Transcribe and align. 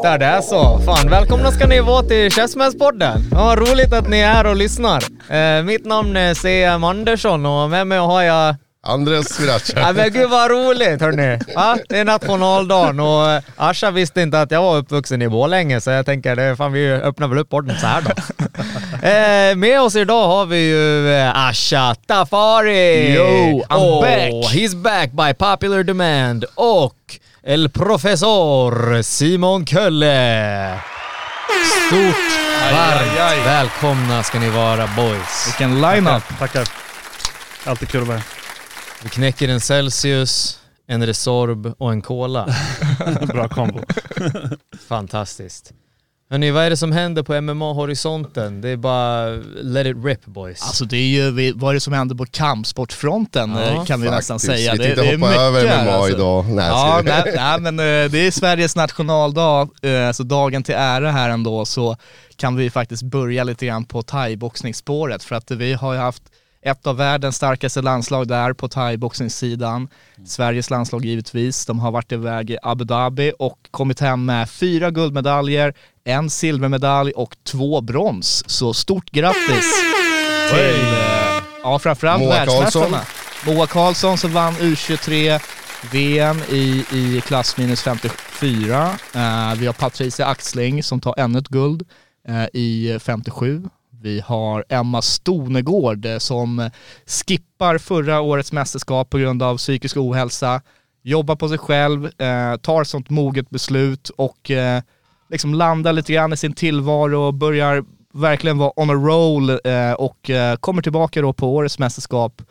Titta, 0.00 0.18
det 0.18 0.26
är 0.26 0.40
så. 0.40 0.78
Fan, 0.78 1.10
välkomna 1.10 1.50
ska 1.50 1.66
ni 1.66 1.80
vara 1.80 2.02
till 2.02 2.30
Käftsmällspodden. 2.30 3.28
Ja, 3.30 3.56
roligt 3.58 3.92
att 3.92 4.08
ni 4.08 4.18
är 4.18 4.32
här 4.32 4.46
och 4.46 4.56
lyssnar. 4.56 5.02
Eh, 5.28 5.62
mitt 5.62 5.84
namn 5.84 6.16
är 6.16 6.34
CM 6.34 6.84
Andersson 6.84 7.46
och 7.46 7.70
med 7.70 7.86
mig 7.86 7.98
har 7.98 8.22
jag... 8.22 8.54
Andres 8.82 9.28
Sriracha. 9.28 9.80
Ja 9.80 9.92
men 9.92 10.12
gud 10.12 10.30
vad 10.30 10.50
roligt 10.50 11.00
hörni. 11.00 11.38
Ja, 11.54 11.76
det 11.88 11.98
är 11.98 12.04
nationaldagen 12.04 13.00
och 13.00 13.30
eh, 13.30 13.42
Asha 13.56 13.90
visste 13.90 14.20
inte 14.20 14.40
att 14.40 14.50
jag 14.50 14.62
var 14.62 14.76
uppvuxen 14.76 15.22
i 15.22 15.28
Borlänge 15.28 15.80
så 15.80 15.90
jag 15.90 16.06
tänker, 16.06 16.36
det, 16.36 16.56
fan 16.56 16.72
vi 16.72 16.92
öppnar 16.92 17.28
väl 17.28 17.38
upp 17.38 17.48
podden 17.48 17.76
så 17.78 17.86
här 17.86 18.02
då. 18.02 18.10
Eh, 19.02 19.56
med 19.56 19.80
oss 19.80 19.96
idag 19.96 20.26
har 20.26 20.46
vi 20.46 20.68
ju 20.68 21.12
eh, 21.12 21.48
Asha 21.48 21.94
Tafari. 22.06 23.14
Yo, 23.14 23.62
I'm 23.68 23.76
oh, 23.76 24.00
back. 24.00 24.54
He's 24.54 24.76
back 24.76 25.10
by 25.10 25.34
popular 25.34 25.82
demand. 25.82 26.44
Och 26.54 26.94
El 27.50 27.68
Professor 27.68 29.02
Simon 29.02 29.66
Kölle. 29.66 30.80
Stort, 31.86 32.16
varmt 32.72 33.46
välkomna 33.46 34.22
ska 34.22 34.38
ni 34.38 34.50
vara 34.50 34.88
boys. 34.96 35.46
Vilken 35.46 35.80
line-up! 35.80 36.22
Tackar. 36.38 36.68
Alltid 37.64 37.88
kul 37.88 38.02
att 38.02 38.08
vara. 38.08 38.22
Vi 39.02 39.08
knäcker 39.08 39.48
en 39.48 39.60
Celsius, 39.60 40.60
en 40.86 41.06
Resorb 41.06 41.74
och 41.78 41.92
en 41.92 42.02
Cola. 42.02 42.48
Bra 43.26 43.48
kombo. 43.48 43.80
Fantastiskt. 44.88 45.72
Hörni, 46.32 46.50
vad 46.50 46.64
är 46.64 46.70
det 46.70 46.76
som 46.76 46.92
händer 46.92 47.22
på 47.22 47.32
MMA-horisonten? 47.34 48.60
Det 48.60 48.68
är 48.68 48.76
bara 48.76 49.26
let 49.62 49.86
it 49.86 49.96
rip 50.04 50.26
boys. 50.26 50.62
Alltså 50.62 50.84
det 50.84 50.96
är 50.96 51.06
ju, 51.06 51.52
vad 51.52 51.70
är 51.70 51.74
det 51.74 51.80
som 51.80 51.92
händer 51.92 52.14
på 52.14 52.26
kampsportfronten 52.26 53.50
Ja, 53.50 53.60
eh, 53.62 53.84
kan 53.84 54.00
vi 54.00 54.10
nästan 54.10 54.38
Faktiskt. 54.38 54.56
säga. 54.58 54.72
Vi 54.72 54.78
Det, 54.78 54.84
tänkte 54.84 55.02
det 55.02 55.08
är 55.08 55.16
hoppa 55.16 55.26
mycket 55.28 55.40
över 55.42 55.84
MMA 55.84 55.92
alltså. 55.92 56.16
idag. 56.16 56.44
Nej, 56.48 56.66
Ja, 56.68 57.00
nej, 57.04 57.32
nej 57.36 57.60
men 57.60 57.78
eh, 57.78 58.10
det 58.10 58.26
är 58.26 58.30
Sveriges 58.30 58.76
nationaldag, 58.76 59.68
eh, 59.82 60.12
så 60.12 60.22
dagen 60.22 60.62
till 60.62 60.74
ära 60.74 61.10
här 61.10 61.30
ändå 61.30 61.64
så 61.64 61.96
kan 62.36 62.56
vi 62.56 62.70
faktiskt 62.70 63.02
börja 63.02 63.44
lite 63.44 63.66
grann 63.66 63.84
på 63.84 64.02
thaiboxningsspåret 64.02 65.24
för 65.24 65.34
att 65.36 65.50
vi 65.50 65.72
har 65.72 65.92
ju 65.92 65.98
haft 65.98 66.22
ett 66.62 66.86
av 66.86 66.96
världens 66.96 67.36
starkaste 67.36 67.82
landslag 67.82 68.28
där 68.28 68.52
på 68.52 68.68
thaiboxningssidan. 68.68 69.88
Sveriges 70.26 70.70
landslag 70.70 71.04
givetvis. 71.04 71.66
De 71.66 71.78
har 71.78 71.90
varit 71.90 72.12
iväg 72.12 72.50
i 72.50 72.58
Abu 72.62 72.84
Dhabi 72.84 73.32
och 73.38 73.58
kommit 73.70 74.00
hem 74.00 74.24
med 74.24 74.50
fyra 74.50 74.90
guldmedaljer, 74.90 75.74
en 76.04 76.30
silvermedalj 76.30 77.12
och 77.12 77.36
två 77.44 77.80
brons. 77.80 78.44
Så 78.46 78.74
stort 78.74 79.10
grattis 79.10 79.82
till, 80.50 80.82
eh, 80.82 81.42
ja 81.62 81.78
framförallt 81.78 82.22
Moa 82.22 82.30
världsmästarna. 82.30 83.00
Moa 83.46 83.66
Karlsson 83.66 84.18
som 84.18 84.32
vann 84.32 84.54
U23 84.54 85.40
VM 85.92 86.38
i, 86.50 86.84
i 86.92 87.22
klass 87.26 87.56
minus 87.56 87.82
54. 87.82 88.84
Eh, 89.14 89.54
vi 89.58 89.66
har 89.66 89.72
Patricia 89.72 90.26
Axling 90.26 90.82
som 90.82 91.00
tar 91.00 91.14
ännu 91.18 91.38
ett 91.38 91.48
guld 91.48 91.88
eh, 92.28 92.44
i 92.52 92.98
57. 93.00 93.62
Vi 94.02 94.20
har 94.20 94.64
Emma 94.68 95.02
Stonegård 95.02 96.06
eh, 96.06 96.18
som 96.18 96.70
skippar 97.06 97.78
förra 97.78 98.20
årets 98.20 98.52
mästerskap 98.52 99.10
på 99.10 99.18
grund 99.18 99.42
av 99.42 99.56
psykisk 99.56 99.96
ohälsa, 99.96 100.62
jobbar 101.02 101.36
på 101.36 101.48
sig 101.48 101.58
själv, 101.58 102.04
eh, 102.04 102.56
tar 102.56 102.84
sånt 102.84 103.10
moget 103.10 103.50
beslut 103.50 104.08
och 104.08 104.50
eh, 104.50 104.82
liksom 105.30 105.54
landar 105.54 105.92
lite 105.92 106.12
grann 106.12 106.32
i 106.32 106.36
sin 106.36 106.52
tillvaro 106.52 107.20
och 107.20 107.34
börjar 107.34 107.84
verkligen 108.12 108.58
vara 108.58 108.72
on 108.76 108.90
a 108.90 108.94
roll 108.94 109.50
eh, 109.50 109.92
och 109.92 110.30
eh, 110.30 110.56
kommer 110.56 110.82
tillbaka 110.82 111.22
då 111.22 111.32
på 111.32 111.54
årets 111.54 111.78
mästerskap 111.78 112.42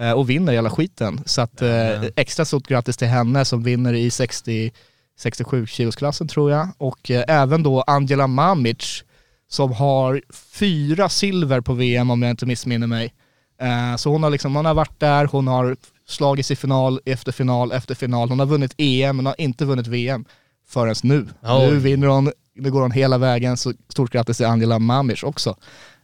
eh, 0.00 0.12
och 0.12 0.30
vinner 0.30 0.52
hela 0.52 0.70
skiten. 0.70 1.20
Så 1.26 1.40
att 1.40 1.62
eh, 1.62 2.04
extra 2.16 2.44
stort 2.44 2.66
grattis 2.66 2.96
till 2.96 3.08
henne 3.08 3.44
som 3.44 3.62
vinner 3.62 3.94
i 3.94 4.10
60, 4.10 4.72
67 5.18 5.66
kilosklassen 5.66 6.28
tror 6.28 6.50
jag. 6.50 6.68
Och 6.78 7.10
även 7.10 7.62
då 7.62 7.82
Angela 7.82 8.26
Mamic 8.26 9.04
som 9.50 9.72
har 9.72 10.22
fyra 10.52 11.08
silver 11.08 11.60
på 11.60 11.72
VM 11.72 12.10
om 12.10 12.22
jag 12.22 12.30
inte 12.30 12.46
missminner 12.46 12.86
mig. 12.86 13.14
Eh, 13.60 13.96
så 13.96 14.10
hon 14.10 14.22
har 14.22 14.30
liksom, 14.30 14.56
hon 14.56 14.64
har 14.64 14.74
varit 14.74 15.00
där, 15.00 15.24
hon 15.24 15.48
har 15.48 15.76
slagits 16.08 16.50
i 16.50 16.56
final 16.56 17.00
efter 17.04 17.32
final 17.32 17.72
efter 17.72 17.94
final. 17.94 18.28
Hon 18.28 18.38
har 18.38 18.46
vunnit 18.46 18.74
EM 18.78 19.16
men 19.16 19.26
har 19.26 19.34
inte 19.38 19.64
vunnit 19.64 19.86
VM 19.86 20.24
förrän 20.68 20.94
nu. 21.02 21.28
Oj. 21.42 21.70
Nu 21.70 21.78
vinner 21.78 22.06
hon, 22.06 22.32
nu 22.54 22.70
går 22.70 22.82
hon 22.82 22.90
hela 22.90 23.18
vägen, 23.18 23.56
så 23.56 23.72
stort 23.88 24.10
grattis 24.10 24.36
till 24.36 24.46
Angela 24.46 24.78
Mamic 24.78 25.22
också. 25.22 25.56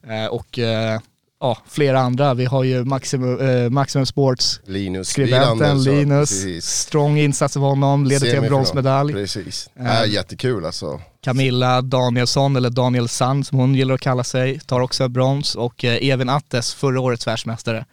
Eh, 0.06 0.26
och 0.26 0.58
eh, 0.58 1.00
ja, 1.41 1.58
flera 1.69 2.00
andra. 2.00 2.34
Vi 2.34 2.44
har 2.44 2.64
ju 2.64 2.84
Maximum, 2.84 3.41
eh, 3.41 3.70
Maximum 3.70 4.06
Sports 4.06 4.60
Linus 4.66 5.08
skribenten 5.08 5.82
Linus. 5.82 6.30
precis. 6.30 6.64
Strong 6.66 7.19
insats 7.19 7.56
av 7.56 7.62
honom, 7.62 8.04
leder 8.04 8.26
till 8.26 8.38
en 8.38 8.48
bronsmedalj. 8.48 9.12
Precis. 9.12 9.70
Eh. 9.80 10.00
Äh, 10.02 10.08
jättekul 10.08 10.64
alltså. 10.64 11.00
Camilla 11.25 11.82
Danielsson, 11.82 12.56
eller 12.56 12.70
Daniel 12.70 13.08
Sand 13.08 13.46
som 13.46 13.58
hon 13.58 13.75
gillar 13.75 13.94
att 13.94 14.00
kalla 14.00 14.25
sig, 14.25 14.60
tar 14.60 14.80
också 14.80 15.08
brons. 15.08 15.54
Och 15.54 15.84
eh, 15.84 16.08
Evin 16.10 16.28
Attes, 16.28 16.75
förra 16.75 17.00
årets 17.00 17.26
världsmästare, 17.26 17.84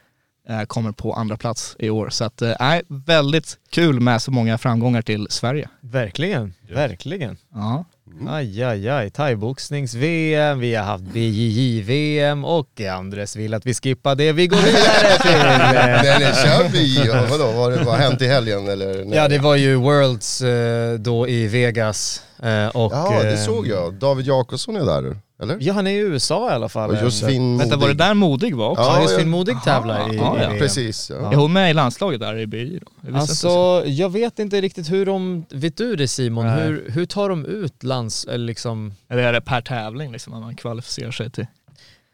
kommer 0.68 0.92
på 0.92 1.14
andra 1.14 1.38
plats 1.38 1.76
i 1.80 1.90
år. 1.90 2.10
Så 2.10 2.24
att, 2.24 2.42
eh, 2.42 2.54
nej, 2.60 2.82
väldigt 2.88 3.58
kul 3.70 4.00
med 4.00 4.22
så 4.22 4.32
många 4.32 4.58
framgångar 4.58 5.02
till 5.02 5.28
Sverige. 5.30 5.70
Verkligen, 5.82 6.54
verkligen. 6.74 7.38
Ja. 7.54 7.86
Aj, 8.30 8.64
aj, 8.64 8.90
aj. 8.90 9.10
Thaiboxnings-VM, 9.10 10.60
vi 10.60 10.76
har 10.76 10.84
haft 10.84 11.04
BJJ-VM 11.04 12.46
och 12.46 12.82
Andres 12.82 13.36
vill 13.36 13.54
att 13.54 13.66
vi 13.66 13.74
skippar 13.74 14.16
det. 14.16 14.32
Vi 14.32 14.48
går 14.48 14.58
vidare 14.66 15.18
till... 15.22 15.48
Nej, 15.74 16.16
nej, 16.20 16.34
kör 16.34 16.70
vi? 16.70 17.06
Ja, 17.08 17.26
Vadå, 17.30 17.52
vad 17.86 17.86
har 17.86 17.98
hänt 17.98 18.22
i 18.22 18.28
helgen 18.28 18.68
eller? 18.68 19.06
Nej. 19.06 19.18
Ja, 19.18 19.28
det 19.28 19.40
var 19.40 19.56
ju 19.56 19.76
Worlds 19.76 20.42
eh, 20.42 20.94
då 21.00 21.28
i 21.28 21.48
Vegas. 21.48 22.22
eh, 22.44 22.68
och, 22.68 22.92
Ja, 22.94 23.20
det 23.24 23.32
eh, 23.34 23.38
såg 23.46 23.68
jag. 23.68 23.94
David 23.94 24.26
Jakobsson 24.26 24.76
är 24.76 24.86
där, 24.86 25.18
eller? 25.44 25.58
Ja, 25.62 25.74
han 25.74 25.88
är 25.88 25.92
i 25.92 25.98
USA 25.98 26.52
i 26.52 26.54
alla 26.54 26.70
fall. 26.70 26.90
Och 26.90 27.02
Josefin 27.04 27.58
Vänta, 27.58 27.76
var 27.78 27.82
det 27.82 27.88
Modig. 27.88 27.98
där 27.98 28.14
Modig 28.14 28.56
var 28.56 28.70
också? 28.70 28.84
Ja, 28.84 28.96
Ja, 28.96 29.02
Josefin 29.02 29.26
ja. 29.28 29.32
Modig 29.32 29.56
tävlar 29.64 30.14
i, 30.14 30.18
ja, 30.18 30.38
i 30.38 30.42
ja. 30.42 30.50
VM. 30.50 30.60
Precis, 30.60 31.10
ja. 31.10 31.32
Är 31.32 31.36
hon 31.36 31.54
med 31.54 31.72
i 31.72 31.74
landslaget 31.74 32.20
där 32.20 32.38
i 32.40 32.48
BJ 32.48 32.80
då? 32.80 33.18
Alltså, 33.18 33.84
jag 33.86 34.10
vet 34.10 34.40
inte 34.40 34.62
riktigt 34.62 34.92
hur 34.92 35.06
de, 35.06 35.46
vet 35.50 35.78
du 35.78 35.96
det 35.96 36.08
Simon? 36.08 36.46
Nej. 36.46 36.64
Hur, 36.64 36.90
hur 36.90 37.06
tar 37.06 37.30
de 37.30 37.46
ut 37.46 37.84
lands, 37.84 38.26
eller 38.26 38.46
liksom. 38.46 38.94
Eller 39.10 39.24
är 39.24 39.34
det 39.34 39.42
per 39.42 39.62
tävling 39.62 40.12
liksom, 40.12 40.40
man 40.42 40.56
kvalificerar 40.56 41.12
sig 41.12 41.32
till? 41.32 41.48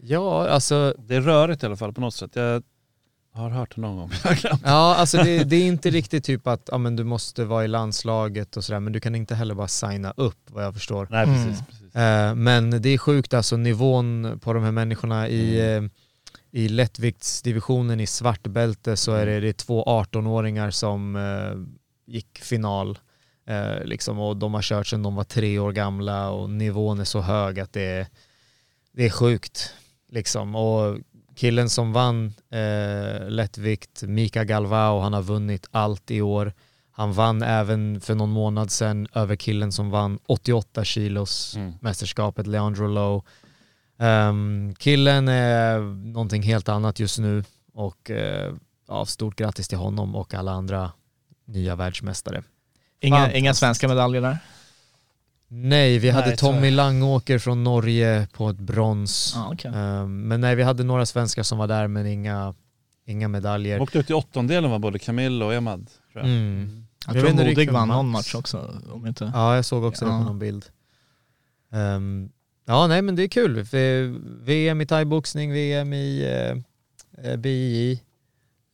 ja 0.03 0.47
alltså, 0.47 0.93
Det 0.97 1.15
är 1.15 1.21
rörigt 1.21 1.63
i 1.63 1.65
alla 1.65 1.75
fall 1.77 1.93
på 1.93 2.01
något 2.01 2.13
sätt. 2.15 2.31
Jag 2.33 2.63
har 3.33 3.49
hört 3.49 3.75
det 3.75 3.81
någon 3.81 3.95
gång. 3.97 4.11
Ja, 4.63 4.95
alltså 4.95 5.17
det, 5.17 5.43
det 5.43 5.55
är 5.55 5.63
inte 5.67 5.89
riktigt 5.89 6.23
typ 6.23 6.47
att 6.47 6.69
ja, 6.71 6.77
men 6.77 6.95
du 6.95 7.03
måste 7.03 7.45
vara 7.45 7.65
i 7.65 7.67
landslaget 7.67 8.57
och 8.57 8.63
sådär, 8.63 8.79
men 8.79 8.93
du 8.93 8.99
kan 8.99 9.15
inte 9.15 9.35
heller 9.35 9.55
bara 9.55 9.67
signa 9.67 10.13
upp 10.17 10.37
vad 10.47 10.63
jag 10.65 10.73
förstår. 10.73 11.07
Nej 11.11 11.23
Mm. 11.23 11.35
precis. 11.45 11.63
precis. 11.69 11.78
Eh, 11.93 12.35
men 12.35 12.81
det 12.81 12.89
är 12.89 12.97
sjukt 12.97 13.33
alltså 13.33 13.57
nivån 13.57 14.39
på 14.43 14.53
de 14.53 14.63
här 14.63 14.71
människorna 14.71 15.27
i, 15.27 15.75
eh, 15.75 15.81
i 16.51 16.67
lättviktsdivisionen 16.69 17.99
i 17.99 18.07
svart 18.07 18.43
bälte 18.47 18.95
så 18.95 19.11
är 19.13 19.25
det, 19.25 19.39
det 19.39 19.49
är 19.49 19.53
två 19.53 19.83
18-åringar 19.83 20.71
som 20.71 21.15
eh, 21.15 22.13
gick 22.13 22.39
final. 22.39 22.99
Eh, 23.47 23.83
liksom, 23.83 24.19
och 24.19 24.37
de 24.37 24.53
har 24.53 24.61
kört 24.61 24.87
sedan 24.87 25.03
de 25.03 25.15
var 25.15 25.23
tre 25.23 25.59
år 25.59 25.71
gamla 25.71 26.29
och 26.29 26.49
nivån 26.49 26.99
är 26.99 27.03
så 27.03 27.21
hög 27.21 27.59
att 27.59 27.73
det 27.73 27.81
är, 27.81 28.07
det 28.91 29.05
är 29.05 29.09
sjukt. 29.09 29.73
Liksom. 30.11 30.55
Och 30.55 30.97
killen 31.35 31.69
som 31.69 31.93
vann 31.93 32.33
eh, 32.49 33.29
lättvikt, 33.29 34.03
Mika 34.03 34.43
Galvao, 34.43 34.99
han 34.99 35.13
har 35.13 35.21
vunnit 35.21 35.67
allt 35.71 36.11
i 36.11 36.21
år. 36.21 36.53
Han 36.99 37.13
vann 37.13 37.41
även 37.41 38.01
för 38.01 38.15
någon 38.15 38.29
månad 38.29 38.71
sedan 38.71 39.07
över 39.13 39.35
killen 39.35 39.71
som 39.71 39.89
vann 39.89 40.19
88 40.25 40.83
kilos 40.83 41.55
Mm. 41.55 41.73
mästerskapet, 41.81 42.47
Leandro 42.47 42.87
Lowe. 42.87 43.21
Ehm, 43.99 44.73
killen 44.77 45.27
är 45.27 45.79
någonting 46.13 46.43
helt 46.43 46.69
annat 46.69 46.99
just 46.99 47.19
nu 47.19 47.43
och 47.73 48.11
eh, 48.11 48.53
ja, 48.87 49.05
stort 49.05 49.35
grattis 49.35 49.67
till 49.67 49.77
honom 49.77 50.15
och 50.15 50.33
alla 50.33 50.51
andra 50.51 50.91
nya 51.45 51.75
världsmästare. 51.75 52.43
Inga, 52.99 53.31
inga 53.33 53.53
svenska 53.53 53.87
medaljer 53.87 54.21
där? 54.21 54.37
Nej, 55.47 55.97
vi 55.99 56.09
hade 56.09 56.27
Nej, 56.27 56.37
Tommy. 56.37 56.71
Langåker 56.71 57.39
från 57.39 57.63
Norge 57.63 58.27
på 58.33 58.49
ett 58.49 58.59
brons. 58.59 59.33
Ja, 59.35 59.49
okej. 59.53 59.71
Ehm, 59.75 60.27
men 60.27 60.41
nej, 60.41 60.55
vi 60.55 60.63
hade 60.63 60.83
några 60.83 61.05
svenskar 61.05 61.43
som 61.43 61.57
var 61.57 61.67
där 61.67 61.87
men 61.87 62.05
inga, 62.07 62.55
inga 63.05 63.27
medaljer. 63.27 63.77
De 63.77 63.83
åkte 63.83 63.99
ut 63.99 64.09
i 64.09 64.13
åttondelen 64.13 64.71
var 64.71 64.79
både 64.79 64.99
Camille 64.99 65.45
och 65.45 65.53
Emad. 65.53 65.89
Tror 66.13 66.25
jag. 66.25 66.33
Mm. 66.33 66.85
Jag 67.07 67.15
Jag 67.15 67.25
tror 67.25 67.45
Modig 67.45 67.71
vann 67.71 67.87
någon 67.87 68.09
match 68.09 68.35
också. 68.35 68.81
Om 68.91 69.07
inte. 69.07 69.31
Ja, 69.33 69.55
jag 69.55 69.65
såg 69.65 69.83
också 69.83 70.05
det 70.05 70.11
Ja. 70.11 70.17
på 70.17 70.23
någon 70.23 70.39
bild. 70.39 70.65
Ehm, 71.71 72.29
ja, 72.65 72.87
nej 72.87 73.01
men 73.01 73.15
det 73.15 73.23
är 73.23 73.27
kul. 73.27 73.61
VM 74.43 74.81
i 74.81 74.85
thaiboxning, 74.85 75.51
VM 75.53 75.93
i 75.93 76.25
uh, 77.25 77.35
BI. 77.35 78.01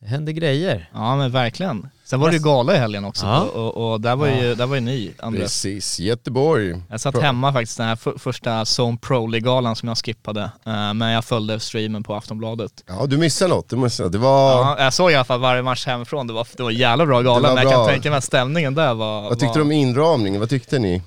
Det 0.06 0.10
händer 0.10 0.32
grejer. 0.32 0.90
Ja 0.94 1.16
men 1.16 1.30
verkligen. 1.30 1.88
Sen 2.04 2.20
var 2.20 2.28
det 2.28 2.36
ju 2.36 2.42
gala 2.42 2.74
i 2.74 2.78
helgen 2.78 3.04
också 3.04 3.26
Ja. 3.26 3.40
och, 3.40 3.92
och, 3.92 4.00
där, 4.00 4.16
var 4.16 4.26
ju, 4.26 4.54
där 4.54 4.66
var 4.66 4.74
ju 4.74 4.80
ni 4.80 5.12
Andres. 5.18 5.42
Precis, 5.42 6.00
Göteborg. 6.00 6.80
Jag 6.90 7.00
satt 7.00 7.14
Pro. 7.14 7.22
hemma 7.22 7.52
faktiskt 7.52 7.78
den 7.78 7.86
här 7.86 7.96
för, 7.96 8.18
första 8.18 8.64
Zone 8.64 8.98
Pro 8.98 9.26
League-galan 9.26 9.76
som 9.76 9.88
jag 9.88 9.98
skippade. 9.98 10.42
Eh, 10.66 10.94
men 10.94 11.10
jag 11.10 11.24
följde 11.24 11.60
streamen 11.60 12.02
på 12.02 12.14
Aftonbladet. 12.14 12.72
Ja, 12.86 13.06
du 13.06 13.16
missade 13.16 13.54
något. 13.54 13.68
Du 13.68 13.76
missade. 13.76 14.08
Det 14.08 14.18
var... 14.18 14.50
Ja, 14.52 14.76
jag 14.78 14.92
såg 14.94 15.10
i 15.10 15.14
alla 15.14 15.24
fall 15.24 15.40
varje 15.40 15.62
match 15.62 15.86
hemifrån. 15.86 16.26
Det 16.26 16.32
var, 16.32 16.46
det 16.56 16.62
var 16.62 16.70
jävla 16.70 17.06
bra 17.06 17.22
gala 17.22 17.54
men 17.54 17.62
jag 17.62 17.72
kan 17.72 17.86
tänka 17.86 18.10
mig 18.10 18.18
att 18.18 18.24
stämningen 18.24 18.74
där 18.74 18.94
var... 18.94 19.22
Vad 19.22 19.30
tyckte 19.30 19.46
var... 19.46 19.54
du 19.54 19.62
om 19.62 19.72
inramningen? 19.72 20.40
Vad 20.40 20.50
tyckte 20.50 20.78
ni? 20.78 21.02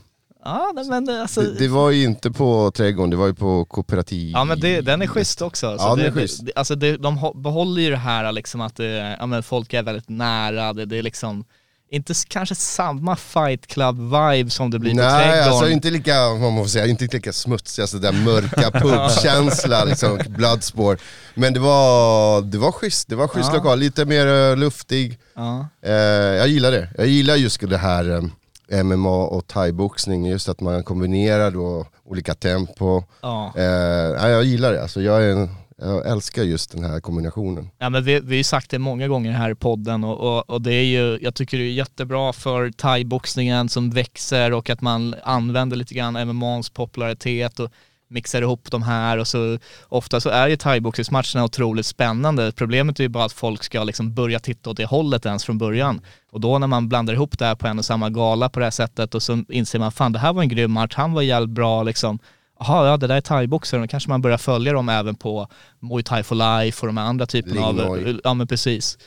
Ja 0.50 0.72
nej, 0.76 0.86
men 0.90 1.06
det- 1.06 1.22
alltså... 1.22 1.42
Det, 1.42 1.60
det 1.60 1.68
var 1.68 1.90
ju 1.92 2.04
inte 2.04 2.32
på 2.32 2.72
Trädgården, 2.72 3.10
det 3.10 3.18
var 3.18 3.28
ju 3.28 3.34
på 3.34 3.66
kooperativ. 3.66 4.32
Ja 4.34 4.44
men 4.44 4.60
det, 4.60 4.82
den 4.82 5.02
är 5.02 5.08
schysst 5.08 5.42
också. 5.42 5.78
Så 5.78 5.84
Ja, 5.84 5.90
den 5.96 6.00
det, 6.00 6.06
är 6.08 6.12
schysst. 6.12 6.46
Det, 6.46 6.52
alltså 6.56 6.76
det, 6.76 6.98
de 6.98 7.32
behåller 7.36 7.82
ju 7.82 7.90
det 7.90 7.98
här 7.98 8.32
liksom 8.32 8.62
att 8.62 8.76
det, 8.76 9.18
ja, 9.20 9.26
men 9.26 9.44
folk 9.44 9.74
är 9.74 9.84
väldigt 9.84 10.10
nära, 10.10 10.74
det, 10.74 10.86
det 10.86 10.98
är 10.98 11.04
liksom 11.04 11.46
inte 11.92 12.14
kanske 12.28 12.56
samma 12.56 13.16
fight 13.16 13.68
club 13.68 13.98
vibe 14.00 14.50
som 14.50 14.72
det 14.72 14.80
blir 14.80 14.92
på 14.92 14.98
Nej, 14.98 15.24
Trädgården. 15.30 15.54
alltså 15.54 15.70
inte 15.70 15.90
lika, 15.90 16.30
vad 16.30 16.40
man 16.54 16.64
får 16.64 16.70
säga, 16.70 16.86
inte 16.88 17.08
lika 17.12 17.34
smutsig, 17.34 17.82
alltså 17.82 17.98
den 17.98 18.24
mörka 18.24 18.72
pubkänsla, 18.80 19.84
liksom, 19.86 20.20
bloodspår. 20.28 20.98
Men 21.34 21.54
det 21.54 21.60
var, 21.60 22.42
det 22.42 22.58
var 22.58 22.72
schysst, 22.72 23.10
det 23.10 23.16
var 23.16 23.28
schysst 23.28 23.50
Ja. 23.52 23.58
lokal, 23.58 23.80
lite 23.80 24.06
mer 24.06 24.28
eh, 24.52 24.58
luftig. 24.58 25.20
ja. 25.36 25.68
Eh, 25.86 25.94
jag 25.94 26.48
gillar 26.48 26.72
det. 26.72 26.90
Jag 26.98 27.08
gillar 27.08 27.36
just 27.36 27.70
det 27.70 27.78
här 27.78 28.10
eh, 28.16 28.22
MMA 28.72 29.26
och 29.26 29.48
thaiboxning, 29.48 30.26
just 30.26 30.50
att 30.50 30.62
man 30.62 30.84
kombinerar 30.84 31.52
då 31.52 31.86
olika 32.04 32.34
tempo. 32.34 33.04
Ja. 33.22 33.54
Eh, 33.56 33.64
ja, 33.64 34.30
jag 34.30 34.44
gillar 34.44 34.74
det, 34.74 34.82
alltså 34.82 35.02
jag, 35.02 35.32
en, 35.32 35.50
jag 35.78 36.08
älskar 36.08 36.44
just 36.44 36.72
den 36.72 36.84
här 36.84 37.00
kombinationen. 37.00 37.70
Ja, 37.78 37.90
men 37.90 38.04
vi, 38.04 38.20
vi 38.20 38.28
har 38.28 38.38
ju 38.38 38.44
sagt 38.44 38.70
det 38.70 38.80
många 38.80 39.08
gånger 39.08 39.32
här 39.32 39.50
i 39.50 39.56
podden 39.56 40.04
och, 40.04 40.20
och, 40.20 40.50
och 40.50 40.62
det 40.62 40.74
är 40.74 40.84
ju, 40.84 41.20
jag 41.22 41.36
tycker 41.36 41.58
det 41.58 41.64
är 41.64 41.72
jättebra 41.72 42.34
för 42.34 42.72
thaiboxningen 42.72 43.70
som 43.70 43.90
växer 43.90 44.54
och 44.54 44.70
att 44.70 44.82
man 44.82 45.16
använder 45.24 45.78
lite 45.78 45.94
grann 45.94 46.28
MMAns 46.28 46.70
popularitet 46.70 47.60
och 47.60 47.72
mixar 48.10 48.42
ihop 48.42 48.72
de 48.72 48.84
här 48.84 49.18
och 49.18 49.28
så 49.28 49.58
ofta 49.88 50.20
så 50.20 50.30
är 50.30 50.48
ju 50.48 50.56
thaiboxningsmatcherna 50.56 51.44
otroligt 51.44 51.86
spännande. 51.86 52.52
Problemet 52.52 53.00
är 53.00 53.04
ju 53.04 53.10
bara 53.10 53.26
att 53.26 53.34
folk 53.34 53.64
ska 53.64 53.84
liksom 53.84 54.14
börja 54.14 54.40
titta 54.40 54.70
åt 54.70 54.78
det 54.78 54.86
hållet 54.86 55.26
ens 55.26 55.46
från 55.46 55.58
början. 55.58 56.02
Och 56.32 56.40
då 56.42 56.60
när 56.60 56.68
man 56.68 56.90
blandar 56.90 57.14
ihop 57.14 57.40
det 57.40 57.46
här 57.46 57.56
på 57.56 57.68
en 57.68 57.80
och 57.80 57.86
samma 57.86 58.10
gala 58.10 58.50
på 58.50 58.60
det 58.60 58.66
här 58.66 58.72
sättet 58.72 59.16
och 59.16 59.24
så 59.24 59.44
inser 59.50 59.80
man 59.80 59.92
fan 59.92 60.12
det 60.14 60.20
här 60.20 60.34
var 60.34 60.42
en 60.42 60.50
grym 60.50 60.72
match, 60.72 60.94
han 60.96 61.14
var 61.14 61.22
jävligt 61.22 61.50
bra 61.56 61.84
liksom. 61.84 62.20
Jaha, 62.60 62.88
ja 62.88 62.98
det 62.98 63.08
där 63.08 63.16
är 63.16 63.22
thaiboxare, 63.22 63.82
då 63.82 63.88
kanske 63.88 64.10
man 64.10 64.22
börjar 64.22 64.38
följa 64.38 64.74
dem 64.74 64.90
även 64.90 65.16
på 65.16 65.48
Muay 65.80 66.04
Thai 66.04 66.24
for 66.24 66.36
Life 66.36 66.82
och 66.82 66.88
de 66.88 66.98
här 66.98 67.06
andra 67.06 67.26
typerna 67.26 67.62
av, 67.66 68.20
ja 68.24 68.34
men 68.34 68.48
precis. 68.48 68.98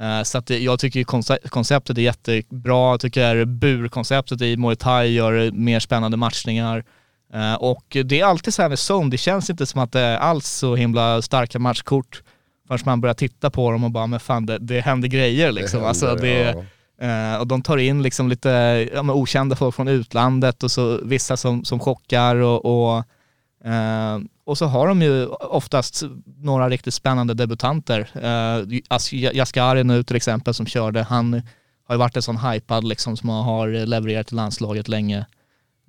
Eh, 0.00 0.22
Så 0.22 0.38
att 0.38 0.50
jag 0.50 0.80
tycker 0.80 1.04
konceptet 1.48 1.98
är 1.98 2.02
jättebra, 2.02 2.90
jag 2.90 3.00
tycker 3.00 3.44
burkonceptet 3.44 4.40
i 4.42 4.56
Muay 4.56 4.76
Thai 4.76 5.06
gör 5.08 5.50
mer 5.50 5.80
spännande 5.80 6.16
matchningar. 6.16 6.84
Eh, 7.34 7.54
Och 7.54 7.96
det 8.04 8.20
är 8.20 8.24
alltid 8.24 8.54
så 8.54 8.62
här 8.62 8.68
med 8.68 8.78
zone, 8.78 9.10
det 9.10 9.18
känns 9.18 9.50
inte 9.50 9.66
som 9.66 9.80
att 9.80 9.92
det 9.92 10.00
är 10.00 10.16
alls 10.16 10.48
så 10.48 10.76
himla 10.76 11.22
starka 11.22 11.58
matchkort 11.58 12.22
förrän 12.68 12.80
man 12.84 13.00
börjar 13.00 13.14
titta 13.14 13.50
på 13.50 13.70
dem 13.70 13.84
och 13.84 13.90
bara, 13.90 14.06
men 14.06 14.20
fan 14.20 14.46
det, 14.46 14.58
det 14.58 14.80
händer 14.80 15.08
grejer 15.08 15.52
liksom. 15.52 15.78
händer, 15.78 15.88
alltså, 15.88 16.14
det, 16.14 16.28
ja. 16.28 16.64
Eh, 17.06 17.40
och 17.40 17.46
de 17.46 17.62
tar 17.62 17.76
in 17.76 18.02
liksom 18.02 18.28
lite 18.28 18.48
ja, 18.94 19.02
men 19.02 19.16
okända 19.16 19.56
folk 19.56 19.74
från 19.74 19.88
utlandet 19.88 20.62
och 20.62 20.70
så 20.70 21.00
vissa 21.02 21.36
som, 21.36 21.64
som 21.64 21.80
chockar 21.80 22.36
och, 22.36 22.64
och, 22.64 23.04
eh, 23.70 24.18
och 24.44 24.58
så 24.58 24.66
har 24.66 24.88
de 24.88 25.02
ju 25.02 25.26
oftast 25.26 26.02
några 26.36 26.68
riktigt 26.68 26.94
spännande 26.94 27.34
debutanter. 27.34 28.10
Uh, 28.16 28.78
Jaskari 29.12 29.84
nu 29.84 30.02
till 30.02 30.16
exempel 30.16 30.54
som 30.54 30.66
körde, 30.66 31.02
han 31.02 31.42
har 31.86 31.94
ju 31.94 31.98
varit 31.98 32.16
en 32.16 32.22
sån 32.22 32.36
hypad 32.36 32.84
liksom 32.84 33.16
som 33.16 33.28
har 33.28 33.86
levererat 33.86 34.32
i 34.32 34.34
landslaget 34.34 34.88
länge. 34.88 35.26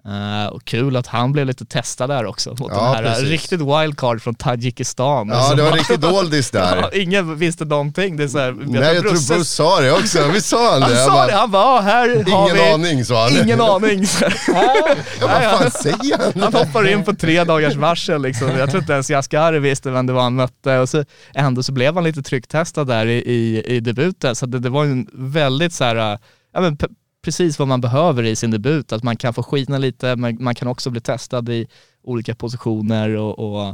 Eh, 0.06 0.48
och 0.48 0.66
kul 0.66 0.96
att 0.96 1.08
han 1.08 1.32
blev 1.32 1.46
lite 1.46 1.66
testad 1.66 2.10
där 2.10 2.26
också 2.26 2.50
mot 2.50 2.60
Ja, 2.60 2.76
de 2.76 2.86
här 2.96 3.04
precis. 3.04 3.30
riktigt 3.30 3.62
wildcard 3.62 4.22
från 4.22 4.36
Tadzjikistan. 4.36 5.28
Ja 5.30 5.36
Alltså, 5.36 5.56
det 5.56 5.64
var 5.64 5.72
riktigt 5.72 6.02
doldis 6.12 6.52
där. 6.52 6.78
Ja, 6.82 6.90
ingen 7.02 7.36
visste 7.38 7.66
någonting. 7.66 8.18
Det 8.18 8.24
är 8.24 8.28
så 8.28 8.38
här, 8.40 8.52
Nej 8.52 8.82
jag 8.94 9.02
tror 9.04 9.12
Brusses- 9.12 9.28
Bruce 9.34 9.46
sa 9.46 9.80
det 9.82 9.92
också, 9.92 10.28
vi 10.34 10.42
sa 10.42 10.72
han 10.72 10.80
det. 10.82 10.86
han 10.96 11.06
sa 11.06 11.12
bara, 11.12 11.28
det, 11.28 11.34
han 11.34 11.52
bara, 11.52 11.76
"Ja, 11.76 11.80
här 11.82 12.10
har 12.10 12.44
Ingen 12.52 12.56
vi... 12.56 12.74
aning 12.74 13.06
sa 13.06 13.24
han. 13.24 13.38
Ingen 13.44 13.62
aning. 13.62 14.00
Jag 15.20 15.30
bara, 15.30 15.42
fan 15.58 15.72
säger 15.72 16.18
han? 16.34 16.42
Han 16.44 16.54
hoppar 16.54 16.88
in 16.88 17.04
på 17.04 17.14
tre 17.16 17.44
dagars 17.44 17.76
varsel 17.76 18.22
liksom. 18.22 18.50
Jag 18.58 18.70
tror 18.70 18.82
inte 18.82 18.94
ens 18.94 19.10
Jaskari 19.10 19.60
visste 19.60 19.92
vem 19.92 20.06
det 20.06 20.14
var 20.14 20.22
han 20.22 20.36
mötte 20.36 20.78
och 20.80 20.90
så 20.90 21.06
ändå 21.34 21.64
så 21.64 21.72
blev 21.72 21.96
han 21.96 22.04
lite 22.04 22.22
trycktestad 22.22 22.84
där 22.84 23.06
i, 23.06 23.18
i, 23.18 23.64
i 23.76 23.80
debuten. 23.80 24.36
Så 24.36 24.46
det, 24.46 24.60
det 24.60 24.70
var 24.70 24.84
en 24.86 25.08
väldigt 25.14 25.74
så 25.74 25.84
här, 25.84 25.96
äh, 26.14 26.18
ja 26.54 26.62
men 26.62 26.78
precis 27.22 27.60
vad 27.60 27.68
man 27.68 27.82
behöver 27.82 28.24
i 28.24 28.36
sin 28.36 28.52
debut. 28.52 28.92
Att 28.92 29.04
man 29.04 29.18
kan 29.18 29.34
få 29.34 29.44
skina 29.44 29.78
lite, 29.78 30.16
men 30.16 30.44
man 30.44 30.56
kan 30.56 30.68
också 30.68 30.90
bli 30.90 31.02
testad 31.02 31.50
i 31.50 31.68
olika 32.04 32.36
positioner 32.36 33.16
och, 33.16 33.40
och 33.40 33.68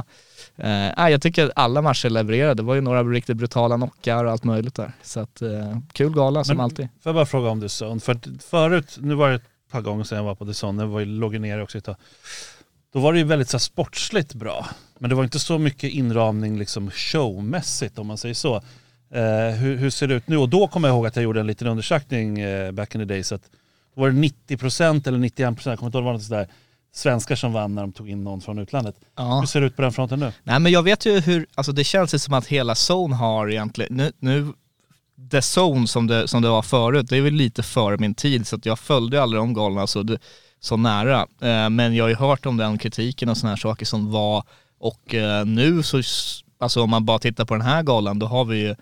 eh, 0.56 0.92
nej, 0.96 1.12
jag 1.12 1.22
tycker 1.22 1.44
att 1.44 1.50
alla 1.56 1.82
matcher 1.82 2.08
levererade. 2.10 2.54
Det 2.54 2.62
var 2.62 2.74
ju 2.74 2.80
några 2.80 3.02
riktigt 3.04 3.36
brutala 3.36 3.76
knockar 3.76 4.24
och 4.24 4.30
allt 4.32 4.44
möjligt 4.44 4.74
där. 4.74 4.92
Så 5.02 5.20
att, 5.20 5.42
eh, 5.42 5.78
kul 5.92 6.12
gala 6.12 6.44
som 6.44 6.56
Men- 6.56 6.64
alltid. 6.64 6.88
Får 7.02 7.10
jag 7.10 7.14
bara 7.14 7.26
fråga 7.26 7.50
om 7.50 7.60
The 7.60 7.84
Zone? 7.84 8.00
För 8.00 8.18
förut, 8.48 8.96
nu 9.00 9.14
var 9.14 9.28
det 9.28 9.34
ett 9.34 9.42
par 9.70 9.80
gånger 9.80 10.04
sedan 10.04 10.18
jag 10.18 10.24
var 10.24 10.34
på 10.34 10.46
The 10.46 10.66
Zone, 10.66 10.82
jag 10.82 10.88
var 10.88 11.00
ju, 11.00 11.06
låg 11.06 11.40
ner 11.40 11.62
också 11.62 11.78
ett 11.78 11.84
tag. 11.84 11.96
Då 12.92 12.98
var 13.00 13.12
det 13.12 13.18
ju 13.18 13.24
väldigt 13.24 13.48
så 13.48 13.56
här, 13.56 13.60
sportsligt 13.60 14.34
bra. 14.34 14.66
Men 14.98 15.10
det 15.10 15.16
var 15.16 15.24
inte 15.24 15.38
så 15.38 15.58
mycket 15.58 15.92
inramning 15.92 16.58
liksom 16.58 16.90
showmässigt 16.90 17.98
om 17.98 18.06
man 18.06 18.18
säger 18.18 18.34
så. 18.34 18.62
Eh, 19.10 19.56
hur, 19.58 19.76
hur 19.76 19.90
ser 19.90 20.06
det 20.06 20.14
ut 20.14 20.28
nu? 20.28 20.36
Och 20.36 20.48
då 20.48 20.68
kommer 20.68 20.88
jag 20.88 20.94
ihåg 20.94 21.06
att 21.06 21.16
jag 21.16 21.22
gjorde 21.22 21.40
en 21.40 21.46
liten 21.46 21.68
undersökning 21.68 22.40
eh, 22.40 22.72
back 22.72 22.94
in 22.94 23.00
the 23.00 23.04
days. 23.04 23.32
Att 23.32 23.50
då 23.94 24.00
var 24.00 24.10
det 24.10 24.16
90% 24.48 25.08
eller 25.08 25.18
91%, 25.18 25.46
jag 25.46 25.56
kommer 25.56 25.70
inte 25.70 25.80
ihåg, 25.82 25.92
det 25.92 26.00
var 26.00 26.12
något 26.12 26.22
sådär, 26.22 26.48
svenskar 26.94 27.36
som 27.36 27.52
vann 27.52 27.74
när 27.74 27.82
de 27.82 27.92
tog 27.92 28.10
in 28.10 28.24
någon 28.24 28.40
från 28.40 28.58
utlandet. 28.58 28.96
Ja. 29.16 29.40
Hur 29.40 29.46
ser 29.46 29.60
det 29.60 29.66
ut 29.66 29.76
på 29.76 29.82
den 29.82 29.92
fronten 29.92 30.20
nu? 30.20 30.32
Nej 30.42 30.60
men 30.60 30.72
jag 30.72 30.82
vet 30.82 31.06
ju 31.06 31.20
hur, 31.20 31.46
alltså 31.54 31.72
det 31.72 31.84
känns 31.84 32.14
ju 32.14 32.18
som 32.18 32.34
att 32.34 32.46
hela 32.46 32.74
Zone 32.90 33.14
har 33.14 33.50
egentligen, 33.50 33.96
nu, 33.96 34.12
nu 34.18 34.52
The 35.30 35.40
Zone 35.60 35.86
som 35.86 36.06
det, 36.06 36.28
som 36.28 36.42
det 36.42 36.48
var 36.48 36.62
förut, 36.62 37.06
det 37.08 37.16
är 37.16 37.22
väl 37.22 37.34
lite 37.34 37.62
före 37.62 37.96
min 37.96 38.14
tid 38.14 38.46
så 38.46 38.56
att 38.56 38.66
jag 38.66 38.78
följde 38.78 39.22
aldrig 39.22 39.40
de 39.40 39.54
galorna 39.54 39.86
så, 39.86 40.02
det, 40.02 40.18
så 40.60 40.76
nära. 40.76 41.20
Eh, 41.20 41.70
men 41.70 41.94
jag 41.94 42.04
har 42.04 42.08
ju 42.08 42.14
hört 42.14 42.46
om 42.46 42.56
den 42.56 42.78
kritiken 42.78 43.28
och 43.28 43.36
sådana 43.36 43.50
här 43.50 43.60
saker 43.60 43.86
som 43.86 44.10
var 44.12 44.44
och 44.78 45.14
eh, 45.14 45.44
nu 45.44 45.82
så, 45.82 46.02
alltså 46.58 46.82
om 46.82 46.90
man 46.90 47.04
bara 47.04 47.18
tittar 47.18 47.44
på 47.44 47.54
den 47.54 47.62
här 47.62 47.82
galan 47.82 48.18
då 48.18 48.26
har 48.26 48.44
vi 48.44 48.58
ju 48.58 48.74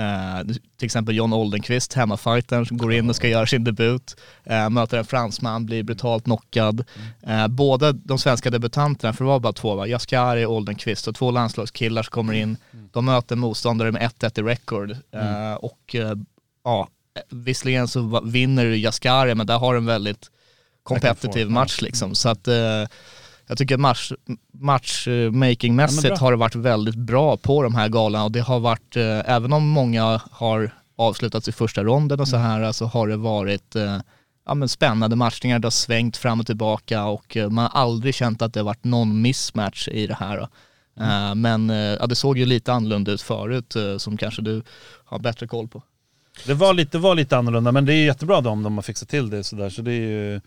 Eh, 0.00 0.44
till 0.76 0.86
exempel 0.86 1.16
John 1.16 1.32
Oldenqvist, 1.32 1.92
hemmafightern, 1.92 2.66
som 2.66 2.76
går 2.76 2.92
in 2.92 3.08
och 3.08 3.16
ska 3.16 3.28
göra 3.28 3.46
sin 3.46 3.64
debut. 3.64 4.16
Eh, 4.44 4.70
möter 4.70 4.98
en 4.98 5.04
fransman, 5.04 5.66
blir 5.66 5.82
brutalt 5.82 6.24
knockad. 6.24 6.84
Eh, 7.22 7.48
båda 7.48 7.92
de 7.92 8.18
svenska 8.18 8.50
debutanterna, 8.50 9.12
för 9.12 9.24
det 9.24 9.28
var 9.28 9.40
bara 9.40 9.52
två 9.52 9.74
va, 9.74 9.86
Jaskari 9.86 10.44
och 10.44 10.54
Oldenqvist, 10.54 11.08
och 11.08 11.14
två 11.14 11.30
landslagskillar 11.30 12.02
som 12.02 12.10
kommer 12.10 12.32
in. 12.32 12.56
De 12.92 13.04
möter 13.04 13.36
motståndare 13.36 13.92
med 13.92 14.02
1-1 14.02 14.38
i 14.38 14.42
record. 14.42 14.90
Eh, 14.90 15.54
och 15.54 15.96
ja, 16.64 16.88
visserligen 17.28 17.88
så 17.88 18.20
vinner 18.24 18.66
Jaskari, 18.66 19.34
men 19.34 19.46
där 19.46 19.58
har 19.58 19.74
en 19.74 19.86
väldigt 19.86 20.30
competitive 20.82 21.44
forth, 21.44 21.50
match 21.50 21.80
liksom. 21.80 22.14
Så 22.14 22.28
att 22.28 22.48
jag 23.50 23.58
tycker 23.58 23.76
match, 23.76 24.12
matchmakingmässigt 24.52 26.08
Ja, 26.08 26.16
har 26.16 26.30
det 26.30 26.36
varit 26.36 26.54
väldigt 26.54 26.94
bra 26.94 27.36
på 27.36 27.62
de 27.62 27.74
här 27.74 27.88
galorna 27.88 28.24
och 28.24 28.32
det 28.32 28.40
har 28.40 28.60
varit, 28.60 28.96
eh, 28.96 29.30
även 29.30 29.52
om 29.52 29.68
många 29.68 30.20
har 30.30 30.74
avslutats 30.96 31.48
i 31.48 31.52
första 31.52 31.84
ronden 31.84 32.20
och 32.20 32.28
så 32.28 32.36
här, 32.36 32.72
så 32.72 32.86
har 32.86 33.08
det 33.08 33.16
varit 33.16 33.76
eh, 33.76 33.98
ja, 34.46 34.54
men 34.54 34.68
spännande 34.68 35.16
matchningar, 35.16 35.58
det 35.58 35.66
har 35.66 35.70
svängt 35.70 36.16
fram 36.16 36.40
och 36.40 36.46
tillbaka 36.46 37.04
och 37.04 37.36
eh, 37.36 37.50
man 37.50 37.68
har 37.72 37.80
aldrig 37.80 38.14
känt 38.14 38.42
att 38.42 38.54
det 38.54 38.60
har 38.60 38.64
varit 38.64 38.84
någon 38.84 39.22
mismatch 39.22 39.88
i 39.88 40.06
det 40.06 40.14
här. 40.14 40.36
Då. 40.36 40.48
Eh, 41.04 41.34
men 41.34 41.70
eh, 41.70 41.76
ja, 41.76 42.06
det 42.06 42.14
såg 42.14 42.38
ju 42.38 42.46
lite 42.46 42.72
annorlunda 42.72 43.12
ut 43.12 43.22
förut 43.22 43.76
eh, 43.76 43.96
som 43.96 44.16
kanske 44.16 44.42
du 44.42 44.62
har 45.04 45.18
bättre 45.18 45.46
koll 45.46 45.68
på. 45.68 45.82
Det 46.46 46.54
var 46.54 46.74
lite, 46.74 46.98
var 46.98 47.14
lite 47.14 47.36
annorlunda 47.36 47.72
men 47.72 47.86
det 47.86 47.94
är 47.94 48.04
jättebra 48.04 48.38
om 48.38 48.62
de 48.62 48.74
har 48.74 48.82
fixat 48.82 49.08
till 49.08 49.30
det 49.30 49.44
sådär 49.44 49.70
så 49.70 49.82
det 49.82 49.92
är 49.92 50.00
ju, 50.00 50.40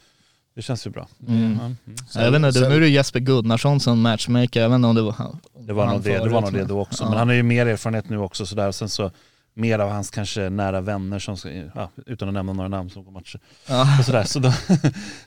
det 0.55 0.62
känns 0.62 0.88
ju 0.88 0.91
bra. 0.91 1.07
Mm. 1.27 1.57
Ja, 1.60 1.65
mm. 1.65 1.77
jag 2.13 2.31
vet 2.31 2.55
inte, 2.55 2.69
nu 2.69 2.75
är 2.75 2.79
det 2.79 2.89
Jesper 2.89 3.19
Gunnarsson 3.19 3.79
som 3.79 4.01
matchmaker, 4.01 4.62
jag 4.62 4.69
vet 4.69 4.75
inte 4.75 4.88
om 4.88 4.95
det 4.95 5.01
var 5.01 5.12
han. 5.12 5.39
Det 5.60 5.74
var, 5.74 5.88
nog 5.88 6.01
det, 6.01 6.17
det 6.19 6.29
var 6.29 6.41
nog 6.41 6.53
det 6.53 6.65
då 6.65 6.81
också. 6.81 7.03
Men 7.03 7.17
han 7.17 7.27
har 7.27 7.36
ju 7.36 7.43
mer 7.43 7.65
erfarenhet 7.65 8.10
nu 8.10 8.17
också 8.17 8.45
sådär. 8.45 8.72
Sen 8.72 8.89
så 8.89 9.12
mer 9.55 9.79
av 9.79 9.89
hans 9.89 10.10
kanske 10.10 10.50
nära 10.50 10.81
vänner 10.81 11.19
som, 11.19 11.38
ska, 11.38 11.50
ja, 11.51 11.89
utan 12.05 12.27
att 12.27 12.33
nämna 12.33 12.53
några 12.53 12.69
namn 12.69 12.89
som 12.89 13.03
går 13.05 13.12
matcher. 13.12 13.39
Ja. 13.67 14.00
Och 14.00 14.05
sådär, 14.05 14.24
så 14.24 14.39
då, 14.39 14.51
som 14.67 14.77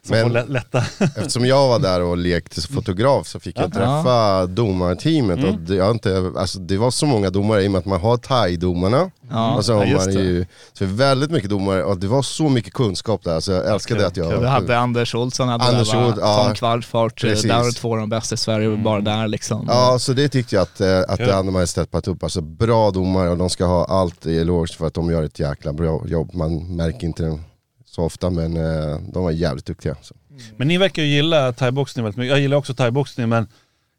Men- 0.09 0.23
får 0.23 0.31
lä- 0.31 0.45
lätta. 0.47 0.79
Eftersom 1.01 1.47
jag 1.47 1.69
var 1.69 1.79
där 1.79 2.03
och 2.03 2.17
lekte 2.17 2.61
som 2.61 2.75
fotograf 2.75 3.27
så 3.27 3.41
fick 3.41 3.59
jag 3.59 3.73
träffa 3.73 4.47
domarteamet 4.47 5.45
och 5.45 5.59
det, 5.59 5.75
jag 5.75 5.91
inte, 5.91 6.33
alltså, 6.37 6.59
det 6.59 6.77
var 6.77 6.91
så 6.91 7.07
många 7.07 7.31
domare 7.31 7.63
i 7.63 7.67
och 7.67 7.73
med 7.73 7.79
att 7.79 7.87
man 7.87 8.01
har 8.01 8.17
thai-domarna. 8.17 9.11
Ja, 9.31 9.57
och 9.57 9.65
så 9.65 9.73
ja, 9.73 9.85
just 9.85 10.07
det. 10.07 10.13
ju, 10.13 10.47
så 10.73 10.85
väldigt 10.85 11.31
mycket 11.31 11.51
domare 11.51 11.85
och 11.85 11.99
det 11.99 12.07
var 12.07 12.23
så 12.23 12.49
mycket 12.49 12.73
kunskap 12.73 13.25
där 13.25 13.41
så 13.41 13.53
jag 13.53 13.73
älskade 13.73 14.07
att 14.07 14.17
jag... 14.17 14.41
Vi 14.41 14.47
hade 14.47 14.79
Anders 14.79 15.15
Olsson, 15.15 15.49
hade 15.49 15.65
Anders 15.65 15.91
där? 15.91 16.07
Olsson, 16.07 16.19
ja. 16.21 16.45
Tom 16.45 16.55
Kvartfart, 16.55 17.21
Precis. 17.21 17.51
där 17.51 17.59
var 17.59 17.71
två 17.71 17.93
av 17.93 17.99
de 17.99 18.09
bästa 18.09 18.35
i 18.35 18.39
Sverige 18.39 18.77
bara 18.77 19.01
där 19.01 19.29
liksom. 19.29 19.67
Ja, 19.69 19.99
så 19.99 20.13
det 20.13 20.29
tyckte 20.29 20.55
jag 20.55 20.63
att, 20.63 20.81
eh, 20.81 21.01
att 21.01 21.19
Kul. 21.19 21.27
det 21.27 21.35
hade 21.35 21.51
man 21.51 21.67
steppat 21.67 22.09
upp. 22.09 22.23
Alltså 22.23 22.41
bra 22.41 22.91
domare 22.91 23.31
och 23.31 23.37
de 23.37 23.51
ska 23.51 23.65
ha 23.65 23.85
allt 23.85 24.27
i 24.27 24.39
eloge 24.39 24.73
för 24.77 24.87
att 24.87 24.95
de 24.95 25.11
gör 25.11 25.23
ett 25.23 25.39
jäkla 25.39 25.73
bra 25.73 26.03
jobb. 26.07 26.35
Man 26.35 26.77
märker 26.77 27.07
inte 27.07 27.23
det 27.23 27.39
så 27.87 28.03
ofta 28.03 28.31
men 28.31 28.57
eh, 28.57 28.99
de 29.13 29.25
var 29.25 29.31
jävligt 29.31 29.67
duktiga. 29.67 29.97
Så. 30.03 30.15
Men 30.57 30.69
ni 30.69 30.79
verkar 30.79 31.03
ju 31.03 31.09
gilla 31.09 31.53
thaiboxning 31.53 32.05
väldigt 32.05 32.19
mycket. 32.19 32.31
Jag 32.31 32.41
gillar 32.41 32.57
också 32.57 32.75
thaiboxning 32.75 33.29
men 33.29 33.49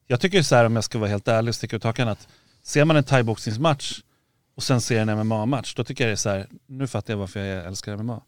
jag 0.08 0.20
tycker 0.20 0.42
så 0.42 0.56
här 0.56 0.66
om 0.66 0.76
jag 0.76 0.84
ska 0.84 1.00
vara 1.00 1.10
helt 1.10 1.28
ärlig 1.28 1.50
och 1.50 1.56
sticka 1.56 1.76
ut 1.76 1.84
hakan 1.84 2.08
att 2.08 2.28
ser 2.64 2.86
man 2.86 2.96
en 2.96 3.04
thaiboxningsmatch 3.04 4.00
och 4.58 4.64
sen 4.64 4.82
ser 4.82 5.00
en 5.02 5.10
MMA-match, 5.28 5.74
då 5.76 5.84
tycker 5.84 6.04
jag 6.04 6.10
det 6.10 6.14
är 6.14 6.16
så 6.16 6.30
här, 6.30 6.48
nu 6.70 6.88
fattar 6.88 7.14
jag 7.14 7.18
varför 7.18 7.40
jag 7.40 7.66
älskar 7.66 7.98
MMA. 7.98 8.22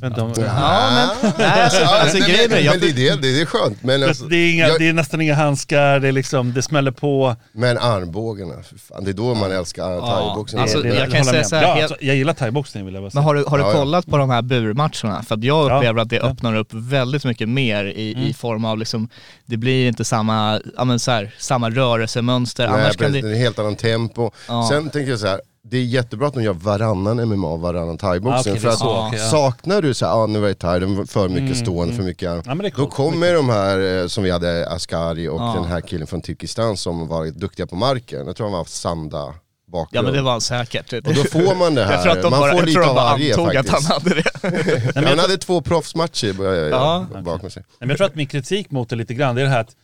Jag 0.00 0.18
om- 0.18 0.32
Ja, 0.36 1.08
men, 1.22 1.32
nej, 1.38 1.62
alltså, 1.62 1.84
alltså 1.84 2.18
men, 2.18 2.28
grejen 2.28 2.44
är, 2.52 2.54
men 2.54 2.64
jag, 2.64 2.80
det, 2.80 2.86
är 2.90 2.92
det, 3.16 3.16
det 3.22 3.40
är 3.40 3.46
skönt. 3.46 3.82
Men, 3.82 4.02
alltså, 4.02 4.24
det, 4.24 4.36
är 4.36 4.52
inga, 4.52 4.68
jag, 4.68 4.78
det 4.78 4.88
är 4.88 4.92
nästan 4.92 5.20
inga 5.20 5.34
handskar, 5.34 6.00
det, 6.00 6.08
är 6.08 6.12
liksom, 6.12 6.52
det 6.52 6.62
smäller 6.62 6.90
på. 6.90 7.36
men 7.52 7.78
armbågarna, 7.78 8.54
fan, 8.88 9.04
det 9.04 9.10
är 9.10 9.12
då 9.12 9.34
man 9.34 9.52
älskar 9.52 10.00
thaiboxning. 10.00 10.62
alltså, 10.62 10.86
jag 10.86 11.08
det 11.08 11.16
kan 11.16 11.24
säga 11.24 11.44
så 11.44 11.56
här, 11.56 11.62
ja, 11.62 11.82
alltså, 11.82 11.96
jag 12.00 12.16
gillar 12.16 12.32
thaiboxning 12.34 12.84
vill 12.84 12.94
jag 12.94 13.02
bara 13.02 13.10
säga. 13.10 13.20
men 13.20 13.24
har 13.24 13.34
du, 13.34 13.44
har 13.44 13.58
du 13.58 13.64
Ja, 13.64 13.70
ja. 13.70 13.76
kollat 13.78 14.06
på 14.06 14.16
de 14.16 14.30
här 14.30 14.42
burmatcherna? 14.42 15.22
För 15.22 15.34
att 15.34 15.44
jag 15.44 15.70
Ja. 15.70 15.76
upplever 15.76 16.00
att 16.02 16.08
det 16.08 16.16
Ja. 16.16 16.22
öppnar 16.22 16.56
upp 16.56 16.68
väldigt 16.72 17.24
mycket 17.24 17.48
mer 17.48 17.84
i, 17.84 18.12
Mm. 18.14 18.26
i 18.26 18.34
form 18.34 18.64
av 18.64 18.78
liksom, 18.78 19.08
det 19.46 19.56
blir 19.56 19.88
inte 19.88 20.04
samma, 20.04 20.60
ja, 20.76 20.84
men 20.84 20.98
så 20.98 21.10
här, 21.10 21.34
samma 21.38 21.70
rörelsemönster. 21.70 22.68
Nej, 22.68 22.80
Annars 22.80 22.96
kan 22.96 23.06
precis, 23.06 23.22
det, 23.22 23.28
det 23.28 23.32
är 23.34 23.36
en 23.36 23.42
helt 23.42 23.58
annan 23.58 23.76
tempo. 23.76 24.30
Ja. 24.48 24.66
Sen 24.70 24.90
tänker 24.90 25.10
jag 25.10 25.20
så 25.20 25.26
här. 25.26 25.40
Det 25.66 25.76
är 25.78 25.82
jättebra 25.84 26.28
att 26.28 26.34
de 26.34 26.42
gör 26.42 26.52
varannan 26.52 27.28
MMA 27.28 27.48
och 27.48 27.60
varannan 27.60 27.98
thaiboxning. 27.98 28.52
Ah, 28.52 28.54
det 28.54 28.60
för 28.60 28.68
att 28.68 28.78
så, 28.78 29.06
okej, 29.06 29.18
ja. 29.18 29.30
saknar 29.30 29.82
du 29.82 29.94
så 29.94 30.06
här, 30.06 30.12
ah, 30.12 30.26
nu 30.26 30.38
var 30.40 30.48
det 30.48 30.54
thai, 30.54 30.80
för 31.06 31.28
mycket 31.28 31.42
Mm, 31.44 31.54
stående, 31.54 31.84
mm. 31.84 31.96
för 31.96 32.02
mycket. 32.02 32.42
Ja, 32.46 32.70
Då 32.76 32.86
kommer 32.86 33.34
de 33.34 33.48
här 33.48 34.00
eh, 34.02 34.06
som 34.06 34.24
vi 34.24 34.30
hade, 34.30 34.68
Askari 34.70 35.28
och 35.28 35.40
Ja. 35.40 35.52
den 35.54 35.64
här 35.64 35.80
killen 35.80 36.06
från 36.06 36.22
Turkistan 36.22 36.76
som 36.76 37.08
var 37.08 37.26
duktiga 37.26 37.66
på 37.66 37.76
marken. 37.76 38.26
Jag 38.26 38.36
tror 38.36 38.46
han 38.46 38.58
var 38.58 38.64
Sanda 38.64 39.34
bakgrund. 39.72 39.88
ja 39.98 40.02
men 40.02 40.12
det 40.12 40.22
var 40.22 40.30
han 40.30 40.40
säkert. 40.40 40.92
Och 40.92 41.02
då 41.14 41.24
får 41.24 41.54
man 41.58 41.74
det 41.74 41.84
här, 41.86 41.92
jag 41.92 42.02
tror 42.02 42.12
att 42.12 42.22
de 42.22 42.30
man 42.30 42.40
bara, 42.40 42.50
får 42.50 42.58
jag 42.60 42.66
lite 42.66 42.80
tror 42.80 42.82
de 42.84 42.88
av 42.90 42.94
varje 42.96 43.34
antog 43.34 43.56
att 43.56 43.68
faktiskt. 43.68 43.88
han 43.88 44.00
hade 44.02 44.14
det. 44.14 44.92
Ja, 44.94 45.08
han 45.08 45.18
hade 45.18 45.36
två 45.38 45.60
proffsmatcher 45.60 46.46
eh, 46.46 46.68
Ja. 46.68 47.06
bakom 47.24 47.50
sig. 47.50 47.62
Nej, 47.68 47.76
men 47.78 47.88
jag 47.88 47.96
tror 47.98 48.06
att 48.06 48.14
min 48.14 48.26
kritik 48.26 48.70
mot 48.70 48.88
det 48.88 48.96
lite 48.96 49.14
grann, 49.14 49.34
det 49.34 49.40
är 49.40 49.44
det 49.44 49.50
här 49.50 49.60
att 49.60 49.76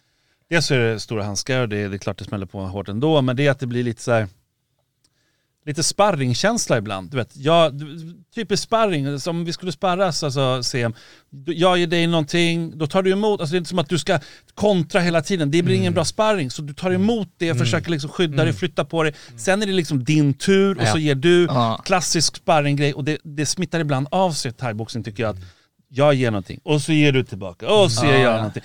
dels 0.51 0.71
är 0.71 0.79
det 0.79 1.01
stora 1.01 1.25
handskar 1.25 1.61
och 1.61 1.69
det 1.69 1.77
är, 1.79 1.89
det 1.89 1.97
är 1.97 1.99
klart 1.99 2.19
det 2.19 2.25
smäller 2.25 2.47
på 2.47 2.61
hårt 2.61 2.89
ändå, 2.89 3.23
men 3.23 3.37
det 3.37 3.47
är 3.47 3.51
att 3.51 3.61
det 3.61 3.67
blir 3.67 3.85
lite 3.85 4.03
så 4.03 4.13
här 4.13 4.29
lite 5.67 5.83
sparringkänsla 5.83 6.79
ibland. 6.79 7.11
Du 7.11 7.17
vet, 7.17 7.37
jag, 7.37 7.81
typiskt 8.35 8.64
sparring, 8.64 9.21
som 9.21 9.45
vi 9.45 9.52
skulle 9.52 9.73
sparras, 9.73 10.23
alltså 10.23 10.62
CM. 10.62 10.95
Jag 11.47 11.79
ger 11.79 11.87
dig 11.87 12.07
någonting, 12.07 12.79
då 12.79 12.87
tar 12.87 13.02
du 13.02 13.11
emot, 13.11 13.40
alltså 13.40 13.52
det 13.52 13.57
är 13.57 13.59
inte 13.59 13.69
som 13.69 13.79
att 13.79 13.88
du 13.88 13.99
ska 13.99 14.21
kontra 14.55 15.00
hela 15.00 15.23
tiden, 15.23 15.50
det 15.50 15.62
blir 15.62 15.75
ingen 15.76 15.95
bra 15.95 16.05
sparring. 16.05 16.50
Så 16.50 16.62
du 16.62 16.75
tar 16.75 16.90
emot 16.90 17.29
det, 17.38 17.55
försöker 17.55 17.90
liksom 17.90 18.11
skydda 18.11 18.45
dig, 18.45 18.52
flytta 18.52 18.85
på 18.85 19.02
dig. 19.02 19.14
Sen 19.37 19.62
är 19.62 19.67
det 19.67 19.73
liksom 19.73 20.05
din 20.05 20.35
tur 20.35 20.81
och 20.81 20.87
så 20.87 20.99
ger 20.99 21.14
du. 21.14 21.45
Ja. 21.45 21.81
Klassisk 21.85 22.37
sparringgrej 22.37 22.95
och 22.95 23.05
det, 23.05 23.19
det 23.23 23.47
smittar 23.47 23.81
ibland 23.81 24.07
av 24.11 24.33
sig 24.33 24.52
thaiboxning 24.52 25.05
tycker 25.05 25.23
jag. 25.23 25.31
att 25.31 25.43
jag 25.93 26.15
ger 26.15 26.31
någonting. 26.31 26.61
Och 26.63 26.83
så 26.83 26.93
ger 26.93 27.13
du 27.13 27.25
tillbaka. 27.25 27.69
Och 27.69 27.93
så 27.93 28.07
ger 28.07 28.19
jag 28.19 28.37
någonting. 28.37 28.63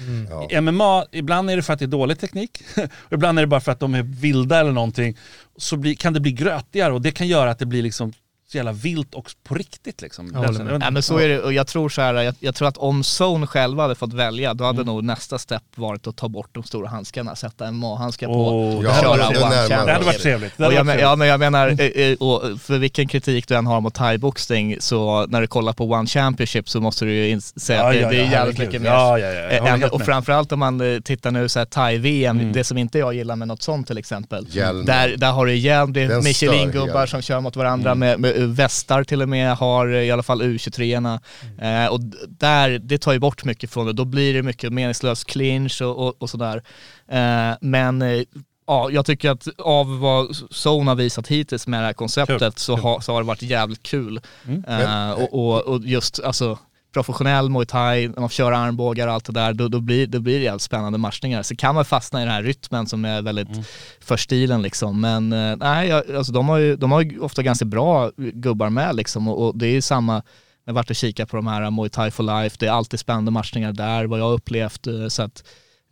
I 0.51 0.61
MMA, 0.61 1.05
ibland 1.11 1.49
är 1.49 1.55
det 1.55 1.63
för 1.63 1.73
att 1.73 1.79
det 1.79 1.85
är 1.85 1.87
dålig 1.87 2.19
teknik. 2.19 2.61
Och 2.77 3.11
ibland 3.13 3.39
är 3.39 3.43
det 3.43 3.47
bara 3.47 3.59
för 3.59 3.71
att 3.71 3.79
de 3.79 3.95
är 3.95 4.03
vilda 4.03 4.59
eller 4.59 4.71
någonting. 4.71 5.17
Så 5.57 5.77
blir, 5.77 5.95
kan 5.95 6.13
det 6.13 6.19
bli 6.19 6.31
grötigare 6.31 6.93
och 6.93 7.01
det 7.01 7.11
kan 7.11 7.27
göra 7.27 7.51
att 7.51 7.59
det 7.59 7.65
blir 7.65 7.83
liksom 7.83 8.13
så 8.51 8.57
jävla 8.57 8.71
vilt 8.71 9.13
och 9.15 9.31
på 9.43 9.55
riktigt 9.55 10.01
liksom. 10.01 10.25
håller 10.35 10.39
med. 10.39 10.45
Jag 10.47 10.51
vet 10.53 10.59
inte. 10.61 10.77
Nej 10.77 10.91
men 10.91 11.03
så 11.03 11.17
är 11.17 11.27
det, 11.29 11.39
och 11.41 11.53
jag 11.53 11.67
tror 11.67 11.89
så 11.89 12.01
här, 12.01 12.13
jag, 12.13 12.35
jag 12.39 12.55
tror 12.55 12.67
att 12.67 12.77
om 12.77 13.03
Zone 13.21 13.47
själva 13.47 13.83
hade 13.83 13.95
fått 13.95 14.13
välja, 14.13 14.53
då 14.53 14.63
hade 14.63 14.83
nog 14.83 15.03
nästa 15.03 15.37
step 15.37 15.63
varit 15.75 16.07
att 16.07 16.15
ta 16.15 16.27
bort 16.29 16.49
de 16.51 16.63
stora 16.63 16.87
handskarna, 16.87 17.35
sätta 17.35 17.67
en 17.67 17.73
MMA-handskar 17.75 18.27
på 18.27 18.33
och 18.33 18.83
det 18.83 18.89
Ja, 18.89 19.01
köra 19.01 19.17
det 19.17 19.43
one 19.43 19.55
champion. 19.55 19.85
Det 19.85 19.91
hade 19.93 20.05
varit 20.05 20.21
trevligt. 20.21 20.53
Det 20.57 20.63
Och 20.63 20.73
hade 20.73 20.75
jag, 20.75 20.83
varit 20.83 21.01
ja 21.01 21.15
men 21.15 21.27
jag 21.27 21.39
menar, 21.39 21.67
eh, 21.69 21.85
eh, 22.09 22.17
och 22.17 22.61
för 22.61 22.77
vilken 22.77 23.07
kritik 23.07 23.47
du 23.47 23.55
än 23.55 23.67
har 23.67 23.81
mot 23.81 23.93
thai-boxning, 23.97 24.77
så 24.79 25.25
när 25.27 25.41
du 25.41 25.47
kollar 25.47 25.73
på 25.73 25.83
One 25.91 26.07
Championship 26.07 26.69
så 26.69 26.81
måste 26.81 27.05
du 27.05 27.13
ju 27.13 27.41
säga 27.41 27.79
Ja, 27.79 27.85
att 27.87 27.93
det, 27.93 27.99
ja, 27.99 28.09
det 28.09 28.17
är 28.17 28.25
ja, 28.25 28.31
jävligt 28.31 28.57
mycket 28.57 28.81
mer. 28.81 28.89
Ja, 28.89 29.19
ja, 29.19 29.27
ja, 29.27 29.41
Eh, 29.49 29.59
håller 29.61 29.73
än- 29.73 29.83
och 29.91 29.99
med. 29.99 30.05
framförallt 30.05 30.51
om 30.51 30.59
man 30.59 31.01
tittar 31.05 31.31
nu 31.31 31.49
så 31.49 31.59
här 31.59 31.65
thai-VM, 31.65 32.39
Mm. 32.39 32.53
det 32.53 32.63
som 32.63 32.77
inte 32.77 32.99
jag 32.99 33.13
gillar 33.13 33.35
med 33.35 33.47
något 33.47 33.61
sånt 33.61 33.87
till 33.87 33.97
exempel. 33.97 34.47
Hjälm. 34.49 34.85
Där, 34.85 35.17
där 35.17 35.31
har 35.31 35.45
du 35.45 35.55
hjälm, 35.55 35.93
det 35.93 36.01
är 36.01 36.21
Michelin-gubbar 36.21 37.05
som 37.05 37.21
kör 37.21 37.39
mot 37.41 37.55
varandra 37.55 37.91
Mm. 37.91 37.99
med, 37.99 38.19
med 38.19 38.34
västar 38.37 39.03
till 39.03 39.21
och 39.21 39.29
med, 39.29 39.55
har 39.55 39.87
i 39.87 40.11
alla 40.11 40.23
fall 40.23 40.41
U23-erna. 40.41 41.19
Eh, 41.61 41.91
och 41.91 41.99
där, 42.27 42.79
det 42.79 42.97
tar 42.97 43.13
ju 43.13 43.19
bort 43.19 43.43
mycket 43.45 43.71
från 43.71 43.85
det, 43.85 43.93
då 43.93 44.05
blir 44.05 44.33
det 44.33 44.43
mycket 44.43 44.73
meningslös 44.73 45.23
clinch 45.23 45.81
och, 45.81 46.07
och, 46.07 46.21
och 46.21 46.29
sådär. 46.29 46.63
Eh, 47.07 47.57
men 47.61 48.01
eh, 48.01 48.23
ja, 48.67 48.89
jag 48.91 49.05
tycker 49.05 49.29
att 49.29 49.47
av 49.57 49.99
vad 49.99 50.35
Zone 50.65 50.91
har 50.91 50.95
visat 50.95 51.27
hittills 51.27 51.67
med 51.67 51.79
det 51.79 51.85
här 51.85 51.93
konceptet 51.93 52.39
Kul, 52.39 52.51
så, 52.55 52.75
kul. 52.75 52.83
har, 52.83 52.99
så 52.99 53.13
har 53.13 53.21
det 53.21 53.27
varit 53.27 53.41
jävligt 53.41 53.83
kul. 53.83 54.21
Mm. 54.47 54.63
Eh, 54.63 55.11
och, 55.11 55.33
och, 55.33 55.61
och 55.61 55.81
just 55.85 56.19
alltså 56.19 56.57
professionell 56.95 57.49
muay 57.49 57.65
thai, 57.65 58.07
när 58.07 58.19
man 58.19 58.29
kör 58.29 58.51
armbågar 58.51 59.07
och 59.07 59.13
allt 59.13 59.25
det 59.25 59.31
där, 59.33 59.53
då, 59.53 59.67
då, 59.67 59.79
blir, 59.79 60.07
då 60.07 60.19
blir 60.19 60.37
det 60.39 60.43
jävligt 60.45 60.61
spännande 60.61 60.97
matchningar. 60.97 61.43
Så 61.43 61.55
kan 61.55 61.75
man 61.75 61.85
fastna 61.85 62.21
i 62.21 62.25
den 62.25 62.33
här 62.33 62.43
rytmen 62.43 62.87
som 62.87 63.05
är 63.05 63.21
väldigt 63.21 63.49
Mm. 63.49 63.63
för 64.01 64.17
stilen 64.17 64.61
liksom. 64.61 65.01
Men 65.01 65.33
eh, 65.33 65.55
nej, 65.55 65.91
alltså, 65.91 66.33
de, 66.33 66.49
har 66.49 66.57
ju, 66.57 66.75
de 66.75 66.91
har 66.91 67.01
ju 67.01 67.19
ofta 67.19 67.43
ganska 67.43 67.65
bra 67.65 68.11
gubbar 68.17 68.69
med 68.69 68.95
liksom. 68.95 69.27
Och, 69.27 69.45
och 69.47 69.57
det 69.57 69.67
är 69.67 69.71
ju 69.71 69.81
samma, 69.81 70.21
jag 70.65 70.73
varit 70.73 70.89
och 70.89 70.95
kikat 70.95 71.29
på 71.29 71.35
de 71.35 71.47
här 71.47 71.71
Muay 71.71 71.89
Thai 71.89 72.11
for 72.11 72.23
Life, 72.23 72.55
det 72.59 72.65
är 72.67 72.71
alltid 72.71 72.99
spännande 72.99 73.31
matchningar 73.31 73.71
där, 73.73 74.05
vad 74.05 74.19
jag 74.19 74.25
har 74.25 74.33
upplevt. 74.33 74.87
eh, 74.87 75.07
Så 75.07 75.21
att 75.23 75.43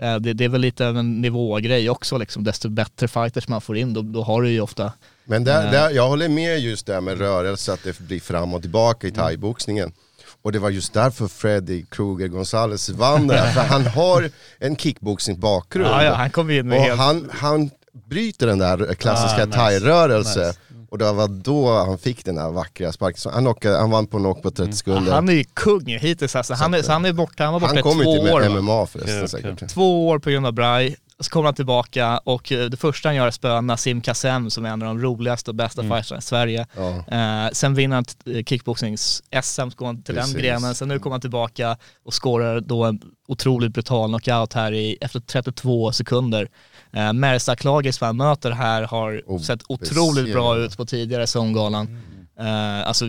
eh, 0.02 0.16
det, 0.16 0.34
det 0.34 0.44
är 0.46 0.50
väl 0.50 0.62
lite 0.62 0.88
av 0.88 0.98
en 0.98 1.22
nivågrej 1.22 1.90
också 1.90 2.18
liksom. 2.18 2.44
Desto 2.44 2.70
bättre 2.70 3.08
fighters 3.08 3.48
man 3.48 3.62
får 3.62 3.78
in, 3.78 3.94
då, 3.94 4.02
då 4.02 4.24
har 4.24 4.42
du 4.42 4.50
ju 4.50 4.62
ofta 4.62 4.92
Men 5.26 5.44
där, 5.44 5.72
där, 5.72 5.90
jag 5.90 6.08
håller 6.10 6.30
med 6.30 6.60
just 6.60 6.86
där 6.86 7.02
med 7.02 7.18
rörelse, 7.18 7.74
att 7.74 7.84
det 7.84 8.00
blir 8.00 8.20
fram 8.20 8.54
och 8.54 8.62
tillbaka 8.62 9.08
i 9.08 9.12
thaiboxningen. 9.12 9.92
Och 10.44 10.52
det 10.52 10.60
var 10.60 10.70
just 10.70 10.94
därför 10.94 11.28
Freddy 11.28 11.86
Kruger 11.92 12.28
Gonzales 12.28 12.90
vann 12.90 13.28
det 13.28 13.38
här, 13.38 13.52
för 13.54 13.62
han 13.62 13.86
har 13.88 14.30
en 14.60 14.76
kickboxing-bakgrund. 14.76 15.88
Ja, 15.88 16.04
ja, 16.04 16.14
han 16.14 16.30
kom 16.30 16.50
in 16.50 16.68
med 16.68 16.78
och 16.78 16.84
helt... 16.84 17.00
han, 17.00 17.30
han 17.34 17.70
bryter 18.10 18.48
den 18.48 18.58
där 18.60 18.94
klassiska 18.94 19.42
Ah, 19.44 19.46
nice. 19.46 19.58
thai-rörelse. 19.58 20.46
Nice. 20.48 20.58
Och 20.90 20.98
det 21.00 21.12
var 21.12 21.28
då 21.28 21.74
han 21.74 21.98
fick 21.98 22.26
den 22.26 22.36
där 22.36 22.52
vackra 22.52 22.92
sparken. 22.92 23.18
Så 23.18 23.30
Han, 23.30 23.44
knockade, 23.44 23.78
han 23.78 23.92
vann 23.92 24.08
på 24.08 24.18
knock 24.18 24.42
på 24.42 24.52
30 24.52 24.74
sekunder. 24.74 25.12
Han 25.14 25.30
är 25.30 25.34
ju 25.34 25.44
kung 25.54 25.86
hittills 25.88 26.36
alltså. 26.36 26.54
Han 26.54 26.74
är, 26.74 26.82
så 26.82 26.92
han 26.92 27.06
är 27.06 27.14
borta, 27.14 27.44
han 27.44 27.54
var 27.54 27.60
borta 27.60 27.70
Han 27.70 27.78
i 27.78 27.82
kom 27.82 28.02
två 28.04 28.10
år. 28.34 28.40
med? 28.50 28.64
MMA 28.64 28.86
förresten 28.86 29.20
Kul, 29.20 29.30
säkert. 29.30 29.70
Två 29.70 30.08
år 30.08 30.20
på 30.20 30.30
grund 30.30 30.46
av 30.48 30.54
Braj, 30.54 30.96
så 31.20 31.30
kommer 31.30 31.46
han 31.46 31.54
tillbaka 31.54 32.18
och 32.18 32.52
eh, 32.52 32.66
det 32.70 32.78
första 32.78 33.10
han 33.10 33.16
gör 33.16 33.24
är 33.24 33.28
att 33.28 33.34
spöa 33.34 33.62
Nassim 33.62 34.02
Kassem 34.02 34.50
som 34.50 34.66
är 34.66 34.70
en 34.70 34.82
av 34.82 34.88
de 34.88 35.00
roligaste 35.02 35.52
och 35.52 35.56
bästa 35.56 35.82
Mm. 35.82 35.98
fighterna 35.98 36.20
i 36.20 36.22
Sverige. 36.22 36.68
Ja. 36.78 36.90
Eh, 37.18 37.50
sen 37.54 37.74
vinner 37.76 37.96
han 37.96 38.06
eh, 38.26 38.44
kickboxnings-SM, 38.44 39.70
så 39.70 39.76
går 39.78 39.86
han 39.86 40.02
till 40.04 40.16
Precis. 40.16 40.34
den 40.34 40.42
grenen. 40.44 40.76
Sen 40.76 40.88
nu 40.88 41.00
kommer 41.00 41.14
han 41.14 41.22
tillbaka 41.22 41.78
och 42.06 42.24
skårar 42.24 42.60
då 42.60 42.84
en 42.84 43.02
otroligt 43.28 43.74
brutal 43.74 44.10
knockout 44.10 44.54
här 44.54 44.72
i, 44.74 44.98
efter 45.02 45.20
32 45.20 45.92
sekunder. 45.92 46.48
Eh, 46.94 47.14
Merza 47.14 47.56
Klagis 47.56 47.96
som 47.98 48.06
han 48.06 48.18
möter 48.18 48.52
här 48.52 48.82
har 48.84 49.22
Oh, 49.28 49.40
sett 49.42 49.62
otroligt 49.68 50.34
bra 50.34 50.58
ut 50.58 50.78
på 50.78 50.86
tidigare 50.86 51.28
Sånggalan. 51.28 52.02
Eh, 52.40 52.88
alltså 52.88 53.06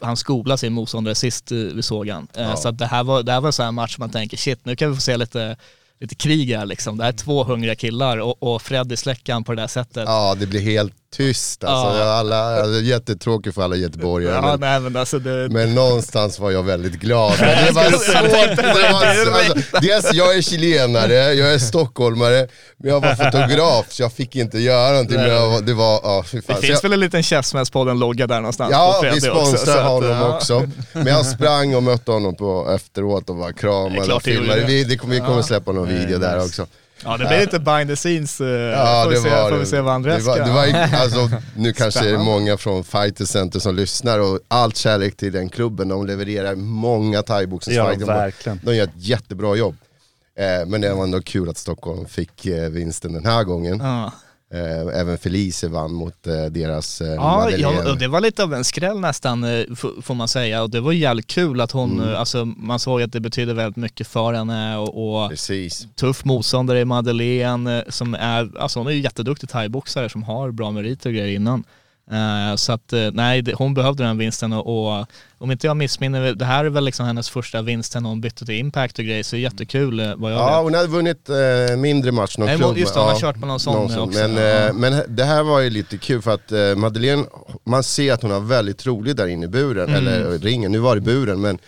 han 0.00 0.16
skolade 0.16 0.58
sin 0.58 0.72
motståndare 0.72 1.14
sist 1.14 1.52
uh, 1.52 1.74
vi 1.74 1.82
såg 1.82 2.08
han. 2.08 2.28
Eh, 2.34 2.42
Ja. 2.42 2.56
Så 2.56 2.70
det 2.70 2.86
här 2.86 3.04
var, 3.04 3.22
det 3.22 3.32
här 3.32 3.40
var 3.40 3.48
en 3.48 3.52
sån 3.52 3.64
här 3.64 3.72
match 3.72 3.98
man 3.98 4.10
tänker 4.10 4.36
shit 4.36 4.64
nu 4.64 4.76
kan 4.76 4.88
vi 4.90 4.94
få 4.94 5.00
se 5.00 5.16
lite, 5.16 5.56
lite 6.00 6.14
krig 6.14 6.56
här 6.56 6.66
liksom. 6.66 6.96
Det 6.96 7.04
här 7.04 7.12
är 7.12 7.16
två 7.16 7.44
hungriga 7.44 7.74
killar 7.74 8.18
och, 8.18 8.42
och 8.42 8.62
Freddy 8.62 8.96
släcker 8.96 9.32
han 9.32 9.44
på 9.44 9.54
det 9.54 9.62
där 9.62 9.68
sättet. 9.68 10.04
Ja, 10.06 10.36
det 10.40 10.46
blir 10.46 10.60
helt 10.60 10.94
tyst 11.10 11.64
alltså. 11.64 11.98
Ja. 11.98 12.04
Alla, 12.04 12.60
alltså 12.62 12.80
jättetråkigt 12.80 13.54
för 13.54 13.62
alla 13.62 13.76
göteborgare. 13.76 14.34
Ja, 14.34 14.40
men, 14.42 14.60
nej 14.60 14.80
men 14.80 14.96
alltså 14.96 15.18
det, 15.18 15.48
men 15.50 15.74
någonstans 15.74 16.38
var 16.38 16.50
jag 16.50 16.62
väldigt 16.62 16.94
glad. 16.94 17.32
Men 17.40 17.64
det 17.66 17.72
var 17.72 17.82
svårt. 17.82 18.56
Det 18.56 18.62
det 18.62 18.92
var, 18.92 19.06
alltså, 19.06 19.78
dels, 19.80 20.12
jag 20.12 20.36
är 20.36 20.42
chilenare, 20.42 21.14
jag 21.14 21.54
är 21.54 21.58
stockholmare, 21.58 22.48
men 22.76 22.90
jag 22.90 23.00
var 23.00 23.14
fotograf 23.14 23.86
så 23.88 24.02
jag 24.02 24.12
fick 24.12 24.36
inte 24.36 24.58
göra 24.58 24.90
någonting. 24.90 25.16
Men 25.16 25.30
jag, 25.30 25.66
det 25.66 25.74
var, 25.74 26.00
ja 26.02 26.24
fy 26.26 26.36
det 26.36 26.46
fan. 26.46 26.56
Så 26.56 26.62
finns 26.62 26.82
jag, 26.82 26.82
väl 26.82 26.92
en 26.92 27.00
liten 27.00 27.22
Käftsmällspodden-logga 27.22 28.26
där 28.26 28.36
någonstans 28.40 28.70
Ja, 28.72 29.00
vi 29.14 29.20
sponsrar 29.20 29.82
honom 29.84 30.10
ja. 30.10 30.36
också. 30.36 30.68
Men 30.92 31.06
jag 31.06 31.26
sprang 31.26 31.74
och 31.74 31.82
mötte 31.82 32.10
honom 32.12 32.34
på 32.34 32.70
efteråt 32.74 33.30
och 33.30 33.36
bara 33.36 33.48
Det 33.48 33.54
kramade 33.54 34.00
och 34.00 34.06
det 34.06 34.20
filmade. 34.20 34.60
det. 34.60 34.66
Vi, 34.66 34.84
det 34.84 34.96
kommer, 34.96 35.14
vi 35.14 35.20
kommer 35.20 35.42
släppa 35.42 35.72
någon 35.72 35.88
video 35.88 36.18
där 36.18 36.44
också. 36.44 36.66
Ja 37.04 37.16
det 37.16 37.26
blir 37.26 37.40
lite 37.40 37.58
behind 37.58 37.90
the 37.90 37.96
scenes, 37.96 38.40
uh, 38.40 38.46
Ja, 38.48 39.02
får, 39.04 39.10
vi 39.10 39.16
det 39.16 39.22
se, 39.22 39.30
var 39.30 39.50
får 39.50 39.58
vi 39.58 39.66
se 39.66 39.80
vad 39.80 39.92
det. 39.92 39.94
Andreas 39.94 40.24
var, 40.26 40.34
ska... 40.36 40.44
det 40.44 40.52
var, 40.52 40.98
alltså, 41.02 41.30
Nu 41.56 41.72
kanske 41.72 42.00
är 42.00 42.04
det 42.04 42.08
Spännande. 42.10 42.32
många 42.32 42.56
från 42.56 42.84
Fighter 42.84 43.24
Center 43.24 43.58
som 43.60 43.76
lyssnar 43.76 44.18
och 44.18 44.38
allt 44.48 44.76
kärlek 44.76 45.16
till 45.16 45.32
den 45.32 45.48
klubben. 45.48 45.88
De 45.88 46.06
levererar 46.06 46.54
många 46.54 47.16
Ja, 47.18 47.22
thaiboxningsfighter. 47.22 48.06
verkligen. 48.06 48.60
de 48.62 48.76
gör 48.76 48.84
ett 48.84 48.90
jättebra 48.96 49.56
jobb. 49.56 49.76
Eh, 50.38 50.66
men 50.66 50.80
det 50.80 50.94
var 50.94 51.04
ändå 51.04 51.20
kul 51.22 51.48
att 51.48 51.58
Stockholm 51.58 52.06
fick 52.06 52.46
eh, 52.46 52.68
vinsten 52.70 53.12
den 53.12 53.26
här 53.26 53.44
gången. 53.44 53.80
Ja. 53.80 54.12
Eh, 54.52 55.00
även 55.00 55.18
Felice 55.18 55.64
vann 55.64 55.92
mot 55.94 56.26
eh, 56.26 56.44
deras 56.44 57.00
eh, 57.00 57.06
Ja, 57.08 57.36
Madeleine. 57.38 57.62
ja, 57.84 57.90
och 57.90 57.98
det 57.98 58.08
var 58.08 58.20
lite 58.20 58.42
av 58.42 58.54
en 58.54 58.64
skräll 58.64 59.00
nästan 59.00 59.42
får 60.02 60.14
man 60.14 60.28
säga 60.28 60.62
och 60.62 60.70
det 60.70 60.80
var 60.80 60.92
jävligt 60.92 61.26
kul 61.26 61.60
att 61.60 61.70
hon, 61.72 62.00
Mm. 62.00 62.14
alltså 62.16 62.44
man 62.44 62.78
såg 62.78 63.02
att 63.02 63.12
det 63.12 63.20
betydde 63.20 63.54
väldigt 63.54 63.76
mycket 63.76 64.06
för 64.08 64.32
henne 64.32 64.76
och, 64.76 65.22
och 65.22 65.30
Precis. 65.30 65.86
tuff 65.94 66.24
motståndare 66.24 66.80
i 66.80 66.84
Madeleine 66.84 67.84
som 67.88 68.14
är, 68.14 68.58
alltså 68.58 68.80
hon 68.80 68.86
är 68.86 68.90
ju 68.90 69.00
jätteduktig 69.00 69.48
thaiboxare 69.48 70.08
som 70.08 70.22
har 70.22 70.50
bra 70.50 70.70
meriter 70.70 71.10
och 71.10 71.14
grejer 71.14 71.36
innan. 71.36 71.64
Eh, 72.12 72.56
så 72.56 72.72
att 72.72 72.92
eh, 72.92 73.08
nej, 73.12 73.42
det, 73.42 73.54
hon 73.54 73.74
behövde 73.74 74.04
den 74.04 74.18
vinsten 74.18 74.52
och, 74.52 74.88
och 75.00 75.06
om 75.38 75.50
inte 75.50 75.66
jag 75.66 75.76
missminner, 75.76 76.34
det 76.34 76.44
här 76.44 76.64
är 76.64 76.68
väl 76.68 76.84
liksom 76.84 77.06
hennes 77.06 77.30
första 77.30 77.62
vinst 77.62 77.92
sen 77.92 78.04
hon 78.04 78.20
bytte 78.20 78.46
till 78.46 78.54
Impact 78.54 78.98
och 78.98 79.04
grejer 79.04 79.22
så 79.22 79.36
jättekul 79.36 80.00
eh, 80.00 80.14
vad 80.16 80.32
jag 80.32 80.38
Ja, 80.38 80.46
vet. 80.56 80.62
hon 80.62 80.74
hade 80.74 80.88
vunnit 80.88 81.28
eh, 81.28 81.76
mindre 81.76 82.12
match, 82.12 82.38
någon 82.38 82.46
Nej, 82.46 82.56
klubb. 82.56 82.78
just 82.78 82.94
det, 82.94 83.00
hon 83.00 83.08
har 83.08 83.14
ja, 83.14 83.20
kört 83.20 83.40
på 83.40 83.46
någon 83.46 83.60
sån 83.60 83.76
också. 83.76 84.06
Men, 84.06 84.36
Ja. 84.36 84.42
eh, 84.42 84.72
men 84.72 85.02
det 85.08 85.24
här 85.24 85.42
var 85.42 85.60
ju 85.60 85.70
lite 85.70 85.98
kul 85.98 86.22
för 86.22 86.34
att 86.34 86.52
eh, 86.52 86.74
Madeleine, 86.76 87.24
man 87.64 87.82
ser 87.82 88.12
att 88.12 88.22
hon 88.22 88.30
har 88.30 88.40
väldigt 88.40 88.86
roligt 88.86 89.16
där 89.16 89.26
inne 89.26 89.44
i 89.44 89.48
buren, 89.48 89.88
Mm. 89.88 89.96
eller 90.06 90.38
ringen, 90.38 90.72
nu 90.72 90.78
var 90.78 90.94
det 90.94 91.00
buren 91.00 91.40
men 91.40 91.58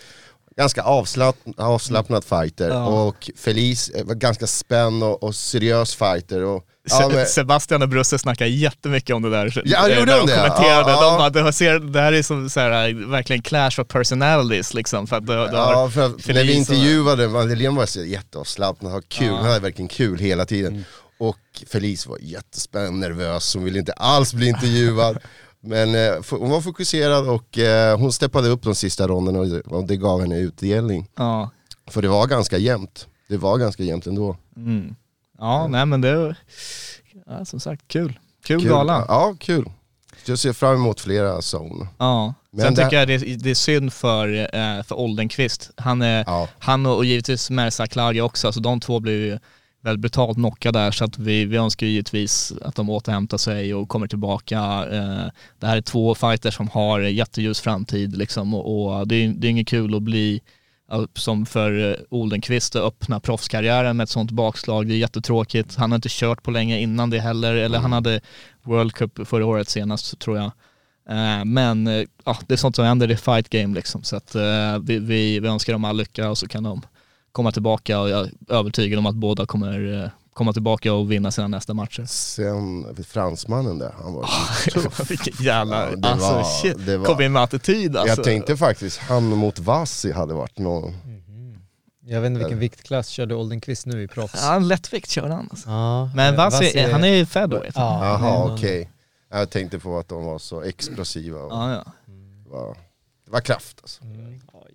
ganska 0.57 0.81
avslapp, 0.81 1.35
avslappnad 1.57 2.23
fighter 2.23 2.69
Ja. 2.69 2.85
och 2.87 3.29
Felice 3.37 3.91
var 4.05 4.15
ganska 4.15 4.47
spänd 4.47 5.03
och, 5.03 5.23
och 5.23 5.35
seriös 5.35 5.95
fighter. 5.95 6.43
Och, 6.43 6.63
ja, 6.89 7.09
men, 7.09 7.25
Sebastian 7.25 7.81
och 7.81 7.89
Brusse 7.89 8.19
snackar 8.19 8.45
jättemycket 8.45 9.15
om 9.15 9.21
det 9.21 9.29
där. 9.29 9.61
Ja, 9.65 9.89
eh, 9.89 9.99
gjorde 9.99 10.11
de 10.11 10.25
det? 10.27 10.35
kommenterade. 10.35 10.91
Ja, 10.91 11.29
De 11.29 11.43
här 11.43 11.51
ser, 11.51 11.79
det 11.79 12.01
här 12.01 12.13
är 12.13 12.23
som 12.23 12.49
så 12.49 12.59
här, 12.59 13.09
verkligen 13.09 13.41
clash 13.41 13.79
of 13.81 13.87
personalities 13.87 14.73
liksom. 14.73 15.07
För 15.07 15.15
att 15.15 15.27
du, 15.27 15.33
du 15.33 15.39
Ja, 15.53 15.89
för 15.93 16.05
att 16.05 16.27
när 16.27 16.43
vi 16.43 16.53
intervjuade, 16.53 17.27
Madeleine 17.27 17.77
var 17.77 17.85
så 17.85 18.03
jätteavslappnad, 18.03 18.91
har 18.91 19.01
kul, 19.01 19.27
Ja. 19.27 19.33
hon 19.33 19.45
hade 19.45 19.59
verkligen 19.59 19.87
kul 19.89 20.19
hela 20.19 20.45
tiden. 20.45 20.85
Och 21.19 21.37
Felice 21.71 22.07
var 22.07 22.17
jättespänd, 22.21 22.99
nervös, 22.99 23.53
hon 23.55 23.63
ville 23.63 23.79
inte 23.79 23.93
alls 23.93 24.33
bli 24.33 24.47
intervjuad. 24.47 25.17
Men 25.61 25.95
eh, 25.95 26.13
hon 26.29 26.49
var 26.49 26.61
fokuserad 26.61 27.29
och 27.29 27.57
eh, 27.57 27.97
hon 27.99 28.11
steppade 28.13 28.47
upp 28.49 28.63
de 28.63 28.75
sista 28.75 29.07
ronderna 29.07 29.39
och, 29.39 29.47
och 29.77 29.87
det 29.87 29.95
gav 29.97 30.21
henne 30.21 30.39
utdelning. 30.39 31.07
Ja, 31.17 31.49
För 31.91 32.01
det 32.01 32.07
var 32.07 32.27
ganska 32.27 32.57
jämnt. 32.57 33.07
Det 33.29 33.37
var 33.37 33.57
ganska 33.57 33.83
jämnt 33.83 34.07
ändå. 34.07 34.37
mm. 34.57 34.95
Ja 35.39 35.67
nej 35.67 35.85
men 35.85 36.01
det, 36.01 36.35
ja, 37.25 37.45
som 37.45 37.59
sagt 37.59 37.87
kul. 37.87 38.19
Kul, 38.43 38.59
Kul. 38.61 38.69
gala. 38.69 39.05
Ja, 39.07 39.35
kul. 39.39 39.69
Jag 40.25 40.39
ser 40.39 40.53
fram 40.53 40.75
emot 40.75 40.99
flera 40.99 41.41
zon. 41.41 41.87
Ja. 41.97 42.33
Men 42.51 42.65
Sen 42.65 42.73
det- 42.75 42.83
tycker 42.83 42.97
jag 42.99 43.07
det, 43.07 43.17
det 43.17 43.49
är 43.49 43.55
synd 43.55 43.93
för, 43.93 44.55
eh, 44.55 44.83
för 44.83 44.95
Oldenqvist. 44.95 45.71
Han, 45.75 46.01
är, 46.01 46.23
Ja. 46.27 46.47
han 46.59 46.85
och, 46.85 46.95
och 46.95 47.05
givetvis 47.05 47.49
Merza 47.49 47.87
Klage 47.87 48.21
också, 48.21 48.51
så 48.51 48.59
de 48.59 48.79
två 48.79 48.99
blir 48.99 49.13
ju 49.25 49.39
väldigt 49.81 50.01
brutalt 50.01 50.35
knockade 50.37 50.79
där 50.79 50.91
så 50.91 51.05
att 51.05 51.17
vi, 51.17 51.45
vi 51.45 51.57
önskar 51.57 51.87
givetvis 51.87 52.53
att 52.61 52.75
de 52.75 52.89
återhämtar 52.89 53.37
sig 53.37 53.73
och 53.73 53.89
kommer 53.89 54.07
tillbaka. 54.07 54.59
Eh, 54.91 55.31
det 55.59 55.67
här 55.67 55.77
är 55.77 55.81
två 55.81 56.15
fighters 56.15 56.55
som 56.55 56.67
har 56.67 56.99
jätteljus 56.99 57.59
framtid 57.61 58.17
liksom 58.17 58.53
och, 58.53 58.97
och 58.99 59.07
det, 59.07 59.15
är, 59.15 59.27
det 59.29 59.47
är 59.47 59.51
inget 59.51 59.67
kul 59.67 59.95
att 59.95 60.01
bli 60.03 60.41
som 61.13 61.45
för 61.45 61.91
eh, 61.91 61.95
Oldenqvist 62.09 62.75
att 62.75 62.83
öppna 62.83 63.19
proffskarriären 63.19 63.97
med 63.97 64.03
ett 64.03 64.09
sånt 64.09 64.31
bakslag. 64.31 64.87
Det 64.87 64.93
är 64.93 64.97
jättetråkigt. 64.97 65.75
Han 65.75 65.91
har 65.91 65.95
inte 65.95 66.09
kört 66.11 66.43
på 66.43 66.51
länge 66.51 66.79
innan 66.79 67.09
det 67.09 67.19
heller, 67.19 67.55
eller 67.55 67.79
han 67.79 67.91
hade 67.93 68.21
World 68.63 68.93
Cup 68.93 69.27
förra 69.27 69.45
året 69.45 69.69
senast 69.69 70.19
tror 70.19 70.37
jag. 70.37 70.51
Eh, 71.09 71.45
Men 71.45 71.87
eh, 71.87 72.03
ja, 72.25 72.37
det 72.47 72.53
är 72.53 72.57
sånt 72.57 72.75
som 72.75 72.85
händer 72.85 73.11
i 73.11 73.17
fight 73.17 73.49
game 73.49 73.75
liksom. 73.75 74.03
Så 74.03 74.15
att 74.15 74.35
vi, 74.81 74.99
vi, 74.99 75.39
vi 75.39 75.47
önskar 75.47 75.73
dem 75.73 75.85
all 75.85 75.97
lycka 75.97 76.29
och 76.29 76.37
så 76.37 76.47
kan 76.47 76.63
de 76.63 76.81
komma 77.31 77.51
tillbaka 77.51 77.99
och 77.99 78.09
jag 78.09 78.19
är 78.19 78.31
övertygad 78.47 78.99
om 78.99 79.05
att 79.05 79.15
båda 79.15 79.45
kommer 79.45 80.11
komma 80.39 80.53
tillbaka 80.53 80.93
och 80.93 81.11
vinna 81.11 81.31
sina 81.31 81.47
nästa 81.47 81.73
matcher. 81.73 82.05
Sen 82.05 82.95
fransmannen 83.07 83.79
där, 83.79 83.93
han 84.03 84.13
var 84.13 84.23
tuff. 84.71 85.09
Vilken 85.11 85.33
jävla, 85.45 85.89
Ja, 85.89 85.95
det 85.95 86.07
alltså 86.07 86.33
var- 86.33 86.43
shit, 86.61 86.85
det 86.85 86.97
var- 86.97 87.05
kom 87.05 87.21
in 87.21 87.31
med 87.31 87.41
attityd 87.43 87.97
alltså. 87.97 88.15
Jag 88.17 88.23
tänkte 88.23 88.57
faktiskt, 88.57 88.97
han 88.99 89.23
mot 89.23 89.59
Vassi 89.59 90.11
hade 90.11 90.33
varit 90.33 90.57
någon... 90.57 90.93
Jag 92.05 92.21
vet 92.21 92.27
inte 92.29 92.39
vilken 92.39 92.59
viktklass 92.59 93.07
körde 93.07 93.35
Oldenqvist 93.35 93.85
nu 93.85 94.03
i 94.03 94.07
proffs? 94.07 94.33
Ja, 94.41 94.55
en 94.55 94.67
lättvikt 94.67 95.09
kör 95.09 95.29
han 95.29 95.47
alltså. 95.51 95.69
Ja, 95.69 96.09
Men 96.15 96.33
eh, 96.33 96.37
Vassi, 96.37 96.79
han 96.91 97.03
är 97.03 97.07
ju 97.15 97.25
featherweight. 97.25 97.75
Ja. 97.75 98.05
Ja, 98.05 98.11
Jaha 98.11 98.53
okej. 98.53 98.89
Jag 99.31 99.49
tänkte 99.49 99.79
på 99.79 99.99
att 99.99 100.07
de 100.07 100.25
var 100.25 100.39
så 100.39 100.61
explosiva 100.61 101.39
och 101.39 101.51
Ja, 101.51 101.71
ja. 101.71 101.83
det, 102.45 102.49
var, 102.49 102.77
det 103.25 103.31
var 103.31 103.39
kraft 103.41 103.77
alltså. 103.81 104.03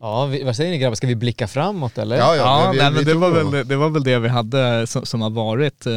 Ja, 0.06 0.26
vi, 0.26 0.42
vad 0.42 0.56
säger 0.56 0.70
ni 0.70 0.78
grabbar, 0.78 0.94
ska 0.94 1.06
vi 1.06 1.14
blicka 1.14 1.48
framåt 1.48 1.98
eller? 1.98 2.16
Ja, 2.16 2.36
Ja, 2.36 2.70
vi- 2.72 2.78
nej, 2.78 2.90
vi 2.90 2.94
men 2.96 3.04
det, 3.04 3.14
var 3.14 3.30
väl, 3.30 3.68
det 3.68 3.76
var 3.76 3.88
väl 3.90 4.04
det 4.04 4.18
vi 4.18 4.28
hade 4.28 4.86
som, 4.86 5.06
som 5.06 5.20
har 5.22 5.30
varit. 5.30 5.86
eh, 5.86 5.92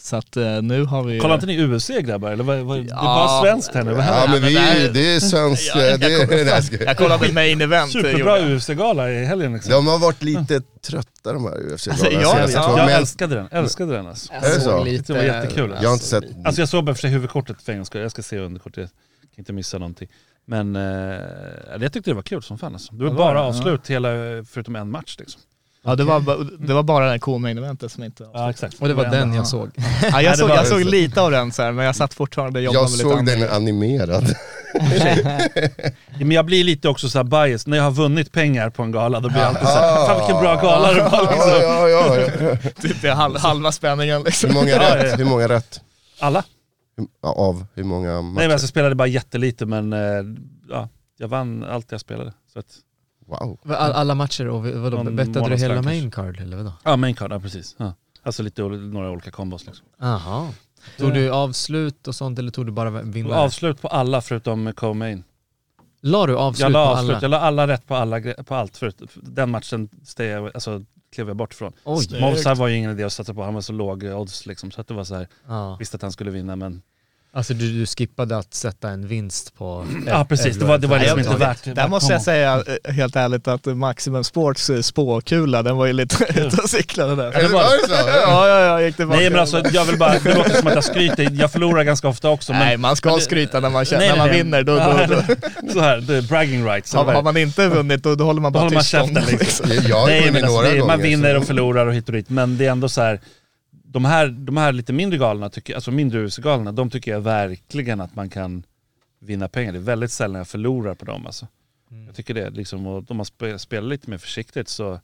Så 0.00 0.16
att 0.16 0.36
eh, 0.36 0.62
nu 0.62 0.84
har 0.84 1.02
vi... 1.04 1.18
Kollar 1.20 1.34
inte 1.34 1.46
ni 1.46 1.62
UFC 1.64 1.88
grabbar? 2.00 2.30
Eller 2.30 2.44
vad, 2.44 2.58
vad, 2.58 2.76
det 2.78 2.82
är 2.84 2.88
Ja. 2.88 2.94
bara 3.04 3.42
svenskt 3.42 3.74
här 3.74 3.82
nu. 3.82 3.90
Vad 3.92 4.00
Ja 4.04 4.12
händer? 4.12 4.40
men 4.40 4.48
vi, 4.48 4.54
det 4.54 4.60
här- 4.60 4.88
det 4.88 5.14
är 5.14 5.20
svensk... 5.20 5.72
Ja, 5.74 5.80
jag, 5.82 6.00
det, 6.00 6.08
jag, 6.10 6.20
jag 6.20 6.28
kollade, 6.28 6.62
skojar. 6.62 6.84
jag 6.86 6.96
kollade 6.96 7.32
main 7.32 7.60
event. 7.60 7.94
eh, 7.94 8.00
Superbra 8.02 8.38
jag. 8.38 8.50
UFC-gala 8.56 9.10
i 9.10 9.24
helgen 9.24 9.52
liksom. 9.52 9.72
De 9.72 9.86
har 9.86 9.98
varit 9.98 10.22
lite 10.22 10.60
trötta 10.86 11.32
de 11.32 11.44
här 11.44 11.72
ufc 11.72 11.88
Alltså, 11.88 12.06
jag- 12.10 12.22
ja, 12.22 12.48
jag 12.50 12.76
men 12.76 12.88
älskade 12.88 13.34
den, 13.34 13.48
älskade 13.50 13.92
den 13.96 14.06
alltså. 14.06 14.32
Är 14.32 14.40
det 14.40 14.60
så? 14.60 14.84
Det 14.84 15.10
var 15.10 15.22
jättekul. 15.22 15.76
jag 15.82 15.88
har 15.88 15.94
inte 15.94 16.06
sett... 16.06 16.24
Alltså 16.44 16.62
jag 16.62 16.68
såg 16.68 16.84
bara 16.84 16.94
för 16.94 17.00
sig 17.00 17.10
huvudkortet 17.10 17.62
för 17.62 17.72
en 17.72 17.78
gångs 17.78 17.88
skull. 17.88 18.00
jag 18.00 18.10
ska 18.10 18.22
se 18.22 18.38
underkortet, 18.38 18.78
jag 19.20 19.30
kan 19.34 19.38
inte 19.42 19.52
missa 19.52 19.78
någonting. 19.78 20.08
Men 20.50 20.76
eh, 20.76 20.82
jag 21.80 21.92
tyckte 21.92 22.10
det 22.10 22.14
var 22.14 22.22
kul 22.22 22.42
som 22.42 22.58
fan 22.58 22.72
alltså. 22.72 22.92
Det 22.94 23.04
var 23.04 23.10
Ja, 23.10 23.12
det 23.12 23.18
var 23.18 23.24
bara 23.26 23.34
det, 23.42 23.48
avslut 23.48 23.88
hela, 23.90 24.08
förutom 24.50 24.76
en 24.76 24.90
match 24.90 25.16
liksom. 25.18 25.40
Ja, 25.84 25.94
det 25.94 26.04
var, 26.04 26.20
det 26.66 26.74
var 26.74 26.82
bara 26.82 27.10
den 27.10 27.20
co-main 27.20 27.58
eventet 27.58 27.92
som 27.92 28.04
inte... 28.04 28.26
Ja 28.34 28.50
exakt. 28.50 28.74
Och 28.80 28.88
det 28.88 28.94
var 28.94 29.04
den 29.04 29.30
Ja. 29.32 29.36
jag 29.36 29.46
såg. 29.46 29.70
Ja, 30.12 30.22
jag 30.22 30.38
såg, 30.38 30.50
jag 30.50 30.66
såg 30.66 30.80
lite 30.84 31.20
av 31.20 31.30
den 31.30 31.52
så 31.52 31.62
här, 31.62 31.72
men 31.72 31.84
jag 31.84 31.96
satt 31.96 32.14
fortfarande 32.14 32.58
och 32.58 32.64
jobbade 32.64 32.78
Jag 32.80 32.90
med 32.90 32.98
lite 32.98 33.02
såg 33.02 33.18
andra 33.18 33.32
den 33.32 33.40
grejer. 33.40 33.54
animerad. 33.56 34.34
Men 36.18 36.30
jag 36.30 36.44
blir 36.44 36.64
lite 36.64 36.88
också 36.88 37.08
så 37.08 37.18
här 37.18 37.24
bias, 37.24 37.66
när 37.66 37.76
jag 37.76 37.84
har 37.84 37.90
vunnit 37.90 38.32
pengar 38.32 38.70
på 38.70 38.82
en 38.82 38.92
gala 38.92 39.20
då 39.20 39.28
blir 39.28 39.38
jag 39.38 39.48
alltid 39.48 39.66
så 39.68 39.74
här, 39.74 40.02
Ah. 40.02 40.06
fan 40.06 40.18
vilken 40.18 40.40
bra 40.42 40.54
gala 40.60 40.92
det 40.92 41.02
var 41.02 41.22
liksom. 41.22 41.50
ja, 41.50 41.88
ja, 41.88 42.16
ja. 42.16 42.56
Typ 42.82 43.02
det 43.02 43.08
är 43.08 43.14
halv, 43.14 43.36
halva 43.36 43.72
spänningen 43.72 44.22
liksom. 44.22 44.50
Hur 44.50 44.54
många 44.54 44.78
rätt? 44.78 45.18
Hur 45.18 45.24
många 45.24 45.48
rätt? 45.48 45.80
Alla. 46.18 46.44
Av 47.20 47.66
hur 47.74 47.84
många 47.84 48.12
Nej 48.12 48.22
matcher? 48.22 48.34
men 48.44 48.50
alltså, 48.52 48.64
jag 48.64 48.68
spelade 48.68 48.94
bara 48.94 49.08
jättelite 49.08 49.66
men 49.66 49.92
eh, 49.92 49.98
ja, 50.68 50.88
jag 51.16 51.28
vann 51.28 51.64
allt 51.64 51.92
jag 51.92 52.00
spelade. 52.00 52.32
Så 52.52 52.58
att, 52.58 52.66
Wow. 53.26 53.58
All, 53.64 53.92
alla 53.92 54.14
matcher 54.14 54.48
och 54.48 54.66
vadå, 54.66 55.04
bettade 55.04 55.48
du 55.48 55.56
hela 55.56 55.74
kanske. 55.74 55.90
main 55.92 56.10
card 56.10 56.40
eller 56.40 56.56
vadå? 56.56 56.72
ja 56.84 56.96
main 56.96 57.14
card, 57.14 57.32
ja 57.32 57.40
precis. 57.40 57.74
Ja. 57.78 57.92
Alltså 58.22 58.42
lite 58.42 58.62
några 58.62 59.10
olika 59.10 59.30
kombos 59.30 59.66
liksom. 59.66 59.86
Jaha. 59.98 60.48
Tog 60.98 61.14
du 61.14 61.30
avslut 61.30 62.08
och 62.08 62.14
sånt 62.14 62.38
eller 62.38 62.50
tog 62.50 62.66
du 62.66 62.72
bara 62.72 62.90
vinnare? 62.90 63.38
Avslut 63.38 63.80
på 63.82 63.88
alla 63.88 64.20
förutom 64.20 64.72
co-main. 64.76 65.24
La 66.00 66.26
du 66.26 66.36
avslut 66.36 66.62
Jag 66.62 66.72
la 66.72 66.86
på 66.86 66.92
avslut, 66.92 67.10
alla? 67.10 67.22
jag 67.22 67.30
la 67.30 67.38
alla 67.40 67.66
rätt 67.68 67.86
på, 67.86 67.94
alla, 67.94 68.18
gre- 68.18 68.42
på 68.42 68.54
allt 68.54 68.76
förut. 68.76 69.02
Den 69.14 69.50
matchen 69.50 69.88
steg 70.04 70.36
alltså, 70.36 70.84
klev 71.12 71.28
jag 71.28 71.36
bort. 71.36 71.54
Snyggt. 71.54 72.20
Movsar 72.20 72.54
var 72.54 72.68
ju 72.68 72.76
ingen 72.76 72.90
idé 72.90 73.04
att 73.04 73.12
satsa 73.12 73.34
på, 73.34 73.42
han 73.42 73.54
var 73.54 73.60
så 73.60 73.72
låg 73.72 74.04
odds 74.04 74.46
liksom. 74.46 74.70
Så 74.70 74.80
att 74.80 74.86
det 74.88 74.94
var 74.94 75.04
så 75.04 75.14
här, 75.14 75.28
Ja. 75.46 75.76
visste 75.76 75.96
att 75.96 76.02
han 76.02 76.12
skulle 76.12 76.30
vinna 76.30 76.56
men... 76.56 76.82
Alltså 77.32 77.54
du, 77.54 77.72
du 77.80 77.86
skippade 77.86 78.36
att 78.38 78.54
sätta 78.54 78.88
en 78.88 79.06
vinst 79.08 79.54
på... 79.58 79.86
Ja 80.06 80.26
precis, 80.28 80.56
det 80.56 80.64
var, 80.64 80.78
det 80.78 80.86
var 80.86 80.96
Nej, 80.98 81.04
liksom 81.06 81.22
jag- 81.22 81.32
inte 81.32 81.46
värt 81.70 81.76
Där 81.76 81.88
måste 81.88 82.12
jag 82.12 82.22
säga 82.22 82.62
eh, 82.84 82.92
helt 82.92 83.16
ärligt 83.16 83.48
att 83.48 83.64
Maximum 83.66 84.24
Sports 84.24 84.70
eh, 84.70 84.80
spåkula, 84.80 85.62
den 85.62 85.76
var 85.76 85.86
ju 85.86 85.92
lite 85.92 86.24
ute 86.40 86.62
och 86.62 86.70
cyklade 86.70 87.16
där. 87.16 87.32
Ja, 87.34 87.42
det 87.42 87.48
var 87.48 87.62
det. 87.62 87.88
så? 87.88 87.94
Ja, 88.08 88.48
ja, 88.48 88.60
ja, 88.60 88.82
gick 88.82 88.96
tillbaka. 88.96 89.20
Nej 89.20 89.30
men 89.30 89.40
alltså 89.40 89.62
jag 89.72 89.84
vill 89.84 89.98
bara, 89.98 90.18
det 90.18 90.34
låter 90.34 90.54
som 90.54 90.66
att 90.66 90.74
jag 90.74 90.84
skryter, 90.84 91.28
jag 91.32 91.52
förlorar 91.52 91.82
ganska 91.84 92.08
ofta 92.08 92.28
också 92.30 92.52
men... 92.52 92.60
Nej, 92.60 92.76
man 92.76 92.96
ska 92.96 93.10
men- 93.10 93.20
skryta 93.20 93.60
när 93.60 93.70
man, 93.70 93.84
känner, 93.84 94.00
Nej, 94.00 94.08
när 94.10 94.16
man 94.16 94.26
nej, 94.26 94.34
nej. 94.34 94.42
vinner. 94.44 94.62
Då, 94.62 94.74
då, 94.74 95.14
då, 95.66 95.72
så 95.72 95.80
här, 95.80 95.96
det 95.96 96.16
är 96.16 96.22
bragging 96.22 96.66
rights. 96.66 96.94
har, 96.94 97.04
har 97.04 97.22
man 97.22 97.36
inte 97.36 97.68
vunnit 97.68 98.02
då, 98.02 98.14
då 98.14 98.24
håller 98.24 98.40
man 98.40 98.52
bara 98.52 98.70
tyst 98.70 98.94
om 98.94 99.14
det. 99.14 99.26
liksom. 99.30 99.70
Jag 99.88 99.96
har 100.00 100.06
Nej 100.06 100.24
vunnit 100.24 100.42
alltså, 100.42 100.56
några 100.58 100.70
gånger. 100.70 100.84
man 100.86 101.00
vinner 101.02 101.36
och 101.36 101.44
förlorar 101.46 101.86
och 101.86 101.94
hit 101.94 102.06
och 102.06 102.12
dit, 102.12 102.30
men 102.30 102.58
det 102.58 102.66
är 102.66 102.70
ändå 102.70 102.88
så 102.88 103.00
här. 103.02 103.20
De 103.90 104.04
här, 104.04 104.28
de 104.28 104.56
här 104.56 104.72
lite 104.72 104.92
mindre 104.92 105.18
galorna, 105.18 105.50
tycker, 105.50 105.74
alltså 105.74 105.90
mindre 105.90 106.26
UFC-galorna, 106.26 106.72
de 106.72 106.90
tycker 106.90 107.10
jag 107.10 107.20
verkligen 107.20 108.00
att 108.00 108.14
man 108.16 108.30
kan 108.30 108.62
vinna 109.20 109.48
pengar. 109.48 109.72
Det 109.72 109.78
är 109.78 109.80
väldigt 109.80 110.10
sällan 110.10 110.38
jag 110.38 110.48
förlorar 110.48 110.94
på 110.94 111.04
dem 111.04 111.26
alltså. 111.26 111.46
Jag 112.06 112.14
tycker 112.14 112.34
det, 112.34 112.50
liksom, 112.50 112.86
och 112.86 113.10
om 113.10 113.16
man 113.16 113.26
spe- 113.26 113.58
spelar 113.58 113.88
lite 113.88 114.10
mer 114.10 114.18
försiktigt 114.18 114.68
så, 114.68 115.00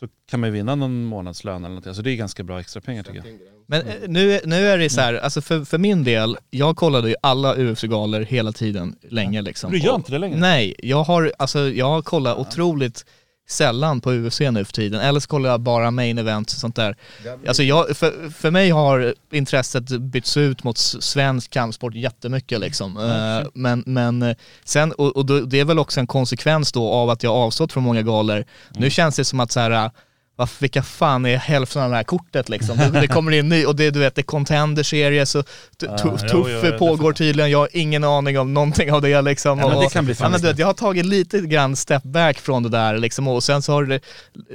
så 0.00 0.08
kan 0.30 0.40
man 0.40 0.48
ju 0.48 0.52
vinna 0.52 0.74
någon 0.74 1.04
månadslön 1.04 1.64
eller 1.64 1.74
något. 1.74 1.86
Alltså 1.86 2.02
det 2.02 2.10
är 2.10 2.16
ganska 2.16 2.42
bra 2.42 2.60
extra 2.60 2.80
pengar 2.80 3.02
tycker 3.02 3.18
jag. 3.18 3.26
Men 3.66 3.80
eh, 3.86 3.94
nu, 4.08 4.40
nu 4.44 4.66
är 4.66 4.78
det 4.78 4.90
så 4.90 5.00
här, 5.00 5.14
alltså 5.14 5.40
för, 5.40 5.64
för 5.64 5.78
min 5.78 6.04
del, 6.04 6.36
jag 6.50 6.76
kollade 6.76 7.08
ju 7.08 7.14
alla 7.22 7.54
UFC-galor 7.56 8.20
hela 8.20 8.52
tiden, 8.52 8.96
länge 9.08 9.42
liksom. 9.42 9.70
Du 9.70 9.78
gör 9.78 9.94
inte 9.94 10.12
det 10.12 10.18
längre? 10.18 10.38
Nej, 10.38 10.74
jag 10.78 11.04
har, 11.04 11.32
alltså, 11.38 11.58
jag 11.58 11.86
har 11.88 12.02
kollat 12.02 12.38
otroligt 12.38 13.04
sällan 13.48 14.00
på 14.00 14.12
UFC 14.12 14.40
nu 14.40 14.64
för 14.64 14.72
tiden, 14.72 15.00
eller 15.00 15.20
så 15.20 15.28
kollar 15.28 15.50
jag 15.50 15.60
bara 15.60 15.90
main 15.90 16.18
event 16.18 16.50
och 16.50 16.56
sånt 16.58 16.76
där. 16.76 16.96
Alltså 17.46 17.62
jag, 17.62 17.96
för, 17.96 18.30
för 18.30 18.50
mig 18.50 18.70
har 18.70 19.14
intresset 19.32 19.88
bytts 19.88 20.36
ut 20.36 20.64
mot 20.64 20.78
svensk 20.78 21.50
kampsport 21.50 21.94
jättemycket 21.94 22.60
liksom. 22.60 22.96
Eh, 22.96 23.48
Men, 23.54 23.82
men 23.86 24.22
eh, 24.22 24.36
sen, 24.64 24.92
och, 24.92 25.16
och 25.16 25.48
det 25.48 25.60
är 25.60 25.64
väl 25.64 25.78
också 25.78 26.00
en 26.00 26.06
konsekvens 26.06 26.72
då 26.72 26.88
av 26.88 27.10
att 27.10 27.22
jag 27.22 27.32
avstått 27.34 27.72
från 27.72 27.82
många 27.82 28.02
galor. 28.02 28.44
Nu 28.70 28.90
känns 28.90 29.16
det 29.16 29.24
som 29.24 29.40
att 29.40 29.52
så 29.52 29.60
här, 29.60 29.90
varför, 30.36 30.60
vilka 30.60 30.82
fan 30.82 31.26
är 31.26 31.36
hälften 31.36 31.82
av 31.82 31.90
det 31.90 31.96
här 31.96 32.04
kortet 32.04 32.48
liksom? 32.48 32.76
Det, 32.76 33.00
det 33.00 33.06
kommer 33.06 33.32
in 33.32 33.48
ny, 33.48 33.64
och 33.64 33.76
det, 33.76 33.90
du 33.90 33.98
vet, 34.00 34.14
det 34.14 34.20
är 34.20 34.22
contender 34.22 34.82
series 34.82 35.34
och 35.34 35.46
t- 35.80 35.86
Ah, 35.90 35.98
tuff, 35.98 36.20
jo, 36.32 36.46
jo, 36.64 36.78
pågår 36.78 37.12
tydligen, 37.12 37.50
jag 37.50 37.58
har 37.58 37.68
ingen 37.72 38.04
aning 38.04 38.38
om 38.38 38.54
någonting 38.54 38.92
av 38.92 39.02
det 39.02 39.22
liksom. 39.22 39.58
Ja, 39.58 39.68
men 39.68 39.80
det 39.80 39.88
kan 39.92 40.04
bli 40.04 40.14
ja, 40.20 40.28
men 40.28 40.40
du 40.40 40.46
vet, 40.46 40.58
Jag 40.58 40.66
har 40.66 40.74
tagit 40.74 41.06
lite 41.06 41.40
grann 41.40 41.76
step 41.76 42.02
back 42.02 42.38
från 42.38 42.62
det 42.62 42.68
där 42.68 42.98
liksom, 42.98 43.28
och 43.28 43.44
sen 43.44 43.62
så 43.62 43.72
har 43.72 43.84
det, 43.84 44.00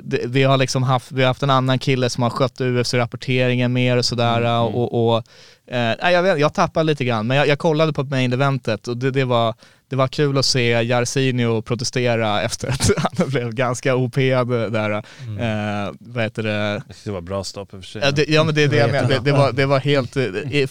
det, 0.04 0.22
vi 0.26 0.44
har 0.44 0.58
liksom 0.58 0.84
haft, 0.84 1.12
vi 1.12 1.22
har 1.22 1.28
haft 1.28 1.44
en 1.44 1.50
annan 1.50 1.80
kille 1.80 2.10
som 2.10 2.24
har 2.24 2.30
skött 2.30 2.62
UFC-rapporteringen 2.62 3.74
mer 3.74 3.98
och 3.98 4.06
sådär 4.06 4.42
Mm, 4.42 4.76
och, 4.76 5.16
och 5.16 5.24
eh, 5.72 6.12
jag, 6.12 6.24
vet, 6.24 6.40
jag 6.40 6.54
tappade 6.54 6.84
lite 6.84 7.06
grann, 7.06 7.28
men 7.28 7.38
jag, 7.38 7.48
jag 7.48 7.60
kollade 7.60 7.94
på 7.94 8.04
main 8.04 8.34
eventet 8.34 8.88
och 8.88 8.98
det, 8.98 9.12
det 9.12 9.26
var 9.26 9.56
det 9.92 9.98
var 9.98 10.08
kul 10.08 10.38
att 10.38 10.46
se 10.46 10.84
Jarsinho 10.84 11.62
protestera 11.62 12.42
efter 12.42 12.68
att 12.68 12.92
han 13.20 13.30
blev 13.30 13.54
ganska 13.54 13.96
OP'ad 13.96 14.70
där. 14.70 14.92
Eh, 14.92 15.94
vad 16.00 16.24
heter 16.24 16.44
det? 16.44 16.82
Det 17.04 17.12
var 17.12 17.22
bra 17.22 17.44
stopp 17.44 17.74
i 17.74 17.78
och 17.78 17.82
för 17.84 17.88
sig. 17.88 18.02
Ja, 18.06 18.12
det, 18.12 18.26
ja 18.30 18.44
men 18.44 18.56
det 18.56 18.64
är 18.64 18.68
det 18.68 18.78
jag 18.78 18.92
menar, 18.92 19.10
det, 19.10 19.20
det, 19.20 19.32
var, 19.32 19.52
det 19.52 19.66
var 19.66 19.80
helt, 19.80 20.12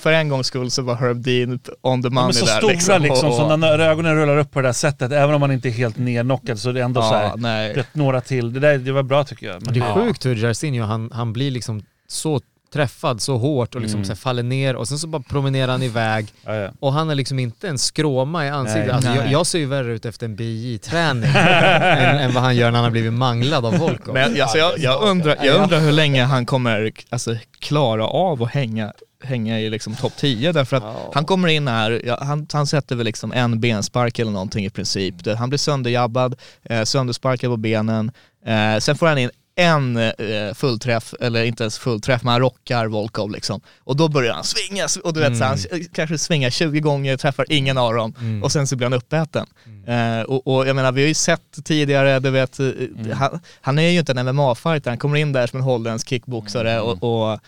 för 0.01 0.13
en 0.13 0.29
gångs 0.29 0.47
skull 0.47 0.71
så 0.71 0.83
var 0.83 0.95
Herb 0.95 1.23
Dean 1.23 1.61
on 1.83 2.03
the 2.03 2.07
Ja, 2.07 2.11
money 2.11 2.25
men 2.25 2.33
så 2.33 2.47
där 2.47 2.57
stora 2.79 2.99
liksom, 2.99 3.29
och- 3.29 3.35
så 3.35 3.57
när 3.57 3.79
ögonen 3.79 4.17
rullar 4.17 4.37
upp 4.39 4.51
på 4.53 4.61
det 4.61 4.69
där 4.69 4.73
sättet, 4.73 5.13
även 5.13 5.35
om 5.35 5.41
man 5.41 5.53
inte 5.53 5.69
är 5.69 5.73
helt 5.73 5.99
nerknockad 5.99 6.59
så 6.59 6.69
är 6.69 6.73
det 6.73 6.81
ändå 6.83 7.03
så 7.03 7.15
Ja, 7.15 7.19
här, 7.19 7.33
nej. 7.37 7.73
rätt 7.75 7.95
några 7.95 8.21
till. 8.21 8.53
Det 8.53 8.61
där 8.61 8.79
det 8.79 8.93
var 8.93 9.03
bra 9.03 9.25
tycker 9.25 9.47
jag. 9.47 9.63
Men 9.65 9.75
Det 9.75 9.81
är 9.81 9.85
ja. 9.85 9.95
sjukt 9.95 10.27
hur 10.27 10.37
Jarzinho, 10.37 10.85
han, 10.85 11.11
han 11.15 11.33
blir 11.33 11.51
liksom 11.51 11.83
så 12.09 12.41
träffad 12.73 13.23
så 13.23 13.37
hårt 13.39 13.75
och 13.75 13.81
liksom 13.81 13.99
Mm. 13.99 14.05
så 14.05 14.11
här 14.13 14.17
faller 14.17 14.43
ner 14.43 14.77
och 14.77 14.89
sen 14.89 14.99
så 14.99 15.07
bara 15.07 15.23
promenerar 15.23 15.73
han 15.73 15.83
iväg 15.83 16.27
Ja, 16.45 16.55
ja. 16.55 16.71
och 16.81 16.93
han 16.93 17.11
är 17.11 17.15
liksom 17.15 17.39
inte 17.39 17.69
en 17.69 17.79
skråma 17.79 18.47
i 18.47 18.49
ansiktet. 18.49 18.87
Nej. 18.87 18.95
Alltså, 18.95 19.11
jag, 19.11 19.23
Nej. 19.25 19.33
jag 19.33 19.47
ser 19.47 19.59
ju 19.59 19.67
värre 19.67 19.93
ut 19.93 20.05
efter 20.05 20.27
en 20.27 20.37
BJ-träning 20.37 21.31
än, 21.37 22.19
än 22.19 22.33
vad 22.35 22.43
han 22.43 22.57
gör 22.57 22.71
när 22.71 22.77
han 22.79 22.85
har 22.85 22.91
blivit 22.91 23.13
manglad 23.13 23.65
av 23.67 23.79
Volkov. 23.79 24.15
Men 24.15 24.43
alltså, 24.43 24.59
jag, 24.59 24.79
jag, 24.79 25.03
undrar, 25.03 25.37
jag 25.43 25.63
undrar 25.63 25.81
hur 25.81 25.93
länge 25.93 26.25
han 26.25 26.47
kommer 26.47 26.93
alltså, 27.11 27.37
klara 27.59 28.07
av 28.07 28.43
att 28.43 28.51
hänga, 28.51 28.93
hänga 29.25 29.61
i 29.61 29.71
liksom 29.71 29.95
topp 29.95 30.13
10 30.17 30.53
därför 30.53 30.77
att 30.77 30.85
han 31.15 31.25
kommer 31.25 31.49
in 31.49 31.69
här, 31.69 32.03
ja, 32.05 32.19
han, 32.23 32.47
han 32.53 32.67
sätter 32.67 32.97
väl 32.97 33.07
liksom 33.07 33.33
en 33.33 33.61
benspark 33.61 34.19
eller 34.19 34.33
någonting 34.33 34.65
i 34.65 34.71
princip. 34.71 35.15
Han 35.39 35.49
blir 35.49 35.59
sönderjabbad, 35.59 36.35
eh, 36.63 36.83
söndersparkad 36.83 37.51
på 37.51 37.57
benen, 37.57 38.13
eh, 38.47 38.79
sen 38.79 38.97
får 38.97 39.07
han 39.07 39.19
in 39.19 39.31
en 39.61 39.97
eh, 39.97 40.55
fullträff, 40.55 41.15
eller 41.21 41.45
inte 41.45 41.63
ens 41.63 41.79
fullträff, 41.79 42.23
men 42.23 42.33
han 42.33 42.41
rockar 42.41 42.87
Volkov 42.87 43.31
liksom. 43.31 43.61
Och 43.79 43.97
då 43.97 44.09
börjar 44.09 44.35
han 44.35 44.45
svinga, 44.45 44.89
och 45.05 45.15
du 45.15 45.21
vet 45.21 45.39
så 45.39 45.45
han 45.45 45.59
kanske 45.93 46.19
svingar 46.19 46.51
20 46.51 46.81
gånger, 46.81 47.17
träffar 47.17 47.47
ingen 47.49 47.79
av 47.79 47.95
dem 47.95 48.41
och 48.45 48.53
sen 48.53 48.67
så 48.67 48.77
blir 48.77 48.87
han 48.87 48.93
uppäten. 48.93 49.47
Eh, 49.87 50.23
och, 50.23 50.47
och 50.47 50.69
jag 50.69 50.77
menar 50.77 50.93
vi 50.93 51.01
har 51.01 51.09
ju 51.09 51.15
sett 51.15 51.65
tidigare, 51.65 52.21
du 52.21 52.31
vet, 52.31 52.61
eh, 52.61 52.69
han, 53.13 53.41
han 53.61 53.79
är 53.79 53.89
ju 53.89 53.99
inte 53.99 54.13
en 54.13 54.29
MMA-fighter, 54.29 54.91
han 54.91 54.99
kommer 54.99 55.17
in 55.17 55.33
där 55.33 55.47
som 55.47 55.59
en 55.59 55.65
holländsk 55.65 56.09
kickboxare 56.09 56.81
och, 56.81 57.03
och 57.03 57.41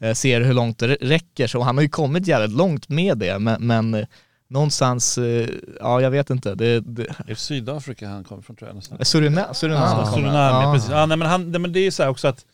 eh, 0.00 0.14
ser 0.14 0.40
hur 0.40 0.54
långt 0.54 0.78
det 0.78 0.86
räcker. 0.86 1.46
Så 1.46 1.60
han 1.60 1.76
har 1.76 1.82
ju 1.82 1.88
kommit 1.88 2.26
jävligt 2.26 2.56
långt 2.56 2.88
med 2.88 3.18
det, 3.18 3.38
men, 3.38 3.66
men 3.66 4.06
någonstans, 4.50 5.18
eh, 5.18 5.48
ja 5.80 6.00
jag 6.00 6.10
vet 6.10 6.30
inte, 6.30 6.54
det, 6.54 6.80
det, 6.80 7.06
är 7.26 7.34
Sydafrika 7.34 8.08
han 8.08 8.24
kommer 8.24 8.42
från 8.42 8.56
tror 8.56 8.68
jag 8.68 8.76
nästan. 8.76 9.04
Surinam, 9.04 9.54
Surinam 9.54 9.82
Ja, 9.82 10.04
kommer. 10.04 10.16
Suriname, 10.16 10.64
Ja. 10.64 10.72
precis. 10.74 10.90
Ja, 10.90 11.06
nej, 11.06 11.16
men, 11.16 11.28
han, 11.28 11.50
nej, 11.50 11.60
men 11.60 11.72
det 11.72 11.80
är 11.80 11.84
ju 11.84 11.90
så 11.90 12.02
här 12.02 12.10
också 12.10 12.28
att 12.28 12.44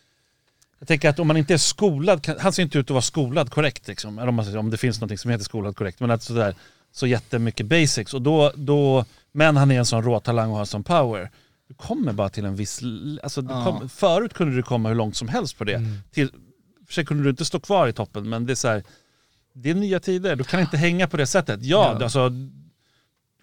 jag 0.78 0.88
tänker 0.88 1.08
att 1.08 1.18
om 1.18 1.26
man 1.26 1.36
inte 1.36 1.54
är 1.54 1.58
skolad, 1.58 2.26
han 2.40 2.52
ser 2.52 2.62
inte 2.62 2.78
ut 2.78 2.86
att 2.86 2.90
vara 2.90 3.02
skolad 3.02 3.50
korrekt 3.50 3.88
liksom. 3.88 4.18
Eller 4.18 4.28
om, 4.28 4.34
man, 4.34 4.56
om 4.56 4.70
det 4.70 4.76
finns 4.76 5.00
något 5.00 5.20
som 5.20 5.30
heter 5.30 5.44
skolad 5.44 5.76
korrekt. 5.76 6.00
Men 6.00 6.10
att 6.10 6.22
sådär, 6.22 6.54
så 6.92 7.06
jättemycket 7.06 7.66
basics. 7.66 8.14
Och 8.14 8.22
då, 8.22 8.52
då, 8.54 9.04
men 9.32 9.56
han 9.56 9.70
är 9.70 9.78
en 9.78 9.86
sån 9.86 10.02
råtalang 10.02 10.50
och 10.50 10.56
har 10.56 10.64
sån 10.64 10.84
power. 10.84 11.30
Du 11.68 11.74
kommer 11.74 12.12
bara 12.12 12.28
till 12.28 12.44
en 12.44 12.56
viss... 12.56 12.80
Alltså, 13.22 13.42
du 13.42 13.54
Ja. 13.54 13.64
kom, 13.64 13.88
förut 13.88 14.34
kunde 14.34 14.56
du 14.56 14.62
komma 14.62 14.88
hur 14.88 14.96
långt 14.96 15.16
som 15.16 15.28
helst 15.28 15.58
på 15.58 15.64
det. 15.64 15.80
Till, 16.12 16.30
för 16.86 16.92
sig 16.94 17.04
kunde 17.04 17.22
du 17.22 17.30
inte 17.30 17.44
stå 17.44 17.60
kvar 17.60 17.88
i 17.88 17.92
toppen 17.92 18.28
men 18.28 18.46
det 18.46 18.52
är 18.52 18.54
så 18.54 18.68
här, 18.68 18.82
det 19.56 19.70
är 19.70 19.74
nya 19.74 20.00
tider. 20.00 20.36
Du 20.36 20.44
kan 20.44 20.60
inte 20.60 20.76
hänga 20.76 21.06
på 21.08 21.16
det 21.16 21.26
sättet. 21.26 21.60
Ja, 21.62 21.96
Ja. 21.98 22.04
alltså 22.04 22.28
du 22.28 22.50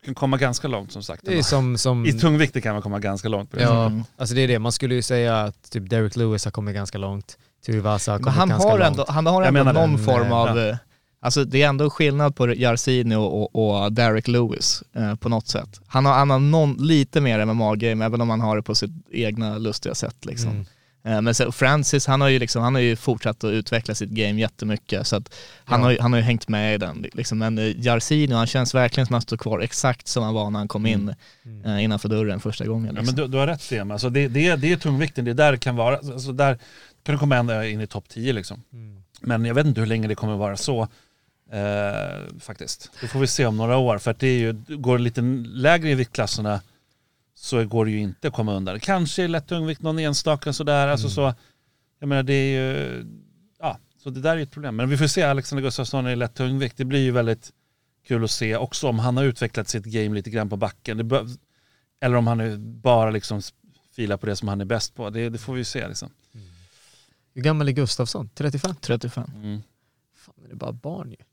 kan 0.06 0.16
komma 0.16 0.38
ganska 0.38 0.68
långt 0.68 0.92
som 0.92 1.04
sagt. 1.04 1.22
Det 1.26 1.38
är 1.38 1.42
som, 1.44 1.78
som 1.78 2.06
I 2.06 2.14
tungvikter 2.20 2.60
kan 2.62 2.74
man 2.74 2.82
komma 2.82 3.00
ganska 3.00 3.30
långt 3.30 3.52
på 3.52 3.58
det 3.58 3.64
ja, 3.64 3.86
Mm. 3.86 4.04
alltså 4.18 4.36
det 4.36 4.42
är 4.42 4.48
det. 4.48 4.60
Man 4.60 4.72
skulle 4.72 4.96
ju 4.96 5.02
säga 5.02 5.38
att 5.42 5.72
typ 5.72 5.90
Derek 5.90 6.16
Lewis 6.16 6.46
har 6.46 6.52
kommit 6.52 6.76
ganska 6.76 6.98
långt. 6.98 7.38
Tuivasa 7.66 8.12
har 8.12 8.20
kommit 8.20 8.34
han 8.38 8.50
ganska 8.50 8.70
har, 8.70 8.80
långt. 8.80 8.90
ändå, 8.92 9.06
han 9.08 9.26
har 9.26 9.44
ändå 9.44 9.64
det. 9.64 9.74
någon 9.74 9.92
Men, 9.96 10.06
form 10.06 10.28
eh, 10.28 10.34
av, 10.34 10.58
ja. 10.58 10.70
eh, 10.70 10.78
alltså 11.22 11.44
det 11.46 11.62
är 11.62 11.68
ändå 11.70 11.90
skillnad 11.90 12.36
på 12.36 12.54
Jarzinho 12.54 13.22
och, 13.24 13.84
och 13.84 13.94
Derek 13.94 14.28
Lewis 14.28 14.84
eh, 14.96 15.16
på 15.16 15.30
något 15.30 15.48
sätt. 15.48 15.80
Han 15.88 16.06
har, 16.06 16.14
han 16.14 16.30
har 16.30 16.40
någon, 16.40 16.74
lite 16.74 17.22
mer 17.22 17.40
MMA-game, 17.46 18.06
även 18.06 18.22
om 18.22 18.30
han 18.30 18.42
har 18.42 18.56
det 18.56 18.62
på 18.64 18.76
sitt 18.76 18.92
egna 19.12 19.58
lustiga 19.58 19.96
sätt 19.96 20.26
liksom. 20.26 20.50
Mm. 20.52 20.66
Eh, 21.06 21.22
Men 21.22 21.36
sen 21.36 21.52
Francis, 21.52 22.08
han 22.08 22.22
har 22.22 22.28
ju 22.30 22.40
liksom, 22.40 22.64
han 22.64 22.74
har 22.76 22.82
ju 22.82 22.96
fortsatt 22.96 23.44
att 23.44 23.52
utveckla 23.52 23.96
sitt 23.96 24.10
game 24.10 24.40
jättemycket 24.42 25.08
så 25.08 25.16
att 25.16 25.36
han, 25.66 25.80
Ja. 25.80 25.86
har, 25.86 25.92
ju- 25.92 25.98
han 26.02 26.14
har 26.14 26.20
ju 26.20 26.24
hängt 26.26 26.48
med 26.48 26.76
i 26.76 26.78
den 26.78 27.06
liksom. 27.14 27.38
Men 27.38 27.58
eh, 27.58 27.82
Jarzinho, 27.86 28.36
han 28.38 28.48
känns 28.48 28.76
verkligen 28.76 29.08
som 29.08 29.14
att 29.14 29.16
han 29.16 29.22
står 29.22 29.38
kvar 29.38 29.60
exakt 29.60 30.08
som 30.08 30.24
han 30.24 30.34
var 30.34 30.50
när 30.50 30.60
han 30.60 30.68
kom 30.68 30.86
in 30.86 31.16
eh, 31.66 31.84
innanför 31.84 32.10
dörren 32.10 32.40
första 32.40 32.66
gången. 32.66 32.96
Ja, 32.96 33.02
Liksom. 33.02 33.16
men 33.16 33.26
du, 33.26 33.32
du 33.32 33.38
har 33.38 33.48
rätt 33.48 33.62
Sam. 33.62 33.92
Alltså 33.92 34.10
det, 34.10 34.28
det, 34.28 34.48
är- 34.48 34.58
det 34.58 34.72
är 34.72 34.78
tungvikten, 34.78 35.26
det 35.26 35.32
är 35.32 35.36
där 35.36 35.52
det 35.52 35.58
kan 35.58 35.76
vara. 35.76 35.96
Alltså 35.98 36.32
där 36.32 36.58
kan 37.04 37.16
du 37.16 37.20
komma 37.20 37.36
ända 37.38 37.68
in 37.68 37.82
i 37.82 37.88
topp 37.88 38.06
10 38.10 38.34
liksom. 38.34 38.64
Men 39.22 39.46
jag 39.46 39.56
vet 39.56 39.66
inte 39.66 39.80
hur 39.82 39.88
länge 39.88 40.08
det 40.08 40.16
kommer 40.16 40.36
vara 40.38 40.58
så. 40.58 40.88
Eh, 41.52 42.40
faktiskt. 42.40 42.90
Det 43.02 43.08
får 43.08 43.20
vi 43.20 43.28
se 43.28 43.46
om 43.46 43.58
några 43.58 43.78
år. 43.78 43.98
För 43.98 44.12
att 44.12 44.20
det 44.20 44.28
är 44.28 44.38
ju, 44.40 44.54
går 44.78 45.00
lite 45.00 45.22
lägre 45.46 45.90
i 45.90 45.96
viktklasserna 45.96 46.62
så 47.44 47.66
går 47.66 47.86
det 47.86 47.92
ju 47.92 48.00
inte 48.00 48.28
att 48.28 48.34
komma 48.34 48.54
undan. 48.54 48.80
Kanske 48.80 49.28
lätt 49.28 49.48
tungvikt 49.48 49.82
någon 49.82 50.00
enstaka 50.00 50.54
sådär. 50.54 50.88
Alltså 50.88 51.10
så, 51.10 51.34
jag 52.00 52.10
menar 52.10 52.24
det 52.24 52.34
är 52.34 52.62
ju, 52.62 53.06
ja, 53.60 53.78
så 53.98 54.10
det 54.10 54.22
där 54.22 54.32
är 54.32 54.38
ju 54.38 54.44
ett 54.44 54.52
problem. 54.52 54.76
Men 54.76 54.90
vi 54.90 54.98
får 54.98 55.08
se 55.08 55.24
Alexander 55.24 55.64
Gustafsson 55.64 56.08
i 56.08 56.16
lätt 56.16 56.34
tungvikt. 56.34 56.78
Det 56.78 56.86
blir 56.86 57.00
ju 57.00 57.12
väldigt 57.12 57.52
kul 58.08 58.24
att 58.24 58.32
se 58.32 58.56
också 58.56 58.88
om 58.88 59.00
han 59.00 59.18
har 59.18 59.24
utvecklat 59.24 59.68
sitt 59.68 59.86
game 59.86 60.16
lite 60.16 60.30
grann 60.30 60.50
på 60.50 60.58
backen. 60.58 60.98
Det 60.98 61.04
bör, 61.04 61.28
eller 62.02 62.16
om 62.16 62.28
han 62.28 62.38
nu 62.38 62.58
bara 62.58 63.10
liksom 63.10 63.42
filar 63.96 64.18
på 64.18 64.26
det 64.26 64.36
som 64.36 64.48
han 64.48 64.62
är 64.62 64.66
bäst 64.66 64.96
på. 64.96 65.10
Det, 65.10 65.30
det 65.30 65.38
får 65.38 65.54
vi 65.54 65.60
ju 65.60 65.66
se 65.66 65.88
liksom. 65.88 66.10
Hur 67.34 67.42
gammal 67.42 67.68
är 67.68 67.72
Gustafsson? 67.72 68.30
35? 68.36 68.76
35. 68.82 69.32
Mm. 69.36 69.62
Fan, 70.16 70.36
det 70.46 70.52
är 70.52 70.56
bara 70.56 70.72
barn 70.72 71.12
ju. 71.12 71.26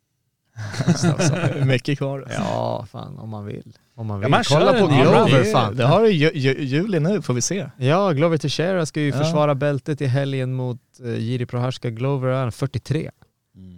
Mycket 1.66 1.99
kvar. 1.99 2.27
Ja, 2.38 2.87
fan 2.92 3.18
om 3.18 3.29
man 3.29 3.44
vill. 3.44 3.73
Om 3.94 4.07
man 4.07 4.16
Ja, 4.16 4.20
vill. 4.20 4.31
man 4.31 4.44
kör 4.44 4.59
Kolla 4.59 4.73
på 4.73 4.87
Glover 4.87 5.38
det, 5.38 5.44
fan. 5.53 5.77
det 5.77 5.85
har 5.85 6.03
du 6.03 6.11
ju, 6.11 6.31
ju, 6.35 6.62
juli 6.64 7.01
nu, 7.01 7.23
får 7.23 7.35
vi 7.35 7.40
se. 7.40 7.66
Ja, 7.77 8.12
Glover 8.12 8.37
Teixeira 8.37 8.87
ska 8.87 9.01
ju 9.01 9.09
Ja. 9.09 9.18
försvara 9.18 9.55
bältet 9.55 10.01
i 10.01 10.07
helgen 10.07 10.55
mot 10.55 10.81
uh, 11.05 11.18
Jiri 11.18 11.46
Prohaska. 11.46 11.90
Glover 11.90 12.29
är 12.29 12.51
43. 12.51 13.11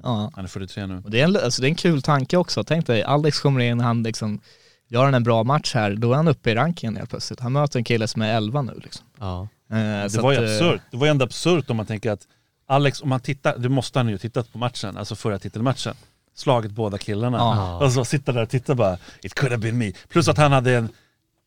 Ja. 0.03 0.31
Han 0.35 0.45
är 0.45 0.49
43 0.49 0.87
nu. 0.87 1.03
Och 1.05 1.11
det, 1.11 1.21
är 1.21 1.25
en, 1.25 1.37
alltså 1.37 1.63
det 1.63 1.67
är 1.67 1.69
en 1.69 1.75
kul 1.75 2.03
tanke 2.03 2.37
också. 2.37 2.65
Tänk 2.65 2.87
dig, 2.87 3.03
Alex 3.03 3.41
kommer 3.41 3.61
in, 3.61 3.81
han 3.81 4.03
liksom 4.03 4.41
gör 4.89 5.13
en 5.13 5.23
bra 5.25 5.45
match 5.45 5.75
här, 5.75 5.95
då 5.95 6.13
är 6.13 6.17
han 6.17 6.29
uppe 6.29 6.51
i 6.51 6.55
rankingen 6.55 6.97
helt 6.97 7.11
plötsligt. 7.11 7.41
Han 7.41 7.53
möter 7.53 7.79
en 7.79 7.85
kille 7.85 8.09
som 8.09 8.23
är 8.23 8.35
11 8.37 8.63
nu 8.63 8.73
liksom. 8.83 9.07
Ja. 9.21 9.49
Eh, 9.71 9.77
Det 10.03 10.11
så 10.11 10.23
var 10.23 10.33
ju 10.33 10.39
att, 10.39 10.45
eh, 10.45 10.51
absurt. 10.67 10.81
Det 10.91 10.97
var 10.97 11.07
ju 11.07 11.11
ändå 11.11 11.25
absurt 11.25 11.71
om 11.71 11.77
man 11.77 11.87
tänker 11.87 12.11
att 12.11 12.27
Alex, 12.67 13.03
om 13.03 13.09
man 13.09 13.21
tittar, 13.21 13.59
det 13.59 13.69
måste 13.69 13.99
han 13.99 14.09
ju 14.09 14.19
tittat 14.19 14.53
på 14.53 14.59
matchen, 14.59 14.97
alltså 14.97 15.15
förra 15.17 15.39
titelmatchen. 15.39 15.95
Slagit 16.35 16.71
båda 16.73 16.99
killarna. 16.99 17.39
Ja. 17.39 17.79
Och 17.85 17.93
så 17.93 18.05
sitter 18.05 18.33
där 18.33 18.43
och 18.43 18.49
tittar 18.49 18.75
bara, 18.75 18.99
it 19.23 19.35
could 19.35 19.53
have 19.53 19.63
been 19.63 19.79
me. 19.79 19.93
Plus 20.09 20.29
att 20.29 20.39
han 20.39 20.53
hade 20.53 20.75
en 20.75 20.89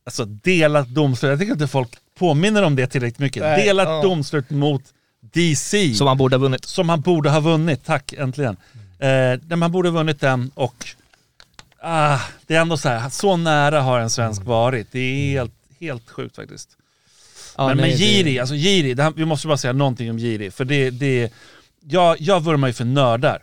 alltså, 0.05 0.25
delat 0.25 0.87
domslut, 0.87 1.29
jag 1.29 1.39
tycker 1.39 1.53
inte 1.53 1.67
folk 1.67 1.89
påminner 2.19 2.63
om 2.63 2.75
det 2.75 2.87
tillräckligt 2.87 3.19
mycket. 3.19 3.43
Nej, 3.43 3.65
delat 3.65 3.87
ja. 3.87 4.01
domslut 4.01 4.49
mot 4.49 4.83
DC. 5.21 5.93
Som 5.93 6.07
han 6.07 6.17
borde 6.17 6.35
ha 6.35 6.41
vunnit. 6.41 6.65
som 6.65 6.89
han 6.89 7.01
borde 7.01 7.29
ha 7.29 7.39
vunnit, 7.39 7.85
tack 7.85 8.13
äntligen. 8.13 8.57
Eh, 8.99 9.39
men 9.47 9.61
han 9.61 9.71
borde 9.71 9.89
ha 9.89 9.93
vunnit 9.93 10.19
den 10.19 10.51
och 10.55 10.85
ah, 11.81 12.19
det 12.47 12.55
är 12.55 12.61
ändå 12.61 12.77
så 12.77 12.89
här, 12.89 13.09
så 13.09 13.37
nära 13.37 13.81
har 13.81 13.99
en 13.99 14.09
svensk 14.09 14.43
varit. 14.43 14.87
Det 14.91 14.99
är 14.99 15.29
helt, 15.29 15.53
helt 15.79 16.09
sjukt 16.09 16.35
faktiskt. 16.35 16.69
Ja, 17.57 17.67
men 17.67 17.77
nej, 17.77 17.89
men 17.89 17.97
det- 17.97 18.05
Jiri, 18.05 18.39
alltså 18.39 18.55
här, 18.55 19.13
vi 19.15 19.25
måste 19.25 19.47
bara 19.47 19.57
säga 19.57 19.73
någonting 19.73 20.09
om 20.09 20.19
Jiri. 20.19 20.51
För 20.51 20.65
det, 20.65 20.89
det, 20.89 21.33
jag, 21.87 22.21
jag 22.21 22.43
vurmar 22.43 22.67
ju 22.67 22.73
för 22.73 22.85
nördar. 22.85 23.41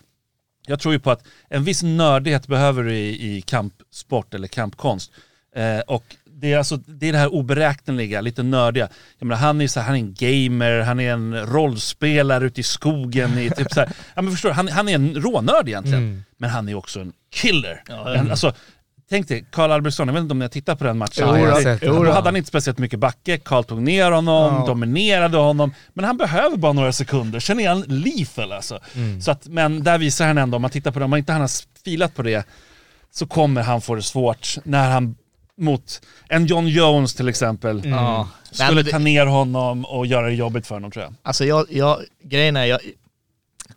Jag 0.72 0.80
tror 0.80 0.94
ju 0.94 1.00
på 1.00 1.10
att 1.10 1.24
en 1.48 1.64
viss 1.64 1.82
nördighet 1.82 2.46
behöver 2.46 2.82
du 2.82 2.94
i, 2.94 3.36
i 3.36 3.42
kampsport 3.42 4.34
eller 4.34 4.48
kampkonst. 4.48 5.12
Eh, 5.56 5.80
och 5.80 6.04
det 6.24 6.52
är, 6.52 6.58
alltså, 6.58 6.76
det 6.76 7.08
är 7.08 7.12
det 7.12 7.18
här 7.18 7.34
oberäkneliga, 7.34 8.20
lite 8.20 8.42
nördiga. 8.42 8.88
Jag 9.18 9.26
menar, 9.26 9.40
han 9.40 9.60
är 9.60 9.68
så 9.68 9.80
här, 9.80 9.86
han 9.86 9.96
är 9.96 9.98
en 9.98 10.14
gamer, 10.14 10.80
han 10.80 11.00
är 11.00 11.12
en 11.12 11.46
rollspelare 11.46 12.46
ute 12.46 12.60
i 12.60 12.62
skogen. 12.62 13.38
I 13.38 13.50
typ 13.50 13.72
så 13.72 13.80
här, 13.80 13.92
ja, 14.14 14.22
men 14.22 14.32
förstår, 14.32 14.48
du, 14.48 14.54
han, 14.54 14.68
han 14.68 14.88
är 14.88 14.94
en 14.94 15.14
rånörd 15.14 15.68
egentligen. 15.68 16.02
Mm. 16.02 16.24
Men 16.36 16.50
han 16.50 16.68
är 16.68 16.74
också 16.74 17.00
en 17.00 17.12
killer. 17.30 17.82
En, 18.16 18.30
alltså, 18.30 18.54
tänk 19.12 19.28
dig, 19.28 19.44
Karl 19.50 19.70
Albertsson, 19.72 20.08
jag 20.08 20.14
vet 20.14 20.20
inte 20.20 20.32
om 20.32 20.38
ni 20.38 20.44
har 20.44 20.50
tittat 20.50 20.78
på 20.78 20.84
den 20.84 20.98
matchen. 20.98 21.28
Ja, 21.28 21.38
jag 21.38 21.62
sett 21.62 21.80
det. 21.80 21.86
då 21.86 22.10
hade 22.12 22.28
han 22.28 22.36
inte 22.36 22.48
speciellt 22.48 22.78
mycket 22.78 22.98
backe, 22.98 23.38
Karl 23.38 23.64
tog 23.64 23.82
ner 23.82 24.10
honom, 24.10 24.54
Ja. 24.54 24.64
dominerade 24.66 25.38
honom, 25.38 25.74
men 25.94 26.04
han 26.04 26.16
behöver 26.16 26.56
bara 26.56 26.72
några 26.72 26.92
sekunder, 26.92 27.40
sen 27.40 27.60
är 27.60 27.68
han 27.68 27.80
lethal 27.80 28.52
alltså. 28.52 28.78
Så 29.20 29.30
att, 29.30 29.46
men 29.48 29.82
där 29.84 29.98
visar 29.98 30.26
han 30.26 30.38
ändå, 30.38 30.56
om 30.56 30.62
man 30.62 30.70
tittar 30.70 30.90
på 30.90 30.98
det, 30.98 31.04
om 31.04 31.16
inte 31.16 31.32
han 31.32 31.40
har 31.40 31.50
filat 31.84 32.14
på 32.14 32.22
det, 32.22 32.46
så 33.10 33.26
kommer 33.26 33.62
han 33.62 33.80
få 33.80 33.94
det 33.94 34.02
svårt 34.02 34.56
när 34.64 34.90
han 34.90 35.14
mot 35.58 36.00
en 36.28 36.46
John 36.46 36.66
Jones 36.68 37.14
till 37.14 37.28
exempel. 37.28 37.82
Nej, 37.84 38.24
skulle 38.52 38.84
ta 38.84 38.98
ner 38.98 39.26
honom 39.26 39.84
och 39.84 40.06
göra 40.06 40.26
det 40.26 40.34
jobbigt 40.34 40.66
för 40.66 40.74
honom 40.74 40.90
tror 40.90 41.04
jag. 41.04 41.14
Alltså 41.22 41.44
jag, 41.44 41.66
jag, 41.70 41.98
grejen 42.24 42.56
är, 42.56 42.64
jag, 42.64 42.80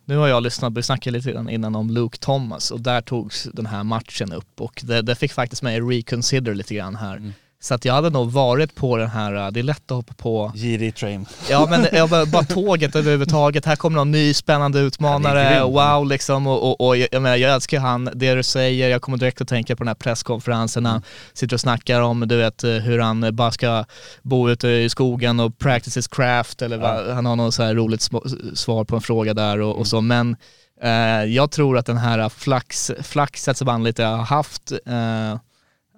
nu 0.04 0.16
har 0.16 0.28
jag 0.28 0.42
lyssnat, 0.42 0.72
vi 0.72 0.82
snackade 0.82 1.16
lite 1.16 1.32
grann 1.32 1.48
innan 1.48 1.74
om 1.74 1.90
Luke 1.90 2.18
Thomas 2.18 2.70
och 2.70 2.80
där 2.80 3.00
togs 3.00 3.48
den 3.52 3.66
här 3.66 3.84
matchen 3.84 4.32
upp 4.32 4.60
och 4.60 4.82
det, 4.84 5.02
det 5.02 5.14
fick 5.14 5.32
faktiskt 5.32 5.62
mig 5.62 5.80
att 5.80 5.90
reconsider 5.90 6.54
lite 6.54 6.74
grann 6.74 6.96
här. 6.96 7.16
Mm. 7.16 7.32
Så 7.60 7.74
att 7.74 7.84
jag 7.84 7.94
hade 7.94 8.10
nog 8.10 8.30
varit 8.32 8.74
på 8.74 8.96
den 8.96 9.10
här, 9.10 9.34
äh, 9.34 9.50
det 9.50 9.60
är 9.60 9.64
lätt 9.64 9.90
att 9.90 9.96
hoppa 9.96 10.14
på, 10.14 10.52
Giri 10.54 10.92
train. 10.92 11.26
ja 11.50 11.66
men 11.70 11.86
jag 11.92 12.08
bara, 12.08 12.26
bara 12.26 12.42
tåget 12.42 12.96
överhuvudtaget, 12.96 13.64
här 13.64 13.76
kommer 13.76 13.96
någon 13.96 14.10
ny 14.10 14.34
spännande 14.34 14.80
utmanare, 14.80 15.54
Ja, 15.54 15.66
wow 15.66 16.06
liksom. 16.06 16.46
Och, 16.46 16.62
och, 16.70 16.86
och 16.86 16.96
jag, 16.96 17.08
menar, 17.12 17.36
jag 17.36 17.54
älskar 17.54 17.80
han, 17.80 18.10
det 18.14 18.34
du 18.34 18.42
säger, 18.42 18.88
jag 18.88 19.02
kommer 19.02 19.18
direkt 19.18 19.40
att 19.40 19.48
tänka 19.48 19.76
på 19.76 19.82
den 19.84 19.88
här 19.88 19.94
presskonferensen 19.94 20.82
när 20.82 20.90
han 20.90 21.02
sitter 21.32 21.56
och 21.56 21.60
snackar 21.60 22.00
om 22.00 22.28
du 22.28 22.36
vet 22.36 22.64
hur 22.64 22.98
han 22.98 23.36
bara 23.36 23.50
ska 23.50 23.84
bo 24.22 24.50
ute 24.50 24.68
i 24.68 24.88
skogen 24.88 25.40
och 25.40 25.58
practice 25.58 25.96
his 25.96 26.08
craft 26.08 26.62
eller 26.62 26.76
vad, 26.78 27.14
han 27.14 27.26
har 27.26 27.36
något 27.36 27.54
så 27.54 27.62
här 27.62 27.74
roligt 27.74 28.08
svar 28.54 28.84
på 28.84 28.96
en 28.96 29.02
fråga 29.02 29.34
där 29.34 29.60
och, 29.60 29.78
och 29.78 29.86
så. 29.86 30.00
Men 30.00 30.36
eh, 30.82 31.24
jag 31.24 31.50
tror 31.50 31.78
att 31.78 31.86
den 31.86 31.96
här 31.96 32.28
flax, 32.28 32.92
flaxet 33.02 33.56
som 33.56 33.68
han 33.68 33.84
lite 33.84 34.04
har 34.04 34.16
haft 34.16 34.72
eh, 34.86 35.38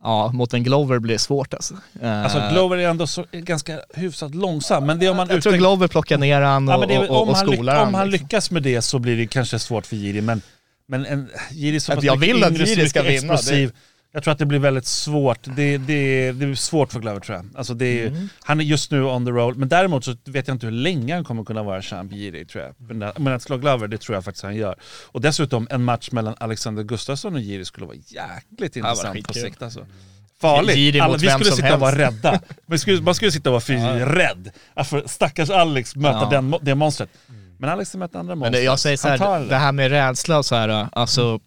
Ja, 0.09 0.31
mot 0.33 0.55
en 0.55 0.63
Glover 0.65 0.99
blir 0.99 1.19
svårt 1.19 1.55
alltså. 1.55 1.75
Eh, 2.03 2.23
Alltså 2.25 2.43
Glover 2.53 2.77
är 2.77 2.89
ändå 2.89 3.07
så, 3.07 3.25
ganska 3.33 3.81
hyfsat 3.95 4.35
långsam, 4.35 4.87
men 4.87 4.99
det 4.99 5.07
är 5.07 5.11
om 5.11 5.17
man 5.17 5.29
jag 5.31 5.43
tror 5.43 5.53
Glover 5.53 5.89
plockar 5.89 6.19
ner 6.19 6.41
han 6.41 6.69
och, 6.69 6.75
Ja, 6.75 6.79
men 6.79 6.89
det 6.89 6.95
är, 6.95 7.01
och, 7.01 7.17
och, 7.17 7.23
om, 7.23 7.29
och 7.29 7.37
han, 7.37 7.47
skolar 7.47 7.87
om 7.87 7.95
han 7.95 8.11
liksom. 8.11 8.25
lyckas 8.27 8.51
med 8.51 8.63
det 8.63 8.83
så 8.83 8.99
blir 8.99 9.17
det 9.17 9.27
kanske 9.27 9.59
svårt 9.59 9.87
för 9.87 9.97
Jiri, 9.97 10.21
men, 10.21 10.43
men 10.89 11.07
en, 11.07 11.29
Jiri 11.51 11.77
är 11.77 11.81
så 11.81 11.93
Att 11.93 11.97
pass 11.97 12.05
jag 12.05 12.17
vill 12.17 12.45
att 12.45 12.59
Jiri 12.59 12.89
ska 12.89 13.03
vinna, 13.03 13.11
det- 13.11 13.15
explosiv. 13.35 13.73
Jag 14.13 14.23
tror 14.23 14.33
att 14.33 14.39
det 14.39 14.47
blir 14.47 14.59
väldigt 14.59 14.87
svårt. 14.87 15.39
Det, 15.57 15.79
det, 15.79 16.27
det 16.27 16.33
blir 16.47 16.55
svårt 16.55 16.93
för 16.93 17.01
Glover 17.01 17.21
tror 17.21 17.37
jag. 17.37 17.47
Alltså 17.55 17.75
det 17.75 17.87
är, 18.03 18.07
Mm. 18.09 18.29
Han 18.41 18.61
är 18.61 18.65
just 18.65 18.91
nu 18.91 19.03
on 19.05 19.25
the 19.27 19.31
roll, 19.31 19.55
men 19.55 19.69
däremot 19.69 20.05
så 20.05 20.15
vet 20.25 20.49
jag 20.49 20.55
inte 20.55 20.67
hur 20.67 20.73
länge 20.73 21.15
han 21.15 21.25
kommer 21.25 21.45
kunna 21.45 21.63
vara 21.63 21.83
champ 21.83 22.13
Jiri 22.13 22.45
tror 22.45 22.65
jag. 22.65 22.75
Men, 22.97 23.13
men 23.19 23.33
att 23.35 23.43
slå 23.43 23.57
Glover, 23.57 23.89
det 23.89 23.99
tror 23.99 24.17
jag 24.17 24.25
faktiskt 24.25 24.45
han 24.45 24.57
gör. 24.57 24.77
Och 25.07 25.21
dessutom 25.21 25.67
en 25.71 25.85
match 25.85 26.11
mellan 26.13 26.35
Alexander 26.41 26.83
Gustafsson 26.83 27.35
och 27.35 27.41
Jiri 27.41 27.65
skulle 27.65 27.87
vara 27.87 27.97
jäkligt 27.97 28.77
intressant 28.77 29.27
på 29.27 29.35
sikt 29.35 29.63
alltså. 29.63 29.87
Farligt. 30.41 31.03
Alla, 31.03 31.17
vi 31.17 31.29
skulle 31.29 31.51
sitta 31.51 31.75
och 31.75 31.81
vara 31.81 31.99
rädda. 31.99 32.41
Man 32.67 32.79
skulle, 32.79 33.03
man 33.03 33.15
skulle 33.15 33.33
sitta 33.33 33.49
och 33.51 33.53
vara 33.53 33.61
fy 33.61 33.75
rädd. 34.05 34.51
Att 34.75 34.89
för 34.89 35.03
stackars 35.07 35.51
Alex 35.51 35.97
möta 35.97 36.19
Ja. 36.19 36.29
den, 36.31 36.55
det 36.63 36.75
monstret. 36.75 37.11
Men 37.59 37.71
Alex 37.71 37.95
mött 37.95 38.15
andra 38.15 38.35
Men 38.35 38.39
monster. 38.39 38.59
det, 38.59 38.65
jag 38.65 38.79
säger 38.79 38.97
så 38.97 39.09
tar 39.09 39.19
här, 39.19 39.41
det. 39.41 39.47
det 39.47 39.57
här 39.57 39.73
med 39.73 39.91
rädsla 39.91 40.39
och 40.39 40.47
så 40.47 40.55
här, 40.55 40.89
alltså 40.93 41.41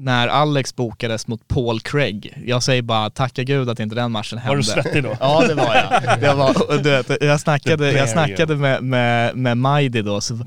när 0.00 0.28
Alex 0.28 0.76
bokades 0.76 1.26
mot 1.26 1.48
Paul 1.48 1.80
Craig, 1.80 2.42
jag 2.46 2.62
säger 2.62 2.82
bara 2.82 3.10
tacka 3.10 3.42
gud 3.42 3.68
att 3.70 3.80
inte 3.80 3.94
den 3.94 4.12
matchen 4.12 4.38
hände. 4.38 4.50
Var 4.50 4.56
du 4.56 4.62
svettig 4.62 5.02
då? 5.02 5.16
Ja 5.20 5.44
det 5.48 5.54
var 5.54 5.74
jag. 5.74 6.22
jag, 6.22 6.36
var, 6.36 6.82
du 6.82 6.90
vet, 6.90 7.22
jag 7.22 7.40
snackade, 7.40 7.92
jag 7.92 8.08
snackade 8.08 8.56
med, 8.56 8.82
med, 8.82 9.36
med 9.36 9.56
Majdi 9.58 10.02
då, 10.02 10.20
så, 10.20 10.38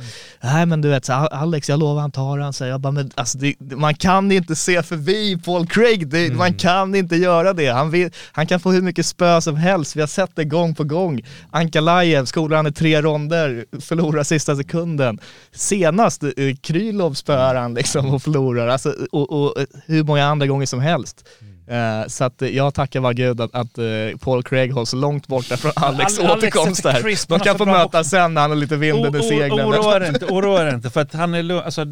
nej 0.41 0.65
men 0.65 0.81
du 0.81 0.89
vet, 0.89 1.05
så, 1.05 1.13
Alex 1.13 1.69
jag 1.69 1.79
lovar 1.79 2.01
han 2.01 2.11
tar 2.11 2.37
han, 2.39 2.53
så 2.53 2.65
jag 2.65 2.81
bara, 2.81 2.91
men 2.91 3.11
alltså 3.15 3.37
det, 3.37 3.55
man 3.59 3.95
kan 3.95 4.31
inte 4.31 4.55
se 4.55 4.83
förbi 4.83 5.37
Paul 5.45 5.67
Craig, 5.67 6.07
det, 6.07 6.23
Mm. 6.23 6.37
man 6.37 6.53
kan 6.53 6.95
inte 6.95 7.15
göra 7.15 7.53
det. 7.53 7.67
Han, 7.67 7.91
vill, 7.91 8.09
han 8.31 8.47
kan 8.47 8.59
få 8.59 8.71
hur 8.71 8.81
mycket 8.81 9.05
spö 9.05 9.41
som 9.41 9.55
helst, 9.55 9.95
vi 9.95 9.99
har 9.99 10.07
sett 10.07 10.35
det 10.35 10.43
gång 10.45 10.75
på 10.75 10.83
gång. 10.83 11.21
Ankalajev 11.51 12.25
skolar 12.25 12.57
han 12.57 12.67
i 12.67 12.71
tre 12.71 13.01
ronder, 13.01 13.65
förlorar 13.81 14.23
sista 14.23 14.55
sekunden. 14.55 15.19
Senast, 15.51 16.23
eh, 16.23 16.29
Krylov 16.61 17.13
spöar 17.13 17.55
han 17.55 17.73
liksom 17.73 18.13
och 18.13 18.21
förlorar, 18.21 18.67
alltså, 18.67 18.93
och, 19.11 19.31
och 19.31 19.42
eh, 19.45 19.65
hur 19.85 20.03
många 20.03 20.25
andra 20.25 20.47
gånger 20.47 20.65
som 20.65 20.79
helst. 20.79 21.27
Eh, 21.67 22.07
så 22.07 22.23
att 22.23 22.41
eh, 22.41 22.49
jag 22.49 22.73
tackar 22.73 22.99
var 22.99 23.13
gud 23.13 23.41
att, 23.41 23.55
att 23.55 23.73
Paul 24.19 24.43
Craig 24.43 24.71
hålls 24.71 24.93
långt 24.93 25.27
borta 25.27 25.57
från 25.57 25.71
Alex 25.75 26.19
Alex 26.19 26.33
återkomst 26.33 26.85
är 26.85 26.93
där. 26.93 27.03
De 27.03 27.15
han 27.29 27.39
har 27.39 27.45
kan 27.45 27.53
så 27.53 27.57
få 27.57 27.65
bra 27.65 27.77
mötas 27.77 28.09
sen 28.09 28.33
när 28.33 28.41
han 28.41 28.51
har 28.51 28.57
lite 28.57 28.75
vinden 28.75 29.15
i 29.15 29.23
seglen. 29.23 29.67
Oroa 29.67 29.99
dig 29.99 30.09
inte, 30.13 30.25
oroa 30.25 30.63
dig 30.63 30.73
inte 30.73 30.89
för 30.89 31.01
att 31.01 31.13
han 31.13 31.33
är. 31.33 31.61
Alltså, 31.61 31.85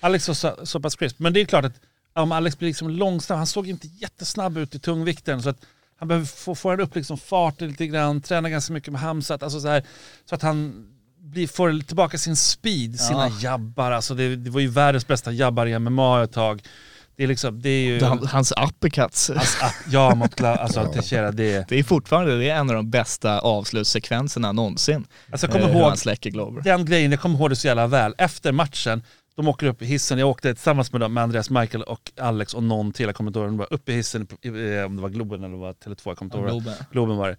Alex 0.00 0.28
är 0.28 0.32
så, 0.32 0.56
så 0.62 0.80
pass 0.80 0.96
crisp. 0.96 1.18
Men 1.18 1.32
det 1.32 1.40
är 1.40 1.44
klart 1.44 1.64
att 1.64 1.74
om 2.14 2.32
Alex 2.32 2.58
blir 2.58 2.68
liksom 2.68 2.90
långsam, 2.90 3.36
han 3.36 3.46
såg 3.46 3.68
inte 3.68 3.86
jättesnabb 3.86 4.58
ut 4.58 4.74
i 4.74 4.78
tungvikten 4.78 5.42
så 5.42 5.48
att 5.48 5.58
han 5.98 6.08
behöver 6.08 6.26
få, 6.26 6.54
få 6.54 6.74
upp 6.74 6.94
liksom 6.94 7.18
farten 7.18 7.68
lite 7.68 7.86
grann, 7.86 8.20
träna 8.20 8.50
ganska 8.50 8.72
mycket 8.72 8.92
med 8.92 9.00
Hamzat, 9.00 9.42
alltså 9.42 9.60
så, 9.60 9.68
här, 9.68 9.84
så 10.24 10.34
att 10.34 10.42
han 10.42 10.86
blir, 11.20 11.48
får 11.48 11.86
tillbaka 11.86 12.18
sin 12.18 12.36
speed, 12.36 13.00
sina 13.00 13.28
jabbar. 13.28 13.92
Alltså 13.92 14.14
det, 14.14 14.36
det 14.36 14.50
var 14.50 14.60
ju 14.60 14.68
världens 14.68 15.06
bästa 15.06 15.32
jabbar 15.32 15.66
i 15.66 15.78
MMA 15.78 16.22
ett 16.22 16.32
tag. 16.32 16.62
Det 17.18 17.24
är 17.24 17.28
liksom, 17.28 17.62
det 17.62 17.68
är 17.68 17.84
ju... 17.86 18.02
Han, 18.04 18.26
hans 18.26 18.52
uppercuts. 18.52 19.30
Alltså, 19.30 19.64
att- 19.64 19.74
ja, 19.90 20.14
mot 20.14 20.34
Gla- 20.34 20.56
alltså 20.56 20.84
Teixeira, 20.92 21.32
det 21.32 21.54
är... 21.54 21.64
Det 21.68 21.78
är 21.78 21.82
fortfarande 21.82 22.38
det 22.38 22.50
är 22.50 22.56
en 22.56 22.70
av 22.70 22.76
de 22.76 22.90
bästa 22.90 23.38
avslutssekvenserna 23.38 24.52
någonsin. 24.52 25.06
Alltså 25.32 25.46
jag 25.46 25.52
kommer 25.54 25.68
Eh, 25.68 25.76
ihåg 25.76 25.88
han 25.88 25.96
släcker 25.96 26.30
Glover. 26.30 26.62
den 26.62 26.84
grejen, 26.84 27.10
jag 27.10 27.20
kommer 27.20 27.38
ihåg 27.38 27.50
det 27.50 27.56
så 27.56 27.66
jävla 27.66 27.86
väl. 27.86 28.14
Efter 28.18 28.52
matchen, 28.52 29.02
de 29.36 29.48
åker 29.48 29.66
upp 29.66 29.82
i 29.82 29.86
hissen, 29.86 30.18
jag 30.18 30.28
åkte 30.28 30.54
tillsammans 30.54 30.92
med, 30.92 31.00
dem, 31.00 31.14
med 31.14 31.22
Andreas 31.22 31.50
Michael 31.50 31.82
och 31.82 32.12
Alex 32.20 32.54
och 32.54 32.62
någon 32.62 32.92
till, 32.92 33.06
jag 33.06 33.14
kommer 33.14 33.30
inte 33.30 33.38
ihåg, 33.38 33.48
de 33.48 33.56
var 33.58 33.72
uppe 33.72 33.92
i 33.92 33.94
hissen, 33.94 34.26
om 34.86 34.96
det 34.96 35.02
var 35.02 35.08
Globen 35.08 35.44
eller 35.44 35.56
var 35.56 35.72
Tele2, 35.72 36.00
jag 36.04 36.16
kommer 36.16 36.36
inte 36.36 36.38
ihåg. 36.38 36.48
Globen. 36.62 36.74
Globen 36.92 37.16
var 37.16 37.28
det. 37.28 37.36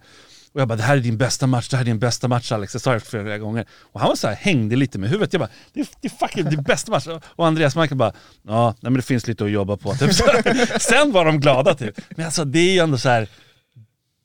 Och 0.52 0.60
jag 0.60 0.68
bara, 0.68 0.76
det 0.76 0.82
här 0.82 0.96
är 0.96 1.00
din 1.00 1.18
bästa 1.18 1.46
match, 1.46 1.68
det 1.68 1.76
här 1.76 1.84
är 1.84 1.86
din 1.86 1.98
bästa 1.98 2.28
match 2.28 2.52
Alex. 2.52 2.74
Jag 2.74 2.80
sa 2.82 2.92
det 2.92 3.00
flera 3.00 3.38
gånger. 3.38 3.66
Och 3.92 4.00
han 4.00 4.08
var 4.08 4.16
så 4.16 4.28
här, 4.28 4.34
hängde 4.34 4.76
lite 4.76 4.98
med 4.98 5.10
huvudet. 5.10 5.32
Jag 5.32 5.40
bara, 5.40 5.50
det 5.72 5.80
är, 5.80 5.86
det 6.00 6.08
är 6.08 6.28
fucking 6.28 6.44
din 6.50 6.62
bästa 6.62 6.90
match. 6.90 7.06
Och 7.24 7.46
Andreas 7.46 7.76
Michael 7.76 7.96
bara, 7.98 8.12
ja, 8.42 8.70
nej 8.80 8.90
men 8.90 8.94
det 8.94 9.02
finns 9.02 9.26
lite 9.26 9.44
att 9.44 9.50
jobba 9.50 9.76
på. 9.76 9.94
Typ. 9.94 10.14
så. 10.14 10.24
Sen 10.80 11.12
var 11.12 11.24
de 11.24 11.40
glada 11.40 11.74
typ. 11.74 12.00
Men 12.16 12.24
alltså 12.26 12.44
det 12.44 12.58
är 12.58 12.72
ju 12.72 12.78
ändå 12.78 12.98
så 12.98 13.08
här. 13.08 13.28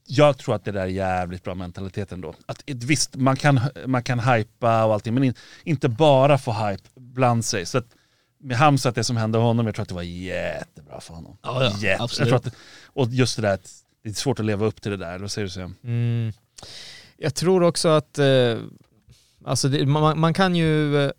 Jag 0.08 0.38
tror 0.38 0.56
att 0.56 0.66
det 0.66 0.72
där 0.72 0.82
är 0.82 0.86
jävligt 0.86 1.44
bra 1.44 1.56
mentalitet 1.56 2.12
ändå. 2.12 2.36
Att 2.46 2.64
visst, 2.66 3.16
man 3.16 3.36
kan, 3.36 3.60
man 3.86 4.04
kan 4.04 4.20
hypa 4.20 4.86
och 4.86 4.94
allting, 4.94 5.14
men 5.14 5.24
in, 5.24 5.34
inte 5.64 5.90
bara 5.90 6.38
få 6.38 6.54
hype 6.54 6.84
bland 6.96 7.46
sig. 7.46 7.66
Så 7.66 7.78
att 7.78 7.88
med 8.44 8.58
Hamzat, 8.58 8.96
det 8.96 9.04
som 9.04 9.18
hände 9.18 9.38
honom, 9.38 9.66
jag 9.66 9.76
tror 9.76 9.84
att 9.84 9.90
det 9.90 9.96
var 9.96 10.02
jättebra 10.02 11.02
för 11.02 11.14
honom. 11.14 11.38
Ja, 11.44 11.64
ja, 11.64 11.78
Jätte- 11.80 12.04
absolut. 12.04 12.32
Jag 12.32 12.42
tror 12.42 12.52
att, 12.52 12.58
och 12.86 13.08
just 13.14 13.36
det 13.36 13.42
där 13.42 13.54
att 13.54 13.72
det 14.06 14.12
är 14.12 14.14
svårt 14.14 14.40
att 14.40 14.46
leva 14.46 14.66
upp 14.66 14.82
till 14.82 14.92
det 14.92 14.98
där, 14.98 15.20
vad 15.20 15.32
säger 15.32 15.46
du 15.46 15.52
Sam? 15.52 15.76
Mm. 15.84 16.34
Jag 17.18 17.36
tror 17.36 17.64
också 17.64 17.90
att 17.90 18.20
eh, 18.20 18.58
alltså 19.46 19.68
det, 19.68 19.86
man, 19.86 20.20
man 20.20 20.34
kan 20.34 20.56
ju 20.56 21.04
eh, 21.04 21.12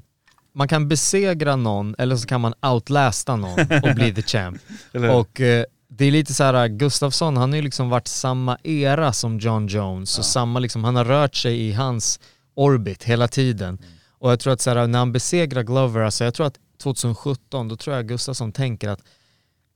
man 0.52 0.68
kan 0.68 0.88
besegra 0.88 1.56
någon 1.56 1.94
eller 1.98 2.16
så 2.16 2.26
kan 2.26 2.40
man 2.40 2.54
outlasta 2.62 3.36
någon 3.36 3.60
och 3.82 3.94
bli 3.94 4.14
the 4.14 4.22
champ. 4.22 4.58
Och 5.12 5.40
eh, 5.40 5.64
det 5.88 6.04
är 6.04 6.10
lite 6.10 6.34
så 6.34 6.44
här, 6.44 6.68
Gustafsson 6.68 7.36
han 7.36 7.50
har 7.50 7.56
ju 7.56 7.62
liksom 7.62 7.88
varit 7.88 8.08
samma 8.08 8.58
era 8.62 9.12
som 9.12 9.38
John 9.38 9.66
Jones 9.66 10.18
och 10.18 10.24
samma 10.24 10.58
liksom, 10.58 10.84
han 10.84 10.96
har 10.96 11.04
rört 11.04 11.34
sig 11.34 11.60
i 11.60 11.72
hans 11.72 12.20
orbit 12.54 13.04
hela 13.04 13.28
tiden. 13.28 13.78
Och 14.18 14.30
jag 14.30 14.40
tror 14.40 14.52
att 14.52 14.60
så 14.60 14.70
här, 14.70 14.86
när 14.86 14.98
han 14.98 15.12
besegrar 15.12 15.62
Glover, 15.62 16.00
alltså 16.00 16.24
jag 16.24 16.34
tror 16.34 16.46
att 16.46 16.58
2017, 16.82 17.68
då 17.68 17.76
tror 17.76 17.96
jag 17.96 18.08
Gustafsson 18.08 18.52
tänker 18.52 18.88
att 18.88 19.00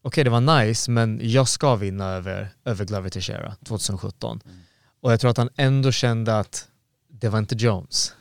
okej 0.02 0.24
det 0.24 0.30
var 0.30 0.64
nice 0.64 0.90
men 0.90 1.20
jag 1.22 1.48
ska 1.48 1.76
vinna 1.76 2.08
över, 2.08 2.48
över 2.64 2.84
Glover 2.84 3.08
Teixeira 3.08 3.54
2017. 3.64 4.40
Och 5.00 5.12
jag 5.12 5.20
tror 5.20 5.30
att 5.30 5.36
han 5.36 5.48
ändå 5.56 5.92
kände 5.92 6.38
att 6.38 6.68
det 7.08 7.28
var 7.28 7.38
inte 7.38 7.54
Jones. 7.54 8.14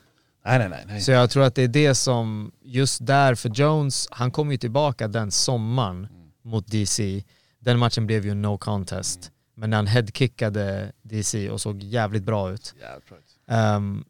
Nej, 0.46 0.60
nej, 0.60 0.70
nej. 0.70 0.84
nej. 0.88 1.02
Så 1.02 1.12
jag 1.12 1.30
tror 1.30 1.44
att 1.44 1.56
det 1.56 1.64
är 1.64 1.68
det 1.68 1.96
som, 1.96 2.52
just 2.62 3.06
där 3.06 3.36
för 3.36 3.50
Jones, 3.50 4.08
han 4.12 4.32
kom 4.32 4.52
ju 4.52 4.58
tillbaka 4.58 5.08
den 5.08 5.32
sommaren 5.32 6.08
mot 6.44 6.68
DC. 6.68 7.24
Den 7.60 7.80
matchen 7.80 8.08
blev 8.08 8.26
ju 8.26 8.34
no 8.34 8.58
contest. 8.58 9.32
Men 9.56 9.70
när 9.70 9.78
han 9.78 9.88
headkickade 9.88 10.92
DC 11.02 11.50
och 11.50 11.62
såg 11.62 11.84
jävligt 11.84 12.24
bra 12.24 12.52
ut. 12.52 12.76
Jävligt 12.80 13.10
bra. 13.10 13.18
Ehm, 13.56 14.04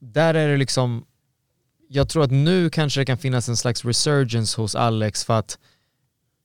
där 0.00 0.34
är 0.34 0.48
det 0.48 0.56
liksom, 0.56 1.04
jag 1.88 2.08
tror 2.08 2.24
att 2.24 2.30
nu 2.30 2.70
kanske 2.70 3.00
det 3.00 3.04
kan 3.04 3.18
finnas 3.18 3.48
en 3.48 3.56
slags 3.56 3.84
resurgence 3.84 4.60
hos 4.60 4.74
Alex 4.74 5.24
för 5.24 5.38
att 5.38 5.58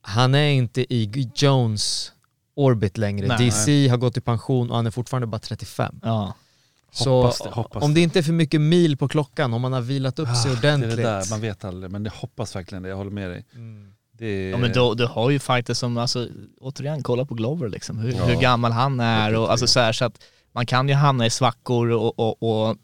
han 0.01 0.35
är 0.35 0.49
inte 0.49 0.93
i 0.93 1.31
Jones 1.35 2.11
orbit 2.55 2.97
längre. 2.97 3.27
Nej. 3.27 3.37
DC 3.45 3.87
har 3.87 3.97
gått 3.97 4.17
i 4.17 4.21
pension 4.21 4.69
och 4.69 4.75
han 4.75 4.87
är 4.87 4.91
fortfarande 4.91 5.27
bara 5.27 5.39
35. 5.39 5.99
Ja. 6.03 6.33
Så 6.93 7.21
Hoppas 7.21 7.37
det, 7.41 7.49
hoppas 7.49 7.83
om 7.83 7.93
det 7.93 8.01
inte 8.01 8.19
är 8.19 8.23
för 8.23 8.33
mycket 8.33 8.61
mil 8.61 8.97
på 8.97 9.07
klockan, 9.07 9.53
om 9.53 9.61
man 9.61 9.73
har 9.73 9.81
vilat 9.81 10.19
upp 10.19 10.35
sig 10.35 10.51
Ah, 10.51 10.57
ordentligt. 10.57 10.95
Det 10.97 11.03
är 11.03 11.05
det 11.05 11.19
där, 11.19 11.29
man 11.29 11.41
vet 11.41 11.65
aldrig, 11.65 11.91
men 11.91 12.05
jag 12.05 12.11
hoppas 12.11 12.55
verkligen 12.55 12.83
det, 12.83 12.89
jag 12.89 12.97
håller 12.97 13.11
med 13.11 13.29
dig. 13.29 13.45
Mm. 13.55 13.91
Det 14.17 14.25
är... 14.25 14.49
Ja 14.51 14.57
men 14.57 14.73
då, 14.73 14.93
du 14.93 15.05
har 15.05 15.29
ju 15.29 15.39
fighters 15.39 15.77
som, 15.77 15.97
alltså, 15.97 16.27
återigen 16.61 17.03
kolla 17.03 17.25
på 17.25 17.33
Glover 17.33 17.69
liksom, 17.69 17.97
hur, 17.97 18.13
Ja. 18.13 18.23
hur 18.25 18.41
gammal 18.41 18.71
han 18.71 18.99
är 18.99 19.35
och 19.35 19.51
alltså 19.51 19.67
så, 19.67 19.79
här, 19.79 19.93
så 19.93 20.05
att 20.05 20.23
man 20.51 20.65
kan 20.65 20.87
ju 20.89 20.93
hamna 20.95 21.25
i 21.25 21.29
svackor 21.29 21.89
och, 21.89 22.19
och, 22.19 22.43
och 22.69 22.77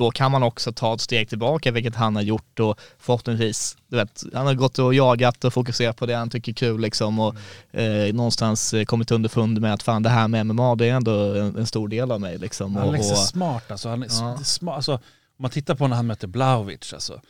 då 0.00 0.10
kan 0.10 0.32
man 0.32 0.42
också 0.42 0.72
ta 0.72 0.94
ett 0.94 1.00
steg 1.00 1.28
tillbaka, 1.28 1.70
vilket 1.72 1.94
han 1.96 2.16
har 2.16 2.22
gjort 2.22 2.60
och 2.60 2.80
förhoppningsvis, 2.98 3.76
du 3.86 3.96
vet, 3.96 4.22
han 4.34 4.46
har 4.46 4.54
gått 4.54 4.78
och 4.78 4.94
jagat 4.94 5.44
och 5.44 5.52
fokuserat 5.52 5.96
på 5.96 6.06
det 6.06 6.14
han 6.14 6.30
tycker 6.30 6.52
är 6.52 6.54
kul 6.54 6.80
liksom 6.80 7.18
och 7.18 7.34
eh, 7.72 8.14
någonstans 8.14 8.74
eh, 8.74 8.84
kommit 8.84 9.10
underfund 9.10 9.60
med 9.60 9.74
att 9.74 9.82
fan 9.82 10.02
det 10.02 10.08
här 10.10 10.28
med 10.28 10.46
MMA 10.46 10.74
det 10.74 10.86
är 10.88 10.94
ändå 10.94 11.34
en, 11.34 11.56
en 11.56 11.66
stor 11.66 11.88
del 11.88 12.12
av 12.12 12.20
mig 12.20 12.38
liksom. 12.38 12.76
Alex 12.76 13.06
är 13.06 13.12
och, 13.12 13.18
smart 13.18 13.70
alltså. 13.70 13.88
Han 13.88 14.02
är 14.02 14.08
Ja. 14.20 14.38
smart. 14.44 14.76
Alltså, 14.76 14.92
om 14.94 15.42
man 15.42 15.50
tittar 15.50 15.74
på 15.74 15.88
när 15.88 15.96
han 15.96 16.06
mötte 16.06 16.26
Blaovic 16.26 16.92
alltså. 16.92 17.20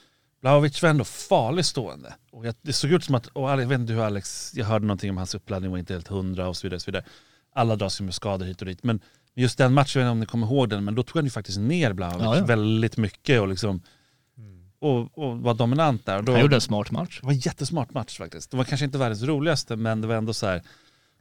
Blaovic 0.43 0.83
var 0.83 0.91
ändå 0.91 1.05
farligt 1.05 1.67
stående. 1.67 2.15
Och 2.33 2.47
jag, 2.47 2.55
det 2.63 2.73
såg 2.73 2.91
ut 2.93 3.05
som 3.05 3.15
att, 3.15 3.27
och 3.27 3.51
jag 3.51 3.57
vet 3.57 3.81
inte 3.81 3.93
hur 3.93 4.03
Alex, 4.03 4.53
jag 4.55 4.67
hörde 4.67 4.87
någonting 4.87 5.11
om 5.11 5.17
hans 5.17 5.35
uppladdning 5.35 5.71
var 5.71 5.79
inte 5.79 5.93
helt 5.93 6.09
hundra 6.09 6.49
och 6.49 6.57
så 6.57 6.67
vidare. 6.67 6.77
Och 6.77 6.83
så 6.83 6.91
vidare. 6.91 7.05
Alla 7.55 7.77
dras 7.77 8.01
ju 8.01 8.05
med 8.05 8.15
skador 8.15 8.47
hit 8.47 8.61
och 8.61 8.67
dit. 8.67 8.83
Men 8.83 9.01
just 9.37 9.59
den 9.59 9.73
matchen, 9.75 10.01
jag 10.03 10.07
vet 10.07 10.11
inte 10.11 10.12
om 10.12 10.21
ni 10.21 10.27
kommer 10.27 10.47
ihåg 10.47 10.69
den, 10.69 10.85
men 10.85 10.95
då 10.95 11.03
tog 11.03 11.16
han 11.16 11.25
ju 11.25 11.31
faktiskt 11.31 11.59
ner 11.59 11.93
Blaovic 11.93 12.23
Ja, 12.23 12.37
ja. 12.37 12.45
väldigt 12.45 12.97
mycket 12.97 13.40
och 13.40 13.49
liksom 13.49 13.83
och, 14.81 15.19
och 15.19 15.38
var 15.38 15.55
dominant 15.55 16.07
där. 16.07 16.23
Då, 16.23 16.33
han 16.33 16.40
gjorde 16.40 16.57
en 16.57 16.61
smart 16.61 16.90
match. 16.90 17.19
Det 17.21 17.27
var 17.27 17.33
en 17.33 17.38
jättesmart 17.38 17.95
match 17.95 18.19
faktiskt. 18.19 18.51
Det 18.51 18.57
var 18.57 18.64
kanske 18.64 18.85
inte 18.85 18.99
världens 18.99 19.23
roligaste 19.23 19.77
men 19.77 20.01
det 20.01 20.07
var 20.07 20.14
ändå 20.14 20.33
så 20.35 20.47
här. 20.47 20.62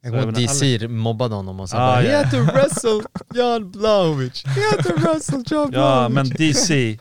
Menar, 0.04 0.32
DC 0.32 0.88
mobbade 0.88 1.36
honom 1.36 1.60
och 1.60 1.70
sa 1.70 1.78
Ah, 1.78 1.80
bara 1.96 2.04
ja. 2.04 2.10
“He 2.10 2.18
had 2.18 2.32
to 2.32 2.38
wrestle 2.54 3.02
Jan 3.34 3.72
Blauwicz, 3.72 4.46
he 4.46 4.62
had 4.76 4.86
to 4.86 4.94
wrestle 5.02 5.44
Jan 5.48 5.72
Ja 5.74 6.10
Blauwicz”. 6.10 6.14
men 6.16 6.30
DC, 6.48 7.00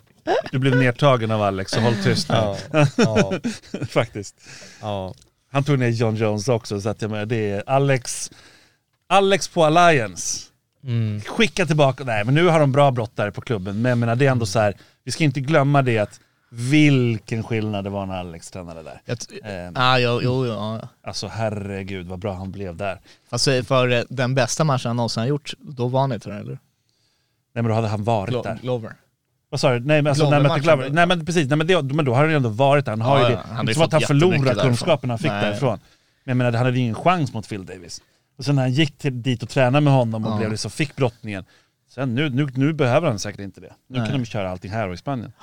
du 0.53 0.59
blev 0.59 0.77
nedtagen 0.77 1.31
av 1.31 1.43
Alex 1.43 1.73
så 1.73 1.81
håll 1.81 1.95
tyst 2.05 2.29
nu. 2.29 2.35
Ja, 2.35 2.57
ja, 2.97 3.33
faktiskt. 3.89 4.41
ja. 4.81 5.15
Han 5.53 5.65
tog 5.65 5.79
ner 5.79 5.89
John 5.89 6.17
Jones 6.17 6.49
också 6.49 6.81
så 6.81 6.89
att 6.89 7.03
jag 7.03 7.11
menar 7.11 7.27
det 7.27 7.51
är 7.51 7.63
Alex, 7.67 8.31
Alex 9.07 9.49
på 9.49 9.65
Alliance. 9.65 10.45
Mm. 10.85 11.21
Skicka 11.21 11.67
tillbaka, 11.67 12.05
nej 12.05 12.25
men 12.25 12.35
nu 12.35 12.47
har 12.47 12.61
de 12.61 12.73
bra 12.73 12.91
brottare 12.91 13.33
på 13.33 13.41
klubben 13.41 13.83
men 13.83 13.89
jag 13.91 13.99
menar 13.99 14.17
det 14.17 14.27
är 14.27 14.31
ändå 14.31 14.47
så 14.47 14.59
här. 14.61 14.75
vi 15.05 15.11
ska 15.13 15.25
inte 15.25 15.41
glömma 15.41 15.83
det 15.83 15.99
att 15.99 16.21
vilken 16.51 17.43
skillnad 17.43 17.85
det 17.85 17.91
var 17.91 18.07
när 18.07 18.15
Alex 18.19 18.51
tränade 18.51 18.83
där. 18.83 19.01
Jag 19.05 19.19
Eh, 19.45 19.71
ah, 19.75 19.99
jo, 19.99 20.21
jo, 20.23 20.47
ja. 20.47 20.81
alltså 21.03 21.29
herregud 21.29 22.07
vad 22.07 22.19
bra 22.19 22.35
han 22.35 22.51
blev 22.53 22.77
där. 22.77 22.99
Alltså 23.31 23.63
för 23.63 23.89
eh, 23.93 24.03
den 24.09 24.35
bästa 24.35 24.65
matchen 24.65 24.89
han 24.89 24.97
någonsin 24.97 25.21
har 25.21 25.29
gjort, 25.29 25.53
då 25.59 25.89
var 25.89 26.01
han 26.01 26.13
inte 26.13 26.29
där 26.31 26.37
eller? 26.41 26.53
Nej 27.55 27.63
men 27.63 27.65
då 27.65 27.73
hade 27.75 27.89
han 27.89 28.05
varit 28.05 28.35
Glo- 28.35 28.43
där. 28.43 28.59
Glover. 28.63 28.93
Vad 29.51 29.61
sa 29.61 29.71
du? 29.73 29.81
Nej 29.81 30.03
men 30.03 30.11
alltså, 30.11 30.31
nej, 30.31 30.43
men. 30.43 30.61
Glover. 30.61 30.91
nej 30.91 31.07
men 31.07 31.27
precis, 31.27 31.49
nej, 31.49 31.57
men, 31.59 31.67
det, 31.67 31.83
men 31.83 32.05
då 32.05 32.13
har 32.15 32.21
han 32.21 32.31
ju 32.31 32.37
ändå 32.37 32.49
varit 32.49 32.85
där. 32.85 32.93
Han 32.93 33.01
har 33.01 33.19
Ja, 33.21 33.29
ju 33.31 33.35
det. 33.35 33.41
Han 33.47 33.55
har 33.57 33.61
inte 33.63 33.71
ju 33.71 33.75
som 33.75 33.83
att 33.85 33.93
han 33.93 34.01
förlorar 34.01 34.39
därifrån. 34.39 34.65
kunskapen 34.65 35.11
han 35.11 35.19
fick 35.19 35.31
Nej. 35.31 35.45
därifrån. 35.45 35.79
Men 36.25 36.31
jag 36.31 36.37
menar, 36.37 36.53
han 36.53 36.67
hade 36.67 36.77
ju 36.77 36.83
ingen 36.83 36.95
chans 36.95 37.33
mot 37.33 37.49
Phil 37.49 37.67
Davis. 37.67 38.03
Och 38.39 38.45
sen 38.45 38.55
när 38.55 38.63
han 38.63 38.73
gick 38.73 38.99
till, 38.99 39.23
dit 39.23 39.43
och 39.43 39.49
tränade 39.49 39.85
med 39.85 39.93
honom 39.93 40.25
och 40.25 40.33
Ja. 40.33 40.37
blev 40.37 40.51
liksom, 40.51 40.71
fick 40.71 40.97
brottningen. 40.97 41.45
Sen 41.89 42.15
nu, 42.15 42.31
nu, 42.31 42.49
nu 42.55 42.73
behöver 42.73 43.09
han 43.09 43.19
säkert 43.19 43.41
inte 43.41 43.61
det. 43.61 43.73
Nu 43.87 43.99
Nej. 43.99 44.11
kan 44.11 44.19
de 44.21 44.25
köra 44.27 44.51
allting 44.51 44.71
här 44.71 44.89
och 44.89 44.95
i 44.95 44.97
Spanien. 44.97 45.33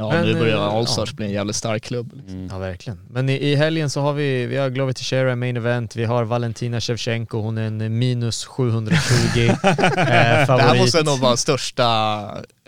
Ja, 0.00 0.10
Men, 0.10 0.26
nu 0.26 0.34
börjar 0.38 0.56
eh, 0.56 0.74
Allstars 0.74 1.10
ja. 1.10 1.16
bli 1.16 1.26
en 1.26 1.32
jävligt 1.32 1.56
stark 1.56 1.82
klubb. 1.82 2.12
liksom. 2.14 2.48
Ja 2.50 2.58
verkligen. 2.58 3.00
Men 3.10 3.28
i, 3.28 3.32
i 3.32 3.54
helgen 3.54 3.90
så 3.90 4.00
har 4.00 4.12
vi, 4.12 4.46
vi 4.46 4.56
har 4.56 4.68
Glover 4.70 4.92
Teixeira 4.92 5.36
main 5.36 5.56
event, 5.56 5.96
vi 5.96 6.04
har 6.04 6.24
Valentina 6.24 6.80
Shevchenko, 6.80 7.40
hon 7.40 7.58
är 7.58 7.62
en 7.62 7.98
minus 7.98 8.44
720 8.44 8.96
eh, 9.38 9.56
Det 9.62 10.02
här 10.02 10.46
favorit. 10.46 10.80
måste 10.80 11.02
nog 11.02 11.18
vara 11.18 11.36
största, 11.36 11.84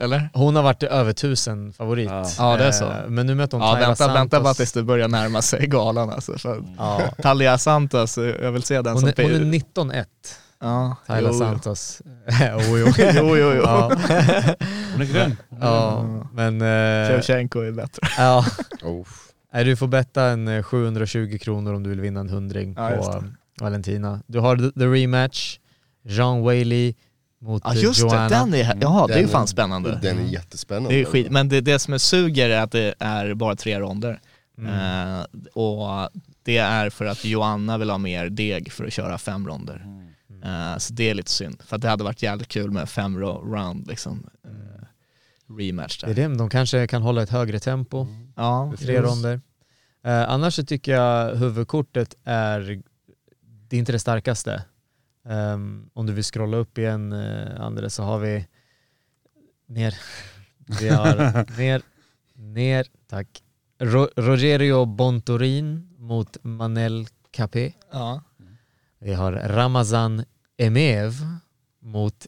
eller? 0.00 0.28
Hon 0.34 0.56
har 0.56 0.62
varit 0.62 0.82
över 0.82 1.12
tusen 1.12 1.72
favorit. 1.72 2.10
Ja. 2.10 2.26
Ja, 2.38 2.56
det 2.56 2.64
är 2.64 2.72
så. 2.72 2.84
Eh, 2.84 2.90
Men 3.08 3.26
nu 3.26 3.34
möter 3.34 3.58
hon 3.58 3.66
Ja, 3.66 3.74
Tyra 3.76 3.86
vänta, 3.86 4.06
vänta 4.14 4.40
bara 4.40 4.44
Santos. 4.44 4.56
tills 4.56 4.72
det 4.72 4.82
börjar 4.82 5.08
närma 5.08 5.42
sig 5.42 5.66
galan 5.66 6.10
alltså. 6.10 6.38
För 6.38 6.62
Ja. 6.78 7.00
Talia 7.22 7.58
Santos, 7.58 8.18
eh, 8.18 8.24
jag 8.42 8.52
vill 8.52 8.62
se 8.62 8.82
den 8.82 8.92
Hon 8.92 9.00
som... 9.00 9.08
är, 9.08 9.22
hon 9.22 9.32
är 9.32 9.58
19-1, 9.58 10.04
ja, 10.62 10.96
Tyler 11.06 11.28
jo. 11.28 11.38
Santos. 11.38 12.02
jo, 12.68 12.78
jo. 12.78 12.86
Jo, 13.14 13.36
jo, 13.36 13.52
jo. 13.52 13.62
Ja, 13.62 13.88
Hon 14.92 15.02
är 15.02 15.04
grym. 15.12 15.36
ja. 15.60 16.04
men... 16.32 16.62
Eh, 16.62 17.08
Shevchenko 17.08 17.60
är 17.60 17.72
bättre. 17.72 18.08
ja. 18.18 18.44
Oh. 18.82 19.06
Nej, 19.54 19.64
du 19.64 19.76
får 19.76 19.86
betta 19.86 20.24
en 20.24 20.48
eh, 20.48 20.62
720 20.62 21.38
kronor 21.40 21.74
om 21.74 21.82
du 21.82 21.90
vill 21.90 22.00
vinna 22.00 22.20
en 22.20 22.28
hundring 22.28 22.74
Ja, 22.76 22.88
på 22.88 22.94
eh, 22.94 23.22
Valentina. 23.60 24.20
Du 24.26 24.38
har 24.38 24.56
the, 24.56 24.86
rematch, 24.86 25.58
Jean 26.04 26.42
Whaley 26.42 26.94
mot 27.40 27.62
Ja 27.64 27.74
eh, 27.74 27.82
just 27.82 28.00
Joanna. 28.00 28.28
det, 28.28 28.34
den 28.34 28.54
är, 28.54 28.78
ja 28.80 29.04
det 29.08 29.14
är 29.14 29.20
ju 29.20 29.28
fan 29.28 29.46
spännande. 29.46 29.98
Den 30.02 30.18
är 30.18 30.22
jättespännande. 30.22 30.88
Det 30.94 31.00
är 31.00 31.04
skit, 31.04 31.30
men 31.30 31.48
det, 31.48 31.60
det 31.60 31.78
som 31.78 31.94
är 31.94 31.98
suger 31.98 32.50
är 32.50 32.60
att 32.60 32.72
det 32.72 32.94
är 32.98 33.34
bara 33.34 33.56
tre 33.56 33.80
ronder. 33.80 34.20
Mm. 34.58 34.70
Eh, 35.18 35.24
och 35.52 36.10
det 36.42 36.58
är 36.58 36.90
för 36.90 37.04
att 37.04 37.24
Joanna 37.24 37.78
vill 37.78 37.90
ha 37.90 37.98
mer 37.98 38.28
deg 38.28 38.72
för 38.72 38.84
att 38.84 38.92
köra 38.92 39.18
fem 39.18 39.48
ronder. 39.48 39.86
Eh, 40.42 40.76
så 40.78 40.92
det 40.92 41.10
är 41.10 41.14
lite 41.14 41.30
synd, 41.30 41.62
för 41.62 41.76
att 41.76 41.82
det 41.82 41.88
hade 41.88 42.04
varit 42.04 42.22
jävligt 42.22 42.48
kul 42.48 42.70
med 42.70 42.88
fem 42.88 43.18
ro- 43.18 43.54
round 43.54 43.86
liksom. 43.86 44.26
eh, 44.44 44.86
rematch 45.58 46.00
Det 46.00 46.10
är 46.10 46.14
där. 46.14 46.28
det, 46.28 46.36
de 46.36 46.48
kanske 46.50 46.86
kan 46.86 47.02
hålla 47.02 47.22
ett 47.22 47.30
högre 47.30 47.58
tempo, 47.58 48.06
Ja, 48.36 48.72
tre 48.78 48.94
just. 48.94 49.08
ronder. 49.10 49.40
Eh, 50.04 50.30
annars 50.30 50.54
så 50.54 50.64
tycker 50.64 50.92
jag 50.92 51.34
huvudkortet 51.36 52.14
är, 52.24 52.82
det 53.68 53.76
är 53.76 53.78
inte 53.78 53.92
det 53.92 53.98
starkaste. 53.98 54.64
Ehm, 55.28 55.90
om 55.94 56.06
du 56.06 56.12
vill 56.12 56.24
scrolla 56.24 56.56
upp 56.56 56.78
igen 56.78 57.12
uh, 57.12 57.60
Andres 57.60 57.94
så 57.94 58.02
har 58.02 58.18
vi 58.18 58.46
ner, 59.66 59.94
vi 60.80 60.88
har 60.88 61.56
ner, 61.58 61.82
ner, 62.34 62.86
tack. 63.06 63.42
Ro, 63.80 64.08
Rogerio 64.16 64.84
Bontorin 64.84 65.88
mot 65.98 66.36
Manel 66.42 67.06
Capé. 67.30 67.72
Ja. 67.92 68.22
Vi 68.98 69.14
har 69.14 69.32
Ramazan 69.32 70.24
Emev 70.58 71.12
mot 71.82 72.26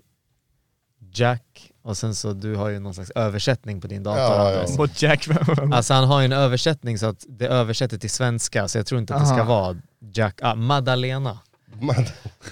Jack 1.12 1.70
och 1.82 1.96
sen 1.96 2.14
så 2.14 2.32
du 2.32 2.54
har 2.54 2.68
ju 2.68 2.78
någon 2.78 2.94
slags 2.94 3.10
översättning 3.10 3.80
på 3.80 3.86
din 3.86 4.02
dator 4.02 4.20
Ja, 4.22 4.52
ja. 4.52 4.76
Mot 4.76 5.02
Jack 5.02 5.28
Alltså 5.72 5.94
han 5.94 6.04
har 6.04 6.20
ju 6.20 6.24
en 6.24 6.32
översättning 6.32 6.98
så 6.98 7.06
att 7.06 7.24
det 7.28 7.46
översätter 7.46 7.98
till 7.98 8.10
svenska 8.10 8.68
så 8.68 8.78
jag 8.78 8.86
tror 8.86 9.00
inte 9.00 9.14
att 9.14 9.20
det 9.20 9.26
ska 9.26 9.40
Aha. 9.40 9.44
vara 9.44 9.76
Jack, 10.14 10.38
ah, 10.42 10.54
Madalena. 10.54 11.38
Man, 11.80 11.94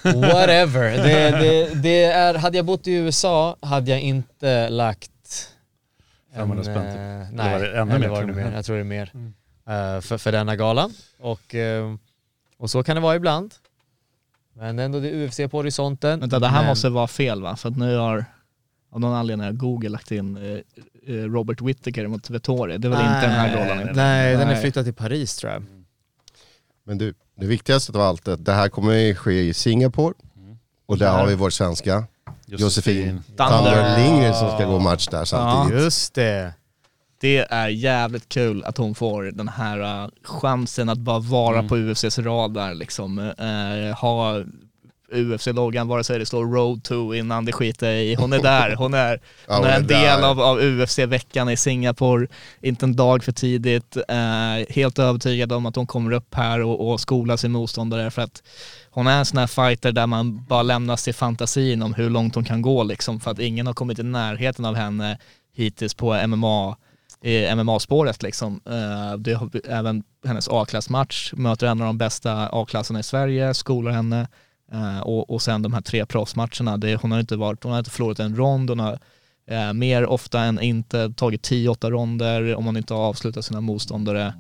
Whatever. 0.02 0.90
Det, 1.02 1.30
det, 1.30 1.74
det 1.82 2.04
är, 2.04 2.34
hade 2.34 2.56
jag 2.58 2.66
bott 2.66 2.86
i 2.86 2.92
USA 2.92 3.56
hade 3.60 3.90
jag 3.90 4.00
inte 4.00 4.68
lagt 4.68 5.10
500 6.34 6.64
spänn 6.64 6.74
typ. 6.76 6.84
Eller 6.84 7.28
Nej, 7.32 7.52
var 7.52 7.60
det 7.60 7.78
ännu 7.80 7.94
eller 7.94 7.98
mer, 7.98 8.08
var 8.08 8.20
det 8.20 8.26
tror 8.26 8.36
du? 8.36 8.44
mer? 8.44 8.52
Jag 8.56 8.64
tror 8.64 8.76
det 8.76 8.82
är 8.82 8.84
mer. 8.84 9.10
Mm. 9.14 9.34
Eh, 9.66 10.00
för, 10.00 10.18
för 10.18 10.32
denna 10.32 10.56
galan. 10.56 10.94
Och, 11.18 11.54
eh, 11.54 11.94
och 12.58 12.70
så 12.70 12.82
kan 12.82 12.96
det 12.96 13.02
vara 13.02 13.16
ibland. 13.16 13.54
Men 14.54 14.78
ändå 14.78 15.00
det 15.00 15.08
är 15.10 15.26
UFC 15.26 15.36
på 15.36 15.56
horisonten. 15.58 16.20
Vänta, 16.20 16.38
det 16.38 16.48
här 16.48 16.58
Men- 16.60 16.66
måste 16.68 16.88
vara 16.88 17.06
fel 17.06 17.42
va? 17.42 17.56
För 17.56 17.68
att 17.68 17.76
nu 17.76 17.96
har 17.96 18.24
av 18.92 19.00
någon 19.00 19.14
anledning 19.14 19.44
har 19.46 19.52
Google 19.52 19.88
lagt 19.88 20.10
in 20.10 20.36
eh, 20.36 21.14
eh, 21.14 21.22
Robert 21.24 21.60
Whittaker 21.60 22.06
mot 22.06 22.30
Vettori. 22.30 22.78
Det 22.78 22.88
är 22.88 22.90
väl 22.90 23.00
inte 23.00 23.20
den 23.20 23.30
här 23.30 23.56
galan? 23.56 23.76
Nej, 23.76 23.94
nej, 23.94 24.32
den 24.32 24.40
är 24.48 24.52
Nej. 24.52 24.60
flyttad 24.62 24.84
till 24.84 24.94
Paris 24.94 25.36
tror 25.36 25.52
jag. 25.52 25.64
men 26.84 26.98
du, 26.98 27.14
det 27.40 27.46
viktigaste 27.46 27.92
av 27.92 28.00
allt 28.00 28.28
är 28.28 28.32
att 28.32 28.44
det 28.44 28.52
här 28.52 28.68
kommer 28.68 28.92
ju 28.94 29.14
ske 29.14 29.40
i 29.40 29.54
Singapore. 29.54 30.14
Och 30.86 30.98
där 30.98 31.12
har 31.12 31.26
vi 31.26 31.34
vår 31.34 31.50
svenska 31.50 32.04
Josefin 32.46 33.22
Thunder 33.26 33.98
Lindgren 33.98 34.34
som 34.34 34.48
ska 34.48 34.64
gå 34.66 34.78
match 34.78 35.08
där 35.08 35.24
samtidigt. 35.24 35.82
Just 35.84 36.14
det. 36.14 36.54
Det 37.22 37.46
är 37.50 37.68
jävligt 37.68 38.28
kul 38.28 38.64
att 38.64 38.78
hon 38.78 38.94
får 38.94 39.22
den 39.22 39.48
här 39.48 40.04
uh, 40.04 40.10
chansen 40.22 40.88
att 40.88 40.98
bara 40.98 41.18
vara 41.18 41.58
Mm. 41.58 41.68
på 41.68 41.76
UFCs 41.76 42.18
radar 42.18 42.74
liksom. 42.74 43.18
Uh, 43.18 43.94
ha 44.00 44.42
UFC-loggan, 45.12 45.88
vare 45.88 46.04
sig 46.04 46.18
det 46.18 46.26
står 46.26 46.46
Road 46.46 46.82
to 46.84 47.14
innan 47.14 47.44
det 47.44 47.52
skiter 47.52 47.90
i. 47.90 48.14
Hon 48.14 48.32
är 48.32 48.42
där, 48.42 48.74
hon 48.78 48.94
är, 48.94 49.20
hon 49.46 49.64
är 49.64 49.76
en 49.76 49.86
där. 49.86 50.00
del 50.02 50.24
av, 50.24 50.40
av 50.40 50.58
UFC-veckan 50.60 51.50
i 51.50 51.56
Singapore, 51.56 52.26
inte 52.60 52.86
en 52.86 52.96
dag 52.96 53.24
för 53.24 53.32
tidigt. 53.32 53.96
Uh, 53.96 54.72
helt 54.74 54.98
övertygad 54.98 55.52
om 55.52 55.66
att 55.66 55.76
hon 55.76 55.86
kommer 55.86 56.12
upp 56.12 56.34
här 56.34 56.60
och, 56.62 56.90
och 56.92 57.00
skolar 57.00 57.36
sin 57.36 57.52
motståndare 57.52 58.10
för 58.10 58.22
att 58.22 58.42
hon 58.90 59.06
är 59.06 59.18
en 59.18 59.24
sån 59.24 59.38
här 59.38 59.46
fighter 59.46 59.92
där 59.92 60.06
man 60.06 60.44
bara 60.44 60.62
lämnas 60.62 61.04
till 61.04 61.14
fantasin 61.14 61.82
om 61.82 61.94
hur 61.94 62.10
långt 62.10 62.34
hon 62.34 62.44
kan 62.44 62.62
gå 62.62 62.82
liksom 62.82 63.20
för 63.20 63.30
att 63.30 63.38
ingen 63.38 63.66
har 63.66 63.74
kommit 63.74 63.98
i 63.98 64.02
närheten 64.02 64.64
av 64.64 64.74
henne 64.74 65.18
hittills 65.54 65.94
på 65.94 66.26
MMA 66.26 66.76
i 67.22 67.54
MMA-spåret 67.54 68.22
liksom. 68.22 68.60
Eh, 68.66 69.18
det 69.18 69.34
har 69.34 69.50
även 69.68 70.02
hennes 70.26 70.48
A-klassmatch, 70.48 71.32
möter 71.32 71.66
en 71.66 71.80
av 71.80 71.86
de 71.86 71.98
bästa 71.98 72.48
A-klasserna 72.52 73.00
i 73.00 73.02
Sverige, 73.02 73.54
skolar 73.54 73.92
henne 73.92 74.28
eh, 74.72 75.00
och, 75.00 75.30
och 75.30 75.42
sen 75.42 75.62
de 75.62 75.72
här 75.74 75.80
tre 75.80 76.06
proffsmatcherna, 76.06 76.76
det, 76.76 76.96
hon 76.96 77.12
har 77.12 77.20
inte 77.20 77.36
varit, 77.36 77.62
hon 77.62 77.72
har 77.72 77.78
inte 77.78 77.90
förlorat 77.90 78.18
en 78.18 78.36
rond, 78.36 78.70
hon 78.70 78.80
har 78.80 78.98
eh, 79.46 79.72
mer 79.72 80.06
ofta 80.06 80.40
än 80.40 80.60
inte 80.60 81.12
tagit 81.12 81.50
10-8 81.50 81.90
ronder 81.90 82.54
om 82.54 82.66
hon 82.66 82.76
inte 82.76 82.94
har 82.94 83.00
avslutat 83.00 83.44
sina 83.44 83.60
motståndare. 83.60 84.34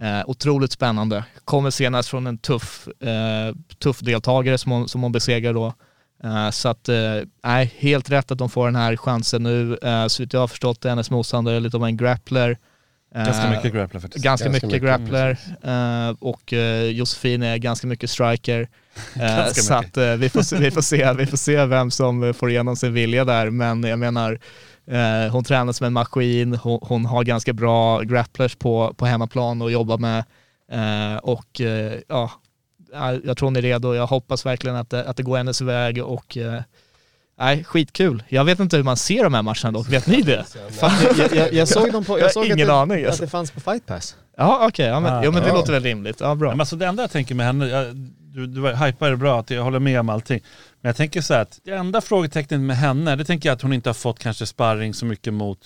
Eh, 0.00 0.22
otroligt 0.26 0.72
spännande. 0.72 1.24
Kommer 1.44 1.70
senast 1.70 2.08
från 2.08 2.26
en 2.26 2.38
tuff, 2.38 2.88
eh, 2.88 3.54
tuff 3.78 4.00
deltagare 4.00 4.58
som 4.58 4.72
hon, 4.72 4.88
som 4.88 5.02
hon 5.02 5.12
besegrar 5.12 5.54
då. 5.54 5.74
Eh, 6.24 6.50
så 6.50 6.68
att, 6.68 6.88
eh, 6.88 6.96
nej, 7.44 7.74
helt 7.78 8.10
rätt 8.10 8.30
att 8.30 8.38
de 8.38 8.50
får 8.50 8.66
den 8.66 8.76
här 8.76 8.96
chansen 8.96 9.42
nu. 9.42 9.78
Uh, 9.84 10.06
så 10.06 10.22
vitt 10.22 10.32
jag 10.32 10.40
har 10.40 10.48
förstått 10.48 10.80
det, 10.80 10.88
hennes 10.88 11.10
motståndare 11.10 11.56
är 11.56 11.60
lite 11.60 11.76
av 11.76 11.84
en 11.84 11.96
grappler. 11.96 12.58
Eh, 13.14 13.24
Ganska 13.24 13.50
mycket 13.50 13.72
grappler 13.72 14.00
faktiskt. 14.00 14.24
Ganska, 14.24 14.48
Ganska 14.48 14.66
mycket, 14.66 14.82
mycket, 14.82 14.82
grappler 14.82 15.38
eh, 15.62 16.16
och 16.20 16.52
eh, 16.52 16.84
Josefin 16.84 17.42
är 17.42 17.56
ganska 17.56 17.86
mycket 17.86 18.10
striker. 18.10 18.68
Eh, 19.14 19.20
Ganska 19.36 19.62
så 19.62 19.74
mycket. 19.74 19.90
att 19.90 19.96
eh, 19.96 20.16
vi, 20.16 20.28
får 20.28 20.42
se, 20.42 20.58
vi, 20.58 20.70
får 20.70 20.82
se, 20.82 21.12
vi 21.12 21.26
får 21.26 21.36
se 21.36 21.66
vem 21.66 21.90
som 21.90 22.22
eh, 22.22 22.32
får 22.32 22.50
igenom 22.50 22.76
sin 22.76 22.92
vilja 22.92 23.24
där 23.24 23.50
men 23.50 23.82
jag 23.82 23.98
menar 23.98 24.38
Eh, 24.86 25.32
hon 25.32 25.44
tränar 25.44 25.72
som 25.72 25.86
en 25.86 25.92
maskin, 25.92 26.54
hon, 26.54 26.78
hon 26.82 27.06
har 27.06 27.24
ganska 27.24 27.52
bra 27.52 28.00
grapplers 28.00 28.56
på, 28.56 28.94
på 28.96 29.06
hemmaplan 29.06 29.62
att 29.62 29.72
jobba 29.72 29.96
med. 29.96 30.24
Eh, 30.72 31.16
och 31.16 31.60
eh, 31.60 32.00
ja, 32.08 32.30
jag 33.24 33.36
tror 33.36 33.46
hon 33.46 33.56
är 33.56 33.62
redo. 33.62 33.94
Jag 33.94 34.06
hoppas 34.06 34.46
verkligen 34.46 34.76
att 34.76 34.90
det, 34.90 35.04
att 35.04 35.16
det 35.16 35.22
går 35.22 35.36
hennes 35.36 35.60
väg 35.60 36.04
och 36.04 36.36
eh, 36.36 36.62
Nej, 37.38 37.64
skitkul. 37.64 38.22
Jag 38.28 38.44
vet 38.44 38.60
inte 38.60 38.76
hur 38.76 38.84
man 38.84 38.96
ser 38.96 39.24
de 39.24 39.34
här 39.34 39.42
matcherna 39.42 39.70
dock, 39.70 39.88
vet 39.88 40.06
ni 40.06 40.22
det? 40.22 40.44
Fan, 40.80 40.90
jag, 41.18 41.34
jag, 41.34 41.52
jag 41.52 41.68
såg 41.68 41.92
dem 41.92 42.04
på, 42.04 42.18
Jag 42.18 42.24
jag 42.24 42.32
såg 42.32 42.46
ingen 42.46 42.70
att, 42.70 42.76
aning, 42.76 43.02
det, 43.02 43.06
alltså. 43.06 43.22
att 43.22 43.26
det 43.26 43.30
fanns 43.30 43.50
på 43.50 43.60
Fight 43.60 43.86
Pass. 43.86 44.16
Ja 44.36 44.66
okej, 44.68 44.86
ja, 44.86 45.00
men, 45.00 45.12
Ah, 45.12 45.24
jo, 45.24 45.32
men 45.32 45.42
det 45.42 45.48
ja. 45.48 45.54
låter 45.54 45.72
väl 45.72 45.82
rimligt. 45.82 46.20
Ja 46.20 46.34
bra. 46.34 46.50
Men 46.50 46.60
alltså 46.60 46.76
det 46.76 46.86
enda 46.86 47.02
jag 47.02 47.10
tänker 47.10 47.34
med 47.34 47.46
henne, 47.46 47.68
jag, 47.68 47.96
du, 48.34 48.46
du 48.46 48.74
hypar 48.76 49.10
det 49.10 49.16
bra, 49.16 49.40
att 49.40 49.50
jag 49.50 49.62
håller 49.62 49.78
med 49.78 50.00
om 50.00 50.08
allting. 50.08 50.40
Men 50.80 50.88
jag 50.88 50.96
tänker 50.96 51.20
så 51.20 51.34
här 51.34 51.42
att 51.42 51.60
det 51.64 51.70
enda 51.70 52.00
frågetecknet 52.00 52.60
med 52.60 52.76
henne, 52.76 53.16
det 53.16 53.24
tänker 53.24 53.48
jag 53.48 53.56
att 53.56 53.62
hon 53.62 53.72
inte 53.72 53.88
har 53.88 53.94
fått 53.94 54.18
kanske 54.18 54.46
sparring 54.46 54.94
så 54.94 55.06
mycket 55.06 55.32
mot, 55.32 55.58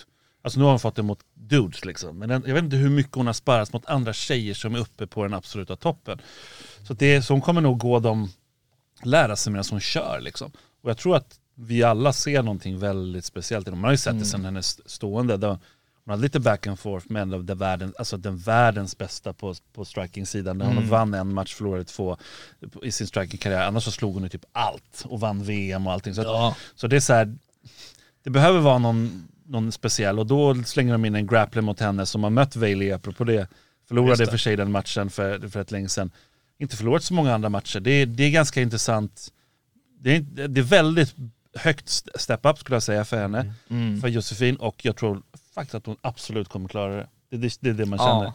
alltså 0.45 0.59
nu 0.59 0.65
har 0.65 0.71
hon 0.71 0.81
fått 0.81 0.97
det 0.97 1.03
mot 1.03 1.21
dudes 1.35 1.85
liksom. 1.85 2.19
Men 2.19 2.29
den, 2.29 2.43
jag 2.47 2.55
vet 2.55 2.65
inte 2.65 2.77
hur 2.77 2.91
mycket 2.91 3.15
hon 3.15 3.27
har 3.27 3.35
sparrat 3.35 3.73
mot 3.73 3.87
andra 3.87 4.13
tjejer 4.13 4.55
som 4.55 4.75
är 4.75 4.79
uppe 4.79 5.07
på 5.07 5.23
den 5.23 5.35
absoluta 5.35 5.77
toppen. 5.77 6.19
Så, 6.83 6.93
att 6.93 6.99
det, 6.99 7.23
så 7.23 7.35
hon 7.35 7.41
kommer 7.41 7.61
nog 7.61 7.79
gå 7.79 8.01
dem, 8.01 8.31
lära 9.03 9.37
sig 9.37 9.53
medan 9.53 9.65
hon 9.71 9.81
kör 9.81 10.21
liksom. 10.21 10.53
Och 10.83 10.91
jag 10.91 10.99
tror 10.99 11.17
att 11.17 11.39
vi 11.55 11.83
alla 11.83 12.13
ser 12.13 12.43
någonting 12.43 12.79
väldigt 12.79 13.25
speciellt 13.25 13.69
i 13.69 13.71
dem. 13.71 13.79
Man 13.79 13.89
har 13.89 13.93
ju 13.93 13.99
sett 13.99 14.19
det 14.19 14.25
sen 14.25 14.45
hennes 14.45 14.91
stående. 14.91 15.37
Där 15.37 15.49
hon 15.49 16.11
hade 16.11 16.23
lite 16.23 16.41
back 16.41 16.67
and 16.67 16.79
forth 16.79 17.07
med 17.13 17.23
en 17.23 17.35
av 17.35 17.45
den 17.45 17.59
världen, 17.59 17.95
alltså 17.99 18.17
den 18.17 18.37
världens 18.37 18.99
bästa 18.99 19.33
på, 19.33 19.55
på 19.73 19.85
striking-sidan. 19.85 20.59
Där 20.59 20.67
hon 20.67 20.89
vann 20.89 21.15
en 21.15 21.35
match, 21.35 21.55
förlorade 21.55 21.85
två 21.85 22.17
i 22.83 22.93
sin 22.93 23.07
striking-karriär. 23.07 23.67
Annars 23.67 23.85
så 23.85 23.91
slog 23.91 24.15
hon 24.15 24.23
ju 24.23 24.29
typ 24.29 24.45
allt 24.53 25.05
och 25.05 25.21
vann 25.21 25.43
VM 25.43 25.87
och 25.87 25.93
allting. 25.93 26.15
Så, 26.15 26.21
att, 26.21 26.27
Ja. 26.27 26.57
så 26.75 26.87
det 26.87 26.97
är 26.97 27.01
så 27.01 27.13
här, 27.13 27.37
det 28.23 28.31
behöver 28.31 28.61
vara 28.61 28.79
någon, 28.79 29.29
någon 29.47 29.73
speciell 29.73 30.19
och 30.19 30.27
då 30.27 30.55
slänger 30.65 30.93
de 30.93 31.05
in 31.05 31.15
en 31.15 31.27
grappler 31.27 31.63
mot 31.63 31.81
henne 31.81 32.07
som 32.07 32.23
har 32.23 32.31
mött 32.31 32.57
Bailey 32.57 32.93
apropå 32.93 33.25
det. 33.25 33.49
Förlorade 33.89 34.25
det. 34.25 34.31
för 34.31 34.39
sig 34.39 34.57
den 34.57 34.71
matchen 34.73 35.11
för, 35.11 35.49
för 35.49 35.61
ett 35.61 35.71
länge 35.71 35.89
sedan. 35.89 36.11
Inte 36.59 36.77
förlorat 36.77 37.05
så 37.05 37.15
många 37.15 37.35
andra 37.35 37.49
matcher. 37.49 37.81
Det 37.81 37.91
är, 37.91 38.07
det 38.07 38.25
är 38.25 38.31
ganska 38.31 38.63
intressant. 38.63 39.29
Det 40.01 40.17
är, 40.17 40.21
det 40.49 40.61
är 40.61 40.65
väldigt 40.65 41.15
högt 41.55 41.89
step-up 42.15 42.59
skulle 42.59 42.77
jag 42.77 42.83
säga 42.83 43.05
för 43.05 43.17
henne, 43.17 43.53
Mm. 43.71 44.01
för 44.01 44.09
Josefin 44.09 44.57
och 44.57 44.85
jag 44.85 44.97
tror 44.97 45.23
faktiskt 45.55 45.75
att 45.75 45.87
hon 45.87 45.97
absolut 46.01 46.49
kommer 46.49 46.69
klara 46.69 46.97
det. 46.97 47.07
Det 47.31 47.37
är 47.47 47.53
det, 47.61 47.69
är 47.71 47.75
det 47.75 47.87
man 47.87 47.99
Ja. 48.03 48.35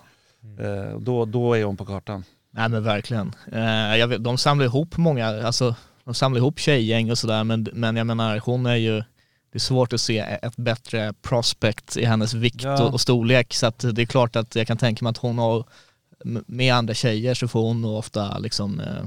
känner. 0.59 0.91
Eh, 0.91 0.99
då, 0.99 1.26
då 1.26 1.53
är 1.53 1.63
hon 1.63 1.78
på 1.78 1.86
kartan. 1.86 2.24
Nej 2.51 2.69
men 2.69 2.84
verkligen. 2.84 3.36
Eh, 3.51 3.61
jag 3.97 4.07
vet, 4.07 4.24
de 4.24 4.38
samlar 4.38 4.65
ihop 4.65 4.97
många, 4.97 5.28
alltså 5.45 5.76
de 6.03 6.13
samlar 6.13 6.38
ihop 6.39 6.59
tjejgäng 6.59 7.11
och 7.11 7.17
sådär 7.17 7.43
men, 7.43 7.67
men 7.74 7.95
jag 7.95 8.07
menar 8.07 8.39
hon 8.39 8.65
är 8.65 8.76
ju, 8.76 8.95
det 9.51 9.57
är 9.57 9.59
svårt 9.59 9.93
att 9.93 10.01
se 10.01 10.19
ett 10.19 10.55
bättre 10.57 11.13
prospect 11.21 11.97
i 11.97 12.05
hennes 12.05 12.34
vikt 12.34 12.63
Ja. 12.63 12.84
och, 12.84 12.93
och 12.93 13.01
storlek 13.01 13.53
så 13.53 13.65
att 13.67 13.80
det 13.93 14.01
är 14.01 14.05
klart 14.05 14.36
att 14.36 14.55
jag 14.55 14.67
kan 14.67 14.78
tänka 14.78 15.05
mig 15.05 15.09
att 15.09 15.17
hon 15.17 15.38
har, 15.38 15.63
med 16.47 16.74
andra 16.74 16.93
tjejer 16.93 17.34
så 17.34 17.47
får 17.47 17.61
hon 17.61 17.82
nog 17.82 17.95
ofta 17.97 18.38
liksom, 18.38 18.80
eh, 18.80 19.05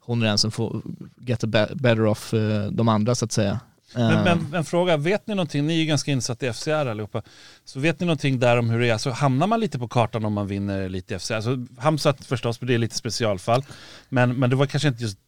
hon 0.00 0.22
är 0.22 0.26
den 0.26 0.38
som 0.38 0.50
får 0.50 0.82
get 1.20 1.44
be- 1.44 1.70
better 1.74 2.06
off 2.06 2.34
eh, 2.34 2.66
de 2.70 2.88
andra 2.88 3.14
så 3.14 3.24
att 3.24 3.32
säga. 3.32 3.60
Men, 3.94 4.10
Eh, 4.12 4.24
men 4.24 4.54
en 4.54 4.64
fråga, 4.64 4.96
vet 4.96 5.26
ni 5.26 5.34
någonting, 5.34 5.66
ni 5.66 5.74
är 5.74 5.78
ju 5.78 5.84
ganska 5.86 6.10
insatta 6.10 6.46
i 6.46 6.52
FCR 6.52 6.70
allihopa, 6.86 7.22
så 7.64 7.80
vet 7.80 8.00
ni 8.00 8.06
någonting 8.06 8.38
där 8.38 8.56
om 8.56 8.70
hur 8.70 8.80
det 8.80 8.88
är, 8.90 8.98
så 8.98 9.10
hamnar 9.10 9.46
man 9.46 9.60
lite 9.60 9.78
på 9.78 9.88
kartan 9.88 10.24
om 10.24 10.32
man 10.32 10.46
vinner 10.46 10.88
lite 10.88 11.14
i 11.14 11.18
FCR? 11.18 11.34
Alltså, 11.34 11.66
Hamzat 11.78 12.24
förstås, 12.24 12.58
för 12.58 12.66
det 12.66 12.74
är 12.74 12.78
lite 12.78 12.94
specialfall, 12.96 13.64
men, 14.08 14.34
men 14.34 14.50
det 14.50 14.56
var 14.56 14.66
kanske 14.66 14.88
inte 14.88 15.02
just 15.02 15.18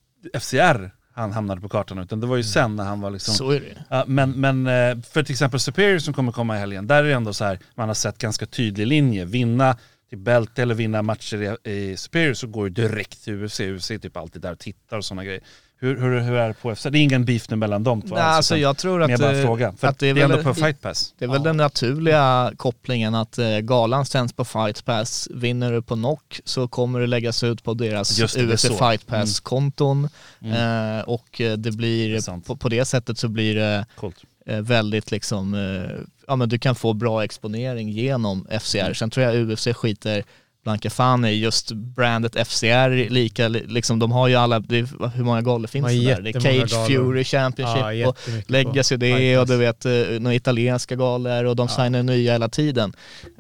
FCR 0.41 0.91
han 1.13 1.33
hamnade 1.33 1.61
på 1.61 1.69
kartan 1.69 1.99
utan 1.99 2.21
det 2.21 2.27
var 2.27 2.37
ju 2.37 2.43
sen 2.45 2.77
när 2.77 2.85
han 2.85 3.01
var 3.01 3.11
liksom 3.11 3.35
så 3.35 3.51
är 3.51 3.61
det. 3.61 3.85
Ja, 3.89 4.05
men, 4.07 4.31
men 4.31 4.67
eh, 4.67 5.03
för 5.11 5.23
till 5.23 5.33
exempel 5.33 5.61
Superior 5.61 5.99
som 5.99 6.15
kommer 6.15 6.33
komma 6.33 6.57
i 6.57 6.59
helgen, 6.61 6.87
där 6.87 7.05
är 7.05 7.09
det 7.09 7.15
ändå 7.15 7.33
så 7.33 7.45
här, 7.45 7.59
man 7.75 7.89
har 7.89 7.95
sett 7.95 8.19
ganska 8.19 8.47
tydlig 8.47 8.87
linje. 8.87 9.25
Vinna 9.25 9.77
till 10.09 10.19
bälte 10.19 10.63
eller 10.63 10.75
vinna 10.75 11.03
matcher 11.03 11.59
i, 11.67 11.71
i 11.71 11.97
Superior 11.97 12.35
så 12.35 12.47
går 12.47 12.69
det 12.69 12.83
direkt 12.83 13.25
till 13.25 13.45
UFC. 13.45 13.61
UFC 13.61 13.91
är 13.91 13.99
typ 13.99 14.17
alltid 14.17 14.43
där 14.43 14.53
och 14.53 14.59
tittar 14.59 14.97
och 14.97 15.05
sådana 15.05 15.25
grejer. 15.25 15.41
Hur, 15.81 16.01
hur, 16.01 16.21
hur 16.21 16.35
är 16.35 16.49
det 16.49 16.55
på 16.55 16.73
UFC? 16.73 16.83
Det 16.83 16.99
är 16.99 17.03
ingen 17.03 17.25
beef 17.25 17.51
nu 17.51 17.57
mellan 17.57 17.85
de 17.85 18.03
två 18.03 18.15
Nej, 18.15 18.25
alltså 18.25 18.55
utan 18.55 18.63
jag 18.63 18.77
tror 18.79 19.03
att, 19.03 19.21
bara 19.21 19.37
eh, 19.39 19.45
fråga. 19.45 19.73
För 19.73 19.87
att 19.89 19.99
det 19.99 20.07
är, 20.09 20.15
väl- 20.15 20.31
ändå 20.31 20.43
på 20.43 20.55
Fight 20.55 20.81
Pass. 20.81 21.15
Det 21.19 21.25
är 21.25 21.29
väl 21.29 21.43
den 21.43 21.57
naturliga 21.57 22.53
kopplingen 22.57 23.15
att 23.15 23.39
eh, 23.39 23.59
galan 23.59 24.07
sänds 24.07 24.33
på 24.33 24.45
Fight 24.45 24.85
Pass. 24.85 25.29
Vinner 25.35 25.73
du 25.73 25.83
på 25.83 25.95
knock 25.95 26.41
så 26.45 26.69
kommer 26.69 27.01
det 27.01 27.07
läggas 27.07 27.43
ut 27.43 27.65
på 27.65 27.75
deras 27.75 28.19
Just 28.19 28.35
det, 28.35 28.41
det 28.47 28.53
är 28.53 28.55
UFC 28.55 28.63
så. 28.67 28.75
Fight 28.91 29.07
Pass-konton. 29.07 30.09
Mm. 30.43 30.99
Eh, 30.99 31.05
och 31.05 31.41
eh, 31.41 31.51
det 31.51 31.57
Det 31.57 31.69
är 31.69 31.73
blir, 31.73 32.21
sant. 32.21 32.47
på, 32.47 32.57
på 32.57 32.69
det 32.69 32.85
sättet 32.85 33.19
så 33.19 33.29
blir 33.29 33.55
det 33.55 33.87
Coolt. 33.97 34.17
Eh, 34.49 34.61
väldigt 34.61 35.11
liksom, 35.11 35.55
eh, 35.55 35.97
ja 36.27 36.37
men 36.37 36.49
du 36.49 36.59
kan 36.59 36.75
få 36.75 36.93
bra 36.93 37.25
exponering 37.25 37.89
genom 37.89 38.47
FCR. 38.61 38.79
Mm. 38.79 38.95
Sen 38.95 39.11
tror 39.11 39.27
jag 39.27 39.51
UFC 39.51 39.69
skiter 39.75 40.25
blanka 40.69 40.91
fan 40.91 41.25
i 41.25 41.31
just 41.33 41.73
brandet 41.73 42.49
FCR 42.49 43.11
lika, 43.11 43.49
li- 43.49 43.65
liksom 43.69 43.99
de 43.99 44.13
har 44.13 44.29
ju 44.29 44.35
alla, 44.35 44.61
det 44.61 44.79
är, 44.79 45.17
hur 45.17 45.25
många 45.25 45.43
galor 45.43 45.67
finns 45.67 45.87
det 45.89 46.05
där? 46.05 46.21
Det 46.23 46.31
är 46.31 46.41
Cage 46.41 46.71
galor. 46.73 46.87
Fury 46.87 47.25
Championship 47.25 48.01
Ja, 48.03 48.09
och 48.09 48.19
Legacy 48.47 48.97
det 48.97 49.39
och 49.39 49.47
du 49.47 49.57
vet 49.57 49.85
eh, 49.87 49.93
några 50.21 50.35
italienska 50.35 50.97
galor 50.97 51.45
och 51.45 51.57
de 51.57 51.69
signar 51.69 52.03
nya 52.03 52.33
hela 52.33 52.49
tiden. 52.49 52.93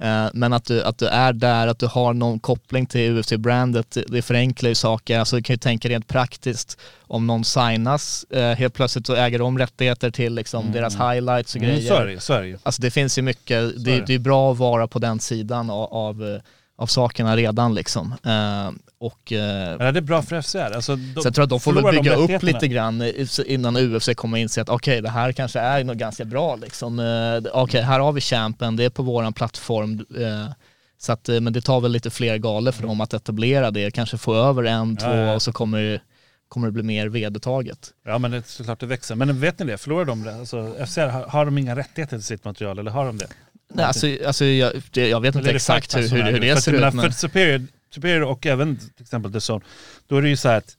Eh, 0.02 0.26
Men 0.32 0.52
att 0.52 0.64
du, 0.64 0.82
att 0.82 0.98
du 0.98 1.06
är 1.06 1.32
där, 1.32 1.66
att 1.66 1.78
du 1.78 1.86
har 1.86 2.12
någon 2.14 2.38
koppling 2.40 2.86
till 2.86 3.18
UFC-brandet, 3.18 3.98
det 4.08 4.22
förenklar 4.22 4.68
ju 4.68 4.74
saker. 4.74 5.18
Alltså 5.18 5.36
du 5.36 5.42
kan 5.42 5.54
ju 5.54 5.58
tänka 5.58 5.88
rent 5.88 6.08
praktiskt 6.08 6.78
om 7.06 7.26
någon 7.26 7.44
signas, 7.44 8.24
eh, 8.30 8.52
helt 8.54 8.74
plötsligt 8.74 9.06
så 9.06 9.14
äger 9.14 9.38
de 9.38 9.58
rättigheter 9.58 10.10
till 10.10 10.34
liksom 10.34 10.72
deras 10.72 10.94
highlights 10.94 11.54
och 11.54 11.62
Mm, 11.62 11.74
grejer. 11.74 11.88
så 11.88 11.94
är 11.94 12.06
det 12.06 12.20
så 12.20 12.32
är 12.32 12.42
det. 12.42 12.58
Alltså 12.62 12.82
det 12.82 12.90
finns 12.90 13.18
ju 13.18 13.22
mycket, 13.22 13.84
det, 13.84 13.90
det. 13.96 14.06
det 14.06 14.14
är 14.14 14.18
bra 14.18 14.52
att 14.52 14.58
vara 14.58 14.86
på 14.86 14.98
den 14.98 15.20
sidan 15.20 15.70
av, 15.70 15.92
av, 15.92 16.40
av 16.78 16.86
sakerna 16.86 17.36
redan 17.36 17.74
liksom. 17.74 18.14
Eh, 18.24 18.70
och 19.00 19.32
eh, 19.32 19.80
är 19.80 19.92
det 19.92 20.02
bra 20.02 20.22
för 20.22 20.42
FCR? 20.42 20.58
Alltså, 20.74 20.96
de, 20.96 21.14
tror 21.14 21.32
jag 21.36 21.42
att 21.42 21.50
de 21.50 21.60
får 21.60 21.72
väl 21.72 21.94
bygga 21.94 22.14
upp 22.16 22.42
lite 22.42 22.68
grann 22.68 23.02
så 23.26 23.42
innan 23.42 23.76
UFC 23.76 24.08
kommer 24.16 24.38
inse 24.38 24.62
att 24.62 24.68
okej 24.68 25.00
det 25.02 25.10
här 25.10 25.32
kanske 25.32 25.60
är 25.60 25.84
något 25.84 25.96
ganska 25.96 26.24
bra 26.24 26.56
liksom. 26.56 26.98
Eh, 26.98 27.50
Okej 27.52 27.82
här 27.82 28.00
har 28.00 28.12
vi 28.12 28.20
champen, 28.20 28.76
det 28.76 28.84
är 28.84 28.90
på 28.90 29.02
våran 29.02 29.32
plattform. 29.32 30.06
eh, 30.16 30.52
Så 30.98 31.12
att, 31.12 31.28
eh, 31.28 31.40
men 31.40 31.52
det 31.52 31.60
tar 31.60 31.80
väl 31.80 31.92
lite 31.92 32.10
fler 32.10 32.36
galor 32.38 32.72
för 32.72 32.82
dem 32.82 33.00
att 33.00 33.14
etablera 33.14 33.70
det, 33.70 33.90
kanske 33.90 34.18
få 34.18 34.34
över 34.34 34.64
en, 34.64 34.96
två 34.96 35.06
ja. 35.14 35.34
och 35.34 35.42
så 35.42 35.52
kommer 35.52 35.82
det, 35.82 36.00
kommer 36.48 36.66
det 36.66 36.72
bli 36.72 36.82
mer 36.82 37.08
vedertaget. 37.08 37.90
Ja 38.06 38.18
men 38.18 38.30
det 38.30 38.36
är 38.36 38.42
såklart 38.46 38.80
det 38.80 38.86
växer. 38.86 39.14
Men 39.14 39.40
vet 39.40 39.58
ni 39.58 39.66
det? 39.66 39.78
Förlorar 39.78 40.04
de 40.04 40.22
det? 40.24 40.34
Alltså, 40.34 40.74
FCR, 40.86 41.06
har, 41.08 41.22
har 41.26 41.44
de 41.44 41.58
inga 41.58 41.76
rättigheter 41.76 42.16
till 42.16 42.24
sitt 42.24 42.44
material 42.44 42.78
eller 42.78 42.90
har 42.90 43.06
de 43.06 43.18
det? 43.18 43.26
Nej, 43.74 43.84
alltså, 43.84 44.06
alltså 44.26 44.44
jag, 44.44 44.72
det, 44.90 45.08
jag 45.08 45.20
vet 45.20 45.34
inte 45.34 45.50
exakt 45.50 45.96
hur, 45.96 46.08
hur, 46.08 46.22
hur 46.22 46.40
det 46.40 46.54
För 46.54 46.60
ser 46.62 46.72
ut. 46.72 46.94
Men, 46.94 47.02
För 47.02 47.10
Superior, 47.10 47.66
Superior 47.94 48.22
och 48.22 48.46
även 48.46 48.76
till 48.76 49.02
exempel 49.02 49.32
The 49.32 49.52
Zone, 49.52 49.64
då 50.06 50.16
är 50.16 50.22
det 50.22 50.28
ju 50.28 50.36
så 50.36 50.48
här 50.48 50.56
att 50.56 50.76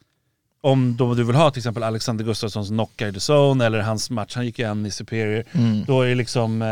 om 0.61 0.97
då 0.97 1.13
du 1.13 1.23
vill 1.23 1.35
ha 1.35 1.51
till 1.51 1.59
exempel 1.59 1.83
Alexander 1.83 2.25
Gustafssons 2.25 2.67
knocka 2.67 3.07
i 3.07 3.13
The 3.13 3.19
Zone 3.31 3.65
eller 3.65 3.79
hans 3.79 4.09
match, 4.09 4.35
han 4.35 4.45
gick 4.45 4.59
ju 4.59 4.65
en 4.65 4.85
i 4.85 4.91
Superior, 4.91 5.43
mm. 5.51 5.85
då 5.85 6.01
är 6.01 6.07
det 6.07 6.15
liksom, 6.15 6.61
eh, 6.61 6.67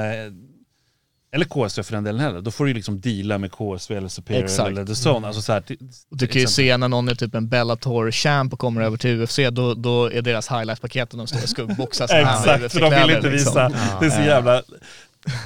eller 1.32 1.46
KSV 1.46 1.84
för 1.84 1.94
den 1.94 2.04
delen 2.04 2.22
heller, 2.22 2.42
då 2.42 2.52
får 2.52 2.66
du 2.66 2.70
ju 2.70 2.76
liksom 2.76 3.02
deala 3.02 3.38
med 3.38 3.52
KSV 3.52 3.96
eller 3.96 4.08
Superior 4.08 4.44
Exakt. 4.44 4.70
eller 4.70 4.86
The 4.86 5.10
Zone. 5.10 5.28
Alltså 5.28 5.42
så 5.42 5.54
här, 5.54 5.62
till- 5.62 5.78
Du 6.10 6.28
kan 6.28 6.40
ju 6.40 6.44
exempel. 6.44 6.48
se 6.48 6.78
när 6.78 6.88
någon 6.88 7.10
är 7.10 7.16
typ 7.16 7.36
en 7.36 7.50
Bellator-champ 7.50 8.54
och 8.54 8.60
kommer 8.60 8.82
över 8.82 8.98
till 8.98 9.22
UFC, 9.22 9.40
då, 9.52 9.74
då 9.74 10.12
är 10.12 10.22
deras 10.22 10.48
highlight-paket 10.52 11.04
att 11.04 11.18
de 11.18 11.28
står 11.28 11.44
och 11.44 11.50
skuggboxar 11.50 12.04
Exakt, 12.04 12.74
för 12.74 12.80
de 12.80 12.90
vill 12.90 13.16
inte 13.16 13.30
liksom. 13.30 13.54
visa. 13.54 13.72
Det 14.00 14.06
är 14.06 14.10
så 14.10 14.22
jävla 14.22 14.62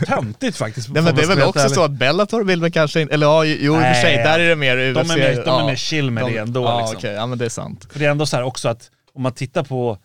töntigt 0.05 0.57
faktiskt. 0.57 0.89
Nej 0.89 1.03
men 1.03 1.15
det 1.15 1.21
är 1.21 1.27
väl 1.27 1.41
också 1.41 1.69
så 1.69 1.83
att 1.83 1.91
Bellator 1.91 2.43
vill 2.43 2.61
väl 2.61 2.71
kanske 2.71 3.01
inte, 3.01 3.13
eller 3.13 3.25
ja, 3.27 3.45
jo 3.45 3.75
i 3.75 3.79
och 3.79 3.81
för 3.81 3.93
sig, 3.93 4.17
där 4.17 4.39
är 4.39 4.49
det 4.49 4.55
mer 4.55 4.77
UFC. 4.77 5.07
De 5.07 5.13
är 5.13 5.17
mer, 5.17 5.45
de 5.45 5.61
är 5.61 5.65
mer 5.65 5.75
chill 5.75 6.11
med 6.11 6.23
De- 6.23 6.33
det 6.33 6.39
ändå. 6.39 6.63
Ja 6.63 6.79
liksom. 6.79 6.97
okej, 6.97 7.13
ja 7.13 7.25
men 7.25 7.37
det 7.37 7.45
är 7.45 7.49
sant. 7.49 7.87
För 7.91 7.99
det 7.99 8.05
är 8.05 8.11
ändå 8.11 8.25
så 8.25 8.35
här 8.35 8.43
också 8.43 8.69
att 8.69 8.91
om 9.13 9.21
man 9.21 9.31
tittar 9.31 9.63
på 9.63 9.97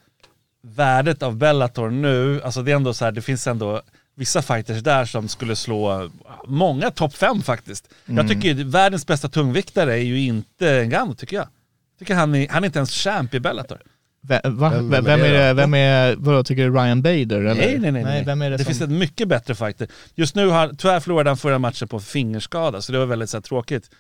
värdet 0.63 1.23
av 1.23 1.37
Bellator 1.37 1.91
nu, 1.91 2.43
alltså 2.43 2.63
det 2.63 2.73
är 2.73 2.77
ändå 2.77 2.95
så 2.95 3.05
här, 3.05 3.13
det 3.13 3.23
finns 3.23 3.47
ändå 3.47 3.83
vissa 4.17 4.43
fighters 4.43 4.83
där 4.83 5.05
som 5.05 5.29
skulle 5.29 5.57
slå 5.57 6.11
många 6.47 6.91
topp 6.91 7.15
fem 7.15 7.43
faktiskt. 7.43 7.89
Mm. 8.07 8.17
Jag 8.17 8.29
tycker 8.29 8.55
ju 8.55 8.65
världens 8.65 9.07
bästa 9.07 9.29
tungviktare 9.29 9.93
är 9.93 10.03
ju 10.03 10.21
inte 10.21 10.85
Ngannou 10.87 11.15
tycker 11.15 11.37
jag. 11.37 11.47
Jag 11.93 11.99
tycker 11.99 12.15
han 12.15 12.35
är, 12.35 12.49
han 12.49 12.65
är 12.65 12.67
inte 12.67 12.79
ens 12.79 12.91
champ 12.91 13.35
i 13.35 13.41
Bellator. 13.41 13.81
Ve- 14.29 14.41
va? 14.45 14.71
Vem- 14.71 14.91
Vem, 14.91 15.05
vem 15.05 15.21
är 15.21 15.33
det 15.33 15.53
vem 15.55 15.75
är, 15.75 16.15
vadå 16.19 16.45
tycker 16.45 16.65
du 16.65 16.75
Ryan 16.75 17.03
Bader 17.03 17.37
eller? 17.41 17.55
Nej, 17.55 17.79
nej, 17.79 17.93
nej. 17.93 18.05
nej. 18.05 18.25
vem 18.25 18.43
är 18.43 18.51
det, 18.51 18.57
det 18.57 18.65
som... 18.65 18.75
finns 18.75 18.81
en 18.81 18.99
mycket 18.99 19.29
bättre 19.29 19.55
fighter. 19.55 19.89
Just 20.15 20.35
nu 20.35 20.49
har, 20.49 20.69
tyvärr 20.79 21.01
förlorade 21.01 21.31
han 21.31 21.37
förra 21.37 21.59
matchen 21.59 21.89
på 21.89 22.01
fingerskada, 22.01 22.83
så 22.83 22.93
det 22.93 22.99
var 22.99 23.07
väldigt 23.07 23.31
så 23.31 23.37
här, 23.37 23.43
tråkigt. 23.43 23.91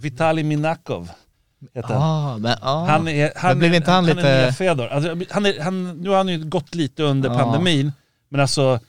Vitali 0.00 0.42
Minakov 0.42 1.10
heter. 1.74 1.94
Ah, 1.94 2.38
men, 2.38 2.56
ah. 2.62 2.84
Han 2.86 3.08
är, 3.08 3.32
han, 3.36 3.58
blev 3.58 3.74
inte 3.74 3.90
han 3.90 4.04
han 4.04 4.16
lite- 4.16 4.28
är. 4.28 4.88
Alltså, 4.88 5.16
han 5.30 5.46
är, 5.46 5.60
han, 5.60 5.90
nu 6.02 6.08
har 6.10 6.16
han 6.16 6.28
ju 6.28 6.44
gått 6.44 6.74
lite 6.74 7.02
under 7.02 7.28
Ja. 7.30 7.38
pandemin, 7.38 7.92
men 8.28 8.40
alltså 8.40 8.80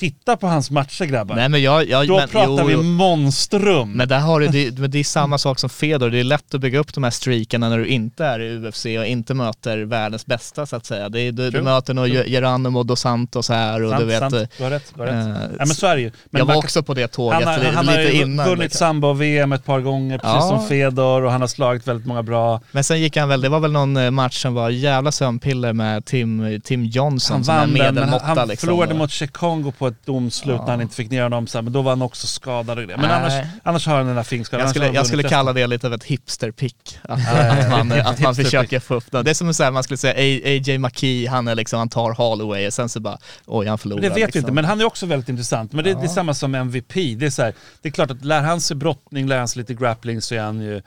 Titta 0.00 0.36
på 0.36 0.46
hans 0.46 0.70
matcher 0.70 1.04
grabbar. 1.04 1.34
Nej 1.36 1.48
men 1.48 1.62
jag... 1.62 1.88
jag 1.88 2.08
Då 2.08 2.16
men, 2.16 2.28
pratar 2.28 2.48
jo, 2.62 2.66
vi 2.66 2.76
monstrum. 2.76 3.92
Men 3.92 4.08
där 4.08 4.18
har 4.18 4.40
du, 4.40 4.46
det, 4.48 4.70
det 4.88 4.98
är 4.98 5.04
samma 5.04 5.38
sak 5.46 5.58
som 5.58 5.70
Fedor, 5.70 6.10
det 6.10 6.18
är 6.20 6.24
lätt 6.24 6.54
att 6.54 6.60
bygga 6.60 6.78
upp 6.78 6.94
de 6.94 7.04
här 7.04 7.10
streakarna 7.10 7.68
när 7.68 7.78
du 7.78 7.86
inte 7.86 8.24
är 8.24 8.40
i 8.40 8.68
UFC 8.68 8.84
och 8.86 9.06
inte 9.06 9.34
möter 9.34 9.78
världens 9.78 10.26
bästa 10.26 10.66
så 10.66 10.76
att 10.76 10.86
säga. 10.86 11.08
Det 11.08 11.20
är, 11.20 11.32
du, 11.32 11.50
du 11.50 11.62
möter 11.62 11.94
nog 11.94 12.08
Geronimo 12.08 12.82
dos 12.82 13.00
Santos 13.00 13.48
här 13.48 13.82
och 13.82 13.90
sant, 13.90 14.00
du 14.00 14.06
vet... 14.06 14.18
sant. 14.18 14.34
eh, 14.34 14.42
Du 14.58 14.64
har 14.64 14.70
rätt. 14.70 14.92
Du 14.94 15.00
har 15.00 15.06
rätt. 15.06 15.26
eh, 15.26 15.42
ja, 15.58 15.64
men 15.66 15.66
så 15.74 15.86
är 15.86 15.96
det 15.96 16.02
ju. 16.02 16.10
Men 16.30 16.38
jag 16.38 16.46
var 16.46 16.56
också 16.56 16.82
på 16.82 16.94
det 16.94 17.08
tåget 17.08 17.44
han 17.44 17.48
har, 17.54 17.58
li- 17.64 17.70
han 17.74 17.88
har 17.88 17.98
lite 17.98 18.16
innan. 18.16 18.46
vunnit 18.46 18.62
liksom. 18.64 18.78
sambo-VM 18.78 19.52
ett 19.52 19.64
par 19.64 19.80
gånger, 19.80 20.18
precis 20.18 20.34
Ja. 20.34 20.48
som 20.48 20.68
Fedor 20.68 21.24
och 21.24 21.32
han 21.32 21.40
har 21.40 21.48
slagit 21.48 21.86
väldigt 21.88 22.06
många 22.06 22.22
bra. 22.22 22.60
Men 22.72 22.84
sen 22.84 23.00
gick 23.00 23.16
han 23.16 23.28
väl, 23.28 23.40
det 23.40 23.48
var 23.48 23.60
väl 23.60 23.72
någon 23.72 23.96
eh, 23.96 24.10
match 24.10 24.42
som 24.42 24.54
var 24.54 24.70
jävla 24.70 25.12
sömnpiller 25.12 25.72
med 25.72 26.04
Tim, 26.04 26.60
Tim 26.64 26.84
Johnson 26.84 27.34
Han 27.36 27.44
som 27.44 27.54
är 27.54 27.58
vann 27.58 27.70
men 27.70 27.94
medelmåtta 27.94 28.24
han, 28.26 28.38
han 28.38 28.48
liksom. 28.48 28.66
förlorade 28.66 28.94
mot 28.94 29.10
Chekongo 29.10 29.72
på 29.72 29.89
ett 29.90 30.06
domslut 30.06 30.56
Ja. 30.58 30.62
när 30.64 30.70
han 30.70 30.80
inte 30.80 30.94
fick 30.94 31.10
ner 31.10 31.22
honom, 31.22 31.46
så 31.46 31.58
här, 31.58 31.62
men 31.62 31.72
då 31.72 31.82
var 31.82 31.92
han 31.92 32.02
också 32.02 32.26
skadad 32.26 32.78
och 32.78 32.84
grejer. 32.84 32.98
Men 32.98 33.10
annars, 33.10 33.32
annars 33.62 33.86
har 33.86 33.96
han 33.96 34.06
den 34.06 34.16
där 34.16 34.22
finkskadan. 34.22 34.60
Jag 34.60 34.70
skulle, 34.70 34.90
jag 34.90 35.06
skulle 35.06 35.22
kalla 35.22 35.52
det 35.52 35.66
lite 35.66 35.86
av 35.86 35.94
ett 35.94 36.04
hipsterpick. 36.04 36.98
Att, 37.02 37.18
Ja, 37.20 37.24
ja, 37.36 37.46
ja. 37.46 37.52
att 37.62 37.86
man, 37.86 37.92
att 38.00 38.20
man 38.20 38.34
försöker 38.34 38.80
få 38.80 38.94
upp 38.94 39.12
det. 39.12 39.22
Det 39.22 39.30
är 39.30 39.34
som 39.34 39.54
så 39.54 39.62
här, 39.62 39.70
man 39.70 39.82
skulle 39.82 39.98
säga 39.98 40.14
AJ 40.44 40.78
McKee, 40.78 41.26
han, 41.28 41.48
är 41.48 41.54
liksom, 41.54 41.78
han 41.78 41.88
tar 41.88 42.12
Holloway 42.12 42.66
och 42.66 42.72
sen 42.72 42.88
så 42.88 43.00
bara, 43.00 43.18
oj 43.46 43.66
han 43.66 43.78
förlorar. 43.78 44.00
Men 44.00 44.08
det 44.10 44.14
vet 44.14 44.26
liksom. 44.26 44.38
vi 44.38 44.38
inte, 44.40 44.52
men 44.52 44.64
han 44.64 44.80
är 44.80 44.84
också 44.84 45.06
väldigt 45.06 45.28
intressant. 45.28 45.72
Men 45.72 45.84
det, 45.84 45.92
det 45.94 46.00
är 46.00 46.02
Ja. 46.02 46.08
samma 46.08 46.34
som 46.34 46.54
MVP. 46.54 46.94
Det 46.94 47.26
är, 47.26 47.30
så 47.30 47.42
här, 47.42 47.54
det 47.82 47.88
är 47.88 47.92
klart 47.92 48.10
att 48.10 48.24
lär 48.24 48.42
han 48.42 48.60
sig 48.60 48.76
brottning, 48.76 49.26
lär 49.28 49.38
han 49.38 49.48
sig 49.48 49.60
lite 49.60 49.74
grappling 49.74 50.22
så 50.22 50.34
är 50.34 50.40
han 50.40 50.60
ju 50.60 50.82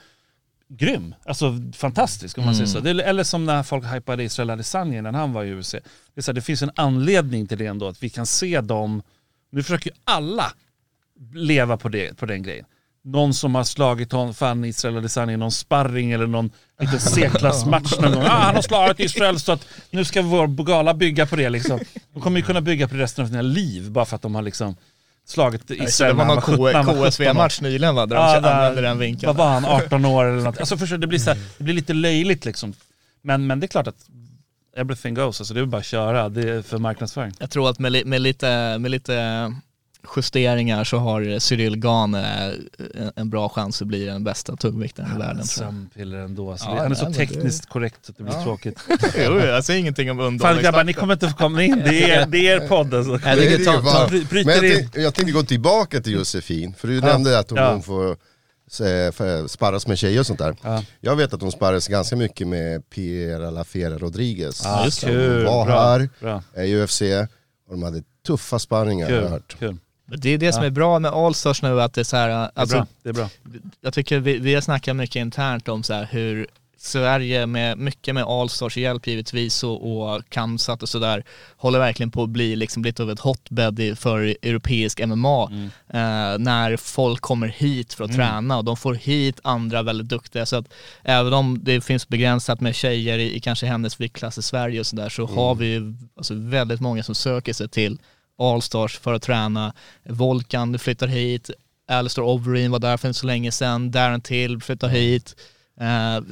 grym. 0.68 1.14
Alltså 1.24 1.58
fantastisk 1.76 2.38
om 2.38 2.44
man 2.44 2.54
Mm. 2.54 2.66
säger 2.66 2.78
så. 2.80 2.84
Det 2.84 2.90
är, 2.90 3.08
eller 3.08 3.24
som 3.24 3.44
när 3.44 3.62
folk 3.62 3.84
hypade 3.94 4.22
Israel 4.24 4.50
Adesanya 4.50 5.02
när 5.02 5.12
han 5.12 5.32
var 5.32 5.44
i 5.44 5.54
UFC. 5.54 5.70
Det, 5.72 5.80
är 6.14 6.20
så 6.22 6.30
här, 6.30 6.34
det 6.34 6.42
finns 6.42 6.62
en 6.62 6.70
anledning 6.76 7.46
till 7.46 7.58
det 7.58 7.66
ändå, 7.66 7.88
att 7.88 8.02
vi 8.02 8.10
kan 8.10 8.26
se 8.26 8.60
dem. 8.60 9.02
Nu 9.52 9.62
försöker 9.62 9.90
ju 9.90 9.96
alla 10.04 10.52
leva 11.34 11.76
på, 11.76 11.88
det, 11.88 12.16
på 12.16 12.26
den 12.26 12.42
grejen. 12.42 12.64
Någon 13.04 13.34
som 13.34 13.54
har 13.54 13.64
slagit 13.64 14.12
hon, 14.12 14.34
fan 14.34 14.64
Israel 14.64 14.96
Adesanya 14.96 15.32
i 15.32 15.36
någon 15.36 15.52
sparring 15.52 16.12
eller 16.12 16.26
någon 16.26 16.50
liten 16.80 17.00
C-klassmatch 17.14 17.98
någon 18.00 18.12
gång. 18.12 18.22
Ah, 18.22 18.28
han 18.28 18.54
har 18.54 18.62
slagit 18.62 19.00
Israel 19.00 19.40
så 19.40 19.52
att 19.52 19.66
nu 19.90 20.04
ska 20.04 20.22
vår 20.22 20.64
gala 20.64 20.94
bygga 20.94 21.26
på 21.26 21.36
det 21.36 21.48
liksom. 21.50 21.80
De 22.12 22.22
kommer 22.22 22.40
ju 22.40 22.46
kunna 22.46 22.60
bygga 22.60 22.88
på 22.88 22.94
det 22.94 23.02
resten 23.02 23.24
av 23.24 23.28
sina 23.28 23.42
liv 23.42 23.90
bara 23.90 24.04
för 24.04 24.16
att 24.16 24.22
de 24.22 24.34
har 24.34 24.42
liksom 24.42 24.76
slagit 25.26 25.62
Ja, 25.66 25.74
just 25.74 25.98
det, 25.98 26.12
var 26.12 26.24
någon 26.24 26.38
han 26.42 26.56
var 26.56 26.72
17, 26.72 26.74
han 26.74 26.86
var 26.86 26.92
17 26.92 27.02
år. 27.02 27.10
KSV-match 27.10 27.60
nyligen 27.60 27.94
va, 27.94 28.06
där 28.06 28.16
Ja, 28.16 28.40
de 28.40 28.48
använde 28.48 28.80
den 28.80 28.98
vinkeln. 28.98 29.26
Vad 29.26 29.36
var 29.36 29.52
han, 29.52 29.64
18 29.84 30.04
år 30.04 30.24
eller 30.24 30.42
något? 30.42 30.58
Alltså 30.58 30.76
förstår, 30.76 30.98
det, 30.98 31.06
blir 31.06 31.18
så 31.18 31.30
här, 31.30 31.38
det 31.58 31.64
blir 31.64 31.74
lite 31.74 31.92
löjligt 31.92 32.44
liksom. 32.44 32.74
Men, 33.22 33.46
men 33.46 33.60
det 33.60 33.66
är 33.66 33.68
klart 33.68 33.86
att 33.86 34.06
everything 34.76 35.14
goes, 35.14 35.40
alltså 35.40 35.54
det 35.54 35.60
är 35.60 35.64
bara 35.64 35.78
att 35.78 35.86
köra 35.86 36.28
det 36.28 36.50
är 36.50 36.62
för 36.62 36.78
marknadsföring. 36.78 37.32
Jag 37.38 37.50
tror 37.50 37.70
att 37.70 37.78
med, 37.78 38.06
med, 38.06 38.20
lite, 38.20 38.78
med 38.78 38.90
lite 38.90 39.12
justeringar 40.16 40.84
så 40.84 40.98
har 40.98 41.38
Cyril 41.38 41.76
Gane 41.76 42.52
en, 42.94 43.12
en 43.16 43.30
bra 43.30 43.48
chans 43.48 43.82
att 43.82 43.88
bli 43.88 44.04
den 44.04 44.24
bästa 44.24 44.56
tungviktaren 44.56 45.16
i 45.16 45.18
världen. 45.18 45.44
Sömnpiller 45.44 46.18
ändå. 46.18 46.50
Alltså, 46.50 46.66
Ja, 46.66 46.74
han 46.76 46.84
är 46.84 46.88
nej, 46.88 46.98
så 46.98 47.04
men 47.04 47.12
det- 47.12 47.18
tekniskt 47.18 47.66
korrekt 47.68 48.10
att 48.10 48.16
det 48.16 48.22
blir 48.22 48.34
Ja. 48.34 48.42
tråkigt. 48.42 48.78
Jo, 49.18 49.38
jag 49.38 49.64
säger 49.64 49.80
ingenting 49.80 50.10
om 50.10 50.16
Fan 50.18 50.26
underhållning. 50.26 50.62
grabbar, 50.62 50.84
ni 50.84 50.92
kommer 50.92 51.12
inte 51.14 51.28
få 51.28 51.36
komma 51.36 51.62
in. 51.62 51.82
Det 51.84 52.10
är, 52.10 52.26
det 52.26 52.38
är 52.48 52.62
er 52.62 52.68
podd 52.68 52.94
alltså. 52.94 53.12
Jag 53.28 53.38
Det 53.38 53.46
är 53.54 53.64
ta, 53.64 53.74
ju 53.74 53.82
ta, 53.82 54.08
bryter 54.30 54.44
Men 54.44 54.54
jag, 54.54 54.64
in. 54.64 54.76
tänkte, 54.76 55.00
jag 55.00 55.14
tänkte 55.14 55.32
gå 55.32 55.42
tillbaka 55.42 56.00
till 56.00 56.12
Josefin, 56.12 56.74
för 56.78 56.88
du 56.88 57.00
nämnde 57.00 57.38
att 57.38 57.50
hon, 57.50 57.58
Ja. 57.58 57.80
får 57.80 58.10
eh, 58.80 59.46
sparras 59.46 59.86
med 59.86 59.98
tjejer 59.98 60.20
och 60.20 60.26
sånt 60.26 60.38
där. 60.38 60.56
Ja. 60.62 60.82
Jag 61.00 61.16
vet 61.16 61.34
att 61.34 61.40
hon 61.42 61.52
sparras 61.52 61.88
ganska 61.88 62.16
mycket 62.16 62.48
med 62.48 62.90
Pierre 62.90 63.50
Lafera 63.50 63.98
Rodriguez. 63.98 64.60
Ja, 64.64 64.90
som 64.90 65.08
kul. 65.08 65.44
var 65.44 65.66
Bra. 65.66 65.80
här 65.88 66.08
Bra. 66.20 66.42
eh, 66.56 66.64
i 66.64 66.82
UFC 66.84 67.02
och 67.68 67.74
de 67.74 67.82
hade 67.82 68.02
tuffa 68.26 68.58
sparringar 68.58 69.06
har 69.06 69.12
jag 69.14 69.22
Kul. 69.22 69.30
hört. 69.32 69.56
Kul. 69.58 69.76
Det 70.06 70.30
är 70.30 70.38
det 70.38 70.52
som 70.52 70.64
är 70.64 70.70
bra 70.70 70.98
med 70.98 71.10
Allstars 71.10 71.62
nu, 71.62 71.80
att 71.82 71.94
det 71.94 72.00
är 72.00 72.04
så 72.04 72.16
här, 72.16 72.28
Det 72.28 72.34
är 72.34 72.50
alltså, 72.54 72.76
bra. 72.76 72.86
Det 73.02 73.08
är 73.08 73.12
bra. 73.12 73.28
jag 73.80 73.94
tycker 73.94 74.20
vi, 74.20 74.38
vi 74.38 74.54
har 74.54 74.60
snackat 74.60 74.96
mycket 74.96 75.16
internt 75.16 75.68
om 75.68 75.82
så 75.82 75.94
här 75.94 76.08
hur 76.10 76.46
Sverige 76.76 77.46
med 77.46 77.78
mycket 77.78 78.14
med 78.14 78.24
Allstars 78.24 78.76
hjälp 78.76 79.06
givetvis 79.06 79.64
och, 79.64 80.02
och 80.14 80.22
Kamsat 80.28 80.82
och 80.82 80.88
sådär 80.88 81.24
håller 81.56 81.78
verkligen 81.78 82.10
på 82.10 82.22
att 82.22 82.28
bli 82.28 82.56
liksom 82.56 82.84
lite 82.84 83.02
av 83.02 83.10
ett 83.10 83.20
hotbed 83.20 83.98
för 83.98 84.20
europeisk 84.20 85.00
MMA 85.06 85.48
Mm. 85.48 85.64
eh, 85.88 86.38
när 86.38 86.76
folk 86.76 87.20
kommer 87.20 87.48
hit 87.48 87.94
för 87.94 88.04
att 88.04 88.14
träna 88.14 88.56
och 88.58 88.64
de 88.64 88.76
får 88.76 88.94
hit 88.94 89.40
andra 89.44 89.82
väldigt 89.82 90.08
duktiga 90.08 90.46
så 90.46 90.56
att 90.56 90.66
även 91.02 91.32
om 91.32 91.60
det 91.62 91.80
finns 91.80 92.08
begränsat 92.08 92.60
med 92.60 92.74
tjejer 92.74 93.18
i, 93.18 93.36
i 93.36 93.40
kanske 93.40 93.66
hennes 93.66 94.00
viktklass 94.00 94.38
i 94.38 94.42
Sverige 94.42 94.80
och 94.80 94.86
sådär 94.86 95.08
så 95.08 95.26
har 95.26 95.54
vi 95.54 95.66
ju 95.66 95.94
alltså 96.16 96.34
väldigt 96.34 96.80
många 96.80 97.02
som 97.02 97.14
söker 97.14 97.52
sig 97.52 97.68
till 97.68 97.98
Allstars 98.38 98.98
för 98.98 99.12
att 99.14 99.22
träna. 99.22 99.72
Volkan 100.08 100.78
flyttar 100.78 101.06
hit, 101.06 101.50
Alistair 101.88 102.24
Overeem 102.24 102.70
var 102.72 102.78
där 102.78 102.96
för 102.96 103.08
inte 103.08 103.20
så 103.20 103.26
länge 103.26 103.52
sedan, 103.52 103.90
Darren 103.90 104.20
Till 104.20 104.60
flyttar 104.62 104.88
hit. 104.88 105.34
Eh, 105.80 105.86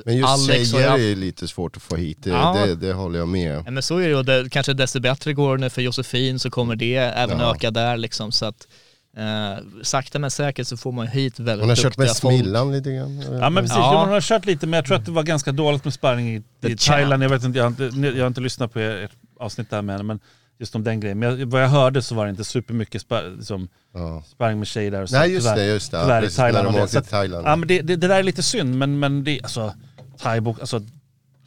Men 0.04 0.16
just 0.16 0.28
Alex 0.28 0.70
tjejer 0.70 0.88
haft- 0.90 1.00
är 1.00 1.16
lite 1.16 1.48
svårt 1.48 1.76
att 1.76 1.82
få 1.82 1.96
hit, 1.96 2.18
det, 2.22 2.30
Ja. 2.30 2.56
det, 2.66 2.74
det 2.74 2.92
håller 2.92 3.18
jag 3.18 3.28
med. 3.28 3.62
Ja, 3.66 3.70
men 3.70 3.82
så 3.82 3.96
är 3.98 4.02
det 4.02 4.08
ju, 4.08 4.16
och 4.16 4.24
det, 4.24 4.48
kanske 4.50 4.72
desto 4.72 5.00
bättre 5.00 5.32
går 5.32 5.56
det 5.56 5.60
nu 5.60 5.70
för 5.70 5.82
Josefin 5.82 6.38
så 6.38 6.50
kommer 6.50 6.76
det 6.76 6.96
även 6.96 7.38
Ja. 7.38 7.54
öka 7.54 7.70
där 7.70 7.96
liksom 7.96 8.32
så 8.32 8.46
att 8.46 8.68
eh, 9.16 9.64
sakta 9.82 10.18
men 10.18 10.30
säkert 10.30 10.66
så 10.66 10.76
får 10.76 10.92
man 10.92 11.06
hit 11.06 11.38
väldigt 11.40 11.60
Hon 11.62 11.68
har 11.68 11.76
kört 11.76 11.96
med 11.98 12.06
folk. 12.16 12.34
Smillan 12.40 12.72
lite 12.72 12.92
grann. 12.92 13.20
Ja 13.40 13.50
men 13.50 13.64
precis, 13.64 13.76
Ja. 13.78 14.00
Hon 14.04 14.12
har 14.12 14.20
kört 14.20 14.44
lite 14.46 14.66
men 14.66 14.76
jag 14.78 14.86
tror 14.86 14.96
att 14.96 15.04
det 15.06 15.10
var 15.12 15.22
ganska 15.22 15.52
dåligt 15.52 15.84
med 15.84 15.94
sparring 15.94 16.36
i, 16.36 16.42
i 16.66 16.76
Thailand. 16.76 17.22
Jag, 17.24 17.28
vet 17.30 17.44
inte, 17.44 17.58
jag, 17.58 17.64
har 17.64 17.70
inte, 17.70 18.08
jag 18.08 18.20
har 18.24 18.26
inte 18.26 18.40
lyssnat 18.40 18.72
på 18.72 18.78
ert 18.78 19.10
avsnitt 19.40 19.70
där 19.70 19.82
med 19.82 19.94
henne 19.94 20.04
men 20.04 20.20
just 20.58 20.74
om 20.74 20.84
den 20.84 21.00
grejen. 21.00 21.18
Men 21.18 21.38
jag, 21.38 21.46
vad 21.46 21.62
jag 21.62 21.68
hörde 21.68 22.02
så 22.02 22.14
var 22.14 22.24
det 22.24 22.30
inte 22.30 22.44
supermycket 22.44 23.02
spar, 23.02 23.34
liksom, 23.36 23.68
Ja. 23.94 24.22
sparring 24.26 24.58
med 24.58 24.66
tjejer 24.68 24.90
där. 24.90 25.02
Och 25.02 25.08
så, 25.08 25.16
Nej 25.18 25.32
just 25.32 25.46
tyvärr. 25.46 25.56
det, 25.56 25.64
just 25.66 25.90
det. 25.90 25.96
Ja, 25.96 26.02
tyvärr 26.04 26.18
i 26.18 26.22
precis, 26.24 26.36
Thailand 26.36 26.66
när 26.66 26.72
de 26.78 26.82
åkte 26.84 27.00
till 27.00 27.10
Thailand. 27.10 27.46
Ja 27.46 27.56
men 27.56 27.68
det, 27.68 27.80
det, 27.82 27.96
det 27.96 28.08
där 28.08 28.18
är 28.18 28.22
lite 28.22 28.42
synd 28.42 28.78
men, 28.78 28.98
men 28.98 29.24
det, 29.24 29.40
alltså, 29.42 29.74
thaibok, 30.18 30.60
alltså, 30.60 30.80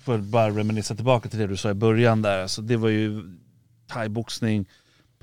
för 0.04 0.16
att 0.16 0.22
bara 0.24 0.50
reminissa 0.50 0.96
tillbaka 0.96 1.30
till 1.30 1.40
det 1.40 1.48
du 1.48 1.58
sa 1.58 1.70
i 1.70 1.74
början 1.74 2.22
där, 2.22 2.42
alltså, 2.42 2.62
det 2.62 2.78
var 2.78 2.90
ju 2.90 3.24
thaiboxning 3.94 4.66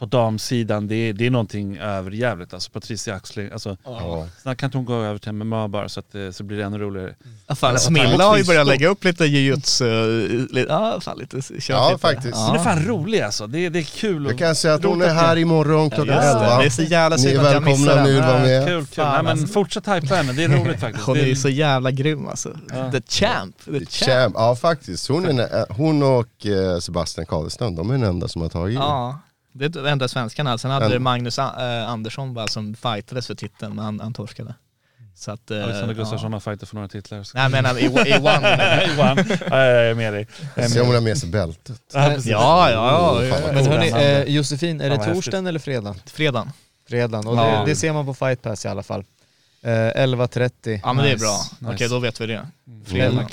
på 0.02 0.06
damsidan, 0.06 0.88
det 0.88 0.94
är, 0.94 1.12
det 1.12 1.26
är 1.26 1.30
någonting 1.30 1.78
överjävligt. 1.78 2.54
Alltså 2.54 2.70
Patricia 2.70 3.14
Axling, 3.14 3.50
alltså, 3.52 3.76
Ja. 3.84 4.26
snart 4.42 4.58
kan 4.58 4.66
inte 4.66 4.78
hon 4.78 4.84
gå 4.84 4.94
över 5.02 5.18
till 5.18 5.32
MMA 5.32 5.68
bara 5.68 5.88
så, 5.88 6.00
att, 6.00 6.14
så 6.34 6.44
blir 6.44 6.58
det 6.58 6.64
ännu 6.64 6.78
roligare. 6.78 7.14
Ja, 7.46 7.54
fan, 7.54 7.72
Ja, 7.72 7.78
Smilla 7.78 8.02
thaiboxning 8.04 8.28
har 8.28 8.36
ju 8.38 8.44
börjat 8.44 8.66
lägga 8.66 8.88
upp 8.88 9.04
lite 9.04 9.24
jujutsu, 9.24 10.46
lite, 10.50 10.66
ja 10.72 11.00
fan 11.00 11.18
lite, 11.18 11.40
kört 11.42 11.68
Ja, 11.68 11.88
lite. 11.88 12.00
faktiskt. 12.00 12.34
Hon 12.36 12.56
är 12.56 12.64
fan 12.64 12.84
rolig 12.84 13.20
alltså, 13.20 13.46
det, 13.46 13.68
det 13.68 13.78
är 13.78 13.82
kul. 13.82 14.24
Jag 14.24 14.38
kan 14.38 14.54
säga 14.54 14.74
att 14.74 14.84
hon 14.84 15.02
är 15.02 15.08
här 15.14 15.36
imorgon 15.36 15.82
Ja, 15.90 15.96
klockan 15.96 16.16
det. 16.16 16.22
11. 16.22 16.58
det 16.58 16.66
är 16.66 16.70
så 16.70 16.82
jävla 16.82 17.16
Ni 17.16 17.22
synd 17.22 17.38
är 17.40 17.44
att 17.46 17.52
jag 17.52 17.62
missar 17.62 17.84
välkomna 17.86 18.04
nu 18.04 18.14
den. 18.14 18.24
att 18.24 18.30
vara 18.30 18.38
Ja, 18.50 18.60
med. 18.60 18.66
Kul, 18.68 18.86
kul. 18.86 18.94
Fan, 18.94 19.12
Nej, 19.14 19.22
men 19.22 19.30
alltså. 19.32 19.46
fortsätt 19.46 19.88
hypa 19.88 20.14
henne, 20.14 20.32
det 20.32 20.44
är 20.44 20.48
roligt 20.48 20.80
faktiskt. 20.80 21.06
Hon 21.06 21.14
det 21.16 21.22
är 21.22 21.26
ju 21.26 21.36
så 21.36 21.48
jävla 21.48 21.90
grym 21.90 22.28
alltså. 22.28 22.56
Ja. 22.68 22.90
The 22.92 23.00
champ, 23.08 23.56
the 23.64 23.72
champ. 23.72 23.90
Champ. 23.90 24.34
Ja 24.38 24.56
faktiskt, 24.56 25.08
hon, 25.08 25.38
är, 25.40 25.72
hon 25.72 26.02
och 26.02 26.46
eh, 26.46 26.78
Sebastian 26.78 27.26
Karlström, 27.26 27.74
de 27.76 27.90
är 27.90 27.94
den 27.94 28.02
enda 28.02 28.28
som 28.28 28.42
har 28.42 28.48
tagit. 28.48 28.74
Ja, 28.74 29.18
det 29.52 29.64
är 29.64 29.68
det 29.68 29.90
enda 29.90 30.08
svenskarna. 30.08 30.58
Sen 30.58 30.70
hade 30.70 30.84
Men- 30.84 30.92
det 30.92 30.98
Magnus 30.98 31.38
eh, 31.38 31.88
Andersson 31.88 32.34
bara 32.34 32.48
som 32.48 32.74
fightades 32.74 33.26
för 33.26 33.34
titeln, 33.34 33.74
men 33.76 33.84
han, 33.84 34.00
han 34.00 34.14
torskade. 34.14 34.54
Så 35.14 35.30
att, 35.30 35.50
eh, 35.50 35.56
Alexander 35.64 35.94
ja. 35.94 36.00
Gustafsson 36.02 36.32
har 36.32 36.40
fighter 36.40 36.66
för 36.66 36.74
några 36.74 36.88
titlar. 36.88 37.26
Nej 37.34 37.48
men 37.62 37.78
i, 37.78 37.80
i 37.84 37.88
one. 37.88 38.86
Johan, 38.96 39.24
ja, 39.50 39.64
jag 39.64 39.86
är 39.90 39.94
med 39.94 40.12
dig. 40.12 40.26
Se 40.68 40.80
om 40.80 40.86
hon 40.86 40.94
har 40.94 41.02
med 41.02 41.18
sig 41.18 41.28
bältet. 41.30 41.80
Ja, 41.92 42.12
ja, 42.24 42.70
ja, 42.70 43.12
Oh, 43.18 43.26
ja, 43.28 43.38
ja. 43.46 43.52
Men 43.52 43.66
hörni, 43.66 43.88
eh, 43.88 44.22
Josefin, 44.34 44.80
är 44.80 44.90
det 44.90 45.14
torsdagen 45.14 45.46
eller 45.46 45.58
fredagen? 45.58 45.94
Fredagen. 46.06 46.50
Fredagen, 46.88 47.26
och 47.26 47.36
Ja. 47.36 47.60
det, 47.60 47.70
det 47.70 47.76
ser 47.76 47.92
man 47.92 48.06
på 48.06 48.14
Fight 48.14 48.42
Pass 48.42 48.64
i 48.64 48.68
alla 48.68 48.82
fall. 48.82 49.04
Eh, 49.62 49.70
11.30. 49.70 50.80
Ja 50.84 50.92
men 50.92 51.04
det 51.04 51.10
är 51.10 51.14
Nice, 51.14 51.24
bra. 51.24 51.38
nice. 51.70 51.74
Okej 51.74 51.88
då 51.88 51.98
vet 51.98 52.20
vi 52.20 52.26
det. 52.26 52.46
Fredag. 52.86 53.28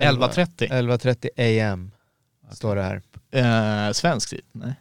11.30. 0.00 0.68
11.30 0.68 1.28
AM 1.70 1.90
står 2.52 2.76
det 2.76 2.82
här. 2.82 3.02
Eh, 3.86 3.92
svensk 3.92 4.30
tid? 4.30 4.40
Nej. 4.52 4.72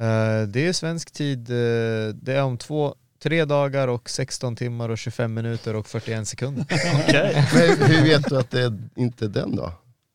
Eh, 0.00 0.48
det 0.48 0.66
är 0.66 0.72
svensk 0.72 1.10
tid, 1.10 1.50
eh, 1.50 2.14
det 2.14 2.32
är 2.32 2.42
om 2.42 2.58
två, 2.58 2.94
tre 3.22 3.44
dagar 3.44 3.88
och 3.88 4.10
16 4.10 4.56
timmar 4.56 4.88
och 4.88 4.98
25 4.98 5.34
minuter 5.34 5.76
och 5.76 5.86
41 5.86 6.28
sekunder. 6.28 6.66
Men 7.78 7.90
hur 7.90 8.02
vet 8.02 8.28
du 8.28 8.38
att 8.38 8.50
det 8.50 8.60
är 8.60 8.78
inte 8.96 9.28
den 9.28 9.56
då? 9.56 9.72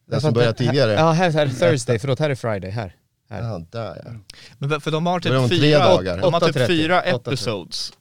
Den 0.07 0.21
som 0.21 0.33
började 0.33 0.57
tidigare? 0.57 0.93
Ja, 0.93 1.11
här, 1.11 1.31
här 1.31 1.45
är 1.45 1.49
Thursday, 1.49 1.99
förlåt 1.99 2.19
här 2.19 2.29
är 2.29 2.35
Friday, 2.35 2.71
här. 2.71 2.95
här. 3.29 3.41
Ja, 3.43 3.61
där 3.71 4.01
ja. 4.05 4.11
Men 4.57 4.81
för 4.81 4.91
de 4.91 5.05
har 5.05 5.19
de 5.19 5.49
typ 5.49 5.59
tre 5.59 5.59
fyra, 5.59 5.79
dagar. 5.79 6.21
de 6.21 6.33
har 6.33 6.41
typ 6.41 6.55
8.30. 6.55 6.67
fyra 6.67 7.01
8.30. 7.01 7.15
episodes. 7.15 7.93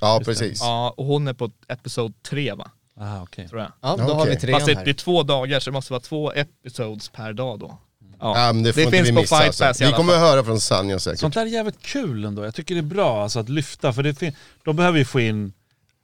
Ja 0.00 0.20
precis. 0.24 0.60
Ja, 0.60 0.94
och 0.96 1.06
hon 1.06 1.28
är 1.28 1.32
på 1.32 1.50
episod 1.68 2.22
tre 2.22 2.52
va? 2.52 2.70
Ah, 2.96 3.22
okej. 3.22 3.48
Tror 3.48 3.60
jag. 3.60 3.72
Ja, 3.80 3.96
då 3.96 4.02
har 4.02 4.20
Okej. 4.20 4.34
vi 4.34 4.40
trean 4.40 4.60
Fast 4.60 4.66
det, 4.66 4.84
det 4.84 4.90
är 4.90 4.94
två 4.94 5.22
dagar 5.22 5.60
så 5.60 5.70
det 5.70 5.74
måste 5.74 5.92
vara 5.92 6.00
två 6.00 6.32
episodes 6.32 7.08
per 7.08 7.32
dag 7.32 7.58
då. 7.58 7.78
Ja, 8.20 8.52
men 8.52 8.62
det 8.62 8.72
får 8.72 8.80
Det 8.80 8.84
inte 8.84 8.96
finns 8.96 9.08
vi 9.08 9.12
på 9.14 9.20
missa. 9.20 9.36
Fight 9.36 9.46
Alltså. 9.46 9.64
Pass 9.64 9.80
i 9.80 9.84
Vi 9.84 9.88
alla 9.88 9.96
kommer 9.96 10.12
fall. 10.12 10.22
att 10.22 10.28
höra 10.30 10.44
från 10.44 10.60
Sanja 10.60 10.98
säkert. 10.98 11.20
Sånt 11.20 11.34
där 11.34 11.42
är 11.42 11.46
jävligt 11.46 11.82
kul 11.82 12.24
ändå. 12.24 12.44
Jag 12.44 12.54
tycker 12.54 12.74
det 12.74 12.80
är 12.80 12.82
bra 12.82 13.22
alltså, 13.22 13.38
att 13.40 13.48
lyfta, 13.48 13.92
för 13.92 14.02
det 14.02 14.14
fin- 14.14 14.32
då 14.64 14.72
behöver 14.72 14.98
vi 14.98 15.04
få 15.04 15.20
in 15.20 15.52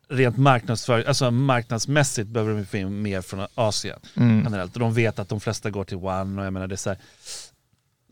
rent 0.09 0.37
marknadsför, 0.37 1.05
alltså 1.05 1.31
marknadsmässigt 1.31 2.29
behöver 2.29 2.55
vi 2.55 2.65
få 2.65 2.77
in 2.77 3.03
mer 3.03 3.23
från 3.23 3.47
Asien 3.55 3.99
Mm. 4.17 4.43
generellt. 4.45 4.75
Och 4.75 4.81
de 4.81 4.95
vet 4.95 5.19
att 5.19 5.29
de 5.29 5.41
flesta 5.41 5.71
går 5.71 5.85
till 5.85 5.97
One 5.97 6.41
och 6.41 6.47
jag 6.47 6.53
menar 6.53 6.67
det 6.67 6.75
är 6.75 6.77
så 6.77 6.91
här, 6.91 6.99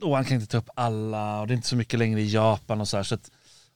One 0.02 0.24
kan 0.24 0.34
inte 0.34 0.46
ta 0.46 0.58
upp 0.58 0.70
alla 0.74 1.40
och 1.40 1.46
det 1.46 1.52
är 1.52 1.56
inte 1.56 1.68
så 1.68 1.76
mycket 1.76 1.98
längre 1.98 2.20
i 2.20 2.28
Japan 2.30 2.80
och 2.80 2.88
så 2.88 2.96
här. 2.96 3.04
Så 3.04 3.14
att 3.14 3.30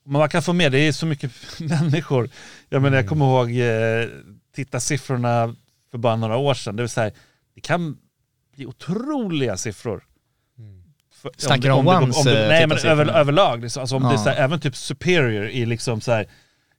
man 0.06 0.28
kan 0.28 0.42
få 0.42 0.52
med, 0.52 0.72
det 0.72 0.78
är 0.78 0.92
så 0.92 1.06
mycket 1.06 1.30
människor. 1.60 2.28
Jag 2.68 2.82
menar 2.82 2.96
jag 2.96 3.08
kommer 3.08 3.24
ihåg 3.26 3.50
eh, 3.50 4.08
tittarsiffrorna 4.54 5.54
för 5.90 5.98
bara 5.98 6.16
några 6.16 6.36
år 6.36 6.54
sedan. 6.54 6.76
Det 6.76 6.82
vill 6.82 6.90
säga, 6.90 7.10
det 7.54 7.60
kan 7.60 7.98
bli 8.56 8.66
otroliga 8.66 9.56
siffror. 9.56 10.04
Snackar 11.36 11.70
om 11.70 11.84
det- 11.84 11.90
Ones, 11.96 12.24
det- 12.24 12.42
eh, 12.42 12.48
Nej 12.48 12.60
men 12.60 12.68
tittarsiffror? 12.68 12.90
över, 12.90 13.06
överlag, 13.20 13.60
liksom. 13.62 13.80
alltså 13.80 13.96
om 13.96 14.02
det 14.02 14.30
är 14.30 14.34
även 14.36 14.60
typ 14.60 14.76
superior 14.76 15.48
i 15.48 15.66
liksom 15.66 16.00
så 16.00 16.12
här, 16.12 16.26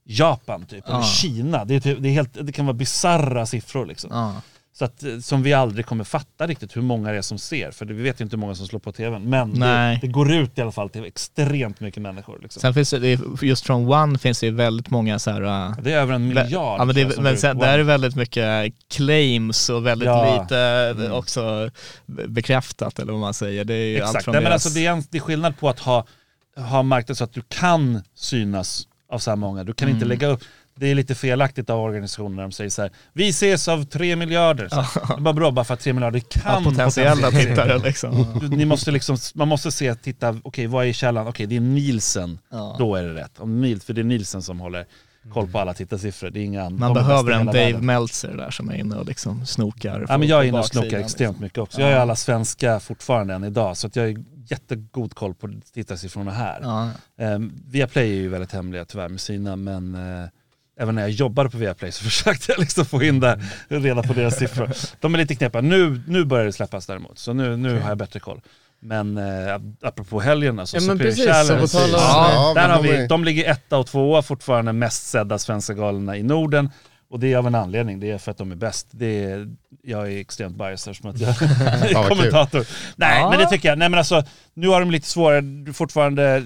Japan 0.05 0.65
typ, 0.65 0.87
eller 0.87 0.97
Ja. 0.97 1.03
Kina. 1.03 1.65
Det, 1.65 1.75
är 1.75 1.79
typ, 1.79 1.97
det, 2.01 2.09
är 2.09 2.13
helt, 2.13 2.37
det 2.45 2.51
kan 2.51 2.65
vara 2.65 2.73
bizarra 2.73 3.45
siffror 3.45 3.85
liksom. 3.85 4.09
Ja. 4.13 4.33
Så 4.75 4.85
att, 4.85 5.03
eh, 5.03 5.19
som 5.19 5.43
vi 5.43 5.53
aldrig 5.53 5.85
kommer 5.85 6.03
fatta 6.03 6.47
riktigt 6.47 6.77
hur 6.77 6.81
många 6.81 7.11
det 7.11 7.17
är 7.17 7.21
som 7.21 7.37
ser, 7.37 7.71
för 7.71 7.85
vi 7.85 8.03
vet 8.03 8.19
ju 8.21 8.23
inte 8.23 8.35
hur 8.35 8.41
många 8.41 8.55
som 8.55 8.67
slår 8.67 8.79
på 8.79 8.91
tvn. 8.91 9.29
Men 9.29 9.59
det, 9.59 9.99
det 10.01 10.07
går 10.07 10.33
ut 10.33 10.57
i 10.57 10.61
alla 10.61 10.71
fall 10.71 10.89
till 10.89 11.05
extremt 11.05 11.79
mycket 11.79 12.01
människor. 12.01 12.39
Liksom. 12.41 12.59
Sen 12.61 12.73
finns 12.73 12.89
det, 12.89 13.19
just 13.41 13.65
från 13.65 13.87
One 13.93 14.17
finns 14.19 14.39
det 14.39 14.45
ju 14.45 14.51
väldigt 14.51 14.89
många 14.89 15.19
så 15.19 15.31
här... 15.31 15.81
det 15.81 15.93
är 15.93 15.97
över 15.97 16.13
en 16.13 16.27
miljard. 16.27 16.47
Ja, 16.79 16.85
men, 16.85 16.95
det, 16.95 17.17
men 17.17 17.37
sen, 17.37 17.57
där 17.57 17.79
är 17.79 17.83
väldigt 17.83 18.15
mycket 18.15 18.73
claims 18.93 19.69
och 19.69 19.85
väldigt 19.85 20.05
Ja. 20.07 20.41
lite 20.41 20.57
Mm. 20.57 21.11
också 21.11 21.69
bekräftat 22.27 22.99
eller 22.99 23.11
vad 23.11 23.21
man 23.21 23.33
säger. 23.33 23.65
Det 23.65 23.73
är 23.73 23.85
ju 23.87 23.95
allt 24.01 24.09
Exakt, 24.09 24.23
från 24.25 24.31
Nej, 24.33 24.41
men 24.43 24.49
deras... 24.49 24.65
alltså, 24.65 24.79
det, 24.79 24.85
är 24.85 24.91
en, 24.91 25.03
det 25.11 25.17
är 25.17 25.21
skillnad 25.21 25.57
på 25.59 25.69
att 25.69 25.79
ha, 25.79 26.05
ha 26.57 26.83
marknad 26.83 27.17
så 27.17 27.23
att 27.23 27.33
du 27.33 27.41
kan 27.47 28.01
synas 28.15 28.87
av 29.11 29.19
så 29.19 29.31
här 29.31 29.35
många. 29.35 29.63
Du 29.63 29.73
kan 29.73 29.89
inte 29.89 29.97
Mm. 29.97 30.07
lägga 30.09 30.27
upp, 30.27 30.43
det 30.75 30.87
är 30.91 30.95
lite 30.95 31.15
felaktigt 31.15 31.69
av 31.69 31.79
organisationer 31.79 32.35
när 32.35 32.43
de 32.43 32.51
säger 32.51 32.69
så 32.69 32.81
här, 32.81 32.91
vi 33.13 33.29
ses 33.29 33.67
av 33.67 33.83
tre 33.83 34.15
miljarder. 34.15 34.69
Så 34.69 34.75
här. 34.75 35.07
Det 35.07 35.13
är 35.13 35.21
bara 35.21 35.33
bra 35.33 35.51
bara 35.51 35.65
för 35.65 35.73
att 35.73 35.79
tre 35.79 35.93
miljarder 35.93 36.21
ja, 36.33 36.41
kan 36.41 36.63
potentiella 36.63 37.27
potentiellt- 37.27 37.49
tittare 37.49 37.77
liksom. 37.77 38.39
Ni 38.51 38.65
måste 38.65 38.91
liksom, 38.91 39.17
man 39.35 39.47
måste 39.47 39.71
se, 39.71 39.95
titta, 39.95 40.39
okej 40.43 40.67
vad 40.67 40.85
är 40.85 40.93
källan? 40.93 41.27
Okej 41.27 41.45
det 41.45 41.55
är 41.55 41.59
Nielsen, 41.59 42.39
Ja. 42.51 42.75
då 42.79 42.95
är 42.95 43.03
det 43.03 43.13
rätt. 43.13 43.39
Om 43.39 43.79
för 43.85 43.93
det 43.93 44.01
är 44.01 44.05
Nielsen 44.05 44.41
som 44.41 44.59
håller 44.59 44.85
koll 45.33 45.47
på 45.47 45.59
alla 45.59 45.73
tittarsiffror. 45.73 46.29
Det 46.29 46.39
är 46.39 46.43
inga 46.43 46.63
andra. 46.63 46.79
Man 46.79 46.91
är 46.97 47.01
behöver 47.01 47.31
en 47.31 47.45
Dave 47.45 47.59
världen. 47.59 47.85
Meltzer 47.85 48.37
där 48.37 48.51
som 48.51 48.69
är 48.69 48.75
inne 48.75 48.95
och 48.95 49.05
liksom 49.05 49.45
snokar. 49.45 50.05
Ja, 50.09 50.17
men 50.17 50.27
jag 50.27 50.43
är 50.43 50.47
inne 50.47 50.59
och 50.59 50.65
snokar 50.65 50.97
extremt 50.97 51.29
liksom. 51.31 51.43
mycket 51.43 51.57
också. 51.57 51.81
Ja. 51.81 51.87
Jag 51.87 51.95
har 51.95 52.01
alla 52.01 52.15
svenska 52.15 52.79
fortfarande 52.79 53.33
än 53.33 53.43
idag, 53.43 53.77
så 53.77 53.87
att 53.87 53.95
jag 53.95 54.03
har 54.03 54.15
jättegod 54.47 55.15
koll 55.15 55.33
på 55.33 55.49
tittarsiffrorna 55.73 56.31
här. 56.31 56.59
Ja. 56.61 56.89
Um, 57.17 57.63
Viaplay 57.67 58.09
är 58.11 58.15
ju 58.15 58.29
väldigt 58.29 58.51
hemliga 58.51 58.85
tyvärr 58.85 59.09
med 59.09 59.21
sina, 59.21 59.55
men 59.55 59.95
eh, 59.95 60.29
även 60.79 60.95
när 60.95 61.01
jag 61.01 61.11
jobbade 61.11 61.49
på 61.49 61.57
Viaplay 61.57 61.91
så 61.91 62.03
försökte 62.09 62.51
jag 62.51 62.59
liksom 62.59 62.85
få 62.85 63.03
in 63.03 63.19
där, 63.19 63.43
reda 63.67 64.03
på 64.03 64.13
deras 64.13 64.37
siffror. 64.37 64.69
De 64.99 65.13
är 65.13 65.17
lite 65.17 65.35
knepiga. 65.35 65.61
Nu, 65.61 66.01
nu 66.07 66.25
börjar 66.25 66.45
det 66.45 66.53
släppas 66.53 66.85
däremot, 66.85 67.19
så 67.19 67.33
nu, 67.33 67.57
nu 67.57 67.79
har 67.79 67.89
jag 67.89 67.97
bättre 67.97 68.19
koll. 68.19 68.41
Men 68.85 69.17
eh, 69.17 69.55
apropå 69.81 70.19
helgen 70.19 70.59
alltså, 70.59 70.77
Ja, 70.77 70.81
men 70.87 70.97
precis, 70.97 71.25
Challenge, 71.25 71.67
så 71.67 71.77
Ja, 71.91 72.51
där 72.55 72.69
har 72.69 72.81
vi, 72.83 73.07
de 73.07 73.23
ligger 73.23 73.51
etta 73.51 73.77
och 73.77 73.87
tvåa 73.87 74.21
fortfarande 74.21 74.73
mest 74.73 75.07
sedda 75.07 75.39
svenska 75.39 75.73
galorna 75.73 76.17
i 76.17 76.23
Norden. 76.23 76.69
Och 77.09 77.19
det 77.19 77.33
är 77.33 77.37
av 77.37 77.47
en 77.47 77.55
anledning, 77.55 77.99
det 77.99 78.11
är 78.11 78.17
för 78.17 78.31
att 78.31 78.37
de 78.37 78.51
är 78.51 78.55
bäst. 78.55 78.87
Det 78.91 79.23
är, 79.23 79.47
jag 79.83 80.11
är 80.13 80.17
extremt 80.17 80.55
biased 80.57 80.91
eftersom 80.91 81.09
att 81.09 81.19
jag 81.19 81.29
är 81.41 82.09
kommentator. 82.09 82.65
Nej 82.95 83.19
Ja. 83.19 83.29
men 83.29 83.39
det 83.39 83.49
tycker 83.49 83.69
jag, 83.69 83.77
nej 83.77 83.89
men 83.89 83.97
alltså 83.97 84.23
nu 84.53 84.67
har 84.67 84.79
de 84.79 84.91
lite 84.91 85.07
svårare, 85.07 85.41
Det 85.41 85.73
fortfarande 85.73 86.43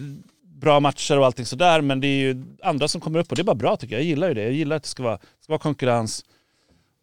bra 0.61 0.79
matcher 0.79 1.19
och 1.19 1.25
allting 1.25 1.45
sådär 1.45 1.81
men 1.81 2.01
det 2.01 2.07
är 2.07 2.19
ju 2.19 2.43
andra 2.63 2.87
som 2.87 3.01
kommer 3.01 3.19
upp 3.19 3.29
och 3.29 3.35
det 3.35 3.41
är 3.41 3.43
bara 3.43 3.55
bra 3.55 3.77
tycker 3.77 3.95
jag. 3.95 4.01
Jag 4.01 4.07
gillar 4.07 4.27
ju 4.27 4.33
det, 4.33 4.43
jag 4.43 4.51
gillar 4.51 4.75
att 4.75 4.83
det 4.83 4.89
ska 4.89 5.03
vara, 5.03 5.17
ska 5.17 5.53
vara 5.53 5.59
konkurrens. 5.59 6.23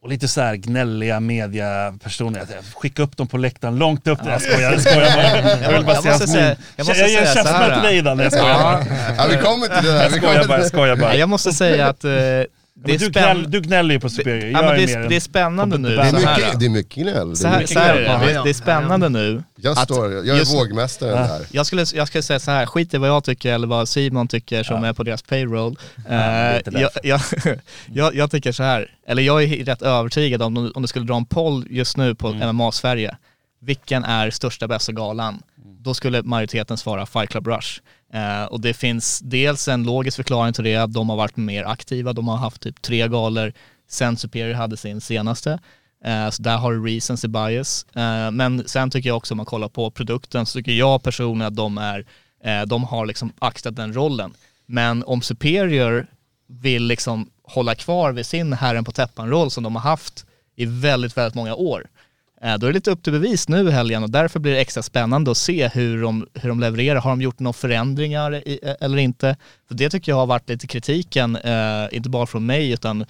Och 0.03 0.11
lite 0.11 0.29
så 0.29 0.41
här 0.41 0.55
gnälliga 0.57 1.21
mediapersoner, 1.21 2.47
skicka 2.75 3.03
upp 3.03 3.17
dem 3.17 3.27
på 3.27 3.37
läktaren 3.39 3.77
långt 3.77 4.07
upp. 4.07 4.19
Jag 4.25 4.43
skojar, 4.43 4.73
jag 4.73 4.81
skojar 4.81 5.17
bara. 5.17 5.63
Jag 5.63 5.73
vill 5.73 5.85
bara 5.87 5.95
Jag 5.95 6.05
måste 6.05 6.27
säga- 6.27 6.49
min. 6.49 6.57
jag 6.77 6.87
måste 6.87 7.03
Jag 7.03 7.11
ger 7.11 7.21
en 7.21 7.35
käftsmäll 7.35 7.73
till 7.73 7.83
dig 7.83 8.03
Nej, 8.15 8.25
jag 8.25 8.33
skojar 8.33 8.63
bara. 8.63 8.85
Ja, 9.19 9.27
vi 9.31 9.37
kommer 9.37 9.67
till 9.81 9.87
det 9.89 9.93
där. 9.93 10.03
Jag 10.03 10.13
skojar 10.13 10.45
bara, 10.49 10.59
jag 10.59 10.67
skojar 10.67 10.97
bara. 10.97 11.17
Jag 11.17 11.29
måste 11.29 11.53
säga 11.53 11.87
att 11.89 12.05
eh, 12.05 12.11
det 12.77 12.95
är 12.95 12.99
du, 12.99 13.11
gnäll, 13.11 13.51
du 13.51 13.61
gnäller 13.61 13.95
ju 13.95 14.01
på 14.01 14.09
Superior, 14.09 14.51
Ja, 14.63 14.73
det, 14.73 14.93
är, 14.93 15.09
det 15.09 15.17
är 15.17 15.21
spännande 15.21 15.79
nu. 15.79 15.89
det, 15.97 16.03
är 16.03 16.05
här. 16.05 16.37
mycket, 16.37 16.61
det 16.61 16.67
är 16.67 16.71
mycket 16.71 16.95
gnäll. 16.95 17.31
Det 17.31 17.37
Så 17.37 17.47
är 17.47 17.51
här, 17.51 17.59
mycket 17.59 17.73
så 17.73 17.79
här, 17.79 17.95
det. 18.45 18.51
är 18.51 18.55
spännande 18.55 19.09
nu. 19.09 19.43
Jag, 19.57 19.79
står, 19.79 20.13
jag 20.13 20.29
är 20.29 20.35
just- 20.39 20.55
vågmästaren 20.55 21.29
där. 21.29 21.47
Jag 21.51 21.67
skulle, 21.67 21.85
jag 21.95 22.09
skulle 22.09 22.23
säga 22.23 22.39
så 22.39 22.51
här, 22.51 22.67
skit 22.67 22.95
i 22.95 22.99
vad 22.99 23.09
jag 23.09 23.25
tycker 23.25 23.53
eller 23.53 23.67
vad 23.67 23.89
Simon 23.89 24.29
tycker 24.29 24.63
som 24.63 24.85
är 24.85 24.93
på 24.93 25.03
deras 25.03 25.23
payroll. 25.23 25.77
är 26.09 26.63
Eh, 26.67 26.81
jag, 26.81 26.91
jag, 27.03 27.21
jag, 27.93 28.15
jag 28.15 28.31
tycker 28.31 28.53
så 28.53 28.63
här, 28.63 28.91
eller 29.07 29.23
jag 29.23 29.43
är 29.43 29.65
rätt 29.65 29.83
övertygad 29.83 30.43
om, 30.43 30.73
om 30.75 30.83
du 30.83 30.89
skulle 30.89 31.05
dra 31.07 31.17
en 31.17 31.27
poll 31.27 31.67
just 31.71 31.97
nu 31.97 32.15
på 32.15 32.29
Mm. 32.29 32.57
MMA 32.57 32.73
Sverige, 32.73 33.17
vilken 33.61 34.05
är 34.05 34.31
största 34.31 34.69
bästa 34.69 34.93
galan? 34.93 35.43
Då 35.65 35.95
skulle 35.95 36.23
majoriteten 36.23 36.77
svara 36.77 37.07
Fight 37.07 37.31
Club 37.31 37.47
Rush. 37.47 37.81
Eh, 38.13 38.45
och 38.45 38.61
det 38.61 38.75
finns 38.75 39.21
dels 39.21 39.69
en 39.69 39.85
logisk 39.85 40.17
förklaring 40.17 40.53
till 40.53 40.65
det, 40.65 40.77
att 40.77 40.93
de 40.93 41.09
har 41.09 41.17
varit 41.17 41.37
mer 41.37 41.65
aktiva, 41.65 42.13
de 42.13 42.29
har 42.29 42.37
haft 42.37 42.63
typ 42.63 42.83
tre 42.83 43.09
galor 43.09 43.53
sen 43.89 44.17
Superior 44.17 44.55
hade 44.55 44.77
sin 44.77 45.01
senaste. 45.01 45.59
Eh, 46.05 46.31
så 46.31 46.43
där 46.43 46.57
har 46.57 46.73
du 46.73 46.95
recency 46.95 47.29
bias. 47.29 47.87
Eh, 47.95 48.31
men 48.31 48.69
sen 48.69 48.91
tycker 48.91 49.09
jag 49.09 49.17
också 49.17 49.35
om 49.35 49.37
man 49.37 49.47
kollar 49.47 49.69
på 49.69 49.91
produkten 49.91 50.47
så 50.47 50.59
tycker 50.59 50.73
jag 50.73 51.03
personligen 51.03 51.47
att 51.47 51.57
de 51.57 51.79
är, 51.79 52.07
eh, 52.45 52.63
de 52.63 52.85
har 52.85 53.07
liksom 53.07 53.33
axlat 53.39 53.77
den 53.77 53.95
rollen. 53.95 54.35
Men 54.67 55.05
om 55.05 55.23
Superior 55.23 56.07
vill 56.49 56.87
liksom 56.87 57.31
hålla 57.43 57.75
kvar 57.75 58.13
vid 58.13 58.27
sin 58.27 58.53
herren 58.53 58.85
på 58.85 58.93
täppan-roll 58.93 59.51
som 59.51 59.65
de 59.65 59.75
har 59.75 59.83
haft 59.83 60.27
i 60.57 60.67
väldigt, 60.67 61.17
väldigt 61.17 61.35
många 61.35 61.55
år. 61.55 61.87
Eh, 62.45 62.59
Då 62.59 62.67
är 62.67 62.71
det 62.71 62.75
lite 62.75 62.91
upp 62.91 63.03
till 63.03 63.13
bevis 63.13 63.49
nu 63.49 63.69
i 63.69 63.71
helgen 63.71 64.03
och 64.03 64.11
därför 64.11 64.41
blir 64.41 64.53
det 64.53 64.61
extra 64.61 64.83
spännande 64.83 65.31
att 65.31 65.37
se 65.37 65.69
hur 65.69 66.03
de, 66.03 66.27
hur 66.35 66.49
de 66.49 66.61
levererar. 66.61 67.01
Har 67.01 67.11
de 67.11 67.23
gjort 67.23 67.39
några 67.41 67.53
förändringar 67.53 68.35
i, 68.49 68.59
eh, 68.63 68.75
eller 68.81 68.99
inte? 68.99 69.37
För 69.69 69.75
det 69.75 69.91
tycker 69.91 70.13
jag 70.13 70.17
har 70.17 70.27
varit 70.27 70.49
lite 70.49 70.67
kritiken, 70.67 71.37
eh, 71.37 71.87
inte 71.93 72.09
bara 72.09 72.27
från 72.27 72.47
mig 72.47 72.71
utan 72.71 73.05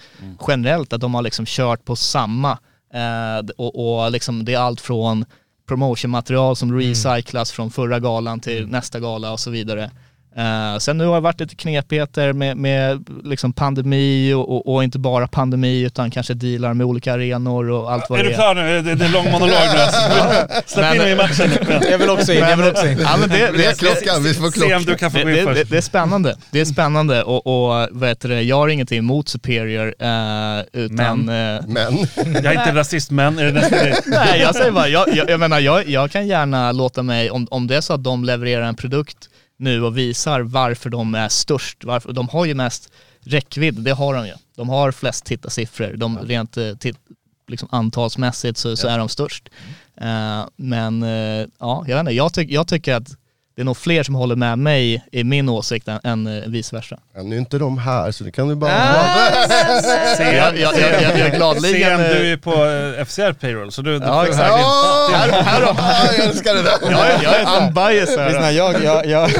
generellt, 0.47 0.93
att 0.93 1.01
de 1.01 1.13
har 1.15 1.21
liksom 1.21 1.45
kört 1.45 1.85
på 1.85 1.95
samma. 1.95 2.51
Eh, 2.93 3.45
och 3.57 4.03
och 4.03 4.11
liksom, 4.11 4.45
det 4.45 4.53
är 4.53 4.59
allt 4.59 4.81
från 4.81 5.25
promotionmaterial 5.67 6.55
som 6.55 6.79
recyclas 6.79 7.51
från 7.51 7.71
förra 7.71 7.99
galan 7.99 8.39
till 8.39 8.67
nästa 8.67 8.99
gala 8.99 9.31
och 9.31 9.39
så 9.39 9.51
vidare. 9.51 9.91
Eh, 10.37 10.77
sen 10.77 10.97
nu 10.97 11.05
har 11.05 11.13
det 11.15 11.19
varit 11.21 11.39
lite 11.39 11.55
knepigheter 11.55 12.33
med, 12.33 12.57
med 12.57 13.05
liksom 13.23 13.53
pandemi 13.53 14.33
och, 14.33 14.51
och, 14.55 14.73
och 14.75 14.83
inte 14.83 14.99
bara 14.99 15.27
pandemi 15.27 15.81
utan 15.81 16.11
kanske 16.11 16.33
dealar 16.33 16.73
med 16.73 16.85
olika 16.87 17.13
arenor 17.13 17.69
och 17.69 17.91
allt 17.91 18.09
vad 18.09 18.19
Är 18.19 18.23
det 18.23 18.29
du 18.29 18.33
är. 18.33 18.37
klar 18.37 18.55
nu? 18.55 18.81
Det 18.81 18.95
det 18.95 19.05
är 19.05 19.09
lång 19.09 19.31
monolog 19.31 19.49
nu. 19.73 20.61
Släpp 20.65 20.95
in 20.95 21.01
mig 21.01 21.11
i 21.11 21.15
matchen. 21.15 21.51
Jag 21.91 21.97
vill 21.97 22.09
också 22.09 22.33
in, 22.33 22.39
jag 22.39 22.57
vill 22.57 22.67
också 22.67 22.87
in. 22.87 22.99
Ja, 22.99 23.17
men 23.19 23.29
det, 23.29 23.35
Det 23.37 23.43
är 23.45 23.51
det, 23.69 23.79
klockan, 23.79 24.23
vi 24.23 24.33
får 24.33 24.41
Se 24.41 24.45
om 24.45 24.51
klockan. 24.51 24.83
du 24.83 24.95
kan 24.95 25.11
få 25.11 25.17
det, 25.17 25.23
gå 25.23 25.29
in 25.29 25.45
det, 25.45 25.53
det, 25.53 25.63
det 25.63 25.77
är 25.77 25.81
spännande. 25.81 26.37
Det 26.51 26.59
är 26.61 26.65
spännande 26.65 27.23
och, 27.23 27.47
och 27.47 27.87
vad 27.91 28.09
heter 28.09 28.29
det, 28.29 28.41
jag 28.41 28.55
har 28.55 28.67
ingenting 28.67 28.97
emot 28.97 29.29
Superior 29.29 29.95
eh, 29.99 30.63
utan... 30.73 31.25
Men. 31.25 31.57
eh, 31.57 31.63
Men, 31.67 31.97
Jag 32.43 32.45
är 32.45 32.59
inte 32.59 32.75
rasist 32.75 33.11
men, 33.11 33.39
är 33.39 33.45
det 33.45 33.51
nästa 33.51 33.83
grej? 33.83 33.93
Nej 34.05 34.41
jag 34.41 34.55
säger 34.55 34.71
bara, 34.71 34.87
jag, 34.87 35.15
jag, 35.15 35.29
jag 35.29 35.39
menar 35.39 35.59
jag, 35.59 35.89
jag 35.89 36.11
kan 36.11 36.27
gärna 36.27 36.71
låta 36.71 37.03
mig, 37.03 37.31
om, 37.31 37.47
om 37.51 37.67
det 37.67 37.75
är 37.77 37.81
så 37.81 37.93
att 37.93 38.03
de 38.03 38.23
levererar 38.23 38.65
en 38.65 38.75
produkt 38.75 39.17
nu 39.57 39.83
och 39.83 39.97
visar 39.97 40.41
varför 40.41 40.89
de 40.89 41.15
är 41.15 41.29
störst, 41.29 41.83
varför, 41.83 42.13
de 42.13 42.29
har 42.29 42.45
ju 42.45 42.53
mest 42.53 42.91
räckvidd, 43.19 43.75
det 43.75 43.91
har 43.91 44.13
de 44.13 44.27
ju. 44.27 44.33
De 44.55 44.69
har 44.69 44.91
flest 44.91 45.25
tittarsiffror, 45.25 45.93
de 45.97 46.19
rent 46.19 46.57
eh, 46.57 46.73
tit, 46.73 46.97
liksom 47.47 47.69
antalsmässigt 47.71 48.57
så, 48.57 48.77
så 48.77 48.87
är 48.87 48.97
de 48.97 49.09
störst. 49.09 49.49
Eh, 50.01 50.45
men 50.55 51.03
eh, 51.03 51.47
ja, 51.59 51.85
jag 51.87 51.95
vet 51.95 51.99
inte, 51.99 52.11
jag, 52.11 52.33
tyck, 52.33 52.51
jag 52.51 52.67
tycker 52.67 52.93
att 52.93 53.17
det 53.55 53.61
är 53.61 53.65
nog 53.65 53.77
fler 53.77 54.03
som 54.03 54.15
håller 54.15 54.35
med 54.35 54.59
mig 54.59 55.05
i 55.11 55.23
min 55.23 55.49
åsikt 55.49 55.87
än, 55.87 55.99
än 56.03 56.27
eh, 56.27 56.43
vice 56.47 56.75
versa. 56.75 56.97
ja, 57.15 57.23
nu 57.23 57.35
är 57.35 57.39
inte 57.39 57.57
de 57.57 57.77
här 57.77 58.11
så 58.11 58.23
det 58.23 58.31
kan 58.31 58.47
du 58.47 58.55
bara... 58.55 58.71
Se, 60.17 60.23
Jag, 60.23 60.57
jag, 60.59 60.73
jag, 60.79 61.01
jag, 61.01 61.01
jag 61.01 61.19
är 61.19 61.35
gladeligen... 61.35 61.97
Sen, 61.97 62.05
eh, 62.05 62.11
du 62.11 62.15
är 62.17 62.23
ju 62.23 62.37
på 62.37 62.51
eh, 62.99 63.05
FCR 63.05 63.33
payroll 63.33 63.71
så 63.71 63.81
du, 63.81 63.99
du 63.99 64.05
Ja, 64.05 64.21
får 64.23 64.29
exakt. 64.29 64.49
högre- 64.51 64.63
Åh, 64.63 65.81
här, 65.81 66.13
jag 66.17 66.25
älskar 66.25 66.53
det 66.55 66.61
där! 66.61 66.71
jag, 66.91 67.07
är- 67.07 67.23
jag 67.23 67.35
är 67.35 67.61
unbiased 67.67 68.19
här. 68.19 68.29
Lyssna, 68.29 68.51
jag, 68.51 68.83
jag, 68.83 69.05
jag, 69.05 69.31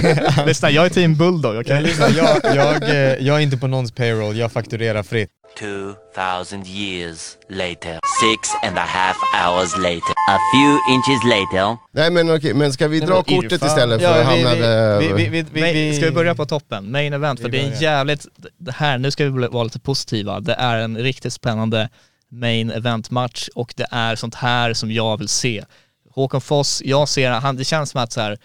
Lyssna, 0.48 0.70
jag 0.72 0.86
är 0.86 0.90
team 0.90 1.16
Bulldog, 1.16 1.56
okej? 1.56 1.76
jag, 1.76 1.84
lyssna, 1.84 2.10
jag, 2.10 2.56
jag, 2.56 2.84
eh, 2.90 2.96
jag 3.20 3.36
är 3.36 3.40
inte 3.40 3.58
på 3.58 3.68
någons 3.68 3.92
payroll, 3.92 4.38
jag 4.38 4.52
fakturerar 4.52 5.04
fritt. 5.04 5.30
2,000 5.60 6.68
years 6.68 7.38
later. 7.50 8.00
Six 8.22 8.50
and 8.64 8.78
a 8.78 8.86
half 8.86 9.18
hours 9.34 9.78
later. 9.78 10.14
A 10.30 10.38
few 10.54 10.80
inches 10.94 11.24
later. 11.24 11.78
Nej 11.92 12.12
men 12.12 12.30
okej, 12.36 12.54
men 12.54 12.74
ska 12.74 12.88
vi 12.88 13.00
dra 13.00 13.24
kortet 13.24 13.52
Irfan- 13.52 13.68
istället 13.68 14.02
för 14.02 14.20
att 14.22 14.26
hamna 14.26 14.56
där? 14.56 15.00
vi, 15.00 15.08
vi, 15.08 15.30
vi, 15.30 15.46
vi, 15.52 15.62
Nej, 15.62 15.74
vi, 15.74 15.96
ska 15.96 16.06
vi 16.06 16.12
börja 16.12 16.36
på 16.36 16.46
toppen? 16.46 16.92
Main 16.92 17.14
event, 17.14 17.40
för 17.40 17.50
det 17.50 17.60
är 17.60 17.74
en 17.74 17.80
jävligt, 17.80 18.26
det 18.58 18.72
här, 18.72 18.98
nu 18.98 19.12
ska 19.12 19.24
vi 19.24 19.48
vara 19.48 19.64
lite 19.64 19.80
positiva, 19.80 20.40
det 20.40 20.54
är 20.54 20.78
en 20.78 20.98
riktigt 20.98 21.34
spännande 21.34 21.90
main 22.32 22.72
event 22.72 23.12
match 23.12 23.50
och 23.56 23.74
det 23.78 23.88
är 23.92 24.16
sånt 24.16 24.36
här 24.36 24.74
som 24.74 24.92
jag 24.92 25.18
vill 25.18 25.28
se. 25.30 25.64
Håkon 26.10 26.42
Foss, 26.42 26.82
jag 26.86 27.10
ser, 27.10 27.32
han, 27.32 27.56
det 27.56 27.64
känns 27.64 27.90
som 27.90 28.02
att 28.02 28.12
så 28.12 28.22
här, 28.22 28.38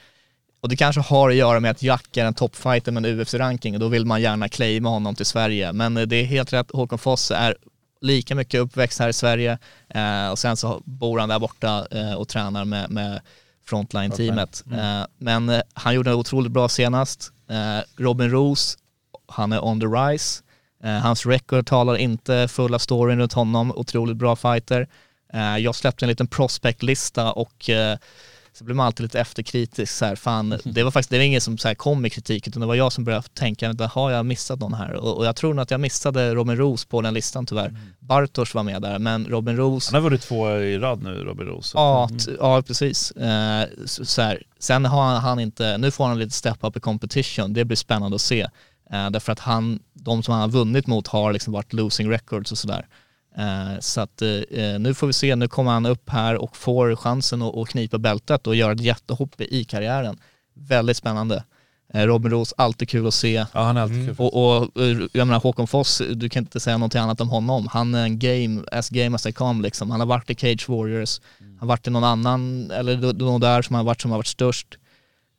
och 0.61 0.69
det 0.69 0.77
kanske 0.77 1.01
har 1.01 1.31
att 1.31 1.37
göra 1.37 1.61
med 1.61 1.71
att 1.71 1.83
Jack 1.83 2.17
är 2.17 2.25
en 2.25 2.35
toppfighter 2.35 2.93
med 2.93 3.07
en 3.07 3.21
UFC-ranking 3.21 3.75
och 3.75 3.81
då 3.81 3.89
vill 3.89 4.07
man 4.07 4.23
gärna 4.23 4.49
claima 4.49 4.89
honom 4.89 5.15
till 5.15 5.27
Sverige. 5.27 5.73
Men 5.73 5.97
eh, 5.97 6.03
det 6.03 6.17
är 6.17 6.25
helt 6.25 6.53
rätt, 6.53 6.71
Håkon 6.71 6.99
Foss 6.99 7.31
är 7.31 7.57
lika 8.01 8.35
mycket 8.35 8.61
uppväxt 8.61 8.99
här 8.99 9.09
i 9.09 9.13
Sverige 9.13 9.59
eh, 9.89 10.31
och 10.31 10.39
sen 10.39 10.57
så 10.57 10.83
bor 10.85 11.19
han 11.19 11.29
där 11.29 11.39
borta 11.39 11.87
eh, 11.91 12.15
och 12.15 12.29
tränar 12.29 12.65
med, 12.65 12.91
med 12.91 13.21
frontline-teamet. 13.71 14.65
Eh, 14.73 15.07
men 15.19 15.49
eh, 15.49 15.61
han 15.75 15.95
gjorde 15.95 16.11
det 16.11 16.15
otroligt 16.15 16.53
bra 16.53 16.69
senast. 16.69 17.33
Eh, 17.51 17.79
Robin 17.97 18.31
Roos, 18.31 18.79
han 19.27 19.53
är 19.53 19.65
on 19.65 19.81
the 19.81 19.87
rise. 19.87 20.43
Hans 21.03 21.27
record 21.27 21.67
talar 21.67 21.97
inte 21.97 22.49
fulla 22.49 22.79
storyn 22.79 23.19
runt 23.19 23.33
honom, 23.33 23.73
otroligt 23.77 24.17
bra 24.17 24.37
fighter. 24.37 24.89
Jag 25.59 25.75
släppte 25.75 26.05
en 26.05 26.09
liten 26.09 26.27
prospect-lista 26.27 27.33
och 27.33 27.71
så 28.53 28.65
blir 28.65 28.75
man 28.75 28.87
alltid 28.87 29.05
lite 29.05 29.21
efterkritisk 29.21 29.93
så 29.97 30.05
här, 30.05 30.17
fan, 30.17 30.59
det 30.65 30.83
var 30.83 30.91
faktiskt, 30.91 31.11
det 31.11 31.19
var 31.19 31.25
ingen 31.25 31.41
som 31.41 31.59
så 31.59 31.69
här, 31.69 31.75
kom 31.75 32.03
med 32.03 32.13
kritik 32.13 32.47
utan 32.49 32.61
det 32.61 32.67
var 32.67 32.75
jag 32.75 32.93
som 32.93 33.05
började 33.05 33.29
tänka, 33.29 33.89
har 33.93 34.11
jag 34.11 34.27
missat 34.27 34.61
någon 34.61 34.75
här? 34.75 34.93
Och, 34.95 35.17
och 35.19 35.27
jag 35.27 35.37
tror 35.37 35.55
nog 35.55 35.63
att 35.63 35.71
jag 35.71 35.81
missade 35.81 36.35
Robin 36.35 36.57
Roos 36.57 36.85
på 36.85 37.01
den 37.01 37.15
listan 37.15 37.47
tyvärr. 37.47 37.75
Bartosz 38.01 38.55
var 38.55 38.63
med 38.63 38.83
där, 38.83 38.99
men 38.99 39.27
Robin 39.27 39.57
Roos 39.57 39.87
Han 39.93 39.95
har 40.03 40.11
vunnit 40.11 40.23
två 40.23 40.51
i 40.51 40.79
rad 40.79 41.03
nu, 41.03 41.11
Robin 41.11 41.47
Roos. 41.47 41.73
Ja, 41.75 42.09
t- 42.27 42.33
ja 42.39 42.63
precis. 42.63 43.11
Eh, 43.11 43.67
så, 43.87 44.05
så 44.05 44.23
här. 44.23 44.43
Sen 44.59 44.85
har 44.85 45.03
han, 45.03 45.21
han 45.23 45.41
inte, 45.41 45.79
nu 45.79 45.91
får 45.91 46.05
han 46.07 46.19
lite 46.19 46.35
step 46.35 46.59
up 46.61 46.77
i 46.77 46.81
competition, 46.81 47.53
det 47.53 47.65
blir 47.65 47.77
spännande 47.77 48.15
att 48.15 48.21
se. 48.21 48.41
Eh, 48.93 49.11
därför 49.11 49.33
att 49.33 49.39
han, 49.41 49.81
de 49.93 50.23
som 50.23 50.33
han 50.33 50.41
har 50.41 50.49
vunnit 50.49 50.87
mot 50.87 51.07
har 51.07 51.33
liksom 51.33 51.53
varit 51.53 51.73
losing 51.73 52.11
records 52.11 52.53
och 52.53 52.59
sådär. 52.59 52.87
Eh, 53.41 53.81
så 53.81 54.01
att 54.01 54.23
eh, 54.23 54.79
nu 54.79 54.95
får 54.95 55.07
vi 55.07 55.13
se, 55.13 55.37
nu 55.37 55.49
kommer 55.49 55.71
han 55.71 55.87
upp 55.87 56.11
här 56.11 56.37
och 56.37 56.57
får 56.57 56.97
chansen 56.97 57.43
att, 57.43 57.69
knipa 57.69 57.99
bältet 57.99 58.47
och 58.47 58.55
göra 58.55 58.73
ett 58.73 58.81
jättehopp 58.81 59.41
i 59.41 59.65
karriären. 59.65 60.19
Väldigt 60.55 60.97
spännande. 60.97 61.45
Eh, 61.95 62.03
Robin 62.03 62.31
Roos, 62.31 62.55
alltid 62.57 62.89
kul 62.89 63.07
att 63.07 63.15
se. 63.15 63.47
Ja, 63.53 63.63
han 63.63 63.77
är 63.77 63.81
alltid 63.81 64.07
kul. 64.07 64.15
Och, 64.19 64.35
och 64.35 64.83
eh, 64.83 64.99
jag 65.13 65.27
menar 65.27 65.41
Håkon 65.41 65.67
Foss, 65.67 66.03
du 66.15 66.29
kan 66.29 66.43
inte 66.43 66.61
säga 66.61 66.79
någonting 66.79 67.01
annat 67.01 67.21
om 67.21 67.29
honom. 67.29 67.69
Han 67.71 67.95
är 67.95 68.05
en 68.05 68.19
game, 68.19 68.63
as 68.73 68.89
game 68.89 69.15
as 69.15 69.23
they 69.23 69.33
come 69.33 69.63
liksom. 69.63 69.91
Han 69.91 70.01
har 70.01 70.07
varit 70.07 70.31
i 70.31 70.35
Cage 70.35 70.69
Warriors, 70.69 71.21
han 71.39 71.59
har 71.61 71.67
varit 71.67 71.87
i 71.87 71.91
någon 71.91 72.05
annan, 72.05 72.71
eller 72.71 73.13
någon 73.13 73.41
där 73.41 73.63
som 73.63 73.77
har 73.77 73.85
varit 73.85 74.01
som 74.01 74.11
har 74.11 74.19
varit 74.19 74.27
störst. 74.27 74.67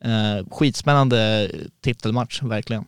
Eh, 0.03 0.47
skitspännande 0.51 1.51
titelmatch, 1.81 2.43
verkligen. 2.43 2.85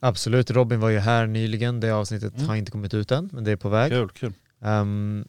Absolut, 0.00 0.50
Robin 0.50 0.80
var 0.80 0.88
ju 0.88 0.98
här 0.98 1.26
nyligen, 1.26 1.80
det 1.80 1.90
avsnittet 1.90 2.42
har 2.42 2.56
inte 2.56 2.70
kommit 2.70 2.94
ut 2.94 3.10
än, 3.10 3.30
men 3.32 3.44
det 3.44 3.50
är 3.50 3.56
på 3.56 3.68
väg. 3.68 3.92
Kul, 3.92 4.08
kul. 4.08 4.32
Ehm, 4.60 5.24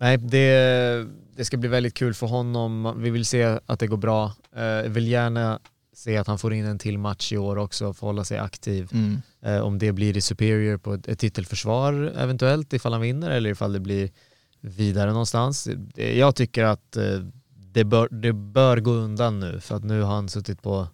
nej, 0.00 0.16
det, 0.18 1.06
det 1.36 1.44
ska 1.44 1.56
bli 1.56 1.68
väldigt 1.68 1.94
kul 1.94 2.14
för 2.14 2.26
honom. 2.26 2.94
Vi 2.96 3.10
vill 3.10 3.26
se 3.26 3.58
att 3.66 3.80
det 3.80 3.86
går 3.86 3.96
bra. 3.96 4.32
Uh, 4.56 4.90
vill 4.90 5.08
gärna 5.08 5.58
se 5.98 6.16
att 6.16 6.26
han 6.26 6.38
får 6.38 6.54
in 6.54 6.64
en 6.64 6.78
till 6.78 6.98
match 6.98 7.32
i 7.32 7.36
år 7.36 7.58
också, 7.58 7.92
få 7.92 8.06
hålla 8.06 8.24
sig 8.24 8.38
aktiv. 8.38 8.88
Mm. 8.92 9.22
Eh, 9.42 9.60
om 9.60 9.78
det 9.78 9.92
blir 9.92 10.16
i 10.16 10.20
Superior 10.20 10.78
på 10.78 10.94
ett, 10.94 11.08
ett 11.08 11.18
titelförsvar 11.18 12.12
eventuellt 12.16 12.72
ifall 12.72 12.92
han 12.92 13.00
vinner 13.00 13.30
eller 13.30 13.50
ifall 13.50 13.72
det 13.72 13.80
blir 13.80 14.10
vidare 14.60 15.10
någonstans. 15.10 15.68
Jag 15.94 16.36
tycker 16.36 16.64
att 16.64 16.96
eh, 16.96 17.20
det, 17.48 17.84
bör, 17.84 18.08
det 18.10 18.32
bör 18.32 18.80
gå 18.80 18.90
undan 18.90 19.40
nu 19.40 19.60
för 19.60 19.76
att 19.76 19.84
nu 19.84 20.02
har 20.02 20.14
han 20.14 20.28
suttit 20.28 20.62
på 20.62 20.88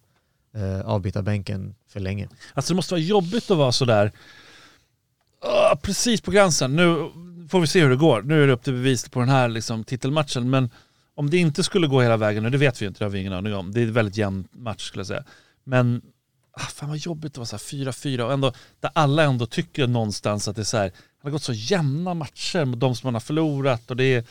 eh, 0.55 0.81
avbytarbänken 0.81 1.75
för 1.87 1.99
länge. 1.99 2.29
Alltså 2.53 2.73
det 2.73 2.75
måste 2.75 2.93
vara 2.93 3.01
jobbigt 3.01 3.51
att 3.51 3.57
vara 3.57 3.71
sådär, 3.71 4.11
oh, 5.41 5.75
precis 5.75 6.21
på 6.21 6.31
gränsen. 6.31 6.75
Nu 6.75 7.11
får 7.49 7.59
vi 7.59 7.67
se 7.67 7.81
hur 7.81 7.89
det 7.89 7.95
går. 7.95 8.21
Nu 8.21 8.43
är 8.43 8.47
det 8.47 8.53
upp 8.53 8.63
till 8.63 8.73
bevis 8.73 9.09
på 9.09 9.19
den 9.19 9.29
här 9.29 9.47
liksom, 9.47 9.83
titelmatchen. 9.83 10.49
Men 10.49 10.69
om 11.15 11.29
det 11.29 11.37
inte 11.37 11.63
skulle 11.63 11.87
gå 11.87 12.01
hela 12.01 12.17
vägen, 12.17 12.45
och 12.45 12.51
det 12.51 12.57
vet 12.57 12.81
vi 12.81 12.85
ju 12.85 12.87
inte, 12.87 12.99
det 12.99 13.05
har 13.05 13.09
vi 13.09 13.19
ingen 13.19 13.33
aning 13.33 13.55
om. 13.55 13.71
Det 13.71 13.81
är 13.81 13.83
en 13.83 13.93
väldigt 13.93 14.17
jämn 14.17 14.47
match 14.51 14.87
skulle 14.87 14.99
jag 14.99 15.07
säga. 15.07 15.23
Men 15.63 16.01
ah, 16.51 16.59
fan 16.59 16.89
vad 16.89 16.97
jobbigt 16.97 17.31
att 17.31 17.37
vara 17.37 17.45
såhär 17.45 17.85
4-4 17.85 18.21
och 18.21 18.33
ändå, 18.33 18.53
där 18.79 18.91
alla 18.95 19.23
ändå 19.23 19.45
tycker 19.45 19.87
någonstans 19.87 20.47
att 20.47 20.55
det 20.55 20.61
är 20.61 20.63
så 20.63 20.77
här, 20.77 20.91
har 21.23 21.31
gått 21.31 21.43
så 21.43 21.53
jämna 21.53 22.13
matcher 22.13 22.65
mot 22.65 22.79
de 22.79 22.95
som 22.95 23.07
man 23.07 23.13
har 23.13 23.21
förlorat 23.21 23.91
och 23.91 23.97
det 23.97 24.03
är, 24.03 24.23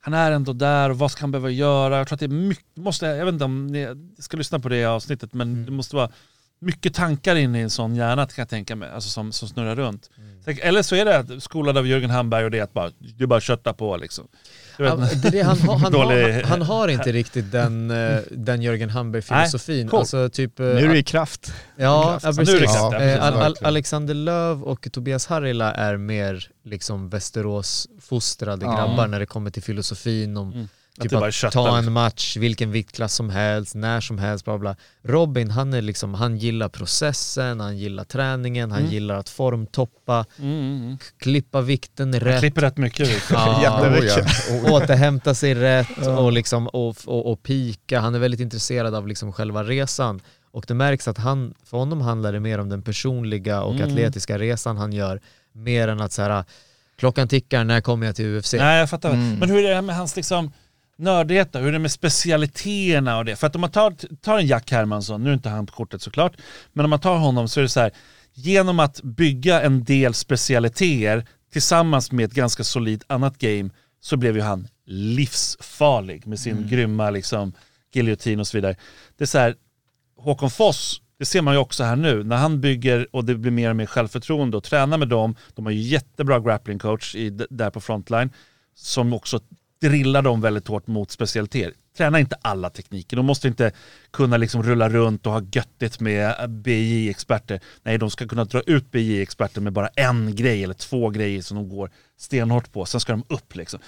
han 0.00 0.14
är 0.14 0.32
ändå 0.32 0.52
där 0.52 0.90
och 0.90 0.98
vad 0.98 1.10
ska 1.10 1.20
han 1.20 1.30
behöva 1.30 1.50
göra? 1.50 1.98
Jag 1.98 2.06
tror 2.08 2.16
att 2.16 2.20
det 2.20 2.26
är 2.26 2.28
mycket, 2.28 2.76
måste, 2.76 3.06
jag 3.06 3.24
vet 3.24 3.32
inte 3.32 3.44
om 3.44 3.66
ni 3.66 3.88
ska 4.18 4.36
lyssna 4.36 4.58
på 4.58 4.68
det 4.68 4.84
avsnittet 4.84 5.34
men 5.34 5.64
det 5.66 5.70
måste 5.72 5.96
vara 5.96 6.10
mycket 6.58 6.94
tankar 6.94 7.36
in 7.36 7.56
i 7.56 7.60
en 7.60 7.70
sån 7.70 7.94
hjärna 7.96 8.26
kan 8.26 8.42
jag 8.42 8.48
tänka 8.48 8.76
mig, 8.76 8.90
alltså 8.90 9.10
som, 9.10 9.32
som 9.32 9.48
snurrar 9.48 9.76
runt. 9.76 10.10
Så- 10.44 10.50
Eller 10.50 10.82
så 10.82 10.94
är 10.96 11.04
det 11.22 11.40
skolad 11.40 11.78
av 11.78 11.86
Jörgen 11.86 12.10
Hamberg 12.10 12.44
och 12.44 12.50
det 12.50 12.58
är 12.58 12.62
att 12.62 12.72
bara, 12.72 12.90
är 13.18 13.26
bara 13.26 13.40
kötta 13.40 13.72
på 13.72 13.96
liksom. 13.96 14.28
Ja, 14.84 14.96
det 15.30 15.40
han, 15.42 15.58
har, 15.60 15.78
han, 15.78 15.92
Dålig- 16.00 16.34
har, 16.34 16.42
han 16.42 16.62
har 16.62 16.88
inte 16.88 17.12
riktigt 17.12 17.52
den, 17.52 17.90
eh, 17.90 18.18
den 18.30 18.62
Jörgen 18.62 18.90
Hamberg-filosofin. 18.90 19.88
cool. 19.88 20.00
Alltså 20.00 20.28
typ... 20.28 20.60
eh, 20.60 20.66
Nu 20.66 20.78
är 20.84 20.88
det 20.88 20.98
i 20.98 21.02
kraft. 21.02 21.52
Ja, 21.76 22.18
ja 22.22 22.30
Nu 22.32 22.42
är 22.42 22.44
det 22.46 22.52
precis. 22.52 22.58
kraft, 22.60 22.92
ja, 22.92 22.98
precis. 22.98 23.20
Al- 23.20 23.34
Al-. 23.42 23.56
Alexander 23.62 24.14
Löv 24.14 24.62
och 24.62 24.88
Tobias 24.92 25.26
Harila 25.26 25.72
är 25.74 25.96
mer 25.96 26.48
liksom 26.64 27.08
Västerås-fostrade 27.08 28.64
Ja. 28.66 28.72
grabbar 28.76 29.06
när 29.06 29.20
det 29.20 29.26
kommer 29.26 29.50
till 29.50 29.62
filosofin 29.62 30.36
om 30.36 30.52
Mm. 30.52 30.68
Att 31.00 31.10
typ 31.10 31.22
att 31.22 31.34
kötta, 31.34 31.52
ta 31.52 31.78
en 31.78 31.92
match, 31.92 32.36
vilken 32.36 32.70
viktklass 32.72 33.14
som 33.14 33.30
helst, 33.30 33.74
när 33.74 34.00
som 34.00 34.18
helst, 34.18 34.44
bla 34.44 34.58
bla. 34.58 34.76
Robin, 35.02 35.50
han 35.50 35.74
är 35.74 35.82
liksom, 35.82 36.14
han 36.14 36.36
gillar 36.36 36.68
processen, 36.68 37.60
han 37.60 37.78
gillar 37.78 38.04
träningen, 38.04 38.70
han 38.70 38.80
Mm. 38.80 38.92
gillar 38.92 39.14
att 39.14 39.28
formtoppa, 39.28 40.24
Mm, 40.38 40.50
mm, 40.52 40.82
mm. 40.82 40.98
klippa 41.18 41.60
vikten 41.60 42.12
Han 42.12 42.20
rätt, 42.20 42.40
klipper 42.40 42.60
rätt 42.60 42.76
mycket 42.76 43.08
ut. 43.08 43.22
Ja, 43.30 43.80
Oh, 43.98 44.04
ja. 44.04 44.18
Oh, 44.50 44.72
återhämta 44.72 45.34
sig 45.34 45.54
rätt 45.54 46.06
och, 46.06 46.32
liksom, 46.32 46.66
och, 46.68 46.96
och, 47.06 47.32
och 47.32 47.42
pika. 47.42 48.00
Han 48.00 48.14
är 48.14 48.18
väldigt 48.18 48.40
intresserad 48.40 48.94
av 48.94 49.08
liksom 49.08 49.32
själva 49.32 49.64
resan. 49.64 50.20
Och 50.52 50.64
det 50.68 50.74
märks 50.74 51.08
att 51.08 51.18
han, 51.18 51.54
för 51.64 51.76
honom 51.78 52.00
handlar 52.00 52.32
det 52.32 52.40
mer 52.40 52.58
om 52.58 52.68
den 52.68 52.82
personliga 52.82 53.62
och 53.62 53.74
Mm. 53.74 53.88
atletiska 53.88 54.38
resan 54.38 54.76
han 54.76 54.92
gör, 54.92 55.20
mer 55.52 55.88
än 55.88 56.00
att 56.00 56.12
så 56.12 56.22
här, 56.22 56.44
klockan 56.98 57.28
tickar, 57.28 57.64
när 57.64 57.80
kommer 57.80 58.06
jag 58.06 58.16
till 58.16 58.26
UFC? 58.38 58.52
Nej 58.52 58.78
jag 58.78 58.90
fattar. 58.90 59.10
Mm. 59.10 59.38
Men 59.38 59.50
hur 59.50 59.64
är 59.64 59.74
det 59.74 59.82
med 59.82 59.96
hans 59.96 60.16
liksom 60.16 60.52
nördighet 61.00 61.52
då? 61.52 61.58
Hur 61.58 61.68
är 61.68 61.72
det 61.72 61.78
med 61.78 61.90
specialiteterna 61.90 63.18
och 63.18 63.24
det? 63.24 63.36
För 63.36 63.46
att 63.46 63.54
om 63.54 63.60
man 63.60 63.70
tar, 63.70 63.94
tar 64.20 64.38
en 64.38 64.46
Jack 64.46 64.70
Hermansson, 64.70 65.24
nu 65.24 65.30
är 65.30 65.34
inte 65.34 65.48
han 65.48 65.66
på 65.66 65.72
kortet 65.72 66.02
såklart, 66.02 66.36
men 66.72 66.84
om 66.84 66.90
man 66.90 67.00
tar 67.00 67.16
honom 67.16 67.48
så 67.48 67.60
är 67.60 67.62
det 67.62 67.68
så 67.68 67.80
här, 67.80 67.90
genom 68.34 68.80
att 68.80 69.02
bygga 69.02 69.62
en 69.62 69.84
del 69.84 70.14
specialiteter 70.14 71.26
tillsammans 71.52 72.12
med 72.12 72.24
ett 72.24 72.34
ganska 72.34 72.64
solid 72.64 73.04
annat 73.06 73.38
game 73.38 73.70
så 74.00 74.16
blev 74.16 74.36
ju 74.36 74.42
han 74.42 74.68
livsfarlig 74.86 76.26
med 76.26 76.38
sin 76.38 76.68
grymma 76.68 77.10
liksom 77.10 77.52
giljotin 77.92 78.40
och 78.40 78.46
så 78.46 78.56
vidare. 78.56 78.76
Det 79.18 79.24
är 79.24 79.26
så 79.26 79.38
här, 79.38 79.54
Håkon 80.16 80.50
Foss, 80.50 81.02
det 81.18 81.24
ser 81.24 81.42
man 81.42 81.54
ju 81.54 81.60
också 81.60 81.84
här 81.84 81.96
nu, 81.96 82.24
när 82.24 82.36
han 82.36 82.60
bygger 82.60 83.06
och 83.12 83.24
det 83.24 83.34
blir 83.34 83.50
mer 83.50 83.70
och 83.70 83.76
mer 83.76 83.86
självförtroende 83.86 84.56
och 84.56 84.64
tränar 84.64 84.98
med 84.98 85.08
dem, 85.08 85.36
de 85.54 85.66
har 85.66 85.72
ju 85.72 85.80
jättebra 85.80 86.40
grappling 86.40 86.78
coach 86.78 87.14
i, 87.14 87.30
där 87.50 87.70
på 87.70 87.80
frontline, 87.80 88.30
som 88.74 89.12
också 89.12 89.40
drillar 89.82 90.22
dem 90.22 90.40
väldigt 90.40 90.68
hårt 90.68 90.86
mot 90.86 91.10
specialiteter. 91.10 91.72
Träna 91.96 92.20
inte 92.20 92.36
alla 92.42 92.70
tekniker, 92.70 93.16
de 93.16 93.26
måste 93.26 93.48
inte 93.48 93.72
kunna 94.12 94.36
liksom 94.36 94.62
rulla 94.62 94.88
runt 94.88 95.26
och 95.26 95.32
ha 95.32 95.42
göttigt 95.52 96.00
med 96.00 96.50
BJ-experter. 96.50 97.60
Nej, 97.82 97.98
de 97.98 98.10
ska 98.10 98.26
kunna 98.28 98.44
dra 98.44 98.60
ut 98.60 98.90
BJ-experter 98.90 99.60
med 99.60 99.72
bara 99.72 99.88
en 99.88 100.34
grej 100.36 100.64
eller 100.64 100.74
två 100.74 101.10
grejer 101.10 101.42
som 101.42 101.56
de 101.56 101.68
går 101.68 101.90
stenhårt 102.18 102.72
på, 102.72 102.84
sen 102.86 103.00
ska 103.00 103.12
de 103.12 103.24
upp 103.28 103.54
liksom. 103.56 103.80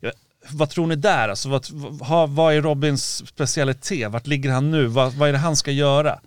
Ja, 0.00 0.10
Vad 0.50 0.70
tror 0.70 0.86
ni 0.86 0.96
där? 0.96 1.28
Alltså, 1.28 1.48
vad, 1.48 1.66
vad, 1.72 2.30
vad 2.30 2.54
är 2.54 2.62
Robins 2.62 3.26
specialitet? 3.28 4.10
Vart 4.10 4.26
ligger 4.26 4.50
han 4.50 4.70
nu? 4.70 4.86
Vad, 4.86 5.12
vad 5.12 5.28
är 5.28 5.32
det 5.32 5.38
han 5.38 5.56
ska 5.56 5.70
göra? 5.70 6.18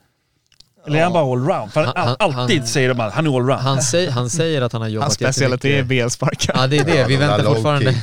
Eller 0.87 0.99
är 0.99 1.03
han 1.03 1.13
bara 1.13 1.31
allround? 1.31 1.73
För 1.73 1.83
Han- 1.83 1.93
all, 1.95 2.07
han- 2.31 2.39
alltid 2.39 2.59
han- 2.59 2.67
säger 2.67 2.89
de 2.89 2.99
att 2.99 3.13
han 3.13 3.27
är 3.27 3.35
allround. 3.37 3.61
Han, 3.61 3.81
säger, 3.81 4.11
han 4.11 4.29
säger 4.29 4.61
att 4.61 4.73
han 4.73 4.81
har 4.81 4.89
jobbat 4.89 5.05
Hans 5.05 5.13
specialitet 5.13 5.65
är 5.65 5.69
jättemycket. 5.69 5.87
bensparkar. 6.03 6.53
Ja 6.57 6.67
det 6.67 6.77
är 6.77 6.85
det, 6.85 7.05
vi 7.07 7.15
väntar 7.15 7.43
fortfarande. 7.43 7.95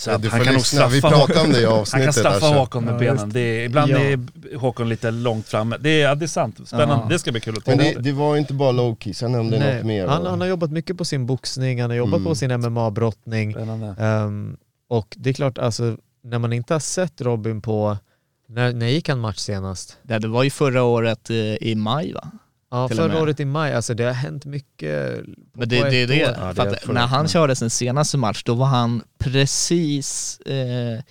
Så 0.00 0.10
Ja, 0.10 0.14
att 0.16 0.24
han 0.24 0.30
kan 0.40 0.46
nog 0.46 0.54
lyssna, 0.54 0.88
vi 0.88 0.98
straffa 0.98 1.16
pratade 1.16 1.40
om 1.40 1.52
det 1.52 1.60
i 1.60 1.64
Han 1.64 1.72
kan 1.72 1.80
avsnittet. 1.80 2.14
straffa 2.14 2.48
där, 2.50 2.58
Håkon 2.58 2.84
med 2.84 2.94
Ja, 2.94 2.98
benen. 2.98 3.30
Det 3.30 3.40
är, 3.40 3.64
ibland 3.64 3.90
Ja. 3.92 3.98
är 3.98 4.56
Håkon 4.56 4.88
lite 4.88 5.10
långt 5.10 5.48
framme. 5.48 5.76
Det 5.80 5.90
är, 5.90 6.08
ja, 6.08 6.14
det 6.14 6.24
är 6.24 6.26
sant. 6.26 6.60
Spännande. 6.68 6.94
Ja. 6.94 7.06
Det 7.08 7.18
ska 7.18 7.32
bli 7.32 7.40
kul 7.40 7.56
att 7.58 7.66
Men 7.66 7.78
titta 7.78 7.98
det, 8.00 8.02
det 8.04 8.12
var 8.12 8.36
inte 8.36 8.54
bara 8.54 8.72
low 8.72 8.96
kicks, 9.00 9.22
han 9.22 9.32
nämnde 9.32 9.58
Nej, 9.58 9.76
något 9.76 9.84
mer. 9.86 10.06
han, 10.06 10.26
han 10.26 10.40
har 10.40 10.48
jobbat 10.48 10.70
mycket 10.70 10.98
på 10.98 11.04
sin 11.04 11.26
boxning, 11.26 11.80
han 11.80 11.90
har 11.90 11.96
jobbat 11.96 12.14
Mm. 12.18 12.24
på 12.24 12.34
sin 12.34 12.50
MMA-brottning. 12.52 13.52
Spännande. 13.52 13.86
Ehm, 13.98 14.56
och 14.88 15.14
det 15.18 15.30
är 15.30 15.34
klart, 15.34 15.58
alltså, 15.58 15.96
när 16.24 16.38
man 16.38 16.52
inte 16.52 16.74
har 16.74 16.80
sett 16.80 17.20
Robin 17.20 17.60
på, 17.62 17.96
när, 18.48 18.72
när 18.72 18.86
gick 18.86 19.08
han 19.08 19.20
match 19.20 19.38
senast? 19.38 19.96
Det, 20.02 20.18
det 20.18 20.28
var 20.28 20.42
ju 20.42 20.50
förra 20.50 20.82
året 20.82 21.30
eh, 21.30 21.36
i 21.36 21.74
maj 21.76 22.12
va? 22.12 22.30
Ja, 22.70 22.88
förra 22.88 23.22
året 23.22 23.40
i 23.40 23.44
maj, 23.44 23.74
alltså 23.74 23.94
det 23.94 24.04
har 24.04 24.12
hänt 24.12 24.44
mycket 24.44 25.16
på, 25.24 25.58
Men 25.58 25.68
det, 25.68 25.90
det 25.90 26.06
det. 26.06 26.16
Ja, 26.16 26.54
för 26.54 26.64
det 26.70 26.88
är 26.88 26.92
när 26.92 27.06
han 27.06 27.28
körde 27.28 27.56
sin 27.56 27.70
senaste 27.70 28.18
match 28.18 28.42
då 28.42 28.54
var 28.54 28.66
han 28.66 29.02
precis 29.18 30.38
eh, 30.40 31.02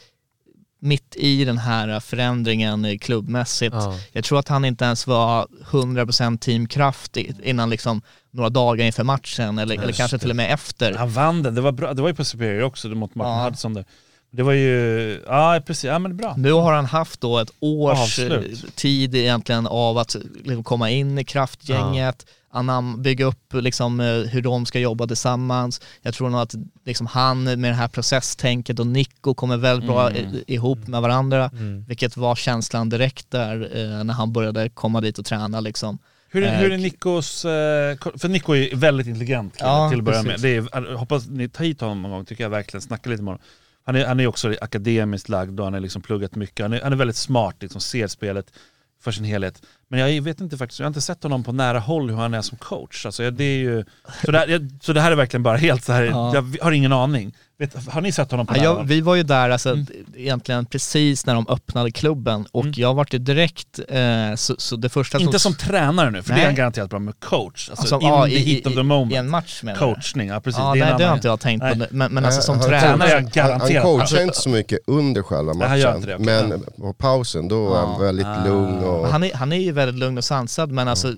mitt 0.81 1.15
i 1.15 1.45
den 1.45 1.57
här 1.57 1.99
förändringen 1.99 2.99
klubbmässigt. 2.99 3.75
Ja. 3.75 3.99
Jag 4.11 4.23
tror 4.23 4.39
att 4.39 4.47
han 4.47 4.65
inte 4.65 4.85
ens 4.85 5.07
var 5.07 5.47
100% 5.71 6.37
teamkraft 6.37 7.17
innan 7.17 7.69
liksom 7.69 8.01
några 8.31 8.49
dagar 8.49 8.85
inför 8.85 9.03
matchen 9.03 9.59
eller, 9.59 9.75
eller 9.81 9.93
kanske 9.93 10.17
det. 10.17 10.21
till 10.21 10.29
och 10.29 10.35
med 10.35 10.53
efter. 10.53 10.93
Han 10.93 11.09
vann 11.09 11.43
den. 11.43 11.55
Det 11.55 11.61
var, 11.61 11.71
bra. 11.71 11.93
det 11.93 12.01
var 12.01 12.09
ju 12.09 12.15
på 12.15 12.25
Superior 12.25 12.63
också 12.63 12.87
mot 12.87 13.15
Martin 13.15 13.31
Ja. 13.31 13.49
Hudson 13.49 13.73
där. 13.73 13.85
Det 14.31 14.43
var 14.43 14.53
ju, 14.53 15.21
ja 15.27 15.61
precis, 15.65 15.83
ja 15.83 15.99
men 15.99 16.17
bra. 16.17 16.33
Nu 16.37 16.51
har 16.51 16.73
han 16.73 16.85
haft 16.85 17.21
då 17.21 17.37
ett 17.39 17.51
års 17.59 17.99
Avslut. 17.99 18.63
eh, 18.63 18.69
tid 18.75 19.15
egentligen 19.15 19.67
av 19.67 19.97
att 19.97 20.15
liksom 20.35 20.63
komma 20.63 20.89
in 20.89 21.17
i 21.19 21.23
kraftgänget, 21.23 22.25
anam, 22.51 23.01
bygga 23.01 23.25
upp 23.25 23.53
liksom, 23.53 23.99
eh, 23.99 24.05
hur 24.07 24.41
de 24.41 24.65
ska 24.65 24.79
jobba 24.79 25.07
tillsammans. 25.07 25.81
Jag 26.01 26.13
tror 26.13 26.29
nog 26.29 26.41
att 26.41 26.55
liksom, 26.85 27.07
han 27.07 27.43
med 27.43 27.57
det 27.71 27.73
här 27.73 27.87
processtänket 27.87 28.79
och 28.79 28.87
Nico 28.87 29.33
kommer 29.33 29.57
väldigt 29.57 29.89
bra 29.89 30.09
Mm. 30.09 30.35
ihop 30.47 30.87
med 30.87 31.01
varandra. 31.01 31.49
Mm. 31.53 31.85
Vilket 31.87 32.17
var 32.17 32.35
känslan 32.35 32.89
direkt 32.89 33.31
där 33.31 33.69
eh, 33.77 34.03
när 34.03 34.13
han 34.13 34.33
började 34.33 34.69
komma 34.69 35.01
dit 35.01 35.17
och 35.19 35.25
träna 35.25 35.59
liksom. 35.59 35.97
Hur 36.31 36.43
är, 36.43 36.57
hur 36.57 36.71
är 36.71 36.75
Eh, 36.75 36.79
Nikos... 36.79 37.45
eh, 37.45 37.97
För 38.17 38.27
Nico 38.27 38.55
är 38.55 38.75
väldigt 38.75 39.07
intelligent 39.07 39.55
Ja, 39.59 39.89
till 39.89 39.99
att 39.99 40.05
börja 40.05 40.23
med. 40.23 40.31
precis. 40.31 40.41
Det 40.71 40.77
är, 40.77 40.95
hoppas 40.95 41.27
ni 41.27 41.49
tar 41.49 41.63
hit 41.63 41.81
honom 41.81 42.01
någon 42.01 42.11
gång, 42.11 42.25
tycker 42.25 42.43
jag 42.43 42.49
verkligen. 42.49 42.81
Snacka 42.81 43.09
lite 43.09 43.23
med 43.23 43.27
honom. 43.33 43.41
Han 43.83 43.95
är, 43.95 44.05
han 44.05 44.19
är 44.19 44.27
också 44.27 44.55
akademiskt 44.61 45.29
lagd 45.29 45.59
och 45.59 45.65
han 45.65 45.73
har 45.73 45.79
liksom 45.79 46.01
pluggat 46.01 46.35
mycket. 46.35 46.63
Han 46.63 46.73
är, 46.73 46.81
han 46.81 46.93
är 46.93 46.97
väldigt 46.97 47.15
smart, 47.15 47.55
liksom, 47.59 47.81
ser 47.81 48.07
spelet 48.07 48.53
för 48.99 49.11
sin 49.11 49.23
helhet. 49.23 49.61
Men 49.91 49.99
jag 49.99 50.21
vet 50.21 50.41
inte 50.41 50.57
faktiskt, 50.57 50.79
jag 50.79 50.85
har 50.85 50.89
inte 50.89 51.01
sett 51.01 51.23
honom 51.23 51.43
på 51.43 51.51
nära 51.51 51.79
håll 51.79 52.09
hur 52.09 52.17
han 52.17 52.33
är 52.33 52.41
som 52.41 52.57
coach. 52.57 53.05
Alltså, 53.05 53.31
det 53.31 53.43
är 53.43 53.57
ju, 53.57 53.85
så, 54.25 54.31
det 54.31 54.37
här, 54.39 54.67
så 54.81 54.93
det 54.93 55.01
här 55.01 55.11
är 55.11 55.15
verkligen 55.15 55.43
bara 55.43 55.57
helt 55.57 55.83
så 55.83 55.93
här, 55.93 56.03
Ja. 56.03 56.35
jag 56.35 56.63
har 56.63 56.71
ingen 56.71 56.93
aning. 56.93 57.35
Vet, 57.59 57.87
har 57.89 58.01
ni 58.01 58.11
sett 58.11 58.31
honom 58.31 58.47
på 58.47 58.53
Ja, 58.53 58.57
nära 58.57 58.65
jag, 58.69 58.75
håll? 58.75 58.85
vi 58.85 59.01
var 59.01 59.15
ju 59.15 59.23
där 59.23 59.49
alltså, 59.49 59.69
Mm. 59.69 59.85
egentligen 60.15 60.65
precis 60.65 61.25
när 61.25 61.35
de 61.35 61.45
öppnade 61.49 61.91
klubben 61.91 62.45
och 62.51 62.61
Mm. 62.63 62.73
jag 62.77 62.93
vart 62.93 63.13
ju 63.13 63.17
direkt, 63.17 63.79
eh, 63.89 64.35
så, 64.35 64.55
så 64.57 64.75
det 64.75 64.89
första 64.89 65.19
Inte 65.19 65.39
som 65.39 65.53
tränare 65.55 66.11
nu, 66.11 66.21
för 66.21 66.29
det 66.29 66.33
är 66.33 66.37
Nej. 66.37 66.45
han 66.45 66.55
garanterat 66.55 66.89
bra 66.89 66.99
med 66.99 67.19
coach. 67.19 67.69
Alltså, 67.69 67.95
Alltså, 67.95 67.95
in 67.95 68.13
ja, 68.13 68.25
the 68.25 68.31
i, 68.31 68.53
heat 68.53 68.67
of 68.67 68.73
the 68.73 68.83
moment. 68.83 69.11
i 69.13 69.15
en 69.15 69.29
match 69.29 69.63
menar? 69.63 69.79
Coachning, 69.79 70.27
ja 70.27 70.39
precis. 70.41 70.59
Ja, 70.59 70.73
det 70.73 70.79
nej, 70.79 70.93
det 70.97 71.03
har 71.05 71.15
inte 71.15 71.27
jag 71.27 71.39
tänkt 71.39 71.61
Nej. 71.63 71.79
på, 71.79 71.85
men, 71.89 72.13
men 72.13 72.25
alltså 72.25 72.41
som 72.41 72.59
Han- 72.59 72.69
Tränare 72.69 72.85
är 72.85 72.89
han 72.91 72.99
Han, 73.23 73.29
garanterat. 73.33 73.61
han 73.73 73.81
coachar 73.81 74.21
inte 74.23 74.37
så 74.37 74.49
mycket 74.49 74.79
under 74.87 75.21
själva 75.21 75.53
Nej, 75.53 75.83
matchen, 75.83 76.01
det, 76.01 76.19
men 76.19 76.63
på 76.77 76.93
pausen 76.93 77.47
då 77.47 77.73
är 77.73 77.79
han 77.85 78.01
väldigt 78.01 78.25
Ah. 78.27 78.45
lugn 78.45 78.83
och... 78.83 79.07
han 79.07 79.23
är, 79.23 79.33
han 79.33 79.51
är 79.51 79.57
ju 79.57 79.71
väldigt 79.79 79.99
lugn 79.99 80.17
och 80.17 80.23
sansad 80.23 80.71
men 80.71 80.87
alltså 80.87 81.13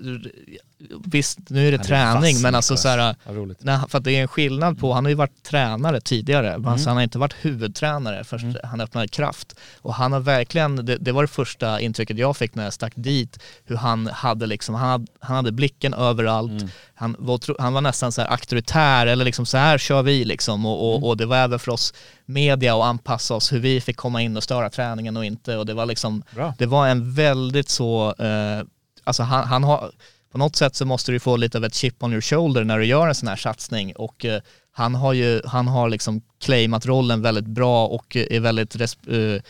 visst 1.05 1.39
nu 1.49 1.67
är 1.67 1.71
det 1.71 1.77
är 1.77 1.83
träning 1.83 2.33
vass, 2.35 2.43
men 2.43 2.55
alltså 2.55 2.77
så 2.77 2.87
här. 2.87 3.15
Nej, 3.59 3.79
för 3.89 3.97
att 3.97 4.03
det 4.03 4.11
är 4.11 4.21
en 4.21 4.27
skillnad 4.27 4.79
på, 4.79 4.93
han 4.93 5.05
har 5.05 5.09
ju 5.09 5.15
varit 5.15 5.43
tränare 5.43 6.01
tidigare, 6.01 6.53
Mm. 6.53 6.67
alltså 6.67 6.89
han 6.89 6.97
har 6.97 7.03
inte 7.03 7.17
varit 7.17 7.35
huvudtränare 7.41 8.23
först 8.23 8.45
han 8.63 8.81
öppnade 8.81 9.07
kraft. 9.07 9.55
Och 9.81 9.93
han 9.93 10.11
har 10.13 10.19
verkligen, 10.19 10.85
det, 10.85 10.97
det 10.97 11.11
var 11.11 11.21
det 11.23 11.27
första 11.27 11.79
intrycket 11.79 12.17
jag 12.17 12.37
fick 12.37 12.55
när 12.55 12.63
jag 12.63 12.73
stack 12.73 12.93
dit, 12.95 13.39
hur 13.65 13.75
han 13.75 14.07
hade 14.07 14.45
liksom, 14.45 14.75
han 14.75 14.89
hade, 14.89 15.05
han 15.19 15.35
hade 15.35 15.51
blicken 15.51 15.93
överallt, 15.93 16.51
Mm. 16.51 16.69
han, 16.95 17.15
var, 17.19 17.61
han 17.61 17.73
var 17.73 17.81
nästan 17.81 18.11
så 18.11 18.21
här 18.21 18.31
auktoritär, 18.31 19.07
eller 19.07 19.25
liksom 19.25 19.45
så 19.45 19.57
här 19.57 19.77
kör 19.77 20.01
vi 20.03 20.25
liksom. 20.25 20.65
Och, 20.65 20.89
och, 20.89 20.95
Mm. 20.97 21.03
och 21.09 21.17
det 21.17 21.25
var 21.25 21.37
även 21.37 21.59
för 21.59 21.71
oss 21.71 21.93
media 22.25 22.75
att 22.75 22.83
anpassa 22.83 23.33
oss 23.35 23.53
hur 23.53 23.59
vi 23.59 23.81
fick 23.81 23.97
komma 23.97 24.21
in 24.21 24.37
och 24.37 24.43
störa 24.43 24.69
träningen 24.69 25.17
och 25.17 25.25
inte. 25.25 25.57
Och 25.57 25.65
det 25.65 25.73
var 25.73 25.85
liksom, 25.85 26.23
Bra. 26.35 26.53
det 26.57 26.65
var 26.65 26.87
en 26.87 27.13
väldigt 27.13 27.69
så, 27.69 28.15
eh, 28.19 28.65
alltså 29.03 29.23
han, 29.23 29.47
han 29.47 29.63
har, 29.63 29.91
på 30.31 30.37
något 30.37 30.55
sätt 30.55 30.75
så 30.75 30.85
måste 30.85 31.11
du 31.11 31.19
få 31.19 31.37
lite 31.37 31.57
av 31.57 31.65
ett 31.65 31.75
chip 31.75 32.03
on 32.03 32.11
your 32.11 32.21
shoulder 32.21 32.63
när 32.63 32.79
du 32.79 32.85
gör 32.85 33.07
en 33.07 33.15
sån 33.15 33.27
här 33.27 33.35
satsning 33.35 33.95
och 33.95 34.25
eh, 34.25 34.41
han 34.73 34.95
har 34.95 35.13
ju, 35.13 35.41
han 35.45 35.67
har 35.67 35.89
liksom 35.89 36.21
claimat 36.41 36.85
rollen 36.85 37.21
väldigt 37.21 37.45
bra 37.45 37.87
och 37.87 38.15
eh, 38.15 38.25
är 38.29 38.39
väldigt 38.39 38.75
res- 38.75 38.97
eh, 39.07 39.41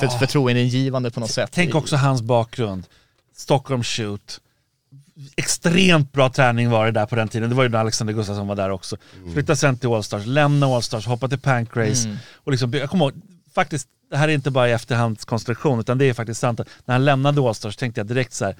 för, 0.00 0.06
Ja. 0.06 0.10
förtroendeingivande 0.18 1.10
på 1.10 1.20
något 1.20 1.30
sätt. 1.30 1.50
Tänk 1.52 1.74
också 1.74 1.96
hans 1.96 2.22
bakgrund. 2.22 2.86
Stockholm 3.36 3.82
shoot. 3.84 4.40
Extremt 5.36 6.12
bra 6.12 6.30
träning 6.30 6.70
var 6.70 6.84
det 6.86 6.92
där 6.92 7.06
på 7.06 7.16
den 7.16 7.28
tiden. 7.28 7.48
Det 7.50 7.56
var 7.56 7.62
ju 7.62 7.68
när 7.68 7.78
Alexander 7.78 8.14
Gustafsson 8.14 8.46
var 8.46 8.56
där 8.56 8.70
också. 8.70 8.96
Flytta 9.34 9.56
sen 9.56 9.78
till 9.78 9.88
Allstars, 9.88 10.26
lämna 10.26 10.66
Allstars, 10.66 11.06
hoppa 11.06 11.28
till 11.28 11.38
Pancrase. 11.38 12.04
Mm. 12.08 12.18
Och 12.34 12.52
liksom, 12.52 12.72
jag 12.72 12.90
kommer 12.90 13.04
ihåg, 13.04 13.14
faktiskt, 13.54 13.88
det 14.10 14.16
här 14.16 14.28
är 14.28 14.32
inte 14.32 14.50
bara 14.50 14.68
i 14.68 14.72
efterhandskonstruktion 14.72 15.80
utan 15.80 15.98
det 15.98 16.04
är 16.04 16.14
faktiskt 16.14 16.40
sant. 16.40 16.60
att 16.60 16.68
När 16.84 16.94
han 16.94 17.04
lämnade 17.04 17.40
Allstars 17.48 17.76
tänkte 17.76 18.00
jag 18.00 18.06
direkt 18.06 18.32
så 18.32 18.44
här, 18.44 18.56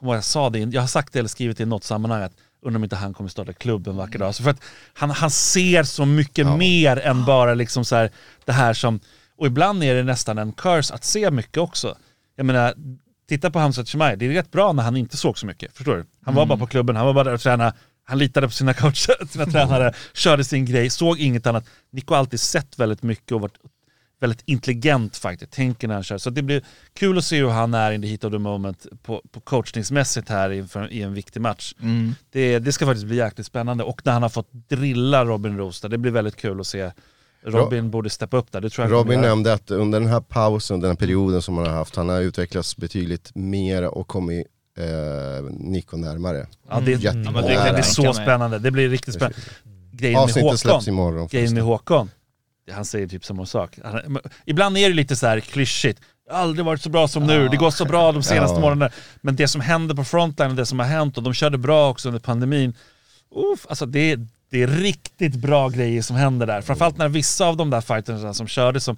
jag 0.00 0.24
sa 0.24 0.50
det, 0.50 0.58
jag 0.58 0.80
har 0.80 0.88
sagt 0.88 1.12
det 1.12 1.18
eller 1.18 1.28
skrivit 1.28 1.56
det 1.56 1.62
i 1.62 1.66
något 1.66 1.84
sammanhang 1.84 2.22
att 2.22 2.32
undrar 2.62 2.78
om 2.78 2.84
inte 2.84 2.96
han 2.96 3.14
kommer 3.14 3.30
starta 3.30 3.52
klubb 3.52 3.88
en 3.88 3.96
vacker 3.96 4.18
dag. 4.18 4.26
Alltså 4.26 4.42
för 4.42 4.50
att 4.50 4.62
han, 4.94 5.10
han 5.10 5.30
ser 5.30 5.82
så 5.82 6.06
mycket 6.06 6.46
mer 6.46 6.96
än 6.98 7.24
bara 7.24 7.54
liksom 7.54 7.84
så 7.84 7.96
här, 7.96 8.10
det 8.44 8.52
här 8.52 8.74
som, 8.74 9.00
och 9.36 9.46
ibland 9.46 9.84
är 9.84 9.94
det 9.94 10.02
nästan 10.02 10.38
en 10.38 10.52
curse 10.52 10.94
att 10.94 11.04
se 11.04 11.30
mycket 11.30 11.58
också. 11.58 11.96
Jag 12.36 12.46
menar, 12.46 12.74
titta 13.28 13.50
på 13.50 13.58
Hamza 13.58 13.84
Chimaev, 13.84 14.18
det 14.18 14.26
är 14.26 14.30
rätt 14.30 14.50
bra 14.50 14.72
när 14.72 14.82
han 14.82 14.96
inte 14.96 15.16
såg 15.16 15.38
så 15.38 15.46
mycket, 15.46 15.76
förstår 15.76 15.96
du? 15.96 16.06
Han 16.24 16.34
var 16.34 16.46
bara 16.46 16.58
på 16.58 16.66
klubben, 16.66 16.96
han 16.96 17.06
var 17.06 17.14
bara 17.14 17.24
där 17.24 17.34
och 17.34 17.40
tränade, 17.40 17.72
han 18.04 18.18
litade 18.18 18.46
på 18.46 18.52
sina 18.52 18.74
coacher, 18.74 19.26
sina 19.30 19.46
tränare, 19.46 19.92
körde 20.14 20.44
sin 20.44 20.64
grej, 20.64 20.90
såg 20.90 21.18
inget 21.20 21.46
annat. 21.46 21.64
Nico 21.92 22.14
har 22.14 22.18
alltid 22.18 22.40
sett 22.40 22.78
väldigt 22.78 23.02
mycket 23.02 23.32
och 23.32 23.40
varit 23.40 23.58
väldigt 24.20 24.42
intelligent 24.44 25.16
faktiskt, 25.16 25.52
tänker 25.52 25.88
när 25.88 25.94
han 25.94 26.04
kör. 26.04 26.18
Så 26.18 26.30
det 26.30 26.42
blir 26.42 26.62
kul 26.94 27.18
att 27.18 27.24
se 27.24 27.40
hur 27.40 27.48
han 27.48 27.74
är 27.74 27.92
in 27.92 28.02
the 28.02 28.08
heat 28.08 28.24
of 28.24 28.32
the 28.32 28.38
moment 28.38 28.86
på, 29.02 29.22
på 29.30 29.40
coachningsmässigt 29.40 30.28
här 30.28 30.50
inför, 30.50 30.92
i 30.92 31.02
en 31.02 31.14
viktig 31.14 31.40
match. 31.40 31.74
Mm. 31.82 32.14
Det, 32.30 32.58
det 32.58 32.72
ska 32.72 32.86
faktiskt 32.86 33.06
bli 33.06 33.16
jäkligt 33.16 33.46
spännande 33.46 33.84
och 33.84 34.00
när 34.04 34.12
han 34.12 34.22
har 34.22 34.28
fått 34.28 34.52
drilla 34.52 35.24
Robin 35.24 35.58
Roos 35.58 35.80
det 35.80 35.98
blir 35.98 36.12
väldigt 36.12 36.36
kul 36.36 36.60
att 36.60 36.66
se. 36.66 36.90
Robin 37.42 37.90
borde 37.90 38.10
steppa 38.10 38.36
upp 38.36 38.52
där, 38.52 38.60
det 38.60 38.70
tror 38.70 38.86
jag 38.86 38.92
Robin 38.92 39.20
nämnde 39.20 39.52
att 39.52 39.70
under 39.70 40.00
den 40.00 40.08
här 40.08 40.20
pausen, 40.20 40.80
den 40.80 40.90
här 40.90 40.96
perioden 40.96 41.42
som 41.42 41.56
han 41.56 41.66
har 41.66 41.74
haft, 41.74 41.96
han 41.96 42.08
har 42.08 42.20
utvecklats 42.20 42.76
betydligt 42.76 43.30
mer 43.34 43.84
och 43.84 44.08
kommit 44.08 44.46
eh, 44.78 45.44
Nico 45.50 45.96
närmare. 45.96 46.46
Ja, 46.70 46.80
det, 46.80 46.92
Jättebra. 46.92 47.32
ja, 47.34 47.48
det, 47.48 47.66
det 47.66 47.72
blir 47.72 47.82
så 47.82 48.12
spännande, 48.12 48.58
det 48.58 48.70
blir 48.70 48.88
riktigt 48.88 49.14
spännande. 49.14 49.38
Grejen 49.92 50.14
med 50.14 50.22
Avsnittet 50.22 50.42
Håkon, 50.42 50.58
släpps 50.58 50.88
imorgon. 50.88 51.28
grejen 51.30 51.54
med 51.54 51.62
Håkon, 51.62 52.10
han 52.72 52.84
säger 52.84 53.06
typ 53.08 53.24
samma 53.24 53.46
sak. 53.46 53.78
Han, 53.84 54.18
ibland 54.46 54.78
är 54.78 54.88
det 54.88 54.94
lite 54.94 55.16
så 55.16 55.26
här 55.26 55.40
klyschigt, 55.40 56.00
aldrig 56.30 56.64
varit 56.66 56.82
så 56.82 56.88
bra 56.90 57.08
som 57.08 57.26
nu, 57.26 57.48
det 57.48 57.56
går 57.56 57.70
så 57.70 57.84
bra 57.84 58.12
de 58.12 58.22
senaste 58.22 58.54
Ja. 58.56 58.60
månaderna. 58.60 58.90
Men 59.20 59.36
det 59.36 59.48
som 59.48 59.60
händer 59.60 59.94
på 59.94 60.04
frontline 60.04 60.50
och 60.50 60.56
det 60.56 60.66
som 60.66 60.78
har 60.78 60.86
hänt, 60.86 61.16
och 61.16 61.22
de 61.22 61.34
körde 61.34 61.58
bra 61.58 61.90
också 61.90 62.08
under 62.08 62.20
pandemin, 62.20 62.74
uff, 63.52 63.66
alltså 63.68 63.86
det, 63.86 64.16
det 64.50 64.62
är 64.62 64.66
riktigt 64.66 65.34
bra 65.34 65.68
grejer 65.68 66.02
som 66.02 66.16
händer 66.16 66.46
där. 66.46 66.60
Framförallt 66.60 66.98
när 66.98 67.08
vissa 67.08 67.46
av 67.46 67.56
de 67.56 67.70
där 67.70 67.80
fighterna 67.80 68.34
som 68.34 68.46
körde 68.48 68.80
som 68.80 68.96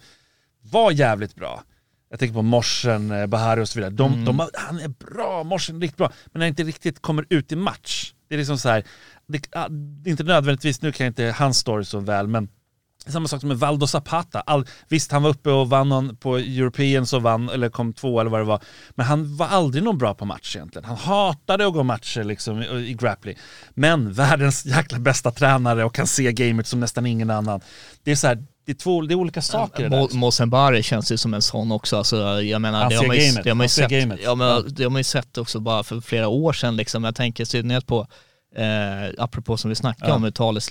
var 0.63 0.91
jävligt 0.93 1.35
bra, 1.35 1.63
jag 2.11 2.19
tänker 2.19 2.35
på 2.35 2.43
Morsen, 2.43 3.11
eh, 3.11 3.27
Bahari 3.27 3.63
och 3.63 3.69
så 3.69 3.79
vidare. 3.79 3.91
De, 3.91 4.25
de, 4.25 4.39
har- 4.39 4.51
han 4.55 4.79
är 4.81 4.89
bra, 4.89 5.43
Morsen 5.45 5.77
är 5.77 5.81
riktigt 5.81 5.97
bra. 5.99 6.13
Men 6.27 6.41
när 6.41 6.47
han 6.47 6.49
inte 6.49 6.63
riktigt 6.63 7.03
kommer 7.03 7.25
ut 7.29 7.53
i 7.53 7.57
match. 7.57 8.13
Det 8.29 8.35
är 8.35 8.39
liksom 8.39 8.59
så 8.59 8.69
här, 8.69 8.85
det, 9.27 9.47
ah, 9.53 9.69
det 9.69 10.09
är 10.09 10.11
inte 10.11 10.23
nödvändigtvis, 10.25 10.83
nu 10.83 10.93
kan 10.93 11.05
jag 11.05 11.11
inte 11.11 11.35
hans 11.39 11.59
story 11.59 11.85
så 11.85 12.01
väl, 12.01 12.27
men 12.27 12.49
samma 13.07 13.29
sak 13.29 13.41
som 13.41 13.49
med 13.49 13.59
Valdo 13.59 13.87
Zapata. 13.87 14.41
All, 14.41 14.67
visst, 14.89 15.13
han 15.13 15.23
var 15.23 15.31
uppe 15.31 15.51
och 15.51 15.69
vann 15.71 15.89
någon 15.89 16.17
på 16.17 16.37
European 16.39 17.07
så 17.07 17.19
vann, 17.19 17.49
eller 17.49 17.69
kom 17.69 17.93
två 17.93 18.21
eller 18.21 18.31
vad 18.31 18.41
det 18.41 18.45
var. 18.45 18.61
Men 18.91 19.07
han 19.07 19.37
var 19.37 19.47
aldrig 19.49 19.85
någon 19.85 19.99
bra 19.99 20.15
på 20.15 20.25
match 20.25 20.57
egentligen. 20.57 20.85
Han 20.89 20.97
hatade 20.97 21.67
att 21.67 21.73
gå 21.73 21.83
matcher 21.83 22.25
liksom, 22.25 22.63
i, 22.63 22.67
i 22.67 22.95
grappling. 22.95 23.37
Men 23.75 24.13
världens 24.13 24.67
jäkla 24.67 24.99
bästa 24.99 25.31
tränare 25.31 25.85
och 25.85 25.95
kan 25.95 26.07
se 26.07 26.33
gamet 26.33 26.67
som 26.67 26.81
nästan 26.81 27.07
ingen 27.07 27.31
annan. 27.31 27.61
Det 28.05 28.11
är 28.11 28.17
så 28.17 28.27
här, 28.27 28.45
det 28.67 28.73
är, 28.73 28.77
två, 28.77 29.03
det 29.03 29.15
är 29.15 29.17
olika 29.17 29.43
saker. 29.43 29.89
Mo- 29.89 30.15
Mosenbari 30.15 30.83
känns 30.83 31.13
ju 31.13 31.17
som 31.17 31.35
en 31.35 31.43
sån 31.43 31.73
också. 31.73 31.97
Alltså, 31.97 32.43
jag 32.43 32.61
menar, 32.61 32.81
Han 32.83 32.91
ser 32.91 32.99
gamet. 33.03 33.45
det 33.45 33.51
har 33.51 33.55
man 33.55 33.65
ju 33.65 33.69
sett, 33.69 33.93
ja, 34.23 34.35
men, 34.35 34.49
Ja. 34.49 34.63
det 34.69 34.83
har 34.83 34.91
man 34.91 35.01
ju 35.01 35.05
sett 35.05 35.39
också 35.39 35.61
bara 35.61 35.83
för 35.83 36.01
flera 36.01 36.29
år 36.29 36.53
sedan. 36.53 36.77
Liksom. 36.77 37.05
Jag 37.05 37.15
tänker 37.15 37.43
i 37.43 37.47
synnerhet 37.47 37.87
på, 37.87 38.07
eh, 38.57 39.15
apropå 39.19 39.57
som 39.57 39.69
vi 39.69 39.75
snackade 39.75 40.11
Ja. 40.11 40.17
om, 40.17 40.33
Thales 40.33 40.71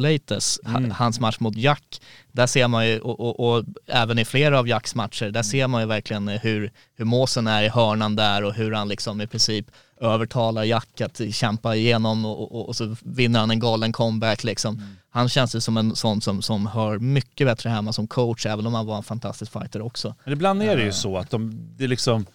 ha- 0.66 0.78
Mm. 0.78 0.92
hans 0.92 1.20
match 1.20 1.40
mot 1.40 1.56
Jack. 1.58 2.02
Där 2.32 2.48
ser 2.48 2.68
man 2.68 2.88
ju, 2.88 3.00
och, 3.00 3.20
och, 3.20 3.40
och 3.58 3.66
även 3.88 4.20
i 4.20 4.26
flera 4.26 4.60
av 4.60 4.68
Jacks 4.68 4.96
matcher, 4.96 5.32
där 5.32 5.44
ser 5.44 5.68
man 5.68 5.82
ju 5.82 5.88
verkligen 5.88 6.28
hur, 6.28 6.72
hur 6.96 7.06
Måsen 7.06 7.48
är 7.48 7.64
i 7.64 7.68
hörnan 7.70 8.16
där 8.16 8.44
och 8.44 8.54
hur 8.54 8.72
han 8.72 8.88
liksom 8.88 9.22
i 9.22 9.28
princip 9.28 9.66
övertalar 10.02 10.64
Jack 10.64 11.02
att 11.02 11.22
kämpa 11.32 11.76
igenom 11.76 12.26
och, 12.26 12.56
och, 12.56 12.68
och 12.68 12.76
så 12.76 12.96
vinner 13.04 13.40
han 13.40 13.52
en 13.52 13.60
galen 13.60 13.92
comeback 13.92 14.44
liksom. 14.44 14.76
Mm. 14.76 14.96
Han 15.12 15.30
känns 15.30 15.56
ju 15.56 15.62
som 15.62 15.78
en 15.78 15.96
sån 15.96 16.22
som, 16.22 16.42
som 16.42 16.68
hör 16.68 17.00
mycket 17.00 17.48
bättre 17.48 17.70
hemma 17.70 17.94
som 17.94 18.08
coach, 18.08 18.46
även 18.46 18.68
om 18.68 18.74
han 18.74 18.86
var 18.86 18.98
en 18.98 19.04
fantastisk 19.04 19.52
fighter 19.52 19.82
också. 19.82 20.16
Men 20.24 20.34
ibland 20.34 20.64
är 20.64 20.78
det 20.78 20.84
ju 20.84 20.92
så 20.92 21.18
att 21.18 21.30
de, 21.30 21.68
det 21.78 21.84
är 21.84 21.88
liksom, 21.88 22.26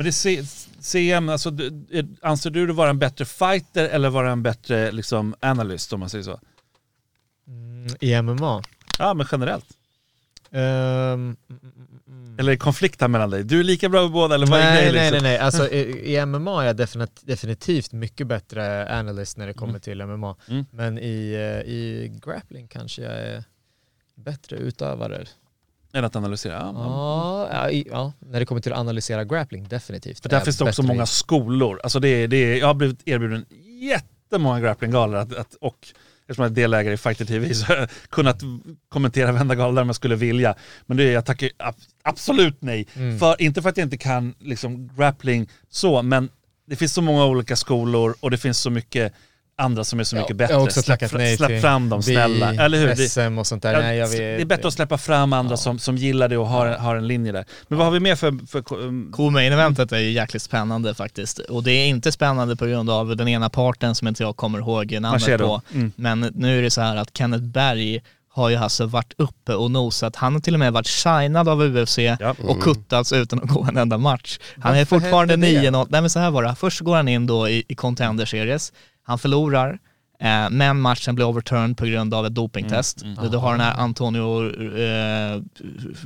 men 0.00 0.04
det 0.06 0.12
C, 0.12 0.42
CM, 0.80 1.28
alltså, 1.28 1.50
du- 1.50 1.84
är- 1.90 2.08
anser 2.22 2.50
du 2.50 2.66
dig 2.66 2.74
vara 2.76 2.90
en 2.90 2.98
bättre 2.98 3.24
fighter 3.24 3.88
eller 3.88 4.10
vara 4.10 4.30
en 4.30 4.42
bättre 4.42 4.92
liksom, 4.92 5.34
analyst 5.40 5.92
om 5.92 6.00
man 6.00 6.10
säger 6.10 6.24
så? 6.24 6.40
Mm, 7.46 7.86
I 8.00 8.22
MMA? 8.22 8.62
Ja 8.98 9.14
men 9.14 9.26
generellt. 9.32 9.66
Mm. 10.52 11.36
Eller 12.38 12.52
är 12.52 12.54
det 12.54 12.56
konflikt 12.56 13.00
här 13.00 13.08
mellan 13.08 13.30
dig? 13.30 13.44
Du 13.44 13.60
är 13.60 13.64
lika 13.64 13.88
bra 13.88 14.02
med 14.02 14.10
båda 14.10 14.34
eller 14.34 14.46
vad 14.46 14.60
är 14.60 14.76
grejen 14.76 14.94
nej, 14.94 15.10
liksom? 15.10 15.22
nej, 15.22 15.32
nej. 15.32 15.38
Alltså, 15.38 15.68
i, 15.70 16.14
I 16.14 16.26
MMA 16.26 16.62
är 16.62 16.66
jag 16.66 16.76
definit- 16.76 17.20
definitivt 17.26 17.92
mycket 17.92 18.26
bättre 18.26 18.94
analyst 18.98 19.36
när 19.36 19.46
det 19.46 19.54
kommer 19.54 19.70
Mm. 19.70 19.80
till 19.80 20.02
MMA. 20.06 20.36
Mm. 20.48 20.66
Men 20.70 20.98
i, 20.98 21.32
eh, 21.32 21.72
i 21.72 22.12
grappling 22.24 22.68
kanske 22.68 23.02
jag 23.02 23.12
är 23.12 23.44
bättre 24.14 24.56
utövare. 24.56 25.26
Än 25.92 26.04
att 26.04 26.16
analysera? 26.16 26.72
Ja, 26.74 27.48
ja, 27.52 27.70
i, 27.70 27.86
ja, 27.90 28.12
när 28.18 28.40
det 28.40 28.46
kommer 28.46 28.60
till 28.60 28.72
att 28.72 28.78
analysera 28.78 29.24
grappling, 29.24 29.68
definitivt. 29.68 30.22
För 30.22 30.28
där 30.28 30.40
finns 30.40 30.58
det 30.58 30.64
också 30.64 30.82
många 30.82 31.06
skolor. 31.06 31.80
Alltså 31.82 32.00
det 32.00 32.08
är, 32.08 32.28
det 32.28 32.36
är, 32.36 32.58
jag 32.58 32.66
har 32.66 32.74
blivit 32.74 33.02
erbjuden 33.08 33.44
jättemånga 33.80 34.60
grapplinggalor 34.60 35.16
att, 35.16 35.36
att, 35.36 35.54
och 35.54 35.88
eftersom 36.20 36.42
jag 36.42 36.50
är 36.50 36.54
delägare 36.54 36.94
i 36.94 36.96
Fighter 36.96 37.24
TV 37.24 37.54
så 37.54 37.66
har 37.66 37.76
jag 37.76 37.88
kunnat 38.08 38.42
kommentera 38.88 39.32
varenda 39.32 39.54
gala 39.54 39.80
om 39.80 39.88
jag 39.88 39.96
skulle 39.96 40.16
vilja. 40.16 40.54
Men 40.86 40.96
det 40.96 41.04
är, 41.04 41.12
jag 41.12 41.24
tackar 41.24 41.50
absolut 42.02 42.56
nej. 42.62 42.86
Mm. 42.94 43.18
För, 43.18 43.42
inte 43.42 43.62
för 43.62 43.68
att 43.68 43.76
jag 43.76 43.86
inte 43.86 43.98
kan 43.98 44.34
liksom, 44.38 44.88
grappling 44.96 45.48
så, 45.68 46.02
men 46.02 46.28
det 46.66 46.76
finns 46.76 46.94
så 46.94 47.02
många 47.02 47.26
olika 47.26 47.56
skolor 47.56 48.14
och 48.20 48.30
det 48.30 48.38
finns 48.38 48.58
så 48.58 48.70
mycket 48.70 49.12
andra 49.60 49.84
som 49.84 50.00
är 50.00 50.04
så 50.04 50.16
mycket 50.16 50.30
jag 50.30 50.36
bättre. 50.36 50.82
släpp, 50.82 51.36
släpp 51.36 51.60
fram 51.60 51.88
dem, 51.88 52.02
snälla. 52.02 52.50
Vi, 52.50 52.56
Eller 52.56 52.78
hur? 52.78 52.88
Det, 52.88 52.96
SM 53.08 53.38
och 53.38 53.46
sånt 53.46 53.62
där. 53.62 53.72
ja, 53.72 53.80
Nej, 53.80 53.98
jag 53.98 54.10
det 54.10 54.18
vet. 54.18 54.40
är 54.40 54.44
bättre 54.44 54.68
att 54.68 54.74
släppa 54.74 54.98
fram 54.98 55.32
andra 55.32 55.56
som, 55.56 55.78
som 55.78 55.96
gillar 55.96 56.28
det 56.28 56.36
och 56.36 56.46
har, 56.48 56.66
har 56.66 56.96
en 56.96 57.06
linje 57.08 57.32
där. 57.32 57.44
Men 57.68 57.78
vad 57.78 57.86
har 57.86 57.92
vi 57.92 58.00
mer 58.00 58.16
för... 58.16 58.46
för 58.46 58.74
um, 58.78 59.12
Co-main 59.12 59.52
eventet 59.52 59.92
är 59.92 59.98
ju 59.98 60.10
jäkligt 60.10 60.42
spännande 60.42 60.94
faktiskt. 60.94 61.38
Och 61.38 61.62
det 61.62 61.72
är 61.72 61.86
inte 61.86 62.12
spännande 62.12 62.56
på 62.56 62.66
grund 62.66 62.90
av 62.90 63.16
den 63.16 63.28
ena 63.28 63.50
parten 63.50 63.94
som 63.94 64.08
inte 64.08 64.22
jag 64.22 64.36
kommer 64.36 64.58
ihåg 64.58 64.98
namnet 65.00 65.38
på. 65.40 65.62
Mm. 65.74 65.92
Men 65.96 66.20
nu 66.34 66.58
är 66.58 66.62
det 66.62 66.70
så 66.70 66.80
här 66.80 66.96
att 66.96 67.16
Kenneth 67.18 67.44
Berg 67.44 68.00
har 68.32 68.48
ju 68.48 68.56
alltså 68.56 68.86
varit 68.86 69.12
uppe 69.18 69.54
och 69.54 69.70
nosat. 69.70 70.16
Han 70.16 70.32
har 70.32 70.40
till 70.40 70.54
och 70.54 70.60
med 70.60 70.72
varit 70.72 70.86
signad 70.86 71.48
av 71.48 71.62
UFC 71.62 71.98
Ja. 71.98 72.34
och 72.44 72.62
kuttats 72.62 73.12
utan 73.12 73.38
att 73.42 73.48
gå 73.48 73.64
en 73.64 73.76
enda 73.76 73.98
match. 73.98 74.38
Han 74.60 74.72
är 74.74 74.78
Varför 74.78 74.84
fortfarande 75.00 75.32
hände 75.34 75.46
det? 75.60 75.70
9-0. 75.70 75.86
Nej 75.90 76.00
men 76.00 76.10
så 76.10 76.18
här 76.18 76.30
var 76.30 76.42
det. 76.42 76.54
Först 76.54 76.80
går 76.80 76.96
han 76.96 77.08
in 77.08 77.26
då 77.26 77.48
i, 77.48 77.64
i 77.68 77.74
Contender 77.74 78.24
Series. 78.26 78.72
Han 79.10 79.18
förlorar. 79.18 79.78
Eh, 80.20 80.50
men 80.50 80.80
matchen 80.80 81.14
blir 81.14 81.24
overturned 81.28 81.76
på 81.76 81.86
grund 81.86 82.14
av 82.14 82.26
ett 82.26 82.34
dopingtest. 82.34 83.02
Mm, 83.02 83.30
Du 83.30 83.36
har 83.36 83.50
den 83.52 83.60
här 83.60 83.74
Antonio 83.80 84.46
eh, 84.78 85.42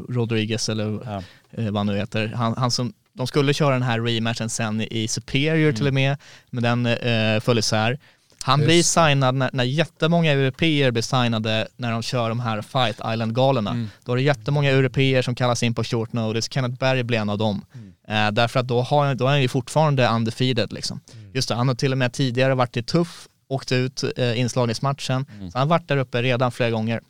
Rodriguez 0.08 0.68
eller 0.68 1.00
Ja. 1.04 1.22
eh, 1.52 1.64
vad 1.64 1.76
han 1.76 1.86
nu 1.86 1.96
heter. 1.96 2.32
Han, 2.36 2.54
han 2.58 2.70
som, 2.70 2.92
de 3.12 3.26
skulle 3.26 3.54
köra 3.54 3.72
den 3.72 3.82
här 3.82 4.00
rematchen 4.00 4.50
sen 4.50 4.80
i 4.80 5.08
Superior 5.08 5.72
till 5.72 5.86
och 5.86 5.94
med, 5.94 6.16
men 6.50 6.62
den 6.62 6.86
eh, 6.86 7.40
föll 7.40 7.58
isär. 7.58 7.98
Han 8.42 8.60
Just 8.60 8.66
blir 8.68 8.82
signad 8.82 9.34
när, 9.34 9.50
när 9.52 9.64
jättemånga 9.64 10.32
europeer 10.32 10.90
blir 10.90 11.02
signade 11.02 11.68
när 11.76 11.90
de 11.92 12.02
kör 12.02 12.28
de 12.28 12.40
här 12.40 12.62
Fight 12.62 12.96
Island-galorna. 13.12 13.88
Då 14.04 14.12
är 14.12 14.16
det 14.16 14.22
jättemånga 14.22 14.70
europeer 14.70 15.22
som 15.22 15.34
kallas 15.34 15.62
in 15.62 15.74
på 15.74 15.84
short 15.84 16.12
notice. 16.12 16.48
Kenneth 16.52 16.74
Berg 16.78 17.02
blir 17.02 17.18
en 17.18 17.30
av 17.30 17.38
dem. 17.38 17.64
Eh, 18.08 18.30
därför 18.30 18.60
att 18.60 18.68
då, 18.68 18.80
har, 18.82 19.14
då 19.14 19.24
är 19.24 19.28
han 19.30 19.42
ju 19.42 19.48
fortfarande 19.48 20.08
undefeated 20.08 20.72
liksom. 20.72 21.00
Just 21.34 21.48
det, 21.48 21.54
han 21.54 21.68
har 21.68 21.74
till 21.74 21.92
och 21.92 21.98
med 21.98 22.12
tidigare 22.12 22.54
varit 22.54 22.76
i 22.76 22.82
tuff, 22.82 23.28
åkt 23.48 23.72
ut 23.72 24.04
eh, 24.16 24.40
inslagningsmatchen. 24.40 25.26
Så 25.52 25.58
han 25.58 25.68
har 25.68 25.78
varit 25.78 25.88
där 25.88 25.96
uppe 25.96 26.22
redan 26.22 26.52
flera 26.52 26.70
gånger. 26.70 27.00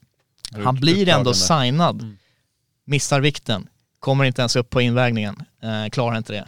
Han 0.64 0.74
blir 0.74 1.08
ändå 1.08 1.34
signad, 1.34 2.16
missar 2.84 3.20
vikten, 3.20 3.68
kommer 3.98 4.24
inte 4.24 4.42
ens 4.42 4.56
upp 4.56 4.70
på 4.70 4.80
invägningen, 4.80 5.42
eh, 5.62 5.90
klarar 5.90 6.16
inte 6.16 6.32
det. 6.32 6.44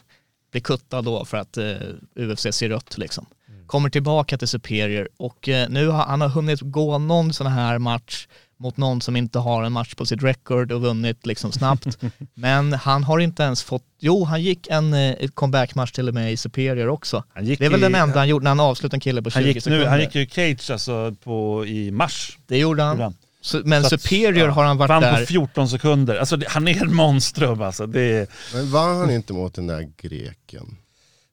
Blir 0.51 0.62
kuttad 0.62 1.05
då 1.05 1.24
för 1.24 1.37
att 1.37 1.57
eh, 1.57 1.77
UFC 2.14 2.47
ser 2.51 2.68
rött 2.68 2.99
liksom. 2.99 3.27
Kommer 3.66 3.91
tillbaka 3.91 4.39
till 4.39 4.49
Superior 4.49 5.09
och 5.16 5.49
eh, 5.49 5.68
nu 5.68 5.89
har 5.89 6.05
han 6.05 6.20
har 6.20 6.29
hunnit 6.29 6.61
gå 6.61 6.99
någon 6.99 7.33
sån 7.33 7.47
här 7.47 7.79
match 7.79 8.29
mot 8.59 8.76
någon 8.76 9.00
som 9.00 9.16
inte 9.16 9.38
har 9.38 9.62
en 9.62 9.72
match 9.72 9.94
på 9.94 10.07
sitt 10.07 10.22
record 10.22 10.72
och 10.72 10.80
vunnit 10.80 11.26
liksom 11.26 11.52
snabbt. 11.52 11.98
Men 12.34 12.72
han 12.72 13.04
har 13.04 13.18
inte 13.18 13.42
ens 13.42 13.62
fått, 13.62 13.82
jo 14.00 14.24
han 14.24 14.42
gick 14.42 14.66
en 14.70 14.94
eh, 14.94 15.28
comeback-match 15.34 15.92
till 15.92 16.09
och 16.09 16.14
med 16.14 16.32
i 16.32 16.36
Superior 16.36 16.88
också. 16.88 17.24
Han 17.34 17.44
gick 17.44 17.59
Det 17.59 17.66
är 17.66 17.70
väl 17.70 17.80
i- 17.80 17.82
den 17.82 17.94
enda 17.94 18.18
han 18.18 18.28
gjorde 18.28 18.42
när 18.44 18.50
han 18.50 18.61
avslutade 18.61 18.96
en 18.96 19.00
kille 19.00 19.22
på 19.22 19.30
20 19.30 19.34
Han 19.38 19.44
gick, 19.48 19.62
sekunder. 19.62 19.78
nu, 19.84 19.86
han 19.90 20.00
gick 20.00 20.14
ju 20.14 20.26
cage 20.26 20.70
alltså 20.70 21.14
på, 21.24 21.66
i 21.66 21.90
mars. 21.90 22.38
Det 22.46 22.59
gjorde 22.59 22.82
han. 22.82 22.92
Gjorde 22.96 23.04
han. 23.04 23.14
Så, 23.40 23.62
men 23.64 23.84
Så 23.84 23.94
att- 23.94 24.00
Superior 24.02 24.46
ja, 24.48 24.52
har 24.52 24.64
han 24.64 24.76
varit 24.78 24.88
Vann 24.88 25.02
där. 25.02 25.20
på 25.20 25.26
14 25.26 25.68
sekunder. 25.68 26.16
Alltså 26.16 26.36
det, 26.36 26.46
han 26.48 26.68
är 26.68 26.82
en 26.82 26.94
monstrum 26.94 27.62
alltså. 27.62 27.86
Det 27.86 28.00
är, 28.00 28.26
Men 28.54 28.70
vann 28.70 28.96
han 28.96 29.11
inte 29.11 29.32
mot 29.32 29.54
den 29.54 29.66
där 29.66 29.88
greken? 29.96 30.76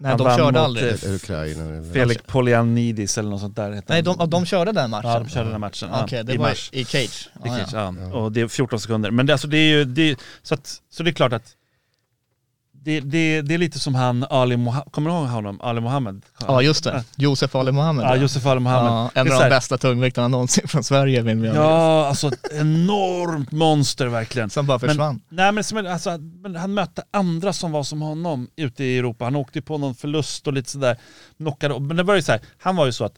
Nej, 0.03 0.17
de 0.17 0.37
körde 0.37 0.59
aldrig. 0.59 0.85
eh? 0.85 0.93
Eller? 1.29 1.93
Felix 1.93 2.21
Polyanidis 2.27 3.17
eller 3.17 3.29
något 3.29 3.39
sånt 3.41 3.55
där. 3.55 3.81
Nej, 3.87 4.01
de, 4.01 4.29
de 4.29 4.45
körde 4.45 4.71
den 4.71 4.89
matchen? 4.89 5.09
Ja, 5.09 5.19
de 5.19 5.29
körde 5.29 5.49
den 5.51 5.59
matchen. 5.61 5.89
Ja, 5.91 6.03
Okej, 6.03 6.23
det 6.23 6.33
i 6.33 6.37
var 6.37 6.47
mars. 6.47 6.69
i 6.73 6.85
cage. 6.85 7.29
I 7.35 7.39
Ja, 7.47 7.57
cage, 7.57 7.69
ja. 7.73 7.93
ja. 8.11 8.17
Och 8.17 8.31
det 8.31 8.41
är 8.41 8.47
14 8.47 8.79
sekunder. 8.79 9.11
Men 9.11 9.25
det, 9.25 9.33
alltså, 9.33 9.47
det 9.47 9.57
är 9.57 9.77
ju, 9.77 9.85
det, 9.85 10.15
så, 10.41 10.53
att, 10.53 10.81
så 10.89 11.03
det 11.03 11.09
är 11.09 11.13
klart 11.13 11.33
att 11.33 11.51
det, 12.83 12.99
det, 12.99 13.41
det 13.41 13.53
är 13.53 13.57
lite 13.57 13.79
som 13.79 13.95
han 13.95 14.25
Ali 14.29 14.57
Mohammed, 14.57 14.91
kommer 14.91 15.09
du 15.09 15.15
ihåg 15.15 15.27
honom? 15.27 15.61
Ali 15.61 15.81
Mohammed? 15.81 16.21
ja, 16.47 16.61
just 16.61 16.83
det. 16.83 17.03
Josef 17.15 17.55
Ali 17.55 17.71
Mohammed. 17.71 18.05
Ja, 18.05 18.15
Josef 18.15 18.45
Ali 18.45 18.59
Mohammed. 18.59 18.91
Ja, 18.91 19.11
en 19.21 19.31
av 19.31 19.41
de 19.41 19.49
bästa 19.49 19.77
tungviktarna 19.77 20.27
någonsin 20.27 20.67
från 20.67 20.83
Sverige 20.83 21.21
vill 21.21 21.37
vi 21.37 21.47
Ja, 21.47 22.07
alltså 22.07 22.27
ett 22.27 22.53
enormt 22.53 23.51
monster 23.51 24.07
verkligen. 24.07 24.49
Som 24.49 24.67
bara 24.67 24.79
försvann. 24.79 25.21
Men, 25.29 25.35
nej, 25.35 25.51
men, 25.51 25.63
som, 25.63 25.77
alltså, 25.77 26.17
men 26.17 26.55
han 26.55 26.73
mötte 26.73 27.03
andra 27.11 27.53
som 27.53 27.71
var 27.71 27.83
som 27.83 28.01
honom 28.01 28.47
ute 28.55 28.83
i 28.83 28.97
Europa. 28.97 29.25
Han 29.25 29.35
åkte 29.35 29.61
på 29.61 29.77
någon 29.77 29.95
förlust 29.95 30.47
och 30.47 30.53
lite 30.53 30.69
sådär. 30.69 30.97
Knockade, 31.37 31.79
men 31.79 31.97
det 31.97 32.03
var 32.03 32.15
ju 32.15 32.21
så 32.21 32.31
här, 32.31 32.41
han 32.59 32.75
var 32.75 32.85
ju 32.85 32.91
så 32.91 33.05
att, 33.05 33.13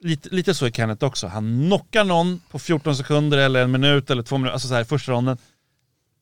lite, 0.00 0.28
lite 0.28 0.54
så 0.54 0.66
är 0.66 0.70
Kenneth 0.70 1.04
också. 1.04 1.26
Han 1.26 1.66
knockar 1.66 2.04
någon 2.04 2.40
på 2.50 2.58
14 2.58 2.96
sekunder 2.96 3.38
eller 3.38 3.62
en 3.62 3.70
minut 3.70 4.10
eller 4.10 4.22
två 4.22 4.38
minuter, 4.38 4.52
alltså 4.52 4.68
så 4.68 4.74
här 4.74 4.84
första 4.84 5.12
ronden. 5.12 5.38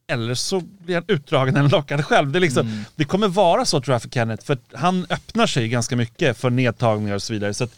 Eller 0.08 0.34
så 0.34 0.60
blir 0.60 0.94
han 0.94 1.04
utdragen 1.08 1.56
eller 1.56 1.68
lockad 1.68 2.04
själv. 2.04 2.32
Det, 2.32 2.38
är 2.38 2.40
liksom, 2.40 2.66
Mm. 2.66 2.84
det 2.96 3.04
kommer 3.04 3.28
vara 3.28 3.64
så 3.64 3.80
tror 3.80 3.94
jag 3.94 4.02
för 4.02 4.08
Kenneth, 4.08 4.44
för 4.44 4.58
han 4.72 5.06
öppnar 5.10 5.46
sig 5.46 5.68
ganska 5.68 5.96
mycket 5.96 6.36
för 6.36 6.50
nedtagningar 6.50 7.14
och 7.14 7.22
så 7.22 7.32
vidare. 7.32 7.54
Så 7.54 7.68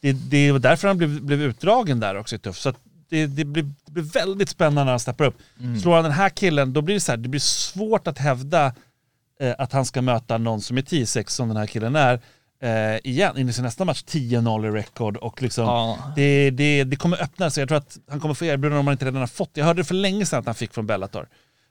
det, 0.00 0.12
det 0.12 0.52
var 0.52 0.58
därför 0.58 0.88
han 0.88 0.98
blev, 0.98 1.20
blev 1.22 1.42
utdragen 1.42 2.00
där 2.00 2.16
också 2.16 2.36
i 2.36 2.38
tuff. 2.38 2.58
Så 2.58 2.72
det, 3.08 3.26
det, 3.26 3.44
blir, 3.44 3.62
det 3.86 3.92
blir 3.92 4.02
väldigt 4.02 4.48
spännande 4.48 4.84
när 4.84 4.90
han 4.92 5.00
steppar 5.00 5.24
upp. 5.24 5.38
Mm. 5.60 5.80
Slår 5.80 5.94
han 5.94 6.04
den 6.04 6.12
här 6.12 6.28
killen, 6.28 6.72
då 6.72 6.80
blir 6.82 6.94
det 6.94 7.00
så 7.00 7.12
här, 7.12 7.16
det 7.16 7.28
blir 7.28 7.40
svårt 7.40 8.06
att 8.06 8.18
hävda 8.18 8.72
eh, 9.40 9.54
att 9.58 9.72
han 9.72 9.84
ska 9.86 10.02
möta 10.02 10.38
någon 10.38 10.60
som 10.60 10.78
är 10.78 10.82
10-6 10.82 11.28
som 11.30 11.48
den 11.48 11.56
här 11.56 11.66
killen 11.66 11.96
är. 11.96 12.20
Eh, 12.62 12.98
igen, 13.04 13.38
in 13.38 13.48
i 13.48 13.52
sin 13.52 13.64
nästa 13.64 13.84
match 13.84 14.04
10-0 14.08 14.66
i 14.68 14.70
record 14.70 15.16
och 15.16 15.42
liksom 15.42 15.64
Ja. 15.64 15.98
det, 16.16 16.50
det, 16.50 16.84
det 16.84 16.96
kommer 16.96 17.22
öppna 17.22 17.50
sig. 17.50 17.60
Jag 17.62 17.68
tror 17.68 17.78
att 17.78 17.98
han 18.10 18.20
kommer 18.20 18.34
få 18.34 18.44
erbjudanden 18.44 18.80
om 18.80 18.86
han 18.86 18.92
inte 18.94 19.04
redan 19.04 19.20
har 19.20 19.26
fått. 19.26 19.50
Jag 19.54 19.64
hörde 19.64 19.80
det 19.80 19.84
för 19.84 19.94
länge 19.94 20.26
sedan 20.26 20.38
att 20.38 20.46
han 20.46 20.54
fick 20.54 20.72
från 20.74 20.86
Bellator. 20.86 21.28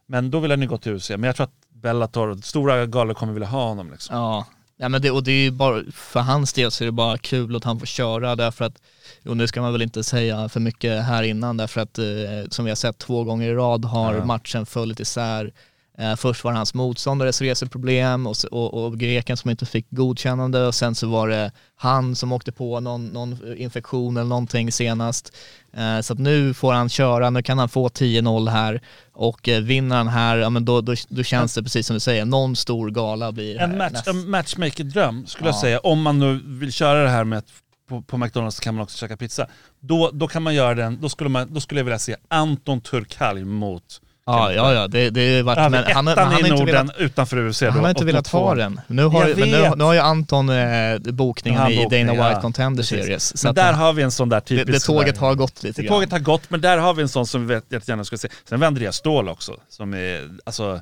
Men 0.07 0.31
då 0.31 0.39
vill 0.39 0.51
han 0.51 0.61
ju 0.61 0.67
gå 0.67 0.77
till 0.77 0.91
UFC. 0.95 1.09
Men 1.09 1.23
jag 1.23 1.35
tror 1.35 1.43
att 1.43 1.53
Bellator, 1.69 2.39
stora 2.43 2.85
galor 2.85 3.13
kommer 3.13 3.33
vilja 3.33 3.47
ha 3.47 3.67
honom 3.67 3.91
liksom. 3.91 4.15
Ja, 4.15 4.45
ja 4.77 4.89
men 4.89 5.01
det, 5.01 5.11
och 5.11 5.23
det 5.23 5.31
är 5.31 5.43
ju 5.43 5.51
bara, 5.51 5.83
för 5.93 6.19
hans 6.19 6.53
del 6.53 6.71
så 6.71 6.83
är 6.83 6.85
det 6.85 6.91
bara 6.91 7.17
kul 7.17 7.55
att 7.55 7.63
han 7.63 7.79
får 7.79 7.85
köra 7.85 8.35
därför 8.35 8.65
att, 8.65 8.81
och 9.25 9.37
nu 9.37 9.47
ska 9.47 9.61
man 9.61 9.71
väl 9.71 9.81
inte 9.81 10.03
säga 10.03 10.49
för 10.49 10.59
mycket 10.59 11.03
här 11.03 11.23
innan 11.23 11.57
därför 11.57 11.81
att 11.81 11.97
eh, 11.97 12.05
som 12.49 12.65
vi 12.65 12.71
har 12.71 12.75
sett 12.75 12.97
två 12.97 13.23
gånger 13.23 13.49
i 13.49 13.53
rad 13.53 13.85
har 13.85 14.13
Ja. 14.13 14.25
matchen 14.25 14.65
följt 14.65 14.99
isär. 14.99 15.53
Eh, 15.99 16.15
först 16.15 16.43
var 16.43 16.51
det 16.51 16.57
hans 16.57 16.73
motståndares 16.73 17.41
reseproblem 17.41 18.27
och, 18.27 18.35
och, 18.51 18.73
och 18.85 18.99
greken 18.99 19.37
som 19.37 19.49
inte 19.49 19.65
fick 19.65 19.85
godkännande 19.89 20.67
och 20.67 20.75
sen 20.75 20.95
så 20.95 21.07
var 21.07 21.27
det 21.27 21.51
han 21.75 22.15
som 22.15 22.31
åkte 22.31 22.51
på 22.51 22.79
någon, 22.79 23.07
någon 23.07 23.57
infektion 23.57 24.17
eller 24.17 24.29
någonting 24.29 24.71
senast. 24.71 25.35
Eh, 25.73 25.99
så 26.01 26.13
att 26.13 26.19
nu 26.19 26.53
får 26.53 26.73
han 26.73 26.89
köra, 26.89 27.29
nu 27.29 27.43
kan 27.43 27.59
han 27.59 27.69
få 27.69 27.87
10-0 27.87 28.49
här 28.49 28.81
och 29.13 29.49
eh, 29.49 29.61
vinner 29.61 29.95
han 29.97 30.07
här, 30.07 30.37
ja 30.37 30.49
men 30.49 30.65
då, 30.65 30.81
då, 30.81 30.95
då 31.09 31.23
känns 31.23 31.53
det 31.53 31.63
precis 31.63 31.87
som 31.87 31.93
du 31.93 31.99
säger, 31.99 32.25
någon 32.25 32.55
stor 32.55 32.89
gala 32.89 33.31
blir 33.31 33.59
En, 33.59 33.71
här 33.71 33.77
match, 33.77 34.07
en 34.07 34.29
matchmaker-dröm 34.29 35.25
skulle 35.27 35.47
jag 35.49 35.55
Ja. 35.55 35.61
säga. 35.61 35.79
Om 35.79 36.01
man 36.01 36.19
nu 36.19 36.41
vill 36.45 36.71
köra 36.71 37.03
det 37.03 37.09
här 37.09 37.23
med 37.23 37.39
att 37.39 37.47
på, 37.89 38.01
på 38.01 38.17
McDonalds 38.17 38.59
kan 38.59 38.75
man 38.75 38.83
också 38.83 38.97
käka 38.97 39.17
pizza. 39.17 39.47
Då, 39.79 40.09
då 40.13 40.27
kan 40.27 40.43
man 40.43 40.55
göra 40.55 40.75
den, 40.75 41.01
då 41.01 41.09
skulle, 41.09 41.29
man, 41.29 41.53
då 41.53 41.59
skulle 41.59 41.79
jag 41.79 41.85
vilja 41.85 41.99
se 41.99 42.15
Anton 42.27 42.81
Turkalj 42.81 43.43
mot 43.43 44.01
Ja, 44.27 44.51
ja, 44.53 44.73
ja, 44.73 44.87
det, 44.87 45.09
det 45.09 45.41
varit, 45.43 45.57
Ja, 45.57 45.69
men 45.69 45.83
han, 45.83 46.07
han, 46.07 46.17
har 46.17 46.45
i 46.45 46.49
Norden 46.49 46.65
velat, 46.65 46.97
utanför 46.97 47.37
UFC 47.47 47.59
då. 47.59 47.69
han 47.69 47.79
har 47.83 47.89
inte 47.89 48.05
velat 48.05 48.27
ha 48.27 48.55
den. 48.55 48.81
Nu 48.87 49.03
har, 49.03 49.27
Jag 49.27 49.37
men 49.39 49.49
nu, 49.49 49.71
nu 49.75 49.83
har 49.83 49.93
ju 49.93 49.99
Anton 49.99 50.49
eh, 50.49 50.97
bokningen 50.99 51.59
Han 51.61 51.71
i 51.71 51.77
bokning, 51.83 52.07
Dana 52.07 52.19
ja. 52.19 52.29
White 52.29 52.41
Contender 52.41 52.83
Precis. 52.83 53.03
Series. 53.05 53.37
Så 53.37 53.47
Men 53.47 53.55
där 53.55 53.71
det, 53.71 53.77
har 53.77 53.93
vi 53.93 54.03
en 54.03 54.11
sån 54.11 54.29
där 54.29 54.37
det, 54.37 54.41
typisk... 54.45 54.65
det 54.67 54.93
tåget 54.93 55.15
sån 55.15 55.21
där- 55.23 55.27
har 55.29 55.35
gått 55.35 55.63
lite 55.63 55.81
Det 55.81 55.87
grann. 55.87 55.95
tåget 55.97 56.11
har 56.11 56.19
gått, 56.19 56.49
men 56.49 56.61
där 56.61 56.77
har 56.77 56.93
vi 56.93 57.01
en 57.01 57.09
sån 57.09 57.27
som 57.27 57.47
vi 57.47 57.53
vet, 57.55 57.71
jättegärna 57.71 58.03
skulle 58.03 58.19
se. 58.19 58.29
Sen 58.49 58.59
var 58.59 58.67
Andreas 58.67 58.95
Ståhl 58.95 59.29
också, 59.29 59.55
som 59.69 59.93
är 59.93 60.29
alltså, 60.45 60.81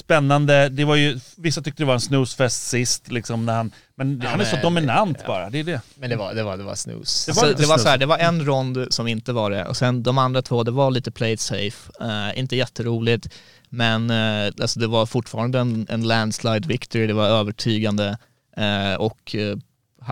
spännande. 0.00 0.68
Det 0.68 0.84
var 0.84 0.96
ju, 0.96 1.20
vissa 1.36 1.62
tyckte 1.62 1.82
det 1.82 1.86
var 1.86 1.94
en 1.94 2.00
snoozefest 2.00 2.68
sist, 2.68 3.12
liksom, 3.12 3.46
när 3.46 3.54
han, 3.54 3.70
men 3.94 4.22
han 4.22 4.40
är 4.40 4.44
så 4.44 4.56
men- 4.56 4.62
dominant 4.64 5.26
bara. 5.26 5.50
Det 5.50 5.58
är 5.58 5.64
det. 5.64 5.80
Men 5.94 6.10
det 6.10 6.16
var, 6.16 6.34
det 6.34 6.42
var, 6.42 6.56
det 6.56 6.62
var 6.64 6.74
snus. 6.74 7.26
Det 7.26 7.32
var 7.36 7.42
Alltså, 7.42 7.62
det 7.62 7.68
var 7.68 7.78
så 7.78 7.88
här, 7.88 7.98
det 7.98 8.06
var 8.06 8.18
en 8.18 8.44
rond 8.46 8.86
som 8.90 9.06
inte 9.08 9.32
var 9.32 9.50
det 9.50 9.64
och 9.64 9.76
sen 9.76 10.02
de 10.02 10.18
andra 10.18 10.42
två, 10.42 10.62
det 10.64 10.70
var 10.70 10.90
lite 10.90 11.10
played 11.10 11.40
safe. 11.40 11.90
Eh, 12.00 12.38
inte 12.38 12.56
jätteroligt, 12.56 13.28
men 13.68 14.10
eh, 14.10 14.52
alltså, 14.60 14.80
det 14.80 14.86
var 14.86 15.06
fortfarande 15.06 15.58
en, 15.58 15.86
en 15.90 16.02
landslide 16.08 16.68
victory, 16.68 17.06
det 17.06 17.12
var 17.14 17.26
övertygande 17.26 18.18
eh, 18.56 18.94
och 18.94 19.36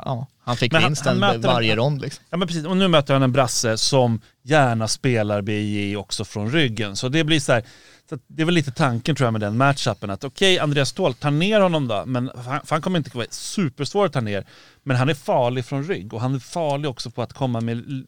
ja, 0.04 0.26
han 0.44 0.56
fick 0.56 0.72
Men 0.72 0.82
vinsten 0.82 1.22
han 1.22 1.40
varje 1.40 1.70
en- 1.72 1.76
rond. 1.78 2.00
Liksom. 2.00 2.24
Ja 2.30 2.36
men 2.36 2.48
precis, 2.48 2.66
och 2.66 2.76
nu 2.76 2.88
möter 2.88 3.14
han 3.14 3.22
en 3.22 3.32
brasse 3.32 3.78
som 3.78 4.20
gärna 4.42 4.88
spelar 4.88 5.42
BJ 5.42 5.96
också 5.96 6.24
från 6.24 6.50
ryggen. 6.52 6.96
Så 6.96 7.08
det 7.08 7.24
blir 7.24 7.40
så 7.40 7.52
här, 7.52 7.62
så 8.10 8.18
det 8.26 8.42
är 8.42 8.46
väl 8.46 8.54
lite 8.54 8.70
tanken 8.70 9.16
tror 9.16 9.26
jag 9.26 9.32
med 9.32 9.40
den 9.40 9.56
matchupen 9.56 10.10
att 10.10 10.24
okej, 10.24 10.58
Andreas 10.58 10.88
Ståhl, 10.88 11.14
ta 11.14 11.30
ner 11.30 11.60
honom 11.60 11.88
då, 11.88 12.04
men 12.06 12.30
han, 12.34 12.66
för 12.66 12.74
han 12.74 12.82
kommer 12.82 12.98
inte 12.98 13.16
vara 13.16 13.26
supersvår 13.30 14.06
att 14.06 14.12
ta 14.12 14.20
ner, 14.20 14.46
men 14.82 14.96
han 14.96 15.08
är 15.08 15.14
farlig 15.14 15.64
från 15.64 15.84
rygg 15.84 16.14
och 16.14 16.20
han 16.20 16.34
är 16.34 16.38
farlig 16.38 16.90
också 16.90 17.10
på 17.10 17.22
att 17.22 17.32
komma 17.32 17.60
med, 17.60 18.04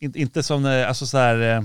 inte, 0.00 0.20
inte 0.20 0.42
som, 0.42 0.66
eh, 0.66 0.88
alltså 0.88 1.06
så 1.06 1.18
här, 1.18 1.56
eh, 1.56 1.62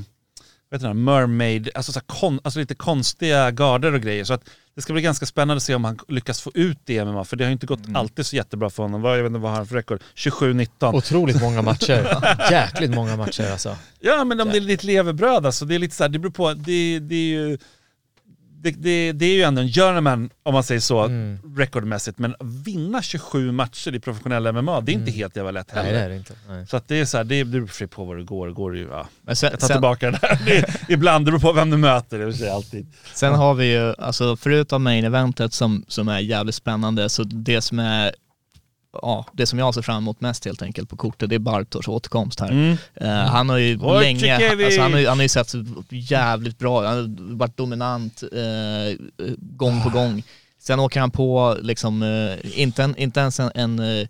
vet 0.75 0.81
du, 0.81 0.93
mermaid, 0.93 1.69
alltså, 1.75 1.91
så 1.91 1.99
kon, 1.99 2.39
alltså 2.43 2.59
lite 2.59 2.75
konstiga 2.75 3.51
garder 3.51 3.93
och 3.93 4.01
grejer. 4.01 4.23
Så 4.23 4.33
att 4.33 4.49
det 4.75 4.81
ska 4.81 4.93
bli 4.93 5.01
ganska 5.01 5.25
spännande 5.25 5.55
att 5.55 5.63
se 5.63 5.75
om 5.75 5.83
han 5.83 5.99
lyckas 6.07 6.41
få 6.41 6.51
ut 6.53 6.77
det 6.85 6.93
i 6.93 7.05
MMA, 7.05 7.25
för 7.25 7.35
det 7.35 7.43
har 7.43 7.49
ju 7.49 7.53
inte 7.53 7.65
gått 7.65 7.79
alltid 7.93 8.25
så 8.25 8.35
jättebra 8.35 8.69
för 8.69 8.83
honom. 8.83 9.03
Jag 9.03 9.17
vet 9.17 9.27
inte 9.27 9.39
vad 9.39 9.51
har 9.51 9.57
han 9.57 9.67
för 9.67 9.75
rekord? 9.75 10.01
27-19. 10.15 10.95
Otroligt 10.95 11.41
många 11.41 11.61
matcher. 11.71 12.17
Jäkligt 12.51 12.91
många 12.95 13.17
matcher 13.17 13.51
alltså. 13.51 13.77
Ja 13.99 14.23
men 14.23 14.41
om 14.41 14.49
det 14.49 14.57
är 14.57 14.61
ditt 14.61 14.83
levebröd 14.83 15.45
alltså, 15.45 15.65
det 15.65 15.75
är 15.75 15.79
lite 15.79 15.95
så 15.95 16.03
här, 16.03 16.09
det 16.09 16.19
beror 16.19 16.31
på, 16.31 16.53
det, 16.53 16.99
det 16.99 17.15
är 17.15 17.27
ju 17.27 17.57
det, 18.61 18.71
det, 18.71 19.11
det 19.11 19.25
är 19.25 19.33
ju 19.33 19.41
ändå 19.41 19.61
en 19.61 19.69
journeyman, 19.71 20.29
om 20.43 20.53
man 20.53 20.63
säger 20.63 20.81
så, 20.81 20.99
Mm. 21.03 21.39
rekordmässigt. 21.57 22.19
Men 22.19 22.35
vinna 22.65 23.01
27 23.01 23.51
matcher 23.51 23.95
i 23.95 23.99
professionell 23.99 24.51
MMA, 24.53 24.81
det 24.81 24.91
är 24.91 24.93
inte 24.93 25.11
helt 25.11 25.35
jävla 25.35 25.51
lätt 25.51 25.71
heller. 25.71 25.83
Nej 25.91 25.93
det 25.99 26.05
är 26.05 26.09
det 26.09 26.15
inte. 26.15 26.33
Nej. 26.49 26.67
Så 26.67 26.77
att 26.77 26.87
det 26.87 26.99
är 26.99 27.05
så 27.05 27.17
här, 27.17 27.23
det 27.23 27.43
beror 27.45 27.67
för 27.67 27.87
på 27.87 28.05
vad 28.05 28.17
det 28.17 28.23
går. 28.23 28.49
går 28.49 28.71
det 28.71 28.77
ju, 28.79 28.87
ja. 28.87 29.07
Men 29.21 29.35
sen, 29.35 29.49
Jag 29.51 29.59
tar 29.59 29.67
sen, 29.67 29.75
tillbaka 29.75 30.11
det 30.11 30.19
där. 30.21 30.39
Det 30.45 30.65
ibland, 30.93 31.25
det 31.25 31.31
beror 31.31 31.41
på 31.41 31.53
vem 31.53 31.69
du 31.69 31.77
möter, 31.77 32.19
det 32.19 32.25
vill 32.25 32.37
säga 32.37 32.53
alltid. 32.53 32.87
sen 33.13 33.33
har 33.33 33.53
vi 33.53 33.71
ju, 33.73 33.93
alltså 33.97 34.35
förutom 34.37 34.83
main 34.83 35.05
eventet 35.05 35.53
som, 35.53 35.85
som 35.87 36.07
är 36.07 36.19
jävligt 36.19 36.55
spännande, 36.55 37.09
så 37.09 37.23
det 37.23 37.61
som 37.61 37.79
är 37.79 38.11
Ja, 39.01 39.25
det 39.33 39.45
som 39.45 39.59
jag 39.59 39.73
ser 39.73 39.81
fram 39.81 39.97
emot 39.97 40.21
mest 40.21 40.45
helt 40.45 40.61
enkelt 40.61 40.89
på 40.89 40.97
kortet, 40.97 41.29
det 41.29 41.35
är 41.35 41.39
Bartosz 41.39 41.87
återkomst 41.87 42.39
här. 42.39 42.51
Mm. 42.51 42.77
Eh, 42.95 43.09
han 43.09 43.49
har 43.49 43.57
ju 43.57 43.75
Wojciech 43.75 44.21
länge, 44.21 44.65
alltså 44.65 44.81
han, 44.81 44.93
har, 44.93 45.07
han 45.07 45.17
har 45.17 45.23
ju 45.23 45.29
sett 45.29 45.53
jävligt 45.89 46.59
bra, 46.59 46.85
han 46.87 46.97
har 46.97 47.35
varit 47.35 47.57
dominant 47.57 48.23
eh, 48.23 49.27
gång 49.37 49.83
på 49.83 49.89
gång. 49.89 50.23
Sen 50.59 50.79
åker 50.79 50.99
han 50.99 51.11
på 51.11 51.57
liksom, 51.61 52.03
eh, 52.03 52.59
inte, 52.61 52.83
en, 52.83 52.95
inte 52.97 53.19
ens 53.19 53.39
en, 53.39 53.51
en 53.55 54.07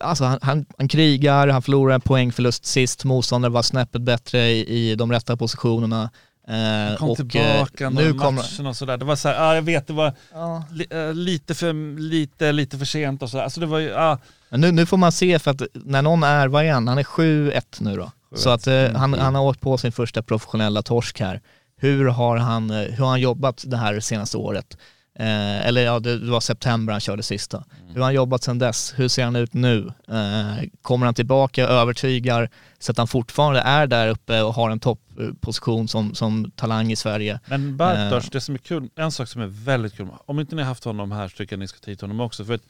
Alltså 0.00 0.24
han, 0.24 0.38
han, 0.42 0.66
han 0.78 0.88
krigar, 0.88 1.48
han 1.48 1.62
förlorar 1.62 1.94
en 1.94 2.00
poängförlust 2.00 2.66
sist, 2.66 3.04
motståndaren 3.04 3.52
var 3.52 3.62
snäppet 3.62 4.02
bättre 4.02 4.50
i, 4.50 4.90
i 4.90 4.94
de 4.94 5.12
rätta 5.12 5.36
positionerna. 5.36 6.10
Eh, 6.48 6.96
Kom 6.96 7.10
och, 7.10 7.16
tillbaka 7.16 7.84
eh, 7.84 7.90
några 7.90 8.06
nu 8.06 8.14
kommer... 8.14 8.68
och 8.68 8.76
sådär. 8.76 8.96
Det 8.96 9.04
var 9.04 9.16
så 9.16 9.28
här, 9.28 9.34
ja, 9.34 9.54
jag 9.54 9.62
vet, 9.62 9.86
det 9.86 9.92
var 9.92 10.12
Ja. 10.32 10.64
li, 10.72 10.86
eh, 10.90 11.14
lite, 11.14 11.54
för, 11.54 11.98
lite, 12.00 12.52
lite 12.52 12.78
för 12.78 12.84
sent 12.84 13.22
och 13.22 13.30
sådär. 13.30 13.44
Alltså 13.44 13.60
det 13.60 13.66
var 13.66 13.78
ju, 13.78 13.88
ja. 13.88 14.18
Men 14.48 14.60
nu, 14.60 14.72
nu 14.72 14.86
får 14.86 14.96
man 14.96 15.12
se 15.12 15.38
för 15.38 15.50
att 15.50 15.62
när 15.72 16.02
någon 16.02 16.22
är, 16.22 16.48
vad 16.48 16.64
är 16.64 16.72
han? 16.72 16.88
Han 16.88 16.98
är 16.98 17.02
7-1 17.02 17.62
nu 17.80 17.96
då. 17.96 18.12
Så 18.36 18.50
att 18.50 18.66
eh, 18.66 18.90
han, 18.94 19.14
han 19.14 19.34
har 19.34 19.42
åkt 19.42 19.60
på 19.60 19.78
sin 19.78 19.92
första 19.92 20.22
professionella 20.22 20.82
torsk 20.82 21.20
här. 21.20 21.40
Hur 21.80 22.04
har 22.06 22.36
han, 22.36 22.70
hur 22.70 22.96
har 22.96 23.08
han 23.08 23.20
jobbat 23.20 23.64
det 23.66 23.76
här 23.76 24.00
senaste 24.00 24.36
året? 24.36 24.76
Eh, 25.18 25.66
eller 25.66 25.80
ja, 25.84 25.98
det, 26.00 26.18
det 26.18 26.30
var 26.30 26.40
september 26.40 26.92
han 26.92 27.00
körde 27.00 27.22
sista. 27.22 27.64
Hur 27.88 27.94
har 27.96 28.04
han 28.04 28.14
jobbat 28.14 28.42
sedan 28.42 28.58
dess? 28.58 28.94
Hur 28.96 29.08
ser 29.08 29.24
han 29.24 29.36
ut 29.36 29.54
nu? 29.54 29.92
Eh, 30.08 30.64
kommer 30.82 31.06
han 31.06 31.14
tillbaka, 31.14 31.66
övertygar 31.66 32.50
så 32.78 32.92
att 32.92 32.98
han 32.98 33.08
fortfarande 33.08 33.60
är 33.60 33.86
där 33.86 34.08
uppe 34.08 34.42
och 34.42 34.54
har 34.54 34.70
en 34.70 34.80
toppposition 34.80 35.88
som, 35.88 36.14
som 36.14 36.50
talang 36.56 36.92
i 36.92 36.96
Sverige? 36.96 37.40
Men 37.46 37.76
Bartosz, 37.76 38.24
Eh. 38.24 38.30
det 38.32 38.40
som 38.40 38.54
är 38.54 38.58
kul, 38.58 38.88
en 38.96 39.12
sak 39.12 39.28
som 39.28 39.42
är 39.42 39.46
väldigt 39.46 39.96
kul, 39.96 40.08
om 40.26 40.40
inte 40.40 40.54
ni 40.56 40.62
har 40.62 40.68
haft 40.68 40.84
honom 40.84 41.12
här 41.12 41.28
så 41.28 41.36
tycker 41.36 41.52
jag 41.56 41.60
ni 41.60 41.68
ska 41.68 41.78
ta 41.78 41.90
hit 41.90 42.00
honom 42.00 42.20
också. 42.20 42.44
För 42.44 42.54
att 42.54 42.62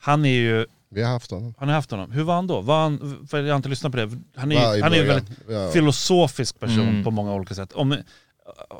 han 0.00 0.24
är 0.24 0.30
ju, 0.34 0.66
Vi 0.90 1.02
har 1.02 1.10
haft 1.12 1.30
honom. 1.30 1.54
har 1.58 1.66
ni 1.66 1.72
haft 1.72 1.90
honom? 1.90 2.10
Hur 2.12 2.22
var 2.22 2.34
han 2.34 2.46
då? 2.46 2.60
Var 2.60 2.82
han, 2.82 3.26
för 3.30 3.42
jag 3.42 3.52
har 3.52 3.56
inte 3.56 3.68
lyssnat 3.68 3.92
på 3.92 3.98
det. 3.98 4.10
Han 4.36 4.52
är 4.52 4.76
ju 4.76 4.82
han 4.82 4.92
är 4.92 4.96
ju 4.96 5.02
en 5.02 5.08
väldigt 5.08 5.38
Ja. 5.48 5.70
filosofisk 5.72 6.60
person 6.60 6.88
Mm. 6.88 7.04
på 7.04 7.10
många 7.10 7.34
olika 7.34 7.54
sätt. 7.54 7.72
Om, 7.72 7.96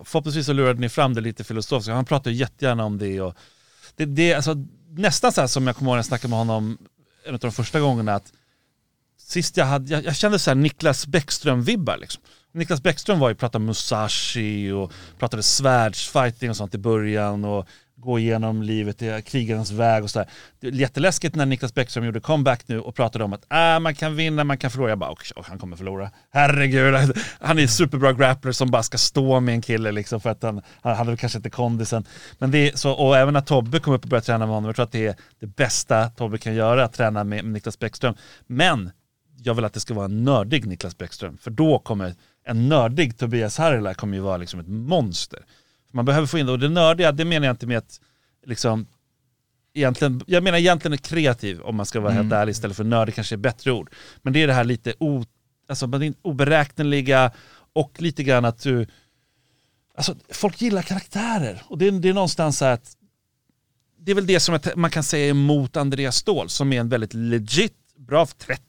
förhoppningsvis 0.04 0.46
så 0.46 0.52
lurade 0.52 0.80
ni 0.80 0.88
fram 0.88 1.14
det 1.14 1.20
lite 1.20 1.44
filosofiskt. 1.44 1.92
Han 1.92 2.04
pratar 2.04 2.30
ju 2.30 2.36
jättegärna 2.36 2.84
om 2.84 2.98
det. 2.98 3.20
Och 3.20 3.34
det, 3.96 4.04
det 4.04 4.34
alltså, 4.34 4.54
nästan 4.88 5.32
så 5.32 5.40
här 5.40 5.48
som 5.48 5.66
jag 5.66 5.76
kommer 5.76 5.90
ihåg 5.90 5.94
när 5.94 5.98
jag 5.98 6.04
snackade 6.04 6.30
med 6.30 6.38
honom 6.38 6.78
en 7.24 7.34
av 7.34 7.40
de 7.40 7.52
första 7.52 7.80
gångerna. 7.80 8.14
Att 8.14 8.32
sist 9.18 9.56
jag 9.56 9.66
hade, 9.66 9.92
jag, 9.94 10.04
jag 10.04 10.16
kände 10.16 10.38
så 10.38 10.50
här 10.50 10.54
Niklas 10.54 11.06
Bäckström-vibbar 11.06 11.96
liksom. 11.96 12.22
Niklas 12.52 12.82
Bäckström 12.82 13.18
var 13.18 13.28
ju, 13.28 13.34
pratade 13.34 13.64
Musashi 13.64 14.70
och 14.70 14.92
pratade 15.18 15.42
svärdsfighting 15.42 16.50
och 16.50 16.56
sånt 16.56 16.74
i 16.74 16.78
början 16.78 17.44
och 17.44 17.66
gå 18.00 18.18
igenom 18.18 18.62
livet, 18.62 19.02
i 19.02 19.22
krigarens 19.26 19.70
väg 19.70 20.02
och 20.02 20.10
sådär. 20.10 20.28
Det 20.60 20.66
är 20.66 20.72
jätteläskigt 20.72 21.34
när 21.34 21.46
Niklas 21.46 21.74
Bäckström 21.74 22.04
gjorde 22.04 22.20
comeback 22.20 22.68
nu 22.68 22.80
och 22.80 22.94
pratade 22.94 23.24
om 23.24 23.32
att 23.32 23.52
äh, 23.52 23.80
man 23.80 23.94
kan 23.94 24.16
vinna, 24.16 24.44
man 24.44 24.58
kan 24.58 24.70
förlora. 24.70 24.90
Jag 24.90 24.98
bara, 24.98 25.10
och 25.10 25.46
han 25.46 25.58
kommer 25.58 25.76
förlora. 25.76 26.10
Herregud, 26.30 26.94
han 27.40 27.58
är 27.58 27.62
en 27.62 27.68
superbra 27.68 28.12
grappler 28.12 28.52
som 28.52 28.70
bara 28.70 28.82
ska 28.82 28.98
stå 28.98 29.40
med 29.40 29.54
en 29.54 29.62
kille 29.62 29.92
liksom 29.92 30.20
för 30.20 30.30
att 30.30 30.42
han, 30.42 30.62
han 30.82 30.96
hade 30.96 31.10
väl 31.10 31.18
kanske 31.18 31.38
inte 31.38 31.50
kondisen. 31.50 32.04
Men 32.38 32.50
det 32.50 32.58
är 32.58 32.76
så, 32.76 32.92
och 32.92 33.16
även 33.16 33.34
när 33.34 33.40
Tobbe 33.40 33.78
kom 33.78 33.94
upp 33.94 34.04
och 34.04 34.08
började 34.08 34.26
träna 34.26 34.46
med 34.46 34.54
honom, 34.54 34.64
jag 34.64 34.76
tror 34.76 34.84
att 34.84 34.92
det 34.92 35.06
är 35.06 35.14
det 35.40 35.46
bästa 35.46 36.08
Tobbe 36.08 36.38
kan 36.38 36.54
göra, 36.54 36.84
att 36.84 36.92
träna 36.92 37.24
med, 37.24 37.44
med 37.44 37.52
Niklas 37.52 37.78
Bäckström. 37.78 38.14
Men 38.46 38.90
jag 39.36 39.54
vill 39.54 39.64
att 39.64 39.74
det 39.74 39.80
ska 39.80 39.94
vara 39.94 40.04
en 40.04 40.24
nördig 40.24 40.66
Niklas 40.66 40.98
Bäckström, 40.98 41.38
för 41.38 41.50
då 41.50 41.78
kommer 41.78 42.14
en 42.44 42.68
nördig 42.68 43.18
Tobias 43.18 43.58
Harila 43.58 43.94
kommer 43.94 44.14
ju 44.14 44.20
vara 44.20 44.36
liksom 44.36 44.60
ett 44.60 44.68
monster. 44.68 45.44
Man 45.90 46.04
behöver 46.04 46.26
få 46.26 46.38
in 46.38 46.46
det, 46.46 46.52
och 46.52 46.58
det 46.58 46.68
nördiga, 46.68 47.12
det 47.12 47.24
menar 47.24 47.46
jag 47.46 47.52
inte 47.52 47.66
med 47.66 47.78
att 47.78 48.00
liksom, 48.46 48.86
egentligen, 49.74 50.22
jag 50.26 50.42
menar 50.42 50.58
egentligen 50.58 50.98
kreativ 50.98 51.60
om 51.60 51.76
man 51.76 51.86
ska 51.86 52.00
vara 52.00 52.12
helt 52.12 52.32
ärlig 52.32 52.50
istället 52.50 52.76
för 52.76 52.84
nördig 52.84 53.14
kanske 53.14 53.34
är 53.34 53.36
bättre 53.36 53.72
ord. 53.72 53.90
Men 54.22 54.32
det 54.32 54.42
är 54.42 54.46
det 54.46 54.52
här 54.52 54.64
lite 54.64 54.94
o, 54.98 55.24
alltså, 55.68 55.90
oberäkneliga 56.22 57.30
och 57.72 58.02
lite 58.02 58.22
grann 58.22 58.44
att 58.44 58.62
du, 58.62 58.86
alltså 59.96 60.16
folk 60.28 60.62
gillar 60.62 60.82
karaktärer. 60.82 61.62
Och 61.66 61.78
det 61.78 61.86
är, 61.86 61.92
det 61.92 62.08
är 62.08 62.14
någonstans 62.14 62.58
så 62.58 62.64
att 62.64 62.96
det 63.98 64.10
är 64.10 64.14
väl 64.14 64.26
det 64.26 64.40
som 64.40 64.58
man 64.76 64.90
kan 64.90 65.02
säga 65.02 65.28
emot 65.28 65.76
Andreas 65.76 66.16
Ståhl 66.16 66.48
som 66.48 66.72
är 66.72 66.80
en 66.80 66.88
väldigt 66.88 67.14
legit, 67.14 67.76
bra 68.06 68.26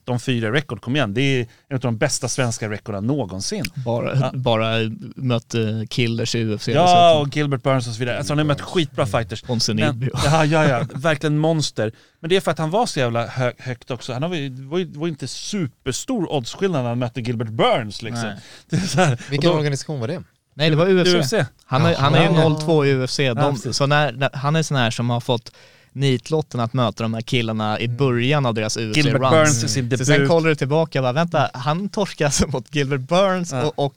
13-4 0.08 0.52
rekord, 0.52 0.82
kom 0.82 0.96
igen, 0.96 1.14
det 1.14 1.22
är 1.22 1.40
en 1.70 1.76
av 1.76 1.80
de 1.80 1.98
bästa 1.98 2.28
svenska 2.28 2.70
rekorden 2.70 3.08
någonsin. 3.08 3.66
Bara, 3.86 4.16
Ja. 4.16 4.32
bara 4.34 4.76
mött 5.16 5.56
killers 5.90 6.36
i 6.36 6.46
UFC. 6.46 6.68
Ja, 6.68 7.20
och 7.20 7.36
Gilbert 7.36 7.64
Burns 7.64 7.88
och 7.88 7.94
så 7.94 8.00
vidare. 8.00 8.18
Alltså 8.18 8.34
han 8.34 8.38
har 8.38 8.46
mött 8.46 8.62
skitbra 8.62 9.06
fighters. 9.06 9.42
Ponce 9.42 9.74
Men, 9.74 10.00
Nibio. 10.00 10.12
ja, 10.26 10.46
ja, 10.46 10.66
ja, 10.66 10.86
verkligen 10.96 11.38
monster. 11.38 11.92
Men 12.20 12.30
det 12.30 12.36
är 12.36 12.42
för 12.42 12.52
att 12.52 12.60
han 12.60 12.70
var 12.70 12.86
så 12.86 13.00
jävla 13.00 13.28
hö 13.28 13.52
högt 13.58 13.92
också. 13.92 14.14
Han 14.14 14.24
har, 14.24 14.30
var 14.70 14.78
ju 14.78 14.86
var 14.86 15.08
inte 15.08 15.28
superstor 15.28 16.32
oddsskillnad 16.34 16.82
när 16.82 16.90
han 16.90 17.00
mötte 17.00 17.22
Gilbert 17.22 17.50
Burns 17.50 18.02
liksom. 18.02 18.24
Nej. 18.24 18.38
Det 18.70 18.76
är 18.76 18.80
så 18.80 19.02
här, 19.02 19.20
Vilken 19.30 19.50
då, 19.52 19.58
organisation 19.58 20.00
var 20.00 20.08
det? 20.08 20.24
Nej 20.54 20.70
det 20.70 20.76
var 20.76 20.88
UFC. 20.90 21.14
UFC. 21.14 21.34
Han 21.66 21.86
är, 21.86 21.96
han 21.96 22.14
är 22.16 22.20
ju 22.30 22.36
Jaha. 22.36 22.50
0-2 22.50 22.86
i 22.86 23.04
UFC. 23.04 23.18
De, 23.18 23.36
precis. 23.36 23.78
så 23.78 23.88
när, 23.88 24.12
när, 24.12 24.30
han 24.34 24.56
är 24.56 24.64
sån 24.64 24.78
här 24.78 24.92
som 24.92 25.10
har 25.10 25.20
fått 25.20 25.52
nitlotten 25.94 26.60
att 26.60 26.74
möta 26.74 27.04
de 27.04 27.14
här 27.14 27.22
killarna 27.22 27.80
i 27.80 27.88
början 27.88 28.46
av 28.46 28.54
deras 28.54 28.78
UFC-runs. 28.78 28.98
Gilbert 28.98 29.22
Burns 29.32 29.64
i 29.64 29.68
sin 29.68 29.84
Så 29.86 29.90
debut. 29.90 30.08
sen 30.08 30.28
kollar 30.28 30.50
du 30.50 30.56
tillbaka 30.56 31.00
och 31.00 31.04
bara, 31.04 31.14
vänta, 31.14 31.50
han 31.54 31.90
torskade 31.90 32.28
alltså 32.28 32.48
mot 32.48 32.76
Gilbert 32.76 33.02
Burns 33.02 33.52
Ja. 33.52 33.64
och, 33.64 33.86
och 33.86 33.96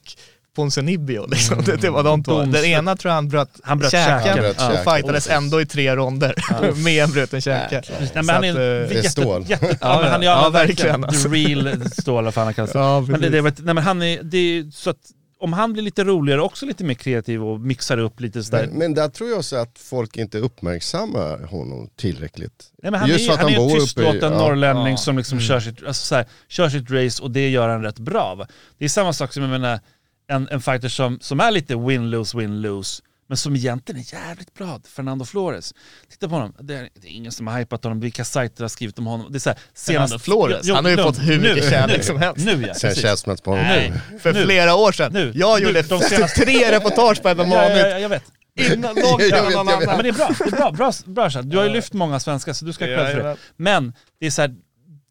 Ponce 0.56 0.82
Nibio. 0.82 1.26
Liksom. 1.30 1.62
Det, 1.64 1.76
det 1.76 1.90
var 1.90 2.02
de 2.02 2.24
två. 2.24 2.42
Den 2.44 2.64
ena 2.64 2.96
tror 2.96 3.10
jag 3.10 3.14
han 3.14 3.28
bröt, 3.28 3.48
Han 3.62 3.78
bröt 3.78 3.90
käken, 3.90 4.18
käken. 4.18 4.30
Han 4.32 4.38
bröt 4.40 4.56
och 4.56 4.76
käken. 4.76 4.94
fightades 4.94 5.28
ändå 5.30 5.60
i 5.60 5.66
tre 5.66 5.96
ronder 5.96 6.34
med 6.84 7.04
en 7.04 7.10
bruten 7.10 7.40
käke. 7.40 7.82
Nej, 8.00 8.10
men 8.14 8.24
Så 8.24 8.32
han 8.32 8.44
är 8.44 8.48
eh, 8.48 8.54
Det 8.54 8.62
är 8.62 8.94
jätte, 8.94 9.08
stål. 9.10 9.44
jätte, 9.48 9.66
ja, 9.66 9.76
Ja, 9.80 10.00
men 10.02 10.10
han 10.12 10.20
är 10.22 10.26
ja, 10.26 10.48
verkligen, 10.50 11.00
verkligen 11.00 11.04
alltså. 11.04 11.28
real 11.28 11.90
stål, 11.90 12.24
vad 12.24 12.34
fan 12.34 12.44
han 12.44 12.54
kallas. 12.54 12.70
Ja, 12.74 13.00
men 13.00 13.20
det, 13.20 13.28
det, 13.28 13.42
nej, 13.42 13.74
men 13.74 13.78
han 13.78 14.02
är, 14.02 14.22
det 14.22 14.38
är 14.38 14.70
så 14.72 14.90
att 14.90 14.96
om 15.44 15.52
han 15.52 15.72
blir 15.72 15.82
lite 15.82 16.04
roligare, 16.04 16.40
också 16.40 16.66
lite 16.66 16.84
mer 16.84 16.94
kreativ 16.94 17.44
och 17.44 17.60
mixar 17.60 17.98
upp 17.98 18.20
lite 18.20 18.44
sådär. 18.44 18.66
Men, 18.66 18.78
men 18.78 18.94
där 18.94 19.08
tror 19.08 19.30
jag 19.30 19.38
också 19.38 19.56
att 19.56 19.78
folk 19.78 20.16
inte 20.16 20.38
uppmärksammar 20.38 21.38
honom 21.46 21.88
tillräckligt. 21.96 22.72
Nej, 22.82 22.90
men 22.90 23.00
han 23.00 23.08
Just 23.08 23.28
är, 23.28 23.32
att 23.32 23.38
han 23.38 23.44
han 23.52 23.54
är 23.54 23.62
en 23.62 23.68
bor 23.68 23.70
uppe 23.76 23.78
i- 23.78 23.80
tystlåten 23.86 24.32
ja. 24.32 24.38
norrlänning 24.38 24.90
Ja. 24.90 24.96
som 24.96 25.18
liksom 25.18 25.40
kör, 25.40 25.60
sitt, 25.60 25.82
alltså 25.86 26.06
så 26.06 26.14
här, 26.14 26.26
kör 26.48 26.68
sitt 26.68 26.90
race 26.90 27.22
och 27.22 27.30
det 27.30 27.48
gör 27.50 27.68
han 27.68 27.82
rätt 27.82 27.98
bra. 27.98 28.34
Va? 28.34 28.46
Det 28.78 28.84
är 28.84 28.88
samma 28.88 29.12
sak 29.12 29.32
som 29.32 29.42
jag 29.42 29.50
menar, 29.50 29.80
en, 30.26 30.48
en 30.50 30.60
fighter 30.60 30.88
som, 30.88 31.18
som 31.20 31.40
är 31.40 31.50
lite 31.50 31.74
win-lose, 31.74 32.36
win-lose, 32.38 33.02
men 33.26 33.36
som 33.36 33.56
egentligen 33.56 34.00
är 34.00 34.14
jävligt 34.14 34.54
bra, 34.54 34.80
Fernando 34.96 35.24
Flores. 35.24 35.74
Titta 36.10 36.28
på 36.28 36.34
honom, 36.34 36.54
det 36.60 36.74
är, 36.74 36.88
det 36.94 37.08
är 37.08 37.12
ingen 37.12 37.32
som 37.32 37.46
har 37.46 37.58
hypat 37.58 37.84
honom, 37.84 38.00
vilka 38.00 38.24
sajter 38.24 38.64
har 38.64 38.68
skrivit 38.68 38.98
om 38.98 39.06
honom. 39.06 39.32
Det 39.32 39.36
är 39.38 39.40
så 39.40 39.50
här, 39.50 39.58
Fernando 39.86 40.18
Flores, 40.18 40.60
Jo, 40.64 40.74
han 40.74 40.84
har 40.84 40.90
ju 40.92 40.96
fått 40.96 41.18
hur 41.18 41.40
mycket 41.40 41.64
Nu, 41.64 41.70
kärlek 41.70 41.96
nu, 41.96 42.02
som 42.02 42.18
helst. 42.18 42.46
Nu 42.46 42.52
ja, 42.66 42.74
Sen 42.74 42.88
precis. 42.90 43.02
käftsmäll 43.02 43.36
på 43.36 43.50
honom. 43.50 43.66
Nej. 43.66 43.92
För 44.20 44.32
Nu. 44.32 44.44
flera 44.44 44.74
år 44.74 44.92
sedan. 44.92 45.12
Nu. 45.12 45.32
Jag 45.34 45.60
Nu, 45.60 45.66
gjorde 45.66 45.82
de 45.82 46.00
senaste- 46.00 46.40
tre 46.44 46.72
reportage 46.72 47.22
på 47.22 47.28
Ja, 47.28 47.34
MMA 47.34 47.54
ja, 47.54 47.68
nytt 47.68 47.76
ja, 47.78 47.98
jag 47.98 48.08
vet. 48.08 48.24
innan 48.72 48.94
långt 48.94 49.20
Jag 49.22 49.28
innan 49.28 49.52
någon 49.52 49.68
annan. 49.68 49.82
Men 49.86 50.02
det 50.02 50.08
är 50.08 50.12
bra, 50.12 50.30
det 50.38 50.44
är 50.44 50.50
bra, 50.50 50.72
bra, 50.72 50.92
bra 51.06 51.30
Chad. 51.30 51.46
Du 51.46 51.56
har 51.56 51.64
ju 51.64 51.70
lyft 51.70 51.92
många 51.92 52.20
svenska 52.20 52.54
så 52.54 52.64
du 52.64 52.72
ska 52.72 52.84
ha 52.84 52.94
cred 52.96 53.12
för 53.16 53.22
det. 53.22 53.36
Men 53.56 53.92
det 54.20 54.26
är 54.26 54.30
så 54.30 54.42
här, 54.42 54.54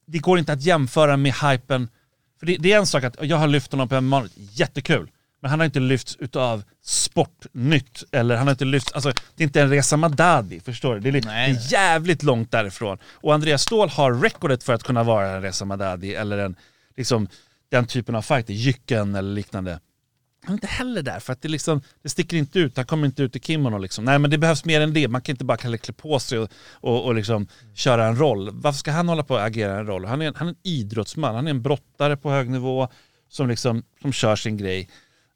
det 0.07 0.17
går 0.17 0.39
inte 0.39 0.53
att 0.53 0.61
jämföra 0.61 1.17
med 1.17 1.33
hypen. 1.33 1.89
För 2.39 2.45
det, 2.45 2.57
det 2.59 2.71
är 2.73 2.77
en 2.77 2.87
sak 2.87 3.03
att 3.03 3.15
jag 3.21 3.37
har 3.37 3.47
lyft 3.47 3.71
honom 3.71 3.89
på 3.89 4.01
MMA, 4.01 4.23
jättekul. 4.35 5.09
Men 5.43 5.49
han 5.49 5.59
har 5.59 5.65
inte 5.65 5.79
lyfts 5.79 6.15
utav 6.19 6.63
Sportnytt, 6.81 8.03
eller 8.11 8.35
han 8.35 8.47
har 8.47 8.51
inte 8.51 8.65
lyfts, 8.65 8.91
alltså 8.91 9.11
det 9.35 9.43
är 9.43 9.45
inte 9.45 9.61
en 9.61 9.69
Reza 9.69 9.97
Madadi, 9.97 10.59
förstår 10.59 10.93
du? 10.95 10.99
Det 10.99 11.09
är, 11.09 11.11
li- 11.11 11.21
Nej, 11.25 11.53
det 11.53 11.59
är 11.59 11.71
jävligt 11.71 12.23
långt 12.23 12.51
därifrån. 12.51 12.97
Och 13.05 13.33
Andreas 13.33 13.61
Ståhl 13.61 13.89
har 13.89 14.13
recordet 14.13 14.63
för 14.63 14.73
att 14.73 14.83
kunna 14.83 15.03
vara 15.03 15.29
en 15.29 15.41
Reza 15.41 15.65
Madadi, 15.65 16.15
eller 16.15 16.37
en, 16.37 16.55
liksom, 16.97 17.27
den 17.71 17.85
typen 17.85 18.15
av 18.15 18.21
fighter, 18.21 18.53
Jycken 18.53 19.15
eller 19.15 19.33
liknande. 19.33 19.79
Han 20.45 20.49
är 20.53 20.53
inte 20.53 20.67
heller 20.67 21.01
där, 21.01 21.19
för 21.19 21.33
att 21.33 21.41
det, 21.41 21.47
liksom, 21.47 21.81
det 22.03 22.09
sticker 22.09 22.37
inte 22.37 22.59
ut. 22.59 22.77
Han 22.77 22.85
kommer 22.85 23.05
inte 23.05 23.23
ut 23.23 23.35
i 23.35 23.39
kimono. 23.39 23.77
Liksom. 23.77 24.05
Nej 24.05 24.19
men 24.19 24.31
det 24.31 24.37
behövs 24.37 24.65
mer 24.65 24.81
än 24.81 24.93
det. 24.93 25.07
Man 25.07 25.21
kan 25.21 25.33
inte 25.33 25.45
bara 25.45 25.57
klä 25.57 25.77
på 25.97 26.19
sig 26.19 26.39
och, 26.39 26.49
och, 26.71 27.05
och 27.05 27.15
liksom 27.15 27.47
köra 27.73 28.05
en 28.07 28.15
roll. 28.17 28.49
Varför 28.53 28.77
ska 28.79 28.91
han 28.91 29.09
hålla 29.09 29.23
på 29.23 29.37
att 29.37 29.47
agera 29.47 29.79
en 29.79 29.85
roll? 29.85 30.05
Han 30.05 30.21
är, 30.21 30.33
han 30.35 30.47
är 30.47 30.51
en 30.51 30.57
idrottsman, 30.63 31.35
han 31.35 31.47
är 31.47 31.51
en 31.51 31.61
brottare 31.61 32.17
på 32.17 32.31
hög 32.31 32.49
nivå 32.49 32.87
som, 33.29 33.47
liksom, 33.49 33.83
som 34.01 34.13
kör 34.13 34.35
sin 34.35 34.57
grej. 34.57 34.89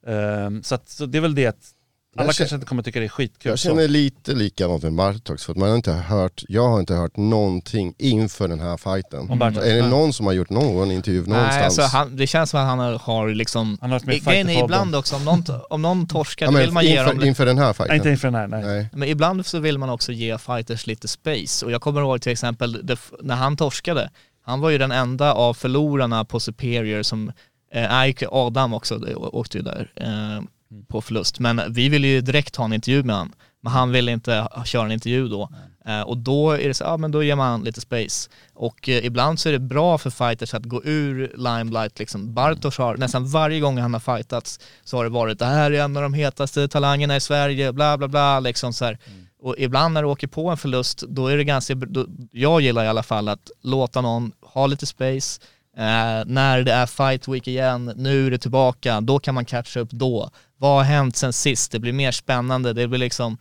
Ehm, 0.08 0.64
så, 0.64 0.76
att, 0.76 0.90
så 0.90 1.06
det 1.06 1.18
är 1.18 1.22
väl 1.22 1.36
det 1.36 1.46
att 1.46 1.74
Alla 2.18 2.34
kanske 2.34 2.56
inte 2.56 2.68
kommer 2.68 2.84
tycka 2.84 3.00
det 3.00 3.06
är 3.06 3.10
skitkul. 3.10 3.50
Jag 3.50 3.60
så. 3.60 3.70
känner 3.70 3.88
lite 3.88 4.34
likadant 4.34 4.84
med 4.84 4.94
Bartox, 4.94 5.46
för 5.46 5.52
att 5.52 5.58
man 5.58 5.70
har 5.70 5.76
inte 5.76 5.92
hört, 5.92 6.44
jag 6.48 6.70
har 6.70 6.80
inte 6.80 6.94
hört 6.94 7.18
någonting 7.18 7.94
inför 7.98 8.48
den 8.48 8.60
här 8.60 8.78
fighten. 8.78 9.38
Bartox, 9.40 9.66
Är 9.66 9.76
det 9.76 9.90
någon 9.90 10.14
som 10.14 10.26
har 10.26 10.34
gjort 10.34 10.50
någon 10.50 10.92
intervju 10.92 11.22
Nej, 11.22 11.30
någonstans? 11.30 11.80
alltså 11.80 11.98
han, 11.98 12.16
det 12.16 12.28
känns 12.28 12.50
som 12.50 12.60
att 12.60 12.68
han 12.68 12.80
har, 12.80 13.30
liksom... 13.30 13.78
Han 13.82 13.92
har 13.92 14.00
Grejen 14.00 14.50
är 14.50 14.64
ibland 14.64 14.96
också, 14.96 15.16
om 15.16 15.26
någon, 15.26 15.44
om 15.70 15.82
någon 15.82 16.08
torskar, 16.08 16.46
ja, 16.46 16.52
men 16.52 16.62
vill 16.62 16.72
man 16.72 16.86
ge 16.86 17.02
dem 17.02 17.16
inför, 17.16 17.28
inför 17.28 17.46
den 17.46 17.58
här 17.58 17.66
Nej, 17.66 17.74
fighten? 17.74 17.96
inte 17.96 18.10
inför 18.10 18.28
den 18.28 18.36
här, 18.36 18.48
nej. 18.48 18.64
Nej. 18.66 18.90
Men 18.94 19.10
ibland 19.10 19.46
så 19.46 19.60
vill 19.60 19.78
man 19.78 19.90
också 19.90 20.12
ge 20.12 20.38
fighters 20.38 20.88
lite 20.88 21.08
space. 21.08 21.66
Och 21.66 21.72
jag 21.72 21.82
kommer 21.82 22.02
ihåg 22.02 22.22
till 22.22 22.32
exempel 22.32 22.80
det, 22.84 23.00
när 23.22 23.36
han 23.36 23.58
torskade, 23.58 24.10
han 24.42 24.60
var 24.60 24.70
ju 24.70 24.78
den 24.78 24.92
enda 24.92 25.34
av 25.34 25.54
förlorarna 25.54 26.26
på 26.26 26.40
Superior 26.40 27.04
som, 27.04 27.32
eh, 27.72 28.14
Adam 28.30 28.74
också 28.74 28.98
det 28.98 29.16
åkte 29.16 29.58
ju 29.58 29.64
där 29.64 29.92
eh, 29.96 30.42
på 30.88 31.02
förlust. 31.02 31.40
Men 31.40 31.62
vi 31.70 31.90
ville 31.90 32.08
ju 32.08 32.22
direkt 32.22 32.56
ha 32.56 32.66
en 32.66 32.74
intervju 32.74 33.04
med 33.04 33.16
han. 33.16 33.34
Men 33.62 33.74
han 33.74 33.92
ville 33.92 34.12
inte 34.12 34.48
köra 34.66 34.86
en 34.86 34.92
intervju 34.92 35.28
då. 35.28 35.50
Eh, 35.86 36.02
och 36.02 36.18
då 36.18 36.52
är 36.52 36.68
det 36.68 36.74
så, 36.74 36.84
ja 36.84 36.98
men 36.98 37.12
då 37.12 37.24
ger 37.24 37.36
man 37.36 37.64
lite 37.64 37.82
space. 37.82 38.30
Och 38.54 38.90
eh, 38.90 39.06
ibland 39.06 39.40
så 39.40 39.50
är 39.50 39.54
det 39.54 39.60
bra 39.60 39.98
för 39.98 40.10
fighters 40.10 40.54
att 40.54 40.66
gå 40.66 40.82
ur 40.84 41.34
limelight 41.38 42.00
liksom. 42.00 42.34
Bartosz 42.34 42.78
har, 42.78 42.98
nästan 42.98 43.28
varje 43.28 43.60
gång 43.60 43.78
han 43.78 43.94
har 43.94 44.18
fightats 44.18 44.60
så 44.84 44.98
har 44.98 45.04
det 45.04 45.10
varit 45.10 45.40
det 45.40 45.46
här 45.46 45.72
är 45.72 45.84
en 45.84 45.98
av 45.98 46.04
de 46.04 46.14
hetaste 46.14 46.68
talangerna 46.68 47.16
i 47.16 47.20
Sverige, 47.20 47.74
bla 47.74 47.98
bla 47.98 48.08
bla 48.08 48.40
liksom 48.40 48.74
så 48.74 48.86
här. 48.86 48.98
Och 49.40 49.56
ibland 49.58 49.94
när 49.94 50.04
du 50.04 50.10
åker 50.10 50.28
på 50.28 50.50
en 50.50 50.58
förlust, 50.58 51.04
då 51.08 51.28
är 51.28 51.38
det 51.38 51.44
ganska, 51.44 51.76
då, 51.76 52.06
jag 52.32 52.62
gillar 52.62 52.86
i 52.86 52.88
alla 52.88 53.04
fall 53.04 53.28
att 53.28 53.52
låta 53.62 54.02
någon 54.02 54.32
ha 54.42 54.68
lite 54.68 54.86
space, 54.86 55.42
eh, 55.78 56.26
när 56.26 56.64
det 56.64 56.72
är 56.72 56.86
fight 56.86 57.28
week 57.28 57.48
igen, 57.48 57.94
nu 57.96 58.28
är 58.28 58.32
det 58.32 58.38
tillbaka, 58.38 59.02
då 59.02 59.20
kan 59.20 59.36
man 59.36 59.46
catcha 59.46 59.80
upp 59.80 59.92
då. 59.92 60.30
Vad 60.58 60.76
har 60.78 60.84
hänt 60.84 61.16
sen 61.16 61.34
sist? 61.34 61.72
Det 61.72 61.80
blir 61.80 61.94
mer 61.94 62.12
spännande, 62.12 62.74
det 62.74 62.88
blir 62.88 63.00
liksom 63.00 63.38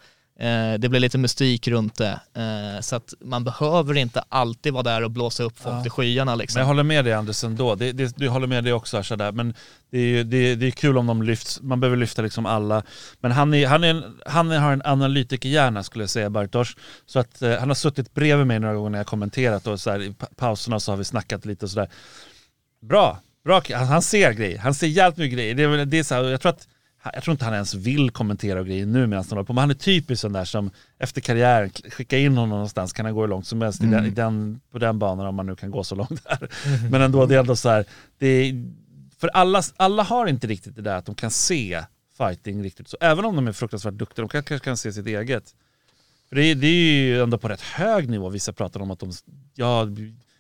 det 0.79 0.89
blir 0.89 1.01
lite 1.01 1.19
mystik 1.19 1.69
runt 1.69 1.95
det. 1.97 2.21
Eh, 2.35 2.81
så 2.81 2.97
att 2.97 3.15
man 3.21 3.45
behöver 3.45 3.97
inte 3.97 4.23
alltid 4.29 4.73
vara 4.73 4.83
där 4.83 5.05
och 5.05 5.11
blåsa 5.11 5.43
upp 5.43 5.59
folk 5.59 5.75
Ja. 5.75 5.83
till 5.83 5.91
skyarna 5.91 6.31
Men 6.33 6.39
liksom. 6.39 6.61
jag 6.61 6.67
håller 6.67 6.83
med 6.83 7.05
dig 7.05 7.13
Anders 7.15 7.45
ändå. 7.45 7.75
Det, 7.75 7.93
det, 7.93 8.17
du 8.17 8.29
håller 8.29 8.47
med 8.47 8.65
dig 8.65 8.73
också 8.73 8.97
Asha 8.99 9.17
där. 9.17 9.33
Men 9.33 9.55
det 9.91 9.99
är, 9.99 10.03
ju, 10.07 10.25
det, 10.25 10.55
det 10.55 10.67
är 10.67 10.71
kul 10.71 10.99
om 10.99 11.07
de 11.07 11.23
lyfts. 11.23 11.61
Man 11.63 11.81
behöver 11.81 11.97
lyfta 11.97 12.23
liksom 12.23 12.47
alla. 12.47 12.83
Men 13.21 13.33
han, 13.33 13.55
är, 13.55 13.67
han, 13.67 13.85
är 13.85 13.89
en, 13.91 14.21
han 14.27 14.51
har 14.51 14.73
en 14.73 14.83
analytikerhjärna 14.85 15.83
skulle 15.83 16.03
jag 16.03 16.11
säga 16.11 16.31
Bartosz. 16.31 16.77
Så 17.07 17.19
att 17.19 17.43
eh, 17.43 17.59
han 17.59 17.69
har 17.69 17.75
suttit 17.75 18.15
bredvid 18.15 18.47
mig 18.47 18.59
några 18.59 18.75
gånger 18.75 18.91
när 18.91 18.99
jag 18.99 19.07
kommenterat 19.07 19.67
och 19.67 19.81
så 19.81 19.91
här, 19.91 20.03
i 20.03 20.13
pa- 20.15 20.29
pauserna 20.37 20.81
så 20.81 20.93
har 20.93 20.97
vi 20.97 21.05
snackat 21.05 21.45
lite 21.45 21.65
och 21.65 21.71
sådär. 21.71 21.89
Bra, 22.83 23.19
bra. 23.45 23.63
Han, 23.75 23.87
han 23.87 24.03
ser 24.03 24.33
grejer. 24.33 24.59
Han 24.59 24.75
ser 24.75 24.87
jävligt 24.87 25.19
mycket 25.19 25.35
grejer. 25.39 25.55
Det 25.55 25.85
det 25.85 25.99
är 25.99 26.03
så 26.03 26.15
här, 26.15 26.25
jag 26.25 26.41
tror 26.41 26.51
att 26.53 26.69
jag 27.15 27.23
tror 27.23 27.33
inte 27.33 27.45
han 27.45 27.55
ens 27.55 27.75
vill 27.75 28.11
kommentera 28.11 28.63
grejer 28.63 28.87
nu 28.87 29.07
medan 29.07 29.25
han 29.25 29.31
håller 29.31 29.43
på, 29.47 29.53
men 29.53 29.61
han 29.61 29.71
är 29.71 29.75
typisk 29.75 30.21
sån 30.21 30.33
där 30.33 30.45
som 30.45 30.71
efter 30.99 31.21
karriären, 31.21 31.71
skicka 31.71 32.19
in 32.19 32.33
honom 32.33 32.49
någonstans 32.49 32.93
kan 32.93 33.05
han 33.07 33.15
gå 33.15 33.21
hur 33.21 33.29
långt 33.29 33.47
som 33.47 33.63
helst 33.63 33.83
i 33.83 33.87
den, 33.87 34.07
i 34.07 34.11
den, 34.11 34.61
på 34.71 34.79
den 34.79 34.99
banan 34.99 35.27
om 35.27 35.35
man 35.35 35.47
nu 35.47 35.57
kan 35.57 35.71
gå 35.71 35.85
så 35.85 35.95
långt 35.95 36.25
där. 36.25 36.49
Men 36.91 37.03
ändå, 37.03 37.27
det 37.27 37.35
är 37.35 37.41
ändå 37.41 37.57
så 37.57 37.69
här, 37.69 37.85
det 38.19 38.27
är, 38.27 38.71
för 39.19 39.29
alla, 39.29 39.63
alla 39.77 40.03
har 40.03 40.27
inte 40.27 40.47
riktigt 40.47 40.77
det 40.77 40.83
där 40.83 40.97
att 40.97 41.07
de 41.07 41.15
kan 41.15 41.31
se 41.31 41.85
fighting 42.19 42.63
riktigt 42.63 42.89
så, 42.89 42.97
även 43.01 43.25
om 43.25 43.37
de 43.37 43.49
är 43.49 43.53
fruktansvärt 43.53 43.95
duktiga, 43.95 44.23
de 44.23 44.29
kanske 44.29 44.59
kan 44.59 44.77
se 44.77 44.93
sitt 44.93 45.07
eget. 45.07 45.55
För 46.29 46.37
det, 46.37 46.43
är- 46.45 46.55
det 46.55 46.67
är 46.67 47.05
ju 47.05 47.23
ändå 47.23 47.39
på 47.39 47.49
rätt 47.49 47.61
hög 47.61 48.09
nivå, 48.09 48.29
vissa 48.29 48.53
pratar 48.53 48.81
om 48.81 48.91
att 48.91 48.99
de, 48.99 49.13
ja, 49.55 49.87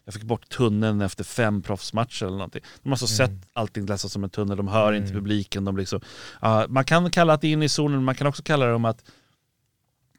jag 0.06 0.14
fick 0.14 0.22
bort 0.22 0.48
tunneln 0.48 1.00
efter 1.00 1.24
fem 1.24 1.62
proffsmatcher 1.62 2.26
eller 2.26 2.36
någonting. 2.36 2.62
De 2.82 2.88
har 2.88 2.94
alltså 2.94 3.06
sett 3.06 3.30
allting 3.52 3.86
läsas 3.86 4.12
som 4.12 4.24
en 4.24 4.30
tunnel, 4.30 4.56
de 4.56 4.68
hör 4.68 4.92
inte 4.92 5.12
publiken. 5.12 5.64
De 5.64 5.76
liksom, 5.76 6.00
ja, 6.40 6.66
man 6.68 6.84
kan 6.84 7.10
kalla 7.10 7.36
det 7.36 7.48
in 7.48 7.62
i 7.62 7.68
zonen, 7.68 7.92
men 7.96 8.04
man 8.04 8.14
kan 8.14 8.26
också 8.26 8.42
kalla 8.42 8.66
det 8.66 8.74
om 8.74 8.84
att 8.84 9.04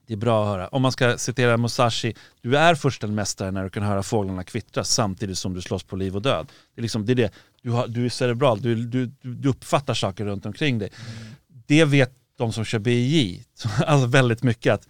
det 0.08 0.14
är 0.14 0.18
bra 0.18 0.44
att 0.44 0.48
höra. 0.48 0.68
Om 0.68 0.82
man 0.82 0.92
ska 0.92 1.18
citera 1.18 1.58
Musashi, 1.58 2.16
du 2.42 2.58
är 2.58 2.76
först 2.76 3.04
en 3.04 3.16
mästare 3.16 3.52
när 3.52 3.64
du 3.64 3.70
kan 3.70 3.84
höra 3.84 4.04
fåglarna 4.04 4.44
kvittra 4.44 4.84
samtidigt 4.84 5.38
som 5.38 5.54
du 5.54 5.62
slåss 5.62 5.84
på 5.84 5.96
liv 5.96 6.16
och 6.16 6.22
död. 6.22 6.48
Det 6.76 6.80
är, 6.80 6.82
liksom, 6.82 7.06
det 7.06 7.14
är 7.14 7.16
det. 7.16 7.34
Du, 7.62 7.72
har, 7.72 7.88
du 7.88 8.06
är 8.06 8.10
cerebral, 8.10 8.62
du, 8.62 8.76
du, 8.76 9.12
du 9.22 9.50
uppfattar 9.50 9.94
saker 9.94 10.26
runt 10.26 10.46
omkring 10.46 10.80
dig. 10.80 10.90
Det 11.48 11.86
vet 11.86 12.12
de 12.38 12.54
som 12.54 12.66
kör 12.66 12.80
BJ, 12.80 13.44
alltså 13.86 14.08
väldigt 14.08 14.44
mycket 14.44 14.74
att 14.74 14.88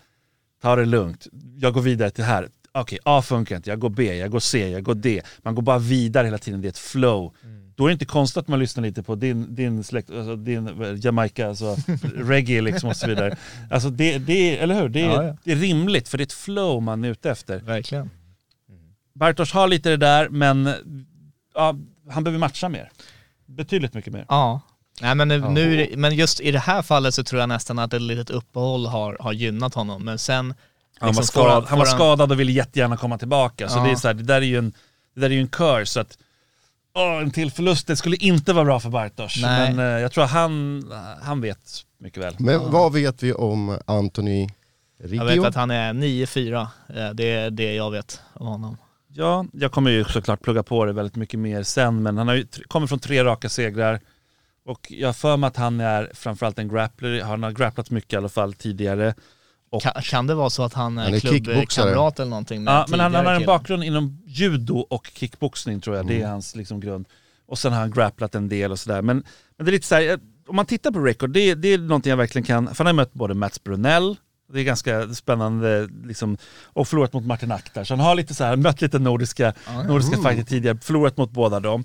ta 0.62 0.76
det 0.76 0.86
lugnt, 0.86 1.28
jag 1.58 1.74
går 1.74 1.82
vidare 1.82 2.10
till 2.10 2.24
här. 2.24 2.50
Okej, 2.82 3.00
A 3.04 3.22
funkar 3.22 3.56
inte, 3.56 3.70
jag 3.70 3.80
går 3.80 3.90
B, 3.90 4.16
jag 4.16 4.32
går 4.32 4.40
C, 4.40 4.70
jag 4.70 4.84
går 4.84 4.96
D. 4.96 5.22
Man 5.42 5.56
går 5.56 5.62
bara 5.62 5.80
vidare 5.80 6.26
hela 6.26 6.38
tiden, 6.38 6.62
det 6.62 6.68
är 6.68 6.70
ett 6.70 6.78
flow. 6.78 7.34
Då 7.76 7.86
är 7.86 7.88
det 7.88 7.94
inte 7.94 8.06
konstigt 8.06 8.38
att 8.38 8.48
man 8.48 8.60
lyssnar 8.60 8.84
lite 8.84 9.04
på 9.04 9.16
din, 9.16 9.56
din 9.56 9.84
släkt, 9.84 10.12
alltså 10.12 10.36
din 10.36 10.84
eh, 10.84 10.94
Jamaica, 10.96 11.48
alltså 11.48 11.76
reggae 12.16 12.62
liksom 12.62 12.90
och 12.90 12.96
så 12.96 13.08
vidare. 13.08 13.38
Alltså 13.72 13.90
det, 13.90 14.18
det 14.18 14.58
eller 14.58 14.82
hur? 14.82 14.90
Det 14.90 15.02
är, 15.02 15.06
Ja, 15.06 15.24
ja. 15.24 15.38
det 15.44 15.52
är 15.52 15.56
rimligt 15.56 16.10
för 16.10 16.18
det 16.18 16.22
är 16.22 16.26
ett 16.26 16.34
flow 16.34 16.84
man 16.84 17.04
är 17.04 17.10
ute 17.10 17.32
efter. 17.32 17.60
Verkligen. 17.60 18.10
Bartosz 19.16 19.54
har 19.54 19.68
lite 19.68 19.90
det 19.90 19.98
där 19.98 20.30
men 20.30 20.74
ja, 21.56 21.76
han 22.10 22.24
behöver 22.24 22.40
matcha 22.40 22.70
mer. 22.70 22.92
Betydligt 23.46 23.94
mycket 23.94 24.14
mer. 24.14 24.26
Ja. 24.30 24.62
Nej, 25.02 25.16
men, 25.16 25.28
nu, 25.28 25.40
nu, 25.40 25.94
men 25.98 26.16
just 26.16 26.40
i 26.40 26.52
det 26.52 26.60
här 26.60 26.82
fallet 26.82 27.14
så 27.14 27.24
tror 27.24 27.40
jag 27.40 27.50
nästan 27.50 27.80
att 27.80 27.94
ett 27.94 28.02
litet 28.02 28.30
uppehåll 28.30 28.86
har, 28.86 29.18
har 29.20 29.34
gynnat 29.34 29.74
honom. 29.74 30.06
Men 30.06 30.18
sen... 30.18 30.54
Han 31.00 31.08
var, 31.08 31.22
liksom 31.22 31.24
får 31.24 31.24
skadad, 31.50 31.66
han 31.66 31.80
var 31.80 31.86
skadad 31.86 32.32
och 32.32 32.40
ville 32.40 32.52
jättegärna 32.52 32.98
komma 32.98 33.18
tillbaka. 33.18 33.70
Så 33.70 33.78
Ja. 33.80 33.84
det, 33.84 33.92
är 33.92 33.96
så 33.96 34.08
här, 34.08 34.14
det 34.14 34.24
där 34.24 34.36
är 34.36 34.42
ju 34.46 34.58
en, 34.58 34.74
det 35.16 35.22
där 35.22 35.30
är 35.30 35.34
ju 35.34 35.42
en 35.42 35.48
curse. 35.48 35.86
Så 35.86 36.00
att, 36.00 36.18
åh, 36.94 37.22
en 37.22 37.32
till 37.32 37.52
förlust, 37.52 37.88
det 37.88 37.96
skulle 37.96 38.16
inte 38.16 38.54
vara 38.54 38.66
bra 38.66 38.80
för 38.80 38.90
Bartosz. 38.90 39.42
Nej. 39.42 39.74
Men 39.74 39.96
eh, 39.96 40.02
jag 40.02 40.12
tror 40.12 40.24
att 40.24 40.32
han, 40.32 40.84
han 41.22 41.42
vet 41.42 41.84
mycket 42.00 42.24
väl. 42.24 42.36
Men 42.40 42.72
vad 42.72 42.94
vet 42.94 43.24
vi 43.24 43.34
om 43.34 43.80
Anthony 43.86 44.50
Jag 45.00 45.12
Riggio? 45.12 45.24
vet 45.26 45.46
att 45.46 45.56
han 45.56 45.72
är 45.72 45.94
9-4. 45.94 46.62
Eh, 46.96 47.10
Det 47.14 47.32
är 47.32 47.50
det 47.50 47.74
jag 47.76 47.92
vet 47.92 48.22
om 48.34 48.48
honom. 48.48 48.78
Ja, 49.14 49.46
jag 49.54 49.72
kommer 49.72 49.92
ju 49.92 50.06
såklart 50.06 50.42
plugga 50.42 50.64
på 50.64 50.86
det 50.86 50.94
väldigt 50.94 51.16
mycket 51.16 51.40
mer 51.40 51.64
sen, 51.64 52.04
men 52.04 52.18
han 52.18 52.28
har 52.28 52.36
ju 52.36 52.48
kommer 52.68 52.88
från 52.88 53.00
tre 53.00 53.24
raka 53.24 53.50
segrar. 53.50 54.00
Och 54.66 54.88
jag 54.92 55.08
har 55.08 55.14
för 55.14 55.38
mig 55.38 55.48
att 55.48 55.58
han 55.58 55.80
är 55.80 56.12
framförallt 56.14 56.60
en 56.60 56.68
grappler, 56.68 57.22
han 57.22 57.44
har 57.44 57.52
grapplat 57.52 57.90
mycket 57.90 58.14
i 58.14 58.16
alla 58.16 58.30
fall 58.30 58.54
tidigare. 58.54 59.14
Och, 59.70 59.82
Kan, 59.82 59.92
kan 60.04 60.28
det 60.28 60.36
vara 60.36 60.50
så 60.50 60.64
att 60.64 60.74
han 60.74 60.98
är, 60.98 61.04
Han 61.04 61.14
är 61.14 61.20
klubbkamrat 61.20 62.20
eller 62.20 62.30
någonting 62.30 62.64
med 62.64 62.74
ja, 62.74 62.86
men 62.90 63.00
han, 63.00 63.14
han 63.16 63.26
har 63.26 63.34
en 63.34 63.46
bakgrund 63.46 63.84
inom 63.84 64.22
judo 64.26 64.78
och 64.78 65.12
kickboxning 65.14 65.82
tror 65.82 65.96
jag, 65.96 66.08
det 66.08 66.22
är 66.22 66.28
hans 66.28 66.56
liksom 66.56 66.80
grund. 66.80 67.06
Och 67.48 67.60
sen 67.60 67.74
har 67.74 67.80
han 67.80 67.92
grapplat 67.92 68.36
en 68.36 68.50
del 68.50 68.72
och 68.72 68.80
sådär. 68.80 69.02
Men, 69.02 69.24
men 69.58 69.66
det 69.66 69.70
är 69.70 69.74
lite 69.74 69.88
så 69.88 69.96
här, 69.96 70.10
eh, 70.10 70.18
om 70.48 70.56
man 70.56 70.66
tittar 70.66 70.92
på 70.92 71.00
record, 71.00 71.30
det, 71.30 71.56
det 71.56 71.68
är 71.68 71.78
någonting 71.78 72.10
jag 72.10 72.18
verkligen 72.18 72.46
kan, 72.46 72.76
för 72.76 72.84
han 72.84 72.86
har 72.86 72.94
mött 72.94 73.14
både 73.14 73.34
Mats 73.34 73.64
Brunell, 73.64 74.16
det 74.54 74.60
är 74.60 74.64
ganska 74.64 75.14
spännande, 75.14 75.90
liksom, 76.04 76.38
och 76.64 76.88
förlorat 76.88 77.14
mot 77.14 77.26
Martin 77.26 77.52
Akhtar. 77.52 77.84
Så 77.84 77.94
han 77.94 78.00
har 78.00 78.16
lite 78.16 78.34
så 78.34 78.44
här, 78.44 78.56
mött 78.56 78.82
lite 78.82 79.00
nordiska, 79.00 79.54
nordiska 79.88 80.18
fighter 80.18 80.44
tidigare, 80.44 80.78
förlorat 80.82 81.18
mot 81.18 81.32
båda 81.32 81.60
dem. 81.60 81.84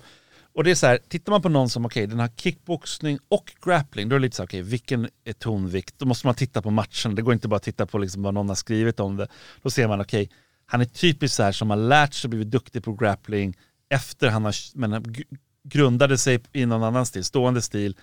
Och 0.55 0.63
det 0.63 0.71
är 0.71 0.75
så 0.75 0.87
här, 0.87 0.99
tittar 1.07 1.31
man 1.31 1.41
på 1.41 1.49
någon 1.49 1.69
som, 1.69 1.85
okej, 1.85 2.07
den 2.07 2.19
har 2.19 2.27
kickboxning 2.27 3.19
och 3.27 3.53
grappling, 3.65 4.09
då 4.09 4.15
är 4.15 4.19
det 4.19 4.23
lite 4.23 4.35
så 4.35 4.41
här, 4.41 4.47
okej, 4.47 4.61
vilken 4.61 5.09
är 5.23 5.33
tonvikt? 5.33 5.95
Då 5.97 6.05
måste 6.05 6.27
man 6.27 6.35
titta 6.35 6.61
på 6.61 6.71
matchen, 6.71 7.15
det 7.15 7.21
går 7.21 7.33
inte 7.33 7.47
bara 7.47 7.55
att 7.55 7.63
titta 7.63 7.85
på 7.85 7.97
liksom 7.97 8.23
vad 8.23 8.33
någon 8.33 8.49
har 8.49 8.55
skrivit 8.55 8.99
om 8.99 9.17
det. 9.17 9.27
Då 9.61 9.69
ser 9.69 9.87
man, 9.87 10.01
okej, 10.01 10.29
han 10.65 10.81
är 10.81 10.85
typiskt 10.85 11.37
så 11.37 11.43
här 11.43 11.51
som 11.51 11.69
har 11.69 11.77
lärt 11.77 12.13
sig 12.13 12.27
och 12.27 12.29
blivit 12.29 12.51
duktig 12.51 12.83
på 12.83 12.93
grappling 12.93 13.57
efter 13.89 14.29
han 14.29 14.45
har, 14.45 14.55
men 14.77 15.15
grundade 15.63 16.17
sig 16.17 16.41
i 16.53 16.65
någon 16.65 16.83
annan 16.83 17.05
stil, 17.05 17.23
stående 17.23 17.61
stil. 17.61 17.97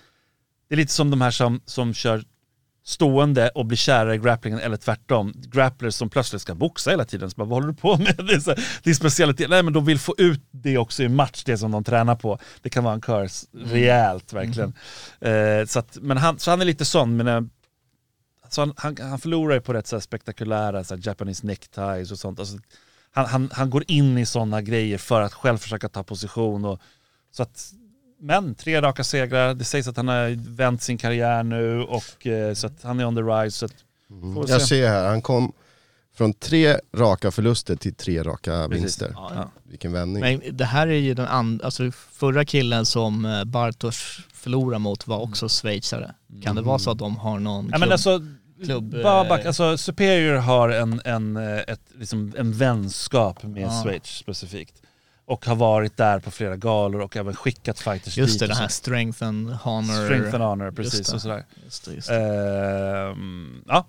Det 0.67 0.75
är 0.75 0.77
lite 0.77 0.93
som 0.93 1.11
de 1.11 1.21
här 1.21 1.31
som, 1.31 1.61
som 1.65 1.93
kör 1.93 2.23
stående 2.83 3.49
och 3.49 3.65
blir 3.65 3.77
kära 3.77 4.15
i 4.15 4.17
grapplingen 4.17 4.59
eller 4.59 4.77
tvärtom. 4.77 5.33
Grapplers 5.35 5.95
som 5.95 6.09
plötsligt 6.09 6.41
ska 6.41 6.55
boxa 6.55 6.89
hela 6.89 7.05
tiden. 7.05 7.29
Så 7.29 7.35
bara, 7.35 7.45
vad 7.45 7.55
håller 7.55 7.67
du 7.67 7.73
på 7.73 7.97
med? 7.97 8.15
Det 8.27 8.33
är, 8.33 8.39
så, 8.39 8.55
det 8.83 8.89
är 8.89 8.93
specialitet. 8.93 9.49
Nej 9.49 9.63
men 9.63 9.73
de 9.73 9.85
vill 9.85 9.99
få 9.99 10.15
ut 10.17 10.41
det 10.51 10.77
också 10.77 11.03
i 11.03 11.09
match, 11.09 11.43
det 11.43 11.57
som 11.57 11.71
de 11.71 11.83
tränar 11.83 12.15
på. 12.15 12.39
Det 12.61 12.69
kan 12.69 12.83
vara 12.83 12.93
en 12.93 13.01
curse, 13.01 13.47
rejält 13.53 14.33
verkligen. 14.33 14.73
Eh, 15.19 15.65
så, 15.65 15.79
att, 15.79 15.97
men 16.01 16.17
han, 16.17 16.39
så 16.39 16.51
han 16.51 16.61
är 16.61 16.65
lite 16.65 16.85
sån, 16.85 17.17
men 17.17 17.27
eh, 17.27 17.41
så 18.49 18.61
han, 18.61 18.73
han, 18.77 18.97
han 18.99 19.19
förlorar 19.19 19.53
ju 19.53 19.61
på 19.61 19.73
rätt 19.73 19.87
så 19.87 19.95
här, 19.95 20.01
spektakulära 20.01 20.83
så 20.83 20.95
här, 20.95 21.01
Japanese 21.07 21.47
neckties 21.47 22.11
och 22.11 22.19
sånt. 22.19 22.39
Alltså, 22.39 22.57
han, 23.11 23.25
han, 23.25 23.49
han 23.53 23.69
går 23.69 23.83
in 23.87 24.17
i 24.17 24.25
sådana 24.25 24.61
grejer 24.61 24.97
för 24.97 25.21
att 25.21 25.33
själv 25.33 25.57
försöka 25.57 25.89
ta 25.89 26.03
position. 26.03 26.65
Och, 26.65 26.79
så 27.31 27.43
att, 27.43 27.73
men 28.21 28.55
tre 28.55 28.81
raka 28.81 29.03
segrar, 29.03 29.53
det 29.53 29.63
sägs 29.63 29.87
att 29.87 29.97
han 29.97 30.07
har 30.07 30.55
vänt 30.55 30.81
sin 30.81 30.97
karriär 30.97 31.43
nu 31.43 31.81
och 31.81 32.27
eh, 32.27 32.53
så 32.53 32.67
att 32.67 32.83
han 32.83 32.99
är 32.99 33.05
on 33.05 33.15
the 33.15 33.21
rise. 33.21 33.57
Så 33.57 33.65
att, 33.65 33.73
vi 34.07 34.51
Jag 34.51 34.61
se. 34.61 34.67
ser 34.67 34.87
här, 34.87 35.07
han 35.07 35.21
kom 35.21 35.51
från 36.15 36.33
tre 36.33 36.77
raka 36.95 37.31
förluster 37.31 37.75
till 37.75 37.93
tre 37.95 38.23
raka 38.23 38.67
Precis. 38.69 38.83
vinster. 38.83 39.11
Ja. 39.15 39.51
Vilken 39.63 39.91
vändning. 39.91 40.21
Men 40.21 40.57
det 40.57 40.65
här 40.65 40.87
är 40.87 40.91
ju 40.91 41.13
den 41.13 41.27
andra, 41.27 41.65
alltså 41.65 41.91
förra 41.91 42.45
killen 42.45 42.85
som 42.85 43.25
eh, 43.25 43.43
Bartosz 43.43 44.19
förlorade 44.33 44.79
mot 44.79 45.07
var 45.07 45.19
också 45.19 45.47
schweizare. 45.49 46.15
Kan 46.43 46.55
det 46.55 46.61
vara 46.61 46.79
så 46.79 46.91
att 46.91 46.97
de 46.97 47.15
har 47.17 47.39
någon 47.39 47.69
Ja, 47.71 47.77
men 47.77 47.91
alltså, 47.91 48.19
klubb, 48.65 48.93
eh, 48.93 49.03
bara 49.03 49.29
back, 49.29 49.45
alltså, 49.45 49.77
Superior 49.77 50.35
har 50.35 50.69
en, 50.69 51.01
en, 51.05 51.37
ett, 51.37 51.81
liksom, 51.99 52.33
en 52.37 52.53
vänskap 52.53 53.43
med 53.43 53.63
Ja. 53.63 53.83
Schweiz 53.83 54.05
specifikt. 54.05 54.75
Och 55.31 55.45
har 55.45 55.55
varit 55.55 55.97
där 55.97 56.19
på 56.19 56.31
flera 56.31 56.55
galor 56.55 57.01
och 57.01 57.17
även 57.17 57.35
skickat 57.35 57.79
fighters 57.79 58.17
Just 58.17 58.33
dit 58.33 58.39
det, 58.39 58.47
den 58.47 58.57
här 58.57 58.67
strength 58.67 59.23
and 59.23 59.49
honor. 59.49 60.05
Strength 60.05 60.35
and 60.35 60.43
honor, 60.43 60.65
Just 60.65 60.77
precis. 60.77 61.07
det. 61.07 61.15
Och 61.15 61.21
sådär. 61.21 61.45
Just 61.65 61.85
det, 61.85 61.93
just 61.93 62.07
det. 62.07 62.15
Ehm, 62.15 63.63
ja, 63.67 63.85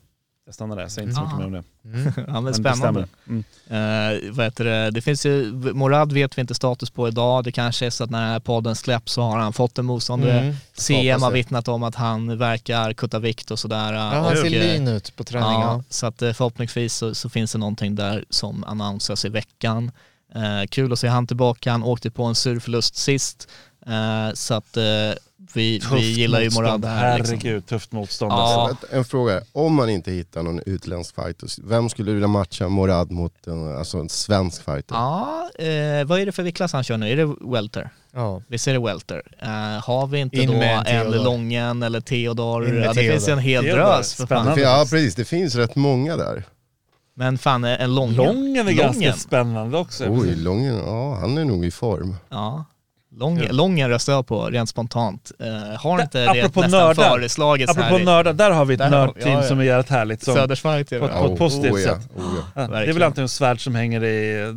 jag 0.47 0.55
stannar 0.55 0.77
där. 0.77 0.89
Säg 0.89 1.05
inte 1.05 1.15
så 1.15 1.23
mycket 1.23 1.39
mer 1.39 1.47
om 1.47 1.53
det. 1.53 1.63
ja, 2.27 2.33
men 2.33 2.45
det 2.45 2.55
spännande. 2.55 3.07
stämmer. 3.25 3.43
Mm. 3.69 4.25
Eh, 4.25 4.33
vad 4.33 4.47
heter 4.47 4.65
det? 4.65 4.91
det 4.91 5.01
finns 5.01 5.27
ju, 5.27 5.53
Morad 5.53 6.13
vet 6.13 6.39
vi 6.39 6.41
inte 6.41 6.55
status 6.55 6.91
på 6.91 7.09
idag. 7.09 7.45
Det 7.45 7.53
kanske 7.53 7.87
är 7.87 7.91
så 7.91 8.05
att 8.05 8.11
när 8.11 8.21
den 8.21 8.31
här 8.31 8.41
podden 8.41 8.77
släpps 8.77 9.13
så 9.13 9.23
har 9.23 9.39
han 9.39 9.53
fått 9.53 9.79
en 9.79 9.85
motståndare. 9.85 10.41
Mm. 10.41 10.55
CM 10.73 11.23
har 11.23 11.31
det. 11.31 11.35
vittnat 11.35 11.69
om 11.69 11.83
att 11.83 11.95
han 11.95 12.39
verkar 12.39 12.93
kutta 12.93 13.19
vikt 13.19 13.51
och 13.51 13.59
sådär. 13.59 13.93
Ja, 13.93 14.01
han 14.01 14.37
ser 14.37 14.45
eh, 14.45 14.51
lean 14.51 14.89
ut 14.89 15.17
på 15.17 15.25
träningen. 15.25 15.61
Ja, 15.61 15.83
så 15.89 16.07
att 16.07 16.23
eh, 16.23 16.33
förhoppningsvis 16.33 16.95
så, 16.95 17.15
så 17.15 17.29
finns 17.29 17.53
det 17.53 17.59
någonting 17.59 17.95
där 17.95 18.25
som 18.31 18.65
annonsas 18.65 19.25
i 19.25 19.29
veckan. 19.29 19.91
Eh, 20.35 20.67
kul 20.69 20.93
att 20.93 20.99
se 20.99 21.09
han 21.09 21.27
tillbaka, 21.27 21.71
han 21.73 21.83
åkte 21.83 22.11
på 22.11 22.25
en 22.25 22.35
sur 22.35 22.61
förlust 22.61 22.97
sist. 22.97 23.49
Eh, 23.87 24.35
så 24.35 24.55
att 24.55 24.77
eh, 24.77 24.83
vi, 25.55 25.81
vi 25.93 26.01
gillar 26.01 26.41
ju. 26.41 26.51
Morad 26.51 26.85
här. 26.85 27.19
Liksom. 27.19 27.39
Herregud, 27.43 27.67
tufft 27.67 27.93
motstånd. 27.93 28.33
Ja. 28.33 28.69
Alltså. 28.69 28.97
En 28.97 29.05
fråga, 29.05 29.41
om 29.53 29.75
man 29.75 29.91
inte 29.91 30.11
hittar 30.11 30.43
någon 30.43 30.61
utländsk 30.67 31.15
fighter, 31.15 31.49
vem 31.69 31.89
skulle 31.89 32.11
du 32.11 32.15
vilja 32.15 32.29
matcha 32.29 32.69
Morad 32.69 33.11
mot 33.11 33.47
en, 33.47 33.77
alltså 33.77 33.99
en 33.99 34.09
svensk 34.09 34.65
fighter? 34.65 34.95
Ja, 34.95 35.51
eh, 35.59 36.05
vad 36.05 36.21
är 36.21 36.27
det 36.27 36.33
för 36.33 36.43
viktklass 36.43 36.73
han 36.73 36.85
kör 36.85 36.97
nu? 36.97 37.11
Är 37.11 37.17
det 37.17 37.35
welter? 37.41 37.91
Ja. 38.13 38.43
Visst 38.49 38.69
är 38.69 38.73
det 38.73 38.81
welter? 38.81 39.23
Eh, 39.39 39.49
har 39.85 40.07
vi 40.07 40.19
inte 40.19 40.37
In 40.37 40.51
då 40.51 40.55
en 40.55 40.85
Theodor. 40.85 41.25
Lången 41.25 41.83
eller 41.83 42.01
Theodor? 42.01 42.75
Ja, 42.75 42.93
det 42.93 43.01
finns 43.01 43.25
Theodor. 43.25 43.33
en 43.33 43.39
hel 43.39 43.65
Theodor, 43.65 43.79
drös. 43.79 44.15
För 44.15 44.27
fan. 44.27 44.45
spännande. 44.45 44.63
Ja 44.63 44.87
precis, 44.91 45.15
det 45.15 45.25
finns 45.25 45.55
rätt 45.55 45.77
många 45.77 46.17
där. 46.17 46.45
Men 47.15 47.39
fan, 47.39 47.65
en 47.65 47.95
Lången. 47.95 48.17
Lången 48.17 48.69
är 48.69 48.73
ganska 48.73 49.01
Lången. 49.01 49.19
spännande 49.19 49.79
också. 49.79 50.05
Oj, 50.09 50.35
Lången, 50.35 50.77
ja 50.77 51.15
han 51.21 51.39
är 51.39 51.45
nog 51.45 51.65
i 51.65 51.71
form. 51.71 52.17
Ja. 52.29 52.65
Lång, 53.17 53.43
Lången 53.51 53.89
röstar 53.89 54.13
jag 54.13 54.27
på 54.27 54.47
rent 54.47 54.69
spontant. 54.69 55.33
Eh, 55.39 55.81
har 55.81 56.03
inte 56.03 56.19
det 56.19 56.31
apropå 56.31 56.61
nästan 56.61 56.81
nördar. 56.81 57.11
föreslagits 57.11 57.71
Apropå 57.71 57.89
här 57.89 58.01
i 58.01 58.05
nördar, 58.05 58.33
där 58.33 58.51
har 58.51 58.65
vi 58.65 58.75
ett 58.75 58.81
nördteam 58.81 59.33
ja, 59.33 59.43
ja. 59.43 59.49
som 59.49 59.59
är 59.61 59.65
jävligt 59.65 59.91
härligt. 59.91 60.23
Som, 60.23 60.35
Södersmark 60.35 60.87
på, 60.87 60.91
TV. 60.91 61.09
på 61.09 61.33
ett 61.33 61.39
positivt 61.39 61.73
oh, 61.73 61.81
ja, 61.81 61.95
sätt. 61.95 62.09
oh, 62.17 62.23
ja. 62.55 62.63
Ja, 62.63 62.69
det 62.69 62.85
är 62.85 62.93
väl 62.93 63.03
antingen 63.03 63.29
Svärd 63.29 63.65
som 63.65 63.75
hänger 63.75 64.05
i, 64.05 64.55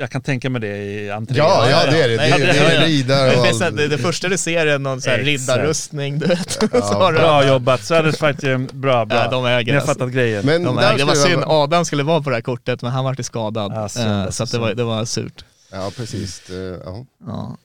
jag 0.00 0.10
kan 0.10 0.22
tänka 0.22 0.50
mig 0.50 0.60
det 0.60 0.76
i 0.76 1.10
entrén. 1.10 1.36
Ja, 1.38 1.70
ja 1.70 1.90
det 1.90 2.02
är 2.02 2.08
det. 2.08 2.16
Det 2.16 2.30
det 2.38 2.52
det- 2.52 2.58
är 2.76 2.86
ridare 2.86 3.36
och 3.36 3.58
Det, 3.60 3.70
det, 3.82 3.88
det 3.88 3.98
första 3.98 4.28
du 4.28 4.38
ser 4.38 4.66
är 4.66 4.78
någon 4.78 5.00
så 5.00 5.10
här 5.10 5.18
riddarrustning, 5.18 6.18
du 6.18 6.26
vet. 6.26 6.50
Så 6.60 6.66
har 6.70 7.12
du- 7.12 7.18
Bra 7.18 7.46
jobbat, 7.48 7.84
Söders 7.84 8.16
fight 8.18 8.42
är 8.44 8.58
bra, 8.58 9.04
bra. 9.04 9.18
Ja, 9.18 9.30
de 9.30 9.46
äger 9.46 9.64
Ni 9.64 9.70
har 9.72 9.76
alltså. 9.80 9.94
fattat 9.94 10.12
grejen. 10.14 10.46
Men 10.46 10.62
De 10.64 10.78
äger, 10.78 10.98
det 10.98 11.04
var 11.04 11.14
synd, 11.14 11.34
vara- 11.36 11.48
Adam 11.64 11.84
skulle 11.84 12.02
vara 12.02 12.22
på 12.22 12.30
det 12.30 12.36
här 12.36 12.42
kortet 12.42 12.82
men 12.82 12.90
han 12.90 13.04
vart 13.04 13.24
skadad. 13.24 13.72
Ja, 13.74 13.88
synd, 13.88 14.06
Eh, 14.06 14.20
alltså, 14.22 14.32
så 14.36 14.42
att 14.44 14.50
det, 14.50 14.58
var, 14.58 14.74
det 14.74 14.84
var 14.84 15.04
surt. 15.04 15.44
Ja 15.72 15.90
precis. 15.96 16.42
Det, 16.48 16.80
ja. 16.84 17.04
Ja. 17.26 17.56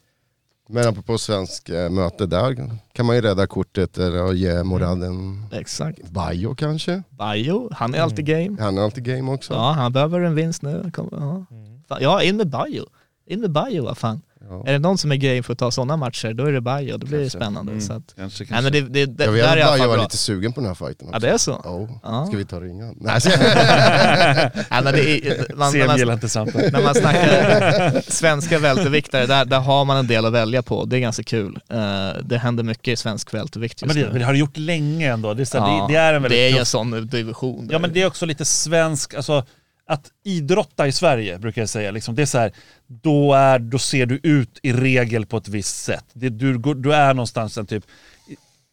Men 0.70 0.88
apropå 0.88 1.18
svensk 1.18 1.70
eh, 1.70 1.90
möte, 1.90 2.26
där 2.26 2.56
kan 2.94 3.06
man 3.06 3.16
ju 3.16 3.22
rädda 3.22 3.48
kortet 3.48 3.98
eller 3.98 4.34
ge 4.34 4.64
Morad 4.64 5.04
en 5.04 5.46
Exakt. 5.54 6.00
Bajo 6.10 6.56
kanske. 6.56 7.04
Bajo, 7.10 7.70
han 7.74 7.96
är 7.96 8.02
alltid 8.02 8.26
game. 8.26 8.58
Han 8.60 8.78
är 8.78 8.82
alltid 8.82 9.04
game 9.04 9.32
också. 9.32 9.54
Ja, 9.54 9.72
han 9.72 9.94
behöver 9.94 10.20
en 10.22 10.36
vinst 10.36 10.62
nu. 10.62 10.92
Ja. 10.98 11.04
Fan, 11.04 11.75
ja, 12.00 12.24
in 12.24 12.38
med 12.38 12.48
Bajo. 12.50 12.86
In 13.28 13.42
med 13.42 13.52
Bajo, 13.52 13.84
vad 13.86 13.98
fan. 13.98 14.22
Ja. 14.50 14.64
Är 14.68 14.72
det 14.74 14.80
någon 14.80 14.98
som 14.98 15.12
är 15.12 15.16
game 15.16 15.44
för 15.44 15.54
att 15.54 15.60
ta 15.60 15.72
sådana 15.72 15.98
matcher, 15.98 16.34
då 16.34 16.46
är 16.46 16.52
det 16.52 16.62
Bajo. 16.62 16.98
Det 16.98 17.06
blir 17.06 17.20
Kanske. 17.20 17.38
spännande. 17.38 17.72
Mm. 17.72 17.82
Så 17.82 17.94
att, 17.94 18.14
Kanske, 18.16 18.44
nej, 18.44 18.48
kanske. 18.50 18.64
men 18.64 18.72
det, 18.94 19.06
det, 19.06 19.06
det, 19.06 19.24
Jag 19.26 19.34
där 19.36 19.58
är 19.58 19.62
att 19.74 19.78
fall 19.78 19.88
var 19.88 19.98
lite 19.98 20.18
sugen 20.18 20.54
på 20.54 20.60
den 20.62 20.68
här 20.68 20.76
fighten 20.76 21.08
också. 21.08 21.16
Ja, 21.16 21.20
det 21.20 21.30
är 21.30 21.38
så? 21.38 21.54
Oh. 21.54 21.90
Ja. 22.04 22.26
Ska 22.26 22.38
vi 22.38 22.46
ta 22.46 22.56
och 22.56 22.62
ringa 22.62 22.86
honom? 22.86 22.98
Nej, 23.02 23.20
Nej, 23.26 24.52
men 24.84 24.94
det 24.94 25.28
är, 25.28 25.56
man, 25.56 25.72
CM 25.72 25.98
gillar 25.98 26.14
inte 26.14 26.30
samtal. 26.30 26.62
när 26.72 26.84
man 26.84 26.96
snackar 26.96 28.02
svenska 28.12 28.60
välterviktare, 28.60 29.26
där, 29.26 29.46
där 29.46 29.60
har 29.60 29.86
man 29.86 29.98
en 29.98 30.08
del 30.08 30.26
att 30.26 30.34
välja 30.34 30.64
på. 30.64 30.86
Det 30.86 30.98
är 30.98 31.00
ganska 31.00 31.24
kul. 31.24 31.60
Eh, 31.70 31.78
det 32.24 32.38
händer 32.38 32.64
mycket 32.64 32.88
i 32.88 32.96
svensk 32.96 33.34
vältervikt 33.34 33.82
Ja, 33.82 33.86
just 33.88 33.96
men 33.96 34.02
det, 34.04 34.08
men 34.08 34.14
nu. 34.14 34.20
det 34.20 34.26
har 34.26 34.34
det 34.34 34.40
gjort 34.40 34.58
länge 34.58 35.14
ändå. 35.14 35.34
Det 35.34 35.44
är, 35.44 35.46
så, 35.46 35.60
här, 35.60 35.68
Ja, 35.78 35.86
det, 35.88 35.94
det 35.94 36.00
är 36.00 36.14
en 36.14 36.22
väldigt 36.22 36.40
det 36.40 36.50
är 36.56 36.60
en 36.60 36.66
sån 36.66 37.08
division. 37.08 37.70
Ja 37.72 37.80
men 37.80 37.94
det 37.94 38.02
är 38.02 38.08
också 38.08 38.26
lite 38.26 38.46
svensk, 38.46 39.14
alltså 39.14 39.44
att 39.88 40.12
idrotta 40.24 40.88
i 40.88 40.92
Sverige 40.92 41.40
brukar 41.40 41.62
jag 41.62 41.70
säga, 41.70 41.92
liksom, 41.92 42.16
det 42.16 42.22
är 42.22 42.26
så 42.26 42.38
här, 42.38 42.52
då, 42.88 43.34
är, 43.34 43.60
då 43.60 43.80
ser 43.80 44.06
du 44.06 44.20
ut 44.24 44.60
i 44.64 44.74
regel 44.74 45.26
på 45.26 45.38
ett 45.38 45.48
visst 45.48 45.84
sätt. 45.84 46.06
Det, 46.14 46.30
du, 46.30 46.58
du 46.58 46.94
är 46.94 47.14
någonstans 47.14 47.58
en 47.58 47.66
typ 47.66 47.86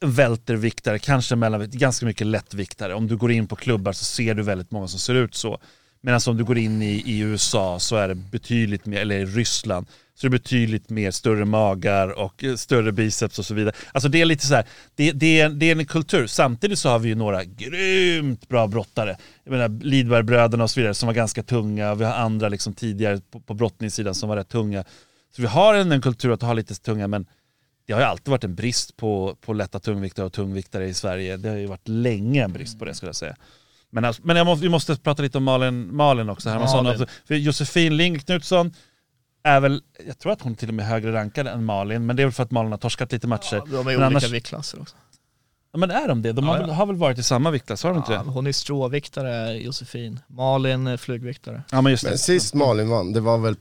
välterviktare, 0.04 0.98
kanske 0.98 1.36
mellanvikt, 1.36 1.74
ganska 1.74 2.06
mycket 2.06 2.26
lättviktare. 2.26 2.94
Om 2.94 3.06
du 3.06 3.16
går 3.16 3.32
in 3.32 3.46
på 3.46 3.56
klubbar 3.56 3.92
så 3.92 4.04
ser 4.04 4.34
du 4.34 4.42
väldigt 4.42 4.70
många 4.70 4.88
som 4.88 5.00
ser 5.00 5.14
ut 5.14 5.34
så. 5.34 5.58
Medan 6.00 6.20
om 6.26 6.36
du 6.36 6.44
går 6.44 6.58
in 6.58 6.82
i, 6.82 7.02
i 7.06 7.18
USA 7.18 7.78
så 7.78 7.96
är 7.96 8.08
det 8.08 8.14
betydligt 8.14 8.86
mer, 8.86 9.00
eller 9.00 9.16
i 9.16 9.24
Ryssland, 9.24 9.86
så 10.14 10.26
är 10.26 10.30
det 10.30 10.38
betydligt 10.38 10.90
mer 10.90 11.10
större 11.10 11.44
magar 11.44 12.08
och 12.08 12.44
eh, 12.44 12.56
större 12.56 12.92
biceps 12.92 13.38
och 13.38 13.46
så 13.46 13.54
vidare. 13.54 13.74
Alltså 13.92 14.08
det 14.08 14.20
är 14.20 14.24
lite 14.24 14.46
så 14.46 14.54
här, 14.54 14.64
det, 14.94 15.12
det, 15.12 15.40
är, 15.40 15.48
det 15.48 15.70
är 15.70 15.76
en 15.76 15.86
kultur. 15.86 16.26
Samtidigt 16.26 16.78
så 16.78 16.88
har 16.88 16.98
vi 16.98 17.08
ju 17.08 17.14
några 17.14 17.44
grymt 17.44 18.48
bra 18.48 18.66
brottare. 18.66 19.16
Jag 19.44 19.50
menar 19.50 19.84
Lidbergbröderna 19.84 20.64
och 20.64 20.70
så 20.70 20.80
vidare 20.80 20.94
som 20.94 21.06
var 21.06 21.14
ganska 21.14 21.42
tunga. 21.42 21.94
Vi 21.94 22.04
har 22.04 22.12
andra 22.12 22.48
liksom 22.48 22.74
tidigare 22.74 23.20
på, 23.30 23.40
på 23.40 23.54
brottningssidan 23.54 24.14
som 24.14 24.28
var 24.28 24.36
rätt 24.36 24.48
tunga. 24.48 24.84
Så 25.36 25.42
vi 25.42 25.48
har 25.48 25.74
en, 25.74 25.92
en 25.92 26.02
kultur 26.02 26.32
att 26.32 26.42
ha 26.42 26.52
lite 26.52 26.74
tunga 26.74 27.08
men 27.08 27.26
det 27.86 27.92
har 27.92 28.00
ju 28.00 28.06
alltid 28.06 28.28
varit 28.28 28.44
en 28.44 28.54
brist 28.54 28.96
på, 28.96 29.36
på 29.40 29.52
lätta 29.52 29.80
tungviktare 29.80 30.26
och 30.26 30.32
tungviktare 30.32 30.86
i 30.86 30.94
Sverige. 30.94 31.36
Det 31.36 31.48
har 31.48 31.56
ju 31.56 31.66
varit 31.66 31.88
länge 31.88 32.44
en 32.44 32.52
brist 32.52 32.78
på 32.78 32.84
det 32.84 32.94
skulle 32.94 33.08
jag 33.08 33.16
säga. 33.16 33.36
Men, 33.90 34.04
alltså, 34.04 34.22
men 34.24 34.36
jag 34.36 34.46
måste, 34.46 34.62
vi 34.62 34.68
måste 34.68 34.96
prata 34.96 35.22
lite 35.22 35.38
om 35.38 35.44
Malin, 35.44 35.96
Malin 35.96 36.28
också. 36.28 36.50
Hermansson. 36.50 36.84
Malin. 36.84 37.00
Alltså, 37.00 37.16
för 37.26 37.34
Josefin 37.34 37.96
Lind 37.96 38.26
Knutsson 38.26 38.72
är 39.44 39.60
väl, 39.60 39.82
jag 40.06 40.18
tror 40.18 40.32
att 40.32 40.42
hon 40.42 40.54
till 40.54 40.68
och 40.68 40.74
med 40.74 40.84
är 40.84 40.88
högre 40.88 41.12
rankad 41.12 41.46
än 41.46 41.64
Malin, 41.64 42.06
men 42.06 42.16
det 42.16 42.22
är 42.22 42.26
väl 42.26 42.32
för 42.32 42.42
att 42.42 42.50
Malin 42.50 42.70
har 42.70 42.78
torskat 42.78 43.12
lite 43.12 43.26
matcher. 43.26 43.62
De 43.66 43.78
är 43.78 43.84
men 43.84 43.86
olika 43.86 44.04
annars- 44.06 44.30
viktklasser 44.30 44.80
också. 44.80 44.96
Ja, 45.72 45.78
men 45.78 45.90
är 45.90 46.08
de 46.08 46.22
det? 46.22 46.32
De 46.32 46.44
har, 46.48 46.54
Ja, 46.54 46.60
väl, 46.60 46.68
ja. 46.68 46.74
har 46.74 46.86
väl 46.86 46.96
varit 46.96 47.18
i 47.18 47.22
samma 47.22 47.50
viktklass, 47.50 47.82
har 47.82 47.90
de 47.90 47.96
inte 47.98 48.12
Ja, 48.12 48.22
det? 48.22 48.30
hon 48.30 48.46
är 48.46 48.52
stråviktare, 48.52 49.52
Josefin. 49.58 50.20
Malin 50.26 50.86
är 50.86 50.96
flugviktare. 50.96 51.62
Ja 51.70 51.80
men 51.80 51.90
just 51.90 52.02
Men 52.04 52.12
det. 52.12 52.18
sist 52.18 52.54
Malin 52.54 52.88
vann, 52.88 53.12
det 53.12 53.20
var 53.20 53.38
väl 53.38 53.56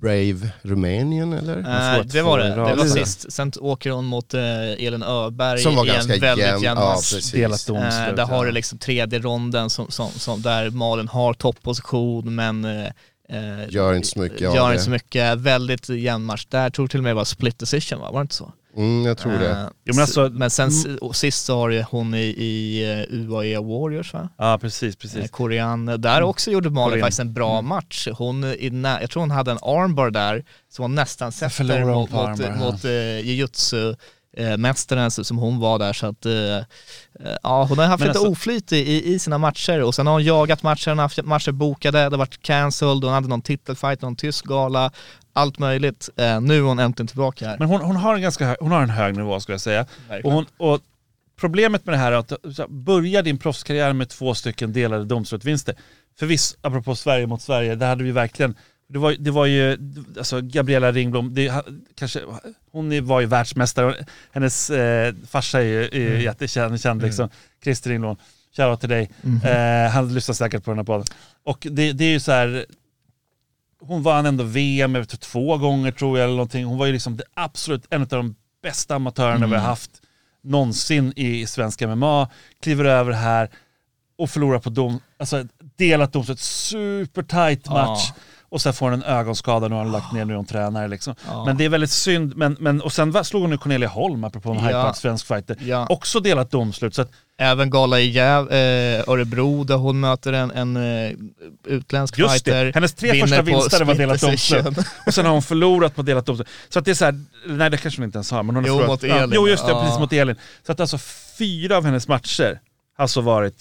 Brave 0.00 0.50
Rumänien 0.62 1.32
eller? 1.32 1.58
Eh, 1.58 1.98
fått 2.02 2.12
det 2.12 2.22
var 2.22 2.38
det, 2.38 2.48
det 2.50 2.56
var 2.60 2.76
Ja. 2.76 2.86
sist. 2.88 3.32
Sen 3.32 3.52
åker 3.60 3.90
hon 3.90 4.04
mot 4.04 4.34
eh, 4.34 4.42
Elin 4.72 5.02
Öberg 5.02 5.58
Som 5.58 5.74
var 5.76 5.86
i 5.86 5.90
en 5.90 6.06
väldigt 6.06 6.22
jämn. 6.22 6.62
jämn 6.62 6.80
Ja. 6.80 6.96
Delat 7.32 7.66
domslut. 7.66 8.08
Eh, 8.08 8.14
där 8.14 8.24
har 8.26 8.36
ja. 8.36 8.44
du 8.44 8.52
liksom 8.52 8.78
tredje 8.78 9.18
ronden 9.18 9.70
som, 9.70 9.90
som, 9.90 10.10
som, 10.10 10.42
där 10.42 10.70
Malin 10.70 11.08
har 11.08 11.34
topposition 11.34 12.34
men 12.34 12.64
eh, 12.64 12.86
eh, 13.32 13.68
Gör 13.68 13.94
inte 13.94 14.08
så 14.08 14.18
mycket 14.20 14.40
gör 14.40 14.66
det. 14.68 14.72
inte 14.72 14.84
så 14.84 14.90
mycket. 14.90 15.38
Väldigt 15.38 15.88
jämn 15.88 16.24
match. 16.24 16.46
Där 16.48 16.70
tror 16.70 16.88
till 16.88 16.98
och 17.00 17.04
med 17.04 17.10
det 17.10 17.14
var 17.14 17.24
split 17.24 17.58
decision 17.58 18.00
va? 18.00 18.10
Var 18.10 18.18
det 18.20 18.22
inte 18.22 18.34
så? 18.34 18.52
Mm, 18.76 19.04
jag 19.06 19.18
tror 19.18 19.32
det. 19.32 19.50
Eh, 19.50 19.66
Jo, 19.84 19.94
men 19.94 20.02
alltså- 20.02 20.28
men 20.32 20.50
sen 20.50 20.70
och 21.00 21.16
sist 21.16 21.44
så 21.44 21.56
har 21.58 21.70
ju 21.70 21.82
hon 21.90 22.14
i, 22.14 22.18
i 22.22 22.82
eh, 23.10 23.14
UAE 23.18 23.58
Warriors 23.58 24.12
va? 24.12 24.28
Ja 24.38 24.58
precis, 24.60 24.94
Eh, 24.94 24.98
precis. 24.98 25.30
Korean. 25.30 25.86
Där 25.86 26.22
också 26.22 26.50
gjorde 26.50 26.70
Malin 26.70 27.00
faktiskt 27.00 27.20
en 27.20 27.32
bra 27.32 27.62
match. 27.62 28.08
Hon, 28.14 28.44
i 28.44 28.70
nä- 28.70 28.98
jag 29.00 29.10
tror 29.10 29.20
hon 29.20 29.30
hade 29.30 29.50
en 29.50 29.58
armbar 29.62 30.10
där 30.10 30.44
som 30.72 30.82
hon 30.82 30.94
nästan 30.94 31.32
sätter 31.32 31.84
mot, 31.84 32.10
mot, 32.10 32.38
ja. 32.40 32.54
mot 32.56 32.84
uh, 32.84 33.20
jujutsu 33.20 33.94
eh, 34.36 35.12
som 35.22 35.38
hon 35.38 35.58
var 35.58 35.78
där 35.78 35.92
så 35.92 36.06
att 36.06 36.26
eh, 36.26 36.32
eh, 36.32 36.62
ja 37.42 37.64
hon 37.64 37.78
har 37.78 37.86
haft 37.86 38.00
Men 38.00 38.08
lite 38.08 38.18
alltså- 38.18 38.32
oflyt 38.32 38.72
i, 38.72 39.14
i 39.14 39.18
sina 39.18 39.38
matcher 39.38 39.82
och 39.82 39.94
sen 39.94 40.06
har 40.06 40.14
hon 40.14 40.24
jagat 40.24 40.62
matcher, 40.62 40.88
hon 40.88 40.98
har 40.98 41.04
haft 41.04 41.24
matcher 41.24 41.52
bokade, 41.52 41.98
det 41.98 42.04
har 42.04 42.18
varit 42.18 42.42
cancelled, 42.42 43.04
hon 43.04 43.12
hade 43.12 43.28
någon 43.28 43.42
titelfight, 43.42 44.02
någon 44.02 44.16
tysk 44.16 44.44
gala, 44.44 44.90
allt 45.32 45.58
möjligt. 45.58 46.08
Eh, 46.16 46.40
nu 46.40 46.56
är 46.56 46.60
hon 46.60 46.78
äntligen 46.78 47.06
tillbaka 47.06 47.48
här. 47.48 47.58
Men 47.58 47.68
hon, 47.68 47.80
hon, 47.80 47.96
har 47.96 48.14
en 48.14 48.22
ganska 48.22 48.46
hög, 48.46 48.56
hon 48.60 48.72
har 48.72 48.82
en 48.82 48.90
hög 48.90 49.16
nivå 49.16 49.40
skulle 49.40 49.54
jag 49.54 49.60
säga. 49.60 49.86
Och, 50.24 50.32
hon, 50.32 50.46
och 50.56 50.80
problemet 51.40 51.86
med 51.86 51.94
det 51.94 51.98
här 51.98 52.12
är 52.12 52.16
att 52.16 52.68
börja 52.68 53.22
din 53.22 53.38
proffskarriär 53.38 53.92
med 53.92 54.08
två 54.08 54.34
stycken 54.34 54.72
delade 54.72 55.04
domslutvinster. 55.04 55.74
För 56.18 56.26
visst, 56.26 56.58
apropå 56.60 56.94
Sverige 56.94 57.26
mot 57.26 57.42
Sverige, 57.42 57.74
det 57.74 57.86
hade 57.86 58.04
vi 58.04 58.12
verkligen 58.12 58.54
det 58.88 58.98
var, 58.98 59.12
det 59.18 59.30
var 59.30 59.46
ju, 59.46 59.78
alltså 60.18 60.40
Gabriella 60.40 60.92
Ringblom, 60.92 61.34
det, 61.34 61.52
kanske, 61.94 62.20
hon 62.72 63.06
var 63.06 63.20
ju 63.20 63.26
världsmästare, 63.26 64.04
hennes 64.32 64.70
eh, 64.70 65.14
farsa 65.28 65.60
är 65.60 65.64
ju 65.64 65.84
är 65.84 66.20
jättekänd, 66.20 66.80
känd, 66.80 67.02
liksom. 67.02 67.28
Christer 67.64 67.90
Ringblom, 67.90 68.16
shoutout 68.56 68.80
till 68.80 68.88
dig. 68.88 69.10
Eh, 69.44 69.90
han 69.90 70.14
lyssnar 70.14 70.34
säkert 70.34 70.64
på 70.64 70.70
den 70.70 70.78
här 70.78 70.84
podden. 70.84 71.06
Och 71.44 71.66
det, 71.70 71.92
det 71.92 72.04
är 72.04 72.10
ju 72.10 72.20
så 72.20 72.32
här, 72.32 72.66
hon 73.80 74.02
vann 74.02 74.26
ändå 74.26 74.44
VM 74.44 74.92
vet, 74.92 75.00
inte, 75.00 75.16
två 75.16 75.58
gånger 75.58 75.92
tror 75.92 76.18
jag 76.18 76.24
eller 76.24 76.34
någonting. 76.34 76.64
Hon 76.64 76.78
var 76.78 76.86
ju 76.86 76.92
liksom 76.92 77.16
det 77.16 77.24
absolut 77.34 77.86
en 77.90 78.02
av 78.02 78.08
de 78.08 78.34
bästa 78.62 78.94
amatörerna 78.94 79.46
vi 79.46 79.54
har 79.54 79.62
haft 79.62 79.90
någonsin 80.42 81.12
i 81.16 81.46
svensk 81.46 81.80
MMA. 81.80 82.28
Kliver 82.62 82.84
över 82.84 83.12
här 83.12 83.50
och 84.18 84.30
förlorar 84.30 84.58
på 84.58 84.70
dom, 84.70 85.00
alltså 85.18 85.44
delat 85.76 86.12
domslut, 86.12 86.40
supertight 86.40 87.68
match. 87.68 88.12
Och 88.52 88.62
sen 88.62 88.72
får 88.72 88.86
hon 88.90 88.94
en 88.94 89.02
ögonskada 89.02 89.68
nu 89.68 89.74
har 89.74 89.82
hon 89.82 89.92
lagt 89.92 90.12
ner 90.12 90.24
nu 90.24 90.34
hon 90.34 90.44
tränar 90.44 90.88
liksom. 90.88 91.14
Ja. 91.26 91.44
Men 91.44 91.56
det 91.56 91.64
är 91.64 91.68
väldigt 91.68 91.90
synd, 91.90 92.36
men, 92.36 92.56
men, 92.60 92.80
och 92.80 92.92
sen 92.92 93.24
slog 93.24 93.42
hon 93.42 93.50
nu 93.50 93.58
Cornelia 93.58 93.88
Holm, 93.88 94.24
apropå 94.24 94.50
en 94.50 94.56
Ja. 94.56 94.62
hypad 94.66 94.96
svensk 94.96 95.26
fighter. 95.26 95.56
Ja. 95.60 95.86
Också 95.90 96.20
delat 96.20 96.50
domslut. 96.50 96.94
Så 96.94 97.02
att, 97.02 97.10
Även 97.38 97.70
gala 97.70 98.00
i 98.00 98.10
Jäv, 98.10 98.50
eh, 98.52 99.08
Örebro 99.08 99.64
där 99.64 99.76
hon 99.76 100.00
möter 100.00 100.32
en, 100.32 100.50
en 100.50 100.76
eh, 100.76 101.12
utländsk 101.66 102.18
just 102.18 102.32
fighter. 102.32 102.64
det, 102.64 102.72
hennes 102.74 102.94
tre 102.94 103.20
första 103.20 103.42
vinster 103.42 103.84
var 103.84 103.94
delat 103.94 104.20
domslut. 104.20 104.66
Och 105.06 105.14
sen 105.14 105.24
har 105.26 105.32
hon 105.32 105.42
förlorat 105.42 105.94
på 105.96 106.02
delat 106.02 106.26
domslut. 106.26 106.48
Så 106.68 106.78
att 106.78 106.84
det 106.84 106.90
är 106.90 106.94
så 106.94 107.04
här, 107.04 107.20
nej 107.46 107.70
det 107.70 107.76
kanske 107.76 108.00
hon 108.00 108.04
inte 108.04 108.16
ens 108.16 108.30
har, 108.30 108.42
men 108.42 108.54
hon 108.54 108.64
har 108.64 108.68
Jo, 108.68 108.74
förlorat. 108.78 109.02
mot 109.02 109.10
Ja, 109.10 109.16
Elin. 109.16 109.30
jo 109.34 109.48
just 109.48 109.66
det, 109.66 109.72
Ja. 109.72 109.82
precis 109.82 109.98
mot 109.98 110.12
Elin. 110.12 110.36
Så 110.66 110.72
att 110.72 110.80
alltså 110.80 110.98
fyra 111.38 111.76
av 111.76 111.84
hennes 111.84 112.08
matcher 112.08 112.60
har 112.96 113.02
alltså 113.04 113.20
varit 113.20 113.54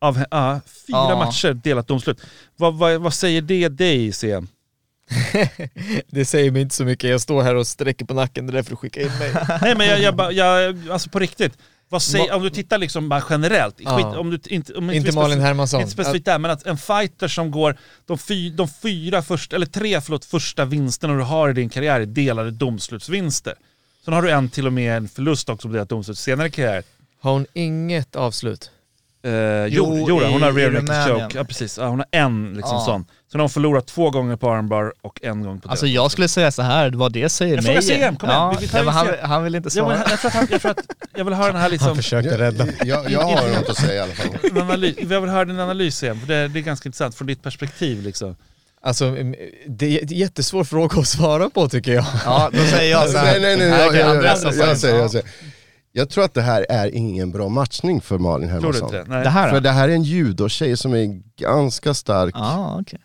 av, 0.00 0.24
ja, 0.30 0.60
fyra 0.86 0.96
Ja. 0.96 1.24
matcher 1.24 1.52
delat 1.54 1.88
domslut. 1.88 2.20
Vad, 2.56 2.74
vad, 2.74 3.00
vad 3.00 3.14
säger 3.14 3.40
det 3.42 3.68
dig 3.68 4.12
CM? 4.12 4.48
Det 6.08 6.24
säger 6.24 6.50
mig 6.50 6.62
inte 6.62 6.74
så 6.74 6.84
mycket, 6.84 7.10
jag 7.10 7.20
står 7.20 7.42
här 7.42 7.54
och 7.54 7.66
sträcker 7.66 8.04
på 8.04 8.14
nacken, 8.14 8.46
det 8.46 8.50
är 8.50 8.54
därför 8.54 8.70
du 8.70 8.76
skickar 8.76 9.00
in 9.00 9.18
mig. 9.18 9.32
Nej 9.62 9.74
men 9.76 9.86
jag, 9.86 10.00
jag, 10.00 10.32
jag, 10.32 10.90
alltså 10.90 11.10
på 11.10 11.18
riktigt. 11.18 11.58
Vad 11.88 12.02
säger, 12.02 12.32
om 12.34 12.42
du 12.42 12.50
tittar 12.50 12.78
liksom 12.78 13.08
bara 13.08 13.22
generellt, 13.30 13.74
Ja. 13.78 13.96
skit, 13.96 14.06
om 14.06 14.30
du 14.30 14.38
inte, 14.54 14.74
om 14.74 14.90
Inte 14.90 15.10
vi 15.10 15.16
Malin 15.16 15.40
Hermansson. 15.40 15.80
Inte 15.80 15.92
specifikt 15.92 16.24
där, 16.24 16.38
men 16.38 16.50
att 16.50 16.66
en 16.66 16.78
fighter 16.78 17.28
som 17.28 17.50
går 17.50 17.76
de, 18.06 18.18
fy, 18.18 18.50
de 18.50 18.68
fyra 18.68 19.22
första, 19.22 19.56
eller 19.56 19.66
tre 19.66 20.00
förlåt, 20.00 20.24
första 20.24 20.64
vinsterna 20.64 21.14
du 21.14 21.22
har 21.22 21.50
i 21.50 21.52
din 21.52 21.68
karriär 21.68 22.00
är 22.00 22.06
delade 22.06 22.50
domslutsvinster. 22.50 23.54
Sen 24.04 24.14
har 24.14 24.22
du 24.22 24.30
en 24.30 24.48
till 24.48 24.66
och 24.66 24.72
med 24.72 24.96
en 24.96 25.08
förlust 25.08 25.48
också 25.48 25.68
på 25.68 25.74
delat 25.74 25.88
domslut 25.88 26.18
senare 26.18 26.48
i 26.48 26.50
karriär. 26.50 26.82
Har 27.20 27.32
hon 27.32 27.46
inget 27.52 28.16
avslut? 28.16 28.70
Eh, 29.24 29.66
jo, 29.66 30.04
Jo, 30.08 30.20
hon 30.24 30.42
har 30.42 30.52
rear 30.52 30.70
naked 30.70 31.04
choke. 31.22 31.38
Ja, 31.38 31.44
precis. 31.44 31.78
Ja, 31.78 31.86
hon 31.88 31.98
har 31.98 32.06
en 32.12 32.52
liksom 32.54 32.74
Ja. 32.76 32.84
sån. 32.84 33.04
Sen 33.32 33.40
har 33.40 33.42
hon 33.42 33.50
förlorat 33.50 33.86
två 33.86 34.10
gånger 34.10 34.36
på 34.36 34.50
armbar 34.50 34.92
och 35.02 35.18
en 35.22 35.42
gång 35.42 35.60
på 35.60 35.68
Alltså 35.68 35.86
jag 35.86 36.10
skulle 36.10 36.28
säga 36.28 36.50
så 36.50 36.62
här, 36.62 36.90
vad 36.90 37.12
det 37.12 37.28
säger 37.28 37.54
Jag 37.54 37.64
mig. 37.64 37.82
frågar 37.82 37.96
CM, 37.96 38.16
kom 38.16 38.28
igen, 38.28 38.40
ja, 38.40 38.56
vi- 38.60 38.66
vi 38.66 38.72
ja, 38.78 38.84
men 38.84 38.94
han, 38.94 39.06
CM. 39.06 39.14
han 39.22 39.44
vill 39.44 39.54
inte 39.54 39.68
Ja, 39.74 39.88
men 39.88 39.96
svara. 39.98 40.10
jag, 40.10 40.20
tror 40.20 40.30
han, 40.30 40.46
jag, 40.50 40.60
tror 40.60 40.70
att, 40.70 40.78
jag 41.16 41.24
vill 41.24 41.34
höra 41.34 41.52
den 41.52 41.60
här 41.60 41.68
liksom, 41.68 41.96
försökte 41.96 42.38
rädda. 42.38 42.66
Jag, 42.84 43.10
jag 43.10 43.20
har 43.22 43.48
något 43.60 43.68
att 43.68 43.76
säga 43.76 43.94
i 43.94 44.00
alla 44.00 44.12
fall. 44.14 44.62
analys, 44.62 44.96
jag 45.10 45.20
vill 45.20 45.30
höra 45.30 45.44
din 45.44 45.60
analys 45.60 46.02
igen, 46.02 46.20
för 46.20 46.26
det, 46.26 46.48
det 46.48 46.58
är 46.58 46.62
ganska 46.62 46.88
intressant 46.88 47.14
från 47.14 47.26
ditt 47.26 47.42
perspektiv 47.42 48.02
liksom. 48.02 48.36
Alltså, 48.82 49.04
mm, 49.04 49.34
det 49.68 49.98
är 49.98 50.02
en 50.02 50.08
jättesvår 50.18 50.64
fråga 50.64 51.00
att 51.00 51.08
svara 51.08 51.50
på 51.50 51.68
tycker 51.68 51.92
jag. 51.92 52.04
Ja, 52.24 52.50
då 52.52 52.58
säger 52.64 52.90
jag 52.90 53.08
så 53.10 53.18
här. 53.18 53.24
Nej 53.40 53.40
nej 53.40 53.56
nej, 53.56 53.70
Här 53.70 53.78
jag, 53.80 53.90
kan 53.90 54.00
jag, 54.00 54.10
Andreas 54.10 54.42
jag, 54.44 54.54
säga. 54.54 54.66
jag, 54.66 54.78
säger, 54.78 54.98
jag 54.98 55.10
säger. 55.10 55.26
Jag 55.98 56.10
tror 56.10 56.24
att 56.24 56.34
det 56.34 56.42
här 56.42 56.66
är 56.68 56.94
ingen 56.94 57.32
bra 57.32 57.48
matchning 57.48 58.00
för 58.00 58.18
Malin 58.18 58.48
Tror 58.48 58.60
du 58.60 58.66
Hermansson. 58.66 58.84
inte 58.88 58.98
det? 58.98 59.04
Nej. 59.14 59.24
Det 59.24 59.30
här 59.30 59.48
För 59.48 59.54
då? 59.56 59.60
det 59.60 59.70
här 59.70 59.88
är 59.88 59.92
en 59.92 60.02
judotjej 60.02 60.76
som 60.76 60.94
är 60.94 61.20
ganska 61.36 61.94
stark. 61.94 62.34
Ja, 62.38 62.78
okej. 62.80 63.00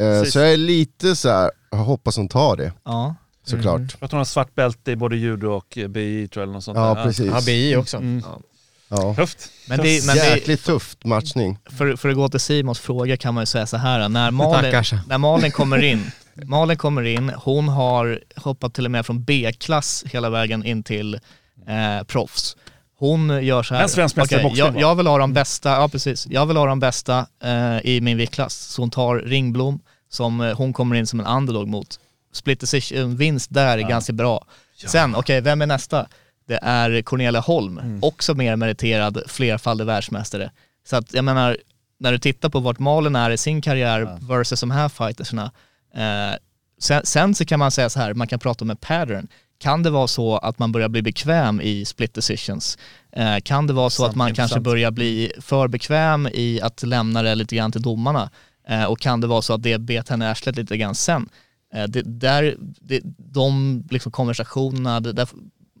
Eh, 0.00 0.06
precis. 0.20 0.32
så 0.32 0.38
jag 0.38 0.52
är 0.52 0.56
lite 0.56 1.16
så 1.16 1.28
här, 1.28 1.50
jag 1.70 1.78
hoppas 1.78 2.16
hon 2.16 2.28
tar 2.28 2.56
det 2.56 2.72
Ja. 2.84 3.14
såklart. 3.44 3.80
Jag 3.80 3.90
tror 3.90 4.04
att 4.04 4.10
hon 4.10 4.18
har 4.18 4.24
svart 4.24 4.54
bälte 4.54 4.90
i 4.92 4.96
både 4.96 5.16
judo 5.16 5.46
och 5.48 5.78
eh, 5.78 5.88
BI 5.88 6.28
tror 6.28 6.40
jag 6.40 6.46
eller 6.46 6.52
något 6.54 6.64
sånt 6.64 6.78
Ja 6.78 6.94
där. 6.94 7.02
precis. 7.04 7.26
Ja, 7.26 7.40
BI 7.46 7.76
också. 7.76 7.96
Mm. 7.96 8.22
Ja. 8.26 8.40
Ja. 8.88 9.14
Tufft. 9.14 9.50
Men, 9.68 9.78
det, 9.78 10.06
men 10.06 10.16
det, 10.16 10.24
Jäkligt 10.34 10.64
tufft 10.64 11.04
matchning. 11.04 11.58
för, 11.70 11.96
för 11.96 12.08
att 12.08 12.14
gå 12.16 12.28
till 12.28 12.40
Simons 12.40 12.78
fråga 12.78 13.16
kan 13.16 13.34
man 13.34 13.42
ju 13.42 13.46
säga 13.46 13.66
så 13.66 13.76
här, 13.76 14.08
när 14.08 14.30
Malin, 14.30 14.82
när 15.08 15.18
Malin 15.18 15.50
kommer 15.50 15.82
in, 15.84 16.10
Malin 16.34 16.76
kommer 16.76 17.02
in, 17.02 17.32
hon 17.36 17.68
har 17.68 18.20
hoppat 18.36 18.74
till 18.74 18.84
och 18.84 18.90
med 18.90 19.06
från 19.06 19.24
B-klass 19.24 20.04
hela 20.06 20.30
vägen 20.30 20.64
in 20.64 20.82
till 20.82 21.18
eh, 21.66 22.04
proffs. 22.06 22.56
Hon 22.98 23.44
gör 23.44 23.62
så 23.62 23.74
här, 23.74 23.82
En 23.82 23.88
svensk 23.88 24.16
mästare 24.16 24.50
jag, 24.54 24.80
jag 24.80 24.94
vill 24.94 25.06
ha 25.06 25.18
de 25.18 25.32
bästa, 25.32 25.70
ja 25.70 25.88
precis, 25.88 26.26
jag 26.30 26.46
vill 26.46 26.56
ha 26.56 26.66
de 26.66 26.80
bästa 26.80 27.26
eh, 27.42 27.78
i 27.84 28.00
min 28.00 28.16
viktklass. 28.16 28.54
Så 28.54 28.82
hon 28.82 28.90
tar 28.90 29.16
Ringblom, 29.16 29.80
som 30.08 30.40
eh, 30.40 30.56
hon 30.56 30.72
kommer 30.72 30.96
in 30.96 31.06
som 31.06 31.20
en 31.20 31.26
underdog 31.26 31.68
mot. 31.68 32.00
Split 32.32 32.60
decision, 32.60 33.16
vinst 33.16 33.54
där 33.54 33.78
är 33.78 33.82
ganska 33.88 34.12
bra. 34.12 34.44
Sen, 34.86 35.14
okej, 35.14 35.40
vem 35.40 35.62
är 35.62 35.66
nästa? 35.66 36.06
Det 36.48 36.58
är 36.62 37.02
Cornelia 37.02 37.40
Holm, 37.40 37.78
Mm. 37.78 37.98
också 38.02 38.34
mer 38.34 38.56
meriterad, 38.56 39.22
flerfaldig 39.26 39.84
världsmästare. 39.84 40.50
Så 40.88 40.96
att 40.96 41.14
jag 41.14 41.24
menar, 41.24 41.56
när 41.98 42.12
du 42.12 42.18
tittar 42.18 42.48
på 42.48 42.60
vart 42.60 42.78
Malin 42.78 43.16
är 43.16 43.30
i 43.30 43.36
sin 43.38 43.62
karriär 43.62 44.18
versus 44.20 44.60
de 44.60 44.70
här 44.70 44.88
fightersna, 44.88 45.50
eh, 45.94 46.36
sen, 46.80 47.00
sen 47.04 47.34
så 47.34 47.44
kan 47.44 47.58
man 47.58 47.70
säga 47.70 47.88
så 47.90 48.00
här, 48.00 48.14
man 48.14 48.26
kan 48.26 48.38
prata 48.38 48.64
om 48.64 48.70
en 48.70 48.76
pattern. 48.76 49.28
Kan 49.58 49.82
det 49.82 49.90
vara 49.90 50.06
så 50.06 50.36
att 50.36 50.58
man 50.58 50.72
börjar 50.72 50.88
bli 50.88 51.02
bekväm 51.02 51.60
i 51.60 51.84
split 51.84 52.14
decisions? 52.14 52.78
Eh, 53.12 53.36
kan 53.42 53.66
det 53.66 53.72
vara 53.72 53.90
så 53.90 54.02
Sant, 54.02 54.10
att 54.10 54.16
man 54.16 54.34
kanske 54.34 54.60
börjar 54.60 54.90
bli 54.90 55.32
för 55.40 55.68
bekväm 55.68 56.28
i 56.34 56.60
att 56.60 56.82
lämna 56.82 57.22
det 57.22 57.34
lite 57.34 57.56
grann 57.56 57.72
till 57.72 57.82
domarna? 57.82 58.30
Eh, 58.68 58.84
och 58.84 59.00
kan 59.00 59.20
det 59.20 59.26
vara 59.26 59.42
så 59.42 59.54
att 59.54 59.62
det 59.62 59.78
bet 59.78 60.08
henne 60.08 60.24
i 60.24 60.28
arslet 60.28 60.56
lite 60.56 60.76
grann 60.76 60.94
sen? 60.94 61.28
Eh, 61.74 61.84
det, 61.84 62.02
där, 62.02 62.56
det, 62.80 63.00
de 63.18 63.82
liksom 63.90 64.12
konversationerna, 64.12 65.00
det, 65.00 65.12
där, 65.12 65.28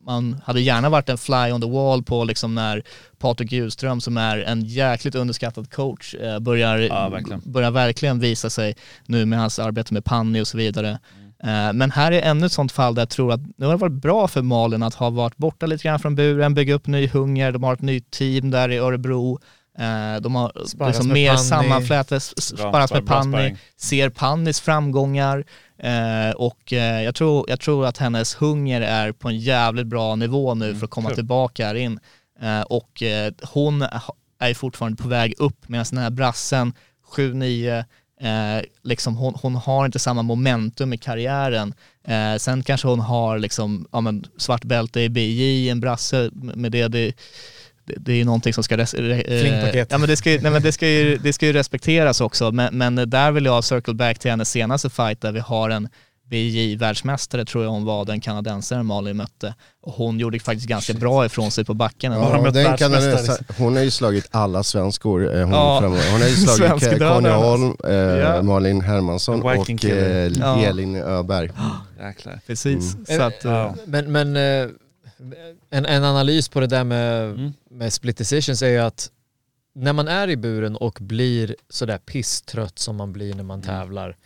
man 0.06 0.40
hade 0.44 0.60
gärna 0.60 0.88
varit 0.88 1.08
en 1.08 1.18
fly 1.18 1.52
on 1.52 1.60
the 1.60 1.70
wall 1.70 2.02
på 2.02 2.24
liksom 2.24 2.54
när 2.54 2.82
Patrik 3.18 3.52
Hjulström 3.52 4.00
som 4.00 4.16
är 4.16 4.38
en 4.38 4.64
jäkligt 4.64 5.14
underskattad 5.14 5.70
coach 5.70 6.14
börjar, 6.40 6.78
Ja, 6.78 7.08
verkligen. 7.08 7.42
börjar 7.44 7.70
verkligen 7.70 8.18
visa 8.20 8.50
sig 8.50 8.76
nu 9.06 9.26
med 9.26 9.38
hans 9.38 9.58
arbete 9.58 9.94
med 9.94 10.04
Panni 10.04 10.40
och 10.40 10.48
så 10.48 10.56
vidare. 10.58 10.90
Eh, 10.90 11.25
Men 11.74 11.90
här 11.90 12.12
är 12.12 12.22
ännu 12.22 12.46
ett 12.46 12.52
sånt 12.52 12.72
fall 12.72 12.94
där 12.94 13.02
jag 13.02 13.08
tror 13.10 13.32
att 13.32 13.40
det 13.56 13.66
har 13.66 13.76
varit 13.78 13.92
bra 14.02 14.28
för 14.28 14.42
Malin 14.42 14.82
att 14.82 14.94
ha 14.94 15.10
varit 15.10 15.36
borta 15.36 15.66
lite 15.66 15.84
grann 15.88 15.98
från 15.98 16.14
buren, 16.14 16.54
bygga 16.54 16.74
upp 16.74 16.86
ny 16.86 17.08
hunger, 17.08 17.52
de 17.52 17.62
har 17.62 17.72
ett 17.72 17.80
nytt 17.82 18.10
team 18.10 18.50
där 18.50 18.68
i 18.68 18.76
Örebro. 18.78 19.38
Eh, 19.78 20.20
De 20.20 20.34
har 20.34 20.66
Sparras 20.66 20.88
liksom 20.94 21.06
med 21.08 21.14
mer 21.14 21.28
Panni. 21.28 21.44
sammanflätat, 21.48 22.22
sparras 22.22 22.92
med 22.92 23.06
Panni, 23.06 23.56
ser 23.76 24.10
Pannis 24.10 24.60
framgångar 24.60 25.44
eh, 25.78 26.30
och 26.36 26.72
eh, 26.72 27.02
jag, 27.02 27.14
tror, 27.14 27.50
jag 27.50 27.60
tror 27.60 27.86
att 27.86 27.98
hennes 27.98 28.34
hunger 28.34 28.80
är 28.80 29.12
på 29.12 29.28
en 29.28 29.38
jävligt 29.38 29.86
bra 29.86 30.14
nivå 30.14 30.54
nu 30.54 30.74
för 30.74 30.84
att 30.84 30.90
komma 30.90 31.08
kul. 31.08 31.16
tillbaka 31.16 31.66
här 31.66 31.74
in. 31.74 31.98
Eh, 32.42 32.60
och 32.60 33.02
eh, 33.02 33.32
hon 33.52 33.84
är 34.40 34.54
fortfarande 34.54 35.02
på 35.02 35.08
väg 35.08 35.34
upp 35.38 35.68
medan 35.68 35.86
den 35.90 35.98
här 36.02 36.10
brassen, 36.10 36.72
7-9, 37.16 37.84
eh, 38.20 38.64
liksom 38.82 39.16
hon, 39.16 39.34
hon 39.42 39.54
har 39.54 39.86
inte 39.86 39.98
samma 39.98 40.22
momentum 40.22 40.92
i 40.92 40.98
karriären. 40.98 41.74
Eh, 42.08 42.36
sen 42.38 42.62
kanske 42.62 42.88
hon 42.88 43.00
har 43.00 43.38
liksom, 43.38 43.88
ja, 43.92 44.00
men, 44.00 44.24
svart 44.36 44.64
bälte 44.64 45.00
i 45.00 45.08
BJ, 45.08 45.70
en 45.70 45.80
brasse 45.80 46.30
med 46.32 46.72
det, 46.72 46.88
det 46.88 47.12
det, 47.96 48.12
är 48.12 48.16
ju 48.16 48.24
någonting 48.24 48.52
som 48.52 48.64
ska... 48.64 48.76
Res, 48.76 48.94
eh, 48.94 49.86
ja, 49.90 49.98
men 49.98 50.08
det, 50.08 50.16
ska, 50.16 50.30
ju- 50.30 50.40
nej, 50.40 50.52
men 50.52 50.62
det, 50.62 50.72
ska 50.72 50.88
ju, 50.88 51.16
det 51.16 51.32
ska 51.32 51.46
ju 51.46 51.52
respekteras 51.52 52.20
också, 52.20 52.52
men, 52.52 52.78
men 52.78 53.10
där 53.10 53.30
vill 53.30 53.44
jag 53.44 53.64
circle 53.64 53.94
back 53.94 54.18
till 54.18 54.30
hennes 54.30 54.50
senaste 54.50 54.90
fight 54.90 55.20
där 55.20 55.32
vi 55.32 55.40
har 55.40 55.70
en 55.70 55.88
BJ-världsmästare 56.30 57.44
tror 57.44 57.64
jag 57.64 57.70
hon 57.70 57.84
var, 57.84 58.04
den 58.04 58.20
kanadensaren 58.20 58.86
Malin 58.86 59.16
mötte. 59.16 59.54
Och 59.82 59.92
hon 59.92 60.18
gjorde 60.18 60.38
faktiskt 60.40 60.68
ganska 60.68 60.94
bra 60.94 61.26
ifrån 61.26 61.50
sig 61.50 61.64
på 61.64 61.74
backen. 61.74 62.12
Ja, 62.12 62.42
mött 62.42 62.54
den 62.54 62.76
kanadensaren- 62.76 63.44
hon 63.58 63.76
har 63.76 63.82
ju 63.82 63.90
slagit 63.90 64.28
alla 64.30 64.62
svenskor. 64.62 65.34
eh, 65.36 65.42
Hon, 65.44 65.50
Ja. 65.52 65.80
hon 65.82 65.92
har 66.20 66.28
ju 66.28 66.34
slagit 66.34 66.58
Svenskdödaren, 66.82 67.14
Conny 67.14 67.28
Holm, 67.28 67.76
eh, 67.84 67.92
Ja. 67.94 68.42
Malin 68.42 68.80
Hermansson 68.80 69.42
och 69.42 69.84
eh, 69.84 70.32
Ja. 70.38 70.62
Elin 70.64 70.96
Öberg. 70.96 71.50
Jäklar. 72.00 72.40
Precis. 72.46 72.94
Mm. 72.94 73.06
Så 73.06 73.22
att, 73.22 73.44
eh, 73.44 73.50
Ja. 73.52 73.74
Men, 73.86 74.12
men 74.12 74.36
eh, 74.36 74.68
en, 75.70 75.86
en 75.86 76.04
analys 76.04 76.48
på 76.48 76.60
det 76.60 76.66
där 76.66 76.84
med, 76.84 77.24
Mm. 77.30 77.52
med 77.70 77.92
split 77.92 78.16
decisions 78.18 78.62
är 78.62 78.68
ju 78.68 78.78
att 78.78 79.10
när 79.74 79.92
man 79.92 80.08
är 80.08 80.28
i 80.28 80.36
buren 80.36 80.76
och 80.76 80.98
blir 81.00 81.56
sådär 81.70 81.98
pisstrött 81.98 82.78
som 82.78 82.96
man 82.96 83.12
blir 83.12 83.34
när 83.34 83.42
man 83.44 83.60
Mm. 83.62 83.66
tävlar, 83.66 84.16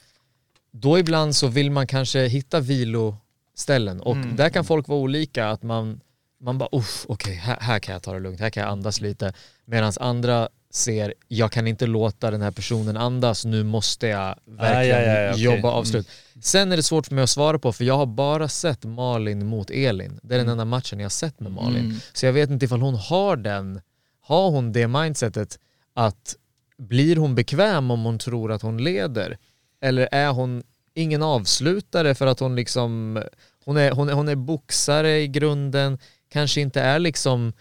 då 0.73 0.99
ibland 0.99 1.37
så 1.37 1.47
vill 1.47 1.71
man 1.71 1.87
kanske 1.87 2.27
hitta 2.27 2.61
viloställen 2.61 4.01
och 4.01 4.17
Mm. 4.17 4.37
där 4.37 4.49
kan 4.51 4.65
folk 4.65 4.89
vara 4.89 4.99
olika, 4.99 5.49
att 5.49 5.63
man, 5.63 6.01
man 6.41 6.59
bara 6.59 6.69
uff, 6.73 7.05
okej, 7.09 7.35
här, 7.35 7.59
här 7.61 7.79
kan 7.79 7.93
jag 7.93 8.03
ta 8.03 8.13
det 8.13 8.21
lugnt, 8.21 8.41
här 8.41 8.51
kan 8.51 8.63
jag 8.63 8.73
andas 8.73 9.01
lite, 9.01 9.33
medan 9.65 9.93
andra 10.01 10.49
ser, 10.73 11.15
jag 11.29 11.53
kan 11.53 11.67
inte 11.67 11.87
låta 11.87 12.31
den 12.31 12.43
här 12.43 12.51
personen 12.51 12.97
andas, 12.97 13.45
nu 13.45 13.65
måste 13.65 14.07
jag 14.07 14.35
verkligen 14.47 15.05
ja, 15.05 15.21
ja, 15.21 15.31
okej. 15.31 15.43
jobba 15.43 15.71
avslut. 15.71 16.09
Sen 16.43 16.73
är 16.73 16.77
det 16.77 16.83
svårt 16.83 17.07
för 17.07 17.15
mig 17.15 17.25
att 17.25 17.31
svara 17.31 17.59
på 17.59 17.73
för 17.73 17.85
jag 17.85 17.97
har 17.97 18.07
bara 18.07 18.49
sett 18.49 18.85
Malin 18.85 19.47
mot 19.47 19.71
Elin. 19.71 20.21
Det 20.23 20.35
är 20.35 20.39
den 20.39 20.49
enda 20.49 20.65
matchen 20.65 20.99
jag 20.99 21.05
har 21.05 21.11
sett 21.11 21.41
med 21.41 21.53
Malin. 21.53 21.85
Mm. 21.85 21.97
Så 22.13 22.27
jag 22.27 22.33
vet 22.33 22.51
inte 22.51 22.65
ifall 22.65 22.81
hon 22.81 22.95
har 22.95 23.37
den, 23.37 23.81
har 24.23 24.51
hon 24.51 24.73
det 24.73 24.89
mindsetet 24.89 25.59
att 25.95 26.37
blir 26.79 27.17
hon 27.17 27.35
bekväm 27.35 27.91
om 27.91 28.05
hon 28.05 28.19
tror 28.19 28.53
att 28.53 28.63
hon 28.63 28.85
leder? 28.85 29.39
Eller 29.81 30.09
är 30.13 30.31
hon 30.31 30.63
ingen 30.95 31.23
avslutare 31.23 32.15
för 32.15 32.27
att 32.27 32.41
hon 32.41 32.57
liksom, 32.57 33.23
hon 33.65 33.77
är, 33.77 33.91
hon 33.91 34.09
är, 34.09 34.13
hon 34.13 34.29
är 34.29 34.35
boxare 34.35 35.21
i 35.21 35.29
grunden, 35.29 35.99
kanske 36.33 36.61
inte 36.61 36.81
är 36.81 36.99
liksom 36.99 37.53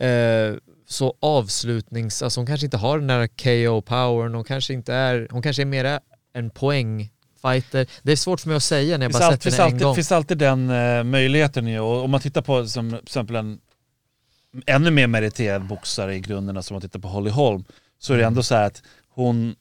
eh, 0.00 0.56
så 0.86 1.14
avslutnings, 1.20 2.22
alltså 2.22 2.40
hon 2.40 2.46
kanske 2.46 2.66
inte 2.66 2.76
har 2.76 2.98
den 2.98 3.06
där 3.06 3.26
KO-powern, 3.26 4.34
hon 4.34 4.44
kanske 4.44 4.72
inte 4.72 4.94
är, 4.94 5.28
hon 5.30 5.42
kanske 5.42 5.62
är 5.62 5.66
mer 5.66 6.00
en 6.32 6.50
poängfighter. 6.50 7.86
Det 8.02 8.12
är 8.12 8.16
svårt 8.16 8.40
för 8.40 8.48
mig 8.48 8.56
att 8.56 8.62
säga 8.62 8.98
när 8.98 9.04
jag 9.04 9.12
bara 9.12 9.24
alltid, 9.24 9.42
sett 9.42 9.52
henne 9.52 9.68
en 9.68 9.72
alltid, 9.72 9.86
gång. 9.86 9.94
finns 9.94 10.12
alltid 10.12 10.38
den 10.38 10.70
eh, 10.70 11.04
möjligheten 11.04 11.66
ju. 11.66 11.80
Och 11.80 12.04
om 12.04 12.10
man 12.10 12.20
tittar 12.20 12.42
på 12.42 12.66
som 12.66 12.90
till 12.90 12.98
exempel 13.02 13.36
en 13.36 13.58
ännu 14.66 14.90
mer 14.90 15.06
meriterad 15.06 15.66
boxare 15.66 16.14
i 16.14 16.20
grunden, 16.20 16.62
som 16.62 16.74
man 16.74 16.80
tittar 16.80 17.00
på 17.00 17.08
Holly 17.08 17.30
Holm, 17.30 17.64
så 17.98 18.14
är 18.14 18.18
det 18.18 18.24
ändå 18.24 18.42
så 18.42 18.54
här 18.54 18.66
att 18.66 18.82
hon 19.08 19.54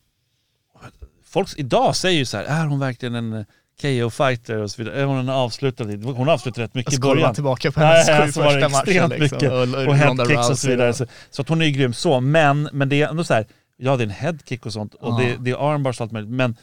folk 1.32 1.54
idag 1.58 1.96
säger 1.96 2.18
ju 2.20 2.26
så 2.26 2.38
här, 2.38 2.44
är 2.44 2.66
hon 2.66 2.80
verkligen 2.80 3.16
en 3.16 3.46
KO-fighter 3.82 4.58
och 4.58 4.72
så 4.72 4.84
vidare? 4.84 5.04
Hon 5.04 5.18
en 5.20 5.30
avslutad? 5.30 5.84
Hon 6.04 6.30
avslutade 6.30 6.64
rätt 6.64 6.74
mycket 6.74 6.94
i 6.94 6.98
kollar 6.98 7.08
man 7.16 7.22
början. 7.22 7.36
tillbaka 7.36 7.72
på 7.72 7.80
hennes 7.80 8.08
sju 8.08 8.12
alltså 8.14 8.44
första 8.44 8.70
matcher 8.70 9.08
liksom, 9.20 9.38
mycket. 9.38 9.52
och- 9.88 9.96
headkicks 9.96 10.50
och 10.50 10.60
så 10.60 10.68
vidare. 10.68 10.94
Så, 10.94 11.06
så 11.30 11.42
att 11.42 11.50
hon 11.50 11.62
är 11.62 11.66
ju 11.66 11.72
grym 11.72 11.94
så, 11.94 12.20
men, 12.20 12.70
men 12.74 12.90
det 12.90 13.02
är 13.02 13.08
ändå 13.10 13.24
så 13.24 13.34
här, 13.34 13.46
ja 13.78 13.98
det 13.98 14.02
är 14.04 14.06
en 14.06 14.10
headkick 14.12 14.66
och 14.66 14.74
sånt 14.74 14.94
och 14.94 15.14
Ja. 15.14 15.18
det, 15.26 15.36
det 15.40 15.52
är 15.52 15.74
armbars 15.74 16.00
och 16.00 16.04
allt 16.04 16.12
möjligt, 16.12 16.32
men 16.32 16.56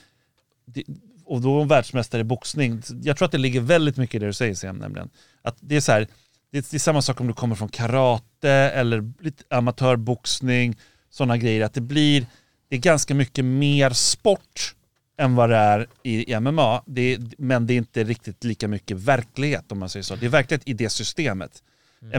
det, 0.66 0.84
och 1.26 1.40
då 1.40 1.54
är 1.54 1.58
hon 1.58 1.68
världsmästare 1.68 2.20
i 2.20 2.24
boxning. 2.24 2.82
Jag 3.02 3.16
tror 3.16 3.26
att 3.26 3.32
det 3.32 3.38
ligger 3.38 3.60
väldigt 3.60 3.96
mycket 3.96 4.14
i 4.14 4.18
det 4.18 4.26
du 4.26 4.32
säger 4.32 4.54
Sam, 4.54 4.76
nämligen. 4.76 5.08
Att 5.42 5.56
det 5.60 5.76
är 5.76 5.80
så 5.80 5.92
här, 5.92 6.06
det 6.52 6.58
är, 6.58 6.64
det 6.70 6.76
är 6.76 6.78
samma 6.78 7.02
sak 7.02 7.20
om 7.20 7.26
du 7.26 7.32
kommer 7.32 7.54
från 7.54 7.68
karate 7.68 8.50
eller 8.50 9.12
lite 9.20 9.44
amatörboxning, 9.56 10.76
sådana 11.10 11.36
grejer, 11.36 11.64
att 11.64 11.74
det 11.74 11.80
blir, 11.80 12.26
det 12.68 12.76
är 12.76 12.80
ganska 12.80 13.14
mycket 13.14 13.44
mer 13.44 13.90
sport 13.90 14.74
än 15.20 15.34
vad 15.34 15.50
det 15.50 15.56
är 15.56 15.86
i, 16.02 16.40
MMA, 16.40 16.82
det 16.86 17.14
är, 17.14 17.20
men 17.38 17.66
det 17.66 17.72
är 17.74 17.76
inte 17.78 18.04
riktigt 18.04 18.44
lika 18.44 18.68
mycket 18.68 18.96
verklighet 18.96 19.72
om 19.72 19.78
man 19.78 19.88
säger 19.88 20.02
så. 20.04 20.16
Det 20.16 20.26
är 20.26 20.30
verklighet 20.30 20.62
i 20.68 20.72
det 20.72 20.88
systemet. 20.88 21.62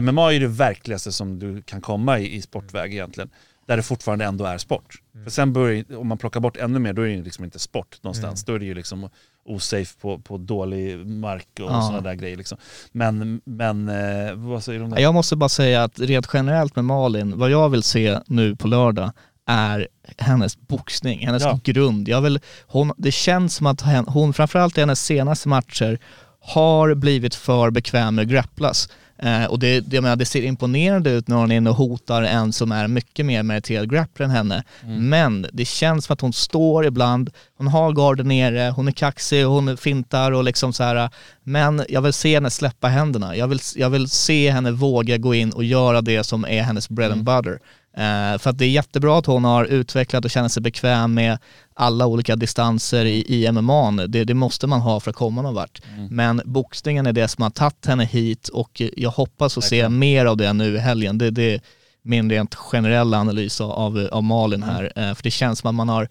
MMA 0.00 0.32
är 0.32 0.40
det 0.40 0.46
verkligaste 0.46 1.12
som 1.12 1.38
du 1.38 1.62
kan 1.62 1.80
komma 1.80 2.18
i, 2.18 2.34
i 2.36 2.42
sportväg 2.42 2.92
egentligen. 2.92 3.30
Där 3.66 3.76
det 3.76 3.82
fortfarande 3.82 4.24
ändå 4.24 4.44
är 4.44 4.58
sport. 4.58 5.02
För 5.24 5.30
sen 5.30 5.52
börjar, 5.52 5.96
om 5.96 6.06
man 6.08 6.18
plockar 6.18 6.40
bort 6.40 6.56
ännu 6.56 6.78
mer, 6.78 6.92
då 6.92 7.02
är 7.02 7.08
det 7.16 7.22
liksom 7.22 7.44
inte 7.44 7.58
sport 7.58 7.98
någonstans. 8.02 8.44
Då 8.44 8.54
är 8.54 8.58
det 8.58 8.64
ju 8.64 8.74
liksom 8.74 9.10
osafe 9.44 9.98
på, 10.00 10.18
på 10.18 10.38
dålig 10.38 11.06
mark 11.06 11.46
och 11.54 11.60
Ja. 11.70 11.82
sådana 11.82 12.00
där 12.00 12.14
grejer. 12.14 12.36
Liksom. 12.36 12.58
Men, 12.92 13.40
men 13.44 13.88
eh, 13.88 14.34
vad 14.34 14.64
säger 14.64 14.78
du 14.78 14.84
om 14.84 14.90
det? 14.90 15.00
Jag 15.00 15.14
måste 15.14 15.36
bara 15.36 15.48
säga 15.48 15.82
att 15.84 15.98
rent 16.00 16.28
generellt 16.32 16.76
med 16.76 16.84
Malin, 16.84 17.38
vad 17.38 17.50
jag 17.50 17.68
vill 17.68 17.82
se 17.82 18.18
nu 18.26 18.56
på 18.56 18.68
lördag 18.68 19.12
är 19.50 19.88
hennes 20.18 20.58
boxning, 20.68 21.26
hennes 21.26 21.42
Ja. 21.42 21.60
grund. 21.64 22.08
Jag 22.08 22.20
vill, 22.20 22.40
hon, 22.66 22.92
det 22.96 23.12
känns 23.12 23.54
som 23.54 23.66
att 23.66 23.82
hon, 24.06 24.32
framförallt 24.32 24.76
i 24.78 24.80
hennes 24.80 25.04
senaste 25.04 25.48
matcher, 25.48 25.98
har 26.40 26.94
blivit 26.94 27.34
för 27.34 27.70
bekväm 27.70 28.14
med 28.14 28.22
att 28.22 28.28
grapplas. 28.28 28.88
Eh, 29.22 29.44
och 29.44 29.58
det, 29.58 29.80
det, 29.80 29.96
jag 29.96 30.02
menar, 30.02 30.16
det 30.16 30.24
ser 30.24 30.42
imponerande 30.42 31.10
ut 31.10 31.28
när 31.28 31.36
hon 31.36 31.50
är 31.52 31.56
inne 31.56 31.70
och 31.70 31.76
hotar 31.76 32.22
en 32.22 32.52
som 32.52 32.72
är 32.72 32.88
mycket 32.88 33.26
mer 33.26 33.42
meriterad 33.42 33.90
grappler 33.90 34.24
än 34.26 34.30
henne. 34.32 34.64
Men 34.86 35.46
det 35.52 35.64
känns 35.64 36.04
som 36.04 36.12
att 36.14 36.20
hon 36.20 36.32
står 36.32 36.86
ibland, 36.86 37.30
hon 37.58 37.68
har 37.68 37.92
garden 37.92 38.28
nere, 38.28 38.70
hon 38.76 38.88
är 38.88 38.92
kaxig, 38.92 39.44
hon 39.44 39.76
fintar 39.76 40.32
och 40.32 40.44
liksom 40.44 40.72
så 40.72 40.82
här. 40.82 41.10
Men 41.42 41.84
jag 41.88 42.02
vill 42.02 42.12
se 42.12 42.34
henne 42.34 42.50
släppa 42.50 42.88
händerna. 42.88 43.36
Jag 43.36 43.48
vill, 43.48 43.60
jag 43.76 43.90
vill 43.90 44.08
se 44.10 44.50
henne 44.50 44.70
våga 44.70 45.16
gå 45.18 45.34
in 45.34 45.50
och 45.52 45.64
göra 45.64 46.00
det 46.00 46.24
som 46.24 46.44
är 46.44 46.62
hennes 46.62 46.88
bread 46.88 47.12
and 47.12 47.24
butter. 47.24 47.58
Eh, 47.96 48.38
för 48.38 48.50
att 48.50 48.58
det 48.58 48.64
är 48.64 48.70
jättebra 48.70 49.18
att 49.18 49.26
hon 49.26 49.44
har 49.44 49.64
utvecklat 49.64 50.24
och 50.24 50.30
känner 50.30 50.48
sig 50.48 50.62
bekväm 50.62 51.14
med 51.14 51.38
alla 51.74 52.06
olika 52.06 52.36
distanser 52.36 53.04
i, 53.04 53.44
i 53.44 53.52
MMA. 53.52 53.90
Det, 53.90 54.24
det 54.24 54.34
måste 54.34 54.66
man 54.66 54.80
ha 54.80 55.00
för 55.00 55.10
att 55.10 55.16
komma 55.16 55.42
någon 55.42 55.54
vart. 55.54 55.82
Men 56.10 56.42
boxningen 56.44 57.06
är 57.06 57.12
det 57.12 57.28
som 57.28 57.42
har 57.42 57.50
tagit 57.50 57.86
henne 57.86 58.04
hit 58.04 58.48
och 58.48 58.82
jag 58.96 59.10
hoppas 59.10 59.58
att 59.58 59.64
se 59.64 59.88
mer 59.88 60.26
av 60.26 60.36
det 60.36 60.52
nu 60.52 60.74
i 60.74 60.78
helgen. 60.78 61.18
Det, 61.18 61.30
det 61.30 61.54
är 61.54 61.60
min 62.02 62.30
rent 62.30 62.54
generella 62.54 63.18
analys 63.18 63.60
av, 63.60 64.08
av 64.12 64.22
Malin 64.22 64.62
här. 64.62 64.92
Eh, 64.96 65.14
för 65.14 65.22
det 65.22 65.30
känns 65.30 65.58
som 65.58 65.68
att 65.68 65.74
man 65.74 65.88
har 65.88 66.08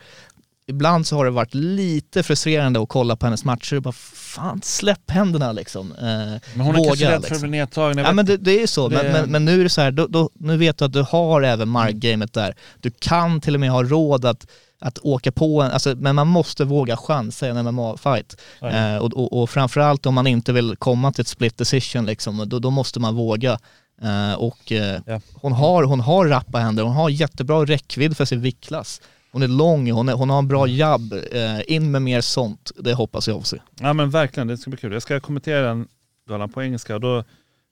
Ibland 0.69 1.07
så 1.07 1.15
har 1.15 1.25
det 1.25 1.31
varit 1.31 1.53
lite 1.53 2.23
frustrerande 2.23 2.81
att 2.81 2.89
kolla 2.89 3.15
på 3.15 3.25
hennes 3.25 3.45
matcher 3.45 3.75
och 3.75 3.81
bara 3.81 3.91
fan 4.13 4.61
släpp 4.63 5.11
händerna 5.11 5.51
liksom. 5.51 5.91
Eh, 5.91 6.03
men 6.03 6.41
hon 6.65 6.75
är 6.75 6.83
kanske 6.87 7.05
rädd 7.05 7.09
för 7.11 7.15
att 7.17 7.21
liksom. 7.29 7.49
bli 7.49 7.59
nedtagen. 7.59 7.97
Ja 7.97 8.11
men 8.13 8.25
det, 8.25 8.37
det 8.37 8.63
är 8.63 8.67
så, 8.67 8.87
Det- 8.87 8.95
Men, 9.03 9.11
men, 9.11 9.31
men 9.31 9.45
nu 9.45 9.59
är 9.59 9.63
det 9.63 9.69
så 9.69 9.81
här, 9.81 9.91
då, 9.91 10.07
då, 10.07 10.29
nu 10.39 10.57
vet 10.57 10.77
du 10.77 10.85
att 10.85 10.93
du 10.93 11.01
har 11.01 11.41
även 11.41 11.69
markgamet 11.69 12.33
där. 12.33 12.55
Du 12.79 12.91
kan 12.99 13.41
till 13.41 13.53
och 13.53 13.59
med 13.59 13.71
ha 13.71 13.83
råd 13.83 14.25
att, 14.25 14.47
att 14.81 14.99
åka 14.99 15.31
på 15.31 15.61
en, 15.61 15.71
alltså, 15.71 15.95
men 15.95 16.15
man 16.15 16.27
måste 16.27 16.63
våga 16.65 16.97
chansa 16.97 17.47
i 17.47 17.49
en 17.49 17.57
MMA-fight. 17.67 18.37
Eh, 18.61 18.97
och, 18.97 19.13
och, 19.13 19.41
och 19.41 19.49
framförallt 19.49 20.05
om 20.05 20.13
man 20.13 20.27
inte 20.27 20.53
vill 20.53 20.75
komma 20.75 21.11
till 21.11 21.21
ett 21.21 21.27
split 21.27 21.57
decision 21.57 22.05
liksom, 22.05 22.49
då, 22.49 22.59
då 22.59 22.69
måste 22.69 22.99
man 22.99 23.15
våga. 23.15 23.59
Eh, 24.01 24.33
och 24.33 24.71
eh, 24.71 24.99
Ja. 25.05 25.21
hon, 25.33 25.51
har, 25.51 25.83
hon 25.83 25.99
har 25.99 26.25
rappa 26.27 26.57
händer, 26.59 26.83
hon 26.83 26.93
har 26.95 27.09
jättebra 27.09 27.65
räckvidd 27.65 28.17
för 28.17 28.25
sin 28.25 28.41
viktklass. 28.41 29.01
Hon 29.31 29.41
är 29.43 29.47
lång, 29.47 29.91
hon, 29.91 30.09
är, 30.09 30.13
hon 30.13 30.29
har 30.29 30.39
en 30.39 30.47
bra 30.47 30.67
jabb. 30.67 31.13
Eh, 31.31 31.61
in 31.67 31.91
med 31.91 32.01
mer 32.01 32.21
sånt, 32.21 32.71
det 32.75 32.93
hoppas 32.93 33.27
jag 33.27 33.47
se. 33.47 33.57
Ja 33.79 33.93
men 33.93 34.09
verkligen, 34.09 34.47
det 34.47 34.57
ska 34.57 34.69
bli 34.69 34.79
kul. 34.79 34.93
Jag 34.93 35.01
ska 35.01 35.19
kommentera 35.19 35.61
den 35.67 35.87
galan 36.29 36.49
på 36.49 36.63
engelska 36.63 36.95
och 36.95 37.01
då 37.01 37.23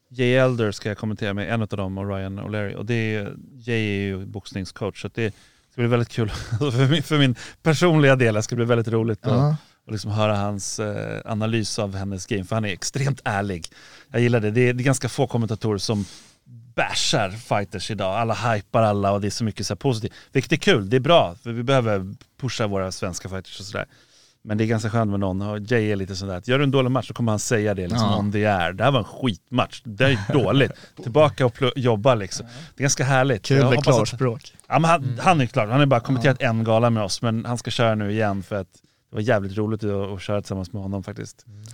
Jay 0.09 0.33
Elder 0.35 0.71
ska 0.71 0.89
jag 0.89 0.97
kommentera 0.97 1.33
med 1.33 1.53
en 1.53 1.61
av 1.61 1.67
dem 1.67 1.97
och 1.97 2.09
Ryan 2.09 2.39
O'Leary. 2.39 2.73
Och 2.73 2.85
det 2.85 3.15
är, 3.15 3.33
Jay 3.55 3.85
är 3.97 4.01
ju 4.01 4.25
boxningscoach 4.25 5.01
så 5.01 5.09
det 5.13 5.33
ska 5.71 5.81
bli 5.81 5.87
väldigt 5.87 6.09
kul 6.09 6.29
för 6.59 6.91
min, 6.91 7.03
för 7.03 7.17
min 7.17 7.35
personliga 7.63 8.15
del. 8.15 8.33
Det 8.35 8.43
ska 8.43 8.55
bli 8.55 8.65
väldigt 8.65 8.87
roligt 8.87 9.27
att 9.27 9.33
Ja. 9.33 9.55
och 9.85 9.91
liksom 9.91 10.11
höra 10.11 10.35
hans 10.35 10.79
eh, 10.79 11.21
analys 11.25 11.79
av 11.79 11.95
hennes 11.95 12.25
game. 12.25 12.43
För 12.43 12.55
han 12.55 12.65
är 12.65 12.69
extremt 12.69 13.21
ärlig. 13.23 13.67
Jag 14.11 14.21
gillar 14.21 14.39
det. 14.39 14.51
Det 14.51 14.61
är, 14.61 14.73
det 14.73 14.81
är 14.81 14.85
ganska 14.85 15.09
få 15.09 15.27
kommentatorer 15.27 15.77
som 15.77 16.05
bashar 16.77 17.29
fighters 17.29 17.91
idag. 17.91 18.15
Alla 18.19 18.33
hypar 18.33 18.81
alla 18.81 19.11
och 19.11 19.21
det 19.21 19.27
är 19.27 19.31
så 19.31 19.43
mycket 19.43 19.67
så 19.67 19.75
positivt. 19.75 20.13
Vilket 20.31 20.51
är 20.51 20.55
kul, 20.57 20.89
det 20.89 20.95
är 20.95 20.99
bra. 20.99 21.35
För 21.43 21.51
vi 21.51 21.63
behöver 21.63 22.15
pusha 22.41 22.67
våra 22.67 22.91
svenska 22.91 23.29
fighters 23.29 23.59
och 23.59 23.65
sådär. 23.65 23.85
Men 24.41 24.57
det 24.57 24.63
är 24.63 24.65
ganska 24.65 24.89
skönt 24.89 25.11
med 25.11 25.19
någon, 25.19 25.41
och 25.41 25.59
Jay 25.59 25.91
är 25.91 25.95
lite 25.95 26.15
sådär 26.15 26.37
att 26.37 26.47
gör 26.47 26.57
du 26.57 26.63
en 26.63 26.71
dålig 26.71 26.91
match 26.91 27.07
så 27.07 27.13
kommer 27.13 27.31
han 27.31 27.39
säga 27.39 27.73
det 27.73 27.81
liksom 27.87 28.07
Ja. 28.11 28.17
on 28.17 28.31
the 28.31 28.45
air. 28.45 28.73
Det 28.73 28.83
här 28.83 28.91
var 28.91 28.99
en 28.99 29.05
skitmatch, 29.05 29.81
det 29.83 30.05
är 30.05 30.33
dåligt. 30.33 30.71
Tillbaka 31.03 31.45
och 31.45 31.57
jobba 31.75 32.15
liksom. 32.15 32.45
Det 32.75 32.81
är 32.81 32.83
ganska 32.83 33.03
härligt. 33.03 33.45
Kul 33.45 33.57
med 33.57 33.65
hoppas 33.65 33.87
att- 33.87 33.93
klarspråk. 33.95 34.53
Ja, 34.67 34.79
men 34.79 34.89
han, 34.89 35.19
han 35.23 35.41
är 35.41 35.45
klar, 35.45 35.67
han 35.67 35.79
har 35.79 35.85
bara 35.85 35.99
kommenterat 35.99 36.41
en 36.41 36.63
gala 36.63 36.89
med 36.89 37.03
oss 37.03 37.21
men 37.21 37.45
han 37.45 37.57
ska 37.57 37.71
köra 37.71 37.95
nu 37.95 38.11
igen 38.11 38.43
för 38.43 38.55
att 38.55 38.67
det 39.09 39.15
var 39.15 39.21
jävligt 39.21 39.57
roligt 39.57 39.83
att, 39.83 39.91
att 40.13 40.21
köra 40.21 40.41
tillsammans 40.41 40.73
med 40.73 40.81
honom 40.81 41.03
faktiskt. 41.03 41.45
Eh, 41.47 41.73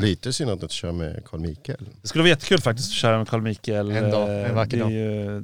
Lite 0.00 0.32
synd 0.32 0.50
att 0.50 0.60
du 0.60 0.64
inte 0.64 0.74
kör 0.74 0.92
med 0.92 1.24
Carl 1.24 1.40
Mikael. 1.40 1.88
det 2.02 2.08
skulle 2.08 2.22
vara 2.22 2.28
jättekul 2.30 2.58
faktiskt 2.60 2.88
att 2.90 2.94
köra 2.94 3.18
med 3.18 3.28
Carl 3.28 3.40
Mikael. 3.42 3.90
En 3.90 4.10
dag, 4.10 4.30
en 4.40 4.44
Eh, 4.44 4.52
vacker 4.54 4.78
dag. 4.78 4.90
ju 4.92 5.42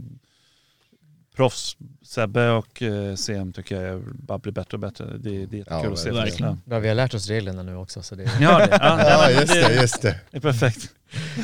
proffs, 1.40 1.76
Sebbe 2.04 2.48
och 2.50 2.82
eh, 2.82 3.14
CM 3.14 3.52
tycker 3.52 3.82
jag 3.82 4.02
bara 4.02 4.38
blir 4.38 4.52
bättre 4.52 4.76
och 4.76 4.80
bättre. 4.80 5.04
Det, 5.04 5.30
det 5.30 5.36
är 5.36 5.58
jättekul 5.58 5.64
Ja, 5.84 5.92
att 5.92 5.98
se. 5.98 6.10
verkligen. 6.10 6.60
Ja. 6.70 6.78
Vi 6.78 6.88
har 6.88 6.94
lärt 6.94 7.14
oss 7.14 7.28
reglerna 7.28 7.62
nu 7.62 7.76
också 7.76 8.02
så 8.02 8.14
det 8.14 8.22
är... 8.24 8.30
Ja, 8.40 8.58
det, 8.66 8.78
ja, 8.80 9.30
just 9.30 9.52
det, 9.52 9.74
just 9.74 10.02
det. 10.02 10.16
det 10.30 10.36
är 10.36 10.40
perfekt. 10.40 10.88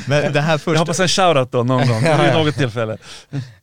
Men 0.07 0.33
det 0.33 0.41
här 0.41 0.53
Jag 0.53 0.61
första... 0.61 0.79
hoppas 0.79 0.99
en 0.99 1.07
shoutout 1.07 1.51
då 1.51 1.63
någon 1.63 1.87
gång, 1.87 2.01
vid 2.21 2.33
något 2.33 2.55
tillfälle. 2.55 2.97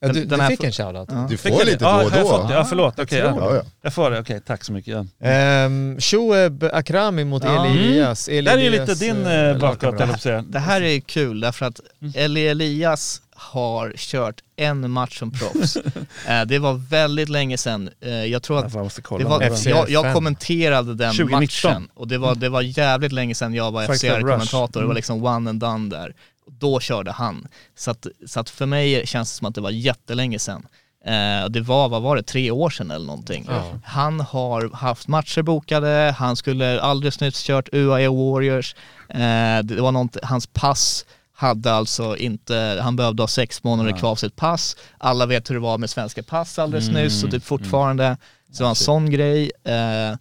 Ja, 0.01 0.09
du, 0.09 0.12
Den 0.24 0.28
du 0.28 0.36
här 0.43 0.48
fick 0.51 0.61
för- 0.61 0.66
en 0.66 0.73
shoutout. 0.73 1.09
Ja. 1.12 1.27
Du 1.31 1.36
Fick 1.36 1.52
får 1.52 1.61
jag 1.61 1.66
det? 1.66 1.73
lite 1.73 1.85
då 1.85 1.90
och 1.90 2.02
jag 2.02 2.48
då. 2.48 2.48
Ja, 2.55 2.65
förlåt. 2.65 2.98
Okej, 2.98 3.19
ja. 3.19 3.36
Ja, 3.40 3.55
ja. 3.55 3.62
Jag 3.82 3.94
får 3.94 4.11
det. 4.11 4.20
Okej, 4.20 4.40
tack 4.47 4.65
så 4.65 4.73
mycket. 4.73 5.06
Ja. 5.19 5.28
Ehm, 5.28 5.97
Shoeb 6.01 6.65
Akrami 6.73 7.24
mot 7.24 7.44
Ja. 7.44 7.66
Eli 7.66 7.78
Elias. 7.89 8.28
Eli 8.28 8.43
Det 8.43 8.51
här 8.51 8.59
är 8.59 8.62
ju 8.62 8.66
Elias, 8.69 8.89
lite 8.89 9.05
din 9.05 9.27
eh, 9.27 9.48
eh, 9.48 9.59
bakgrund, 9.59 10.01
jag. 10.24 10.44
Det 10.44 10.59
här 10.59 10.82
är 10.82 11.01
kul 11.01 11.40
därför 11.40 11.66
att 11.66 11.81
Eli 12.15 12.47
Elias 12.48 13.20
har 13.35 13.93
kört 13.97 14.40
en 14.56 14.90
match 14.90 15.19
som 15.19 15.31
proffs. 15.31 15.77
Eh, 16.28 16.43
det 16.43 16.59
var 16.59 16.73
väldigt 16.74 17.28
länge 17.28 17.59
sedan. 17.59 17.90
Eh, 18.01 18.11
jag 18.11 18.43
tror 18.43 18.59
att 18.59 18.74
måste 18.74 19.02
det 19.19 19.24
var, 19.24 19.69
jag, 19.69 19.90
jag 19.90 20.15
kommenterade 20.15 20.94
den 20.94 21.15
2019. 21.15 21.73
matchen 21.73 21.89
och 21.94 22.09
det 22.09 22.19
var, 22.19 22.35
det 22.35 22.48
var 22.48 22.62
jävligt 22.62 23.12
länge 23.12 23.35
sedan 23.35 23.55
jag 23.55 23.73
var 23.73 23.82
FCR-kommentator. 23.82 24.81
Det 24.81 24.86
var 24.86 24.94
Rush. 24.94 24.97
liksom 24.97 25.24
one 25.24 25.51
and 25.51 25.61
done 25.61 25.90
där. 25.90 26.15
Då 26.47 26.81
körde 26.81 27.12
han. 27.12 27.48
Så 27.77 27.90
att, 27.90 28.06
så 28.27 28.40
att 28.40 28.51
för 28.51 28.66
mig 28.66 29.06
känns 29.06 29.32
det 29.32 29.36
som 29.36 29.47
att 29.47 29.55
det 29.55 29.61
var 29.61 29.70
jättelänge 29.70 30.39
sedan. 30.39 30.66
Eh, 31.06 31.48
det 31.48 31.61
var, 31.61 31.89
vad 31.89 32.02
var 32.02 32.16
det, 32.16 32.23
tre 32.23 32.51
år 32.51 32.70
sedan 32.70 32.90
eller 32.90 33.06
någonting. 33.06 33.47
Ja. 33.48 33.78
Han 33.85 34.20
har 34.20 34.70
haft 34.74 35.09
matcher 35.09 35.43
bokade, 35.43 36.15
han 36.19 36.36
skulle 36.36 36.81
alldeles 36.81 37.20
nyss 37.20 37.43
kört 37.43 37.69
UAE 37.73 38.09
Warriors. 38.09 38.77
Det 39.62 39.81
var 39.81 39.93
något, 39.93 40.16
hans 40.23 40.47
pass 40.47 41.05
hade 41.36 41.73
alltså 41.73 42.16
inte, 42.16 42.81
han 42.82 42.97
behövde 42.97 43.23
ha 43.23 43.28
sex 43.28 43.65
månader 43.65 43.90
Ja. 43.90 43.97
kvar 43.97 44.11
av 44.11 44.16
sitt 44.16 44.36
pass. 44.36 44.77
Alla 44.98 45.27
vet 45.27 45.51
hur 45.51 45.55
det 45.55 45.61
var 45.61 45.78
med 45.78 45.90
svenska 45.90 46.23
pass 46.23 46.59
alldeles 46.59 46.89
Mm, 46.89 47.02
nyss 47.02 47.24
och 47.24 47.31
typ 47.31 47.44
fortfarande. 47.44 48.16
Så 48.52 48.56
det 48.59 48.62
var 48.62 48.70
en 48.70 48.74
sån 48.74 49.11
grej. 49.11 49.51
Eh, 49.65 50.16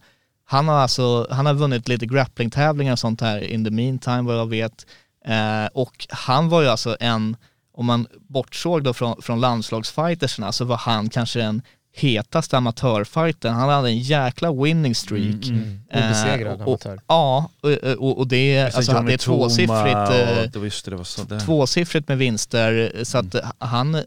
han 0.45 0.68
har 0.68 0.76
alltså, 0.76 1.27
han 1.31 1.45
har 1.45 1.53
vunnit 1.53 1.88
lite 1.88 2.06
grappling-tävlingar 2.06 2.94
och 2.94 2.99
sånt 2.99 3.22
här 3.22 3.44
in 3.44 3.65
the 3.65 3.72
meantime 3.72 4.22
vad 4.22 4.38
jag 4.38 4.49
vet. 4.49 4.85
Eh, 5.26 5.65
och 5.73 6.07
han 6.10 6.49
var 6.49 6.61
ju 6.61 6.68
alltså 6.68 6.98
en, 6.99 7.38
om 7.73 7.85
man 7.85 8.07
bortsåg 8.30 8.84
då 8.84 8.94
från, 8.94 9.22
från 9.22 9.41
landslagsfightersna 9.41 10.52
så 10.52 10.65
var 10.65 10.77
han 10.77 11.10
kanske 11.10 11.40
den 11.40 11.61
hetaste 11.95 12.57
amatörfightern. 12.57 13.53
Han 13.53 13.70
hade 13.70 13.90
en 13.90 13.98
jäkla 13.99 14.52
winning 14.53 14.95
streak. 14.95 15.45
Mm, 15.48 15.80
Eh, 15.91 16.06
Obesegrad 16.06 16.61
och- 16.61 16.68
amatör. 16.68 16.99
Ja, 17.07 17.49
och, 17.61 17.72
och, 17.98 18.18
och 18.18 18.28
det, 18.28 18.61
alltså, 18.76 18.91
Johnny 18.91 19.07
det 19.07 19.14
är 19.14 19.18
tvåsiffrigt. 19.18 19.70
Eh, 19.95 20.03
och- 20.03 20.10
det 20.52 20.84
det, 20.90 20.95
var 20.95 21.03
så. 21.03 21.24
Det. 21.24 21.40
tvåsiffrigt 21.40 22.07
med 22.07 22.18
vinster, 22.18 22.91
så 23.03 23.18
att 23.18 23.36
han, 23.57 24.02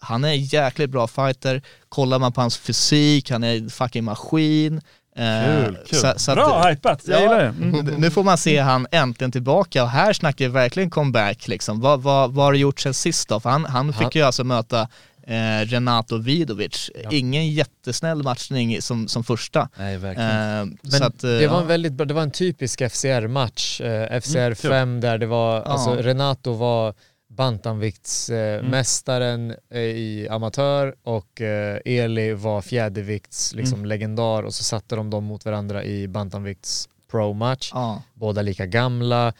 han 0.00 0.24
är 0.24 0.28
en 0.28 0.44
jäkligt 0.44 0.90
bra 0.90 1.06
fighter. 1.06 1.62
Kollar 1.88 2.18
man 2.18 2.32
på 2.32 2.40
hans 2.40 2.56
fysik, 2.56 3.30
han 3.30 3.44
är 3.44 3.56
en 3.56 3.70
fucking 3.70 4.04
maskin. 4.04 4.80
Eh, 5.16 5.64
Kul, 5.64 5.78
kul. 5.88 5.98
så- 5.98 6.12
så 6.16 6.30
att- 6.30 6.36
Bra 6.36 6.68
hypat, 6.68 7.00
jag 7.04 7.16
Ja. 7.18 7.22
gillar 7.22 7.38
det. 7.38 7.48
Mm. 7.78 7.86
Nu 7.86 8.10
får 8.10 8.22
man 8.24 8.38
se 8.38 8.58
han 8.58 8.86
äntligen 8.90 9.32
tillbaka 9.32 9.82
och 9.82 9.88
här 9.90 10.12
snackar 10.12 10.44
vi 10.44 10.50
verkligen 10.50 10.90
comeback 10.90 11.48
liksom. 11.48 11.80
Vad, 11.80 12.02
vad, 12.02 12.32
vad 12.32 12.44
har 12.44 12.52
du 12.52 12.58
gjort 12.58 12.80
sen 12.80 12.94
sist 12.94 13.28
då? 13.28 13.40
För 13.40 13.50
han, 13.50 13.64
han 13.64 13.92
fick 13.92 14.02
Han- 14.02 14.10
ju 14.14 14.22
alltså 14.22 14.44
möta 14.44 14.88
eh, 15.26 15.60
Renato 15.66 16.18
Vidovic. 16.18 16.90
Ingen 17.10 17.48
jättesnäll 17.50 18.22
matchning 18.22 18.82
som, 18.82 19.08
som 19.08 19.24
första. 19.24 19.68
Nej, 19.78 19.96
verkligen. 19.98 20.30
Eh, 20.30 20.64
Men 20.82 20.90
så 20.92 21.04
att, 21.04 21.24
eh, 21.24 21.30
det 21.30 21.46
var 21.48 21.56
ja. 21.56 21.60
en 21.62 21.66
väldigt 21.66 21.92
bra, 21.92 22.06
det 22.06 22.14
var 22.14 22.22
en 22.22 22.30
typisk 22.30 22.82
FCR-match. 22.82 23.80
Eh, 23.80 24.20
FCR 24.20 24.38
Mm, 24.38 24.54
kul. 24.54 24.70
5 24.70 25.00
där 25.00 25.18
det 25.18 25.26
var, 25.26 25.60
alltså 25.62 25.96
Ja. 25.96 26.02
Renato 26.02 26.52
var 26.52 26.94
bantamviktsmästaren 27.28 29.54
eh, 29.70 29.80
i 29.80 30.28
amatör 30.30 30.94
och 31.02 31.40
eh, 31.40 31.78
Eli 31.84 32.32
var 32.32 32.62
fjädervikts 32.62 33.54
liksom, 33.54 33.78
Mm. 33.78 33.88
legendar 33.88 34.42
och 34.42 34.54
så 34.54 34.64
satte 34.64 34.96
de 34.96 35.10
dem 35.10 35.24
mot 35.24 35.44
varandra 35.44 35.84
i 35.84 36.08
bantamvikts 36.08 36.88
pro-match. 37.10 37.70
ja. 37.74 38.02
Båda 38.14 38.42
lika 38.42 38.66
gamla. 38.66 39.32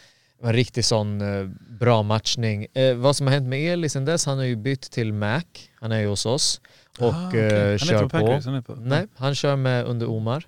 Det 0.43 0.47
var 0.47 0.51
En 0.53 0.57
riktig 0.57 0.85
sån 0.85 1.21
eh, 1.21 1.47
bra 1.81 2.03
matchning. 2.03 2.67
Eh, 2.75 2.95
vad 2.95 3.17
som 3.17 3.27
har 3.27 3.35
hänt 3.35 3.49
med 3.49 3.73
Eli 3.73 3.89
sen 3.89 4.05
dess, 4.05 4.27
han 4.27 4.39
har 4.39 4.45
ju 4.45 4.57
bytt 4.57 4.91
till 4.91 5.13
Mac. 5.13 5.43
Han 5.81 5.93
är 5.93 6.01
ju 6.01 6.07
hos 6.07 6.27
oss 6.27 6.61
och 6.99 7.15
Ah, 7.15 7.29
okej. 7.29 7.73
eh, 7.73 7.79
kör 7.79 8.03
på. 8.03 8.09
Packers, 8.09 8.47
han 8.47 8.63
på. 8.63 8.75
Nej, 8.75 9.07
han 9.17 9.35
kör 9.35 9.57
med 9.57 9.85
under 9.85 10.11
Omar. 10.11 10.47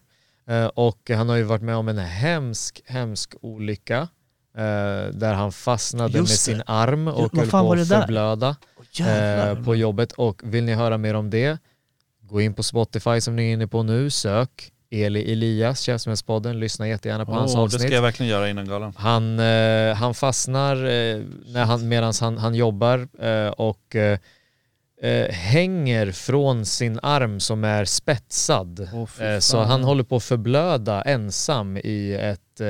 Eh, 0.49 0.67
och 0.67 1.11
han 1.11 1.29
har 1.29 1.37
ju 1.37 1.43
varit 1.43 1.63
med 1.63 1.77
om 1.77 1.89
en 1.89 1.99
hemsk, 1.99 2.83
hemsk 2.87 3.35
olycka. 3.41 4.09
eh, 4.57 5.11
där 5.13 5.35
han 5.35 5.53
fastnade 5.53 6.19
med 6.19 6.29
sin 6.29 6.63
arm 6.67 7.09
och 7.09 7.15
vad 7.33 7.41
höll 7.41 7.51
på 7.51 7.73
att 7.73 7.89
förblöda 7.89 8.57
eh, 9.01 9.65
på 9.65 9.75
jobbet. 9.77 10.13
Och 10.13 10.43
vill 10.45 10.65
ni 10.65 10.73
höra 10.75 10.99
mer 10.99 11.15
om 11.15 11.31
det, 11.31 11.59
gå 12.21 12.41
in 12.41 12.55
på 12.55 12.63
Spotify 12.63 13.21
som 13.21 13.37
ni 13.37 13.49
är 13.49 13.53
inne 13.53 13.67
på 13.67 13.83
nu, 13.83 14.11
sök 14.11 14.71
Eli 15.03 15.33
Elias, 15.33 15.81
Käftsmällspodden, 15.81 16.61
lyssna 16.61 16.89
jättegärna 16.89 17.25
på 17.27 17.33
hans 17.33 17.53
Åh, 17.55 17.59
det 17.59 17.65
avsnitt. 17.65 17.83
ska 17.83 17.95
jag 17.95 18.03
verkligen 18.03 18.31
göra 18.31 18.49
innan 18.49 18.69
galan. 18.69 18.93
Han, 18.97 19.39
eh, 19.39 19.95
han 19.95 20.15
fastnar 20.15 20.77
eh, 20.77 21.21
när 21.47 21.65
han, 21.65 21.89
medan 21.89 22.13
han, 22.21 22.39
han 22.39 22.55
jobbar 22.55 23.09
eh, 23.21 23.49
och 23.49 23.97
eh, 23.97 24.19
eh, 25.03 25.31
hänger 25.33 26.13
från 26.13 26.67
sin 26.67 26.99
arm 27.03 27.41
som 27.41 27.65
är 27.65 27.85
spetsad. 27.85 28.89
Eh, 29.21 29.39
så 29.39 29.59
han 29.59 29.85
håller 29.85 30.05
på 30.05 30.17
att 30.17 30.25
förblöda 30.25 31.03
ensam 31.03 31.77
i 31.77 32.15
ett 32.21 32.61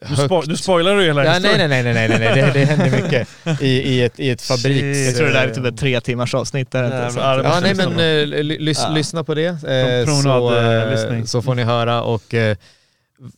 Du, 0.00 0.14
spo- 0.14 0.46
du 0.46 0.56
spoilar 0.56 0.96
ju 0.96 1.06
hela 1.06 1.24
Ja, 1.24 1.30
nej, 1.30 1.40
historien. 1.40 1.70
nej, 1.70 1.82
nej, 1.82 1.94
nej, 1.94 2.08
nej, 2.08 2.18
nej, 2.18 2.34
det, 2.34 2.50
det 2.52 2.64
händer 2.64 3.02
mycket 3.02 3.28
i, 3.62 3.66
i, 3.68 4.02
ett, 4.04 4.20
i 4.20 4.30
ett 4.30 4.42
fabriks... 4.42 4.98
Jag 4.98 5.16
tror 5.16 5.26
det 5.26 5.32
där 5.32 5.48
är 5.48 5.54
typ 5.54 5.64
ett 5.64 5.78
tre 5.78 6.00
timmars 6.00 6.34
avsnitt. 6.34 6.70
Där 6.70 6.84
inte, 6.84 7.20
ja. 7.20 7.42
Ja, 7.44 7.60
nej 7.60 7.70
lyssna 7.70 7.88
men 7.88 7.94
på. 7.96 8.02
eh, 8.02 8.26
ly- 8.42 8.58
lys, 8.58 8.78
Ja. 8.82 8.88
lyssna 8.94 9.24
på 9.24 9.34
det 9.34 9.46
eh, 9.46 9.58
så, 9.58 9.68
eh, 9.68 10.04
promenadlyssning. 10.22 11.26
så 11.26 11.42
får 11.42 11.54
ni 11.54 11.62
höra 11.62 12.02
och 12.02 12.34
eh, 12.34 12.56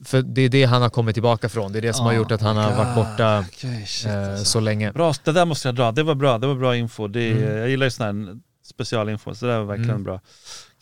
för 0.04 0.22
det 0.22 0.42
är 0.42 0.48
det 0.48 0.64
han 0.64 0.82
har 0.82 0.88
kommit 0.90 1.14
tillbaka 1.16 1.48
från. 1.48 1.72
Det 1.72 1.78
är 1.78 1.82
det 1.82 1.92
som 1.92 2.04
har 2.06 2.12
Ja. 2.12 2.18
gjort 2.18 2.30
att 2.32 2.40
han 2.40 2.56
har 2.56 2.76
varit 2.84 2.94
borta 2.94 3.44
Okej, 3.48 3.84
shit, 3.86 4.06
eh, 4.10 4.30
alltså. 4.30 4.44
så 4.44 4.60
länge. 4.60 4.92
Bra, 4.92 5.14
det 5.24 5.32
där 5.32 5.44
måste 5.44 5.68
jag 5.68 5.74
dra. 5.74 5.92
Det 5.92 6.02
var 6.02 6.14
bra, 6.14 6.38
det 6.38 6.46
var 6.46 6.54
bra 6.54 6.76
info. 6.76 7.08
Det 7.08 7.30
Mm. 7.30 7.56
Jag 7.58 7.68
gillar 7.68 7.86
ju 7.86 7.90
sån 7.90 8.06
här 8.06 8.36
specialinfo, 8.66 9.34
så 9.34 9.46
det 9.46 9.52
där 9.52 9.58
var 9.58 9.66
verkligen 9.66 9.90
Mm. 9.90 10.04
bra. 10.04 10.20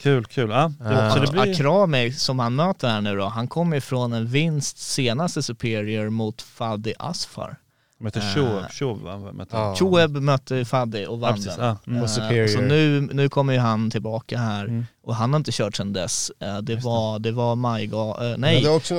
Kul, 0.00 0.24
kul. 0.24 0.50
Ja, 0.50 0.72
det, 0.80 0.94
Ja. 0.94 1.10
så 1.10 1.18
det 1.18 1.30
blir... 1.32 1.52
Akrami 1.52 2.12
som 2.12 2.38
han 2.38 2.54
möter 2.56 2.88
här 2.88 3.00
nu 3.00 3.16
då, 3.16 3.24
han 3.26 3.48
kommer 3.48 3.76
ju 3.76 3.80
från 3.80 4.12
en 4.12 4.26
vinst 4.26 4.78
senaste 4.78 5.42
Superior 5.42 6.10
mot 6.10 6.42
Fadi 6.42 6.94
Asfar. 6.98 7.56
Möter 8.00 8.20
Eh, 8.20 8.68
Shoeb? 8.70 9.02
Möter. 9.34 9.58
Ja. 9.58 9.74
Shoeb 9.78 10.10
mötte 10.10 10.64
Fadi 10.64 11.06
och 11.06 11.12
Ja, 11.12 11.16
vann 11.16 11.34
precis. 11.34 11.56
den. 11.56 11.66
Ja. 11.66 11.76
Mm. 11.86 12.02
Och 12.02 12.10
Superior. 12.10 12.48
Så 12.48 12.60
nu, 12.60 13.00
nu 13.00 13.28
kommer 13.28 13.52
ju 13.52 13.58
han 13.58 13.90
tillbaka 13.90 14.38
här 14.38 14.64
Mm. 14.64 14.86
och 15.04 15.14
han 15.14 15.32
har 15.32 15.36
inte 15.38 15.52
kört 15.52 15.76
sedan 15.76 15.92
dess. 15.92 16.32
Eh, 16.40 16.58
Det 16.58 16.72
Just 16.72 16.84
var, 16.84 17.18
det 17.18 17.32
var 17.32 17.56
majga, 17.56 18.14
nej, 18.36 18.36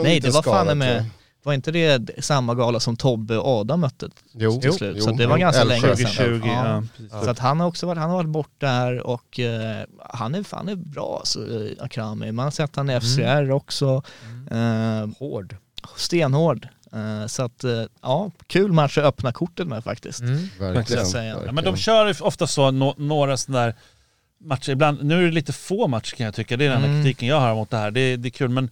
nej 0.04 0.20
det 0.20 0.30
var 0.34 0.42
fan 0.42 0.78
med, 0.78 1.06
var 1.44 1.54
inte 1.54 1.72
det 1.72 2.10
samma 2.24 2.56
gala 2.56 2.80
som 2.80 2.96
Tobbe 2.96 3.38
och 3.38 3.48
Adam 3.62 3.80
mötte 3.80 4.10
Jo, 4.32 4.62
till 4.62 4.74
slut? 4.74 5.04
så 5.04 5.12
det 5.12 5.28
var 5.28 5.38
ganska 5.38 5.64
länge 5.64 5.82
sedan. 5.82 5.96
2020, 5.96 6.42
Ja. 6.48 6.84
ja. 7.12 7.24
Så 7.24 7.30
att 7.30 7.40
han 7.40 7.60
har 7.60 7.68
också 7.68 7.86
varit, 7.88 7.98
han 8.00 8.10
har 8.10 8.18
varit 8.18 8.30
borta 8.30 8.68
här 8.68 9.08
och 9.08 9.40
eh, 9.40 9.84
han, 10.10 10.36
är, 10.36 10.56
han 10.56 10.70
är 10.70 10.76
bra 10.76 11.18
alltså, 11.20 11.40
eh, 11.62 11.84
Akrami. 11.84 12.32
Man 12.32 12.44
har 12.44 12.52
sett 12.52 12.76
han 12.76 12.90
i 12.90 13.00
FCR 13.02 13.52
också. 13.52 14.04
Eh, 14.52 15.08
Hård. 15.20 15.56
stenhård. 15.96 16.68
Eh, 16.94 17.28
så 17.28 17.44
att 17.44 17.64
eh, 17.64 17.84
ja, 18.02 18.32
kul 18.48 18.72
match 18.72 18.98
att 18.98 19.04
öppna 19.06 19.32
kortet 19.32 19.68
med 19.68 19.84
faktiskt. 19.84 20.20
Mm. 20.20 20.48
Verkligen. 20.60 21.06
Säga. 21.06 21.38
Ja, 21.46 21.52
men 21.52 21.64
de 21.64 21.78
kör 21.78 22.08
ju 22.08 22.14
ofta 22.20 22.48
så, 22.48 22.72
nå- 22.72 22.96
några 22.98 23.38
sådana 23.38 23.66
där 23.66 23.76
matcher. 24.42 24.70
Ibland, 24.72 25.04
nu 25.04 25.22
är 25.22 25.26
det 25.26 25.32
lite 25.32 25.54
få 25.54 25.88
matcher 25.88 26.16
kan 26.16 26.26
jag 26.26 26.36
tycka. 26.36 26.58
Det 26.58 26.66
är 26.66 26.70
den 26.70 26.78
enda 26.78 26.90
Mm. 26.90 27.04
kritiken 27.04 27.28
jag 27.28 27.40
har 27.40 27.56
mot 27.56 27.70
det 27.70 27.78
här. 27.78 27.92
Det, 27.92 28.00
är- 28.00 28.18
det 28.18 28.28
är 28.28 28.32
kul 28.32 28.50
men 28.50 28.70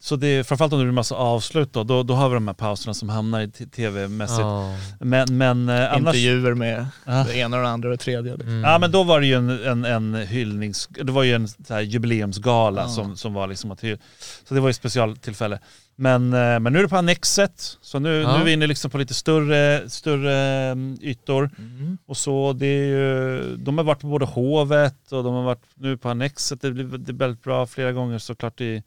så 0.00 0.16
det, 0.16 0.46
framförallt 0.46 0.72
om 0.72 0.78
det 0.78 0.84
blir 0.84 0.92
massa 0.92 1.14
avslut 1.14 1.72
då, 1.72 1.84
då, 1.84 2.02
då 2.02 2.14
har 2.14 2.28
vi 2.28 2.34
de 2.34 2.46
här 2.48 2.54
pauserna 2.54 2.94
som 2.94 3.08
hamnar 3.08 3.40
i 3.40 3.50
tv-mässigt. 3.50 4.40
Ja. 4.40 4.76
Men, 5.00 5.36
men 5.36 5.68
eh, 5.68 5.92
annars... 5.92 5.98
Intervjuer 5.98 6.54
med 6.54 6.86
Ja. 7.04 7.24
det 7.28 7.36
ena 7.36 7.56
och 7.56 7.62
det 7.62 7.68
andra 7.68 7.88
och 7.88 7.96
det 7.96 8.02
tredje. 8.04 8.34
Mm. 8.34 8.60
Ja 8.60 8.78
men 8.78 8.90
då 8.90 9.02
var 9.02 9.20
det 9.20 9.26
ju 9.26 9.34
en, 9.34 9.50
en, 9.64 9.84
en 9.84 10.14
hyllnings... 10.14 10.88
Det 10.88 11.12
var 11.12 11.22
ju 11.22 11.34
en 11.34 11.48
så 11.48 11.74
här 11.74 11.80
jubileumsgala 11.80 12.82
Ja. 12.82 12.88
som, 12.88 13.16
som 13.16 13.34
var 13.34 13.46
liksom 13.46 13.70
att 13.70 13.80
Så 13.80 14.54
det 14.54 14.60
var 14.60 14.68
ju 14.68 14.70
ett 14.70 14.76
specialtillfälle. 14.76 15.58
Men, 15.96 16.32
eh, 16.32 16.60
men 16.60 16.72
nu 16.72 16.78
är 16.78 16.82
det 16.82 16.88
på 16.88 16.96
Annexet, 16.96 17.76
så 17.80 17.98
nu, 17.98 18.20
Ja. 18.20 18.32
nu 18.34 18.40
är 18.40 18.44
vi 18.44 18.52
inne 18.52 18.66
liksom 18.66 18.90
på 18.90 18.98
lite 18.98 19.14
större, 19.14 19.90
större 19.90 20.34
mm, 20.70 20.98
ytor. 21.02 21.50
Mm. 21.58 21.98
Och 22.06 22.16
så 22.16 22.52
det 22.52 22.66
är 22.66 22.84
ju, 22.86 23.56
de 23.56 23.78
har 23.78 23.84
varit 23.84 24.00
på 24.00 24.06
både 24.06 24.24
Hovet 24.24 25.12
och 25.12 25.24
de 25.24 25.34
har 25.34 25.42
varit 25.42 25.64
nu 25.74 25.96
på 25.96 26.08
Annexet. 26.08 26.60
Det 26.60 26.70
blir 26.70 26.84
det 26.84 27.12
är 27.12 27.14
väldigt 27.14 27.42
bra 27.42 27.66
flera 27.66 27.92
gånger 27.92 28.18
såklart 28.18 28.60
i, 28.60 28.82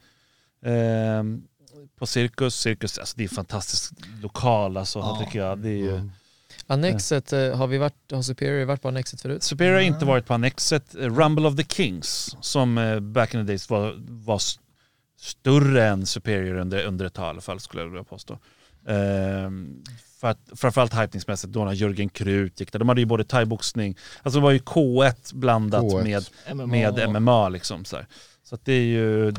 eh, 0.66 1.24
på 2.00 2.06
Cirkus. 2.08 2.56
Cirkus, 2.56 2.98
alltså 2.98 3.18
det 3.18 3.24
är 3.24 3.28
fantastiskt 3.28 3.92
lokal 4.22 4.78
alltså 4.78 5.00
Ja. 5.00 5.22
tycker 5.26 5.40
jag. 5.40 5.60
Det 5.60 5.70
är 5.70 5.78
ju, 5.78 6.10
Annexet, 6.68 7.34
eh, 7.34 7.58
har 7.58 7.68
vi 7.68 7.78
varit, 7.78 8.12
har 8.12 8.22
Superior 8.22 8.66
varit 8.66 8.82
på 8.82 8.88
Annexet 8.88 9.22
förut? 9.22 9.44
Superior 9.44 9.74
har 9.74 9.82
inte 9.82 10.06
varit 10.06 10.26
på 10.26 10.34
Annexet. 10.34 10.96
Rumble 10.96 11.48
of 11.48 11.56
the 11.56 11.64
Kings, 11.64 12.36
som 12.42 12.78
eh, 12.78 13.00
back 13.00 13.34
in 13.34 13.40
the 13.40 13.48
days 13.48 13.70
var, 13.70 13.96
var 14.08 14.42
större 15.20 15.88
än 15.88 16.06
Superior 16.06 16.56
under, 16.56 16.86
under 16.86 17.06
ett 17.06 17.14
tag 17.14 17.26
i 17.26 17.30
alla 17.30 17.42
fall 17.42 17.60
skulle 17.60 17.84
jag 17.84 17.90
vilja 17.90 18.04
påstå. 18.04 18.40
Ehm, 18.88 19.84
för 20.20 20.28
att, 20.28 20.40
framförallt 20.56 20.94
hypningsmässigt 20.94 21.54
då 21.54 21.66
när 21.66 21.74
Jörgen 21.74 22.10
Krut 22.10 22.60
gick 22.60 22.72
där. 22.72 22.80
De 22.80 22.90
hade 22.90 23.02
ju 23.02 23.06
både 23.06 23.24
thaiboxning, 23.24 23.98
alltså 24.24 24.40
det 24.40 24.44
var 24.44 24.52
ju 24.52 24.60
K1 24.60 25.36
blandat 25.36 25.84
K1. 25.84 26.04
med, 26.04 26.24
MMA. 26.56 26.66
med 26.66 27.22
MMA 27.22 27.50
liksom. 27.50 27.86
Så, 27.86 27.96
här. 27.96 28.08
så 28.44 28.56
att 28.56 28.66
det 28.66 28.74
är 28.74 28.84
ju... 28.86 29.34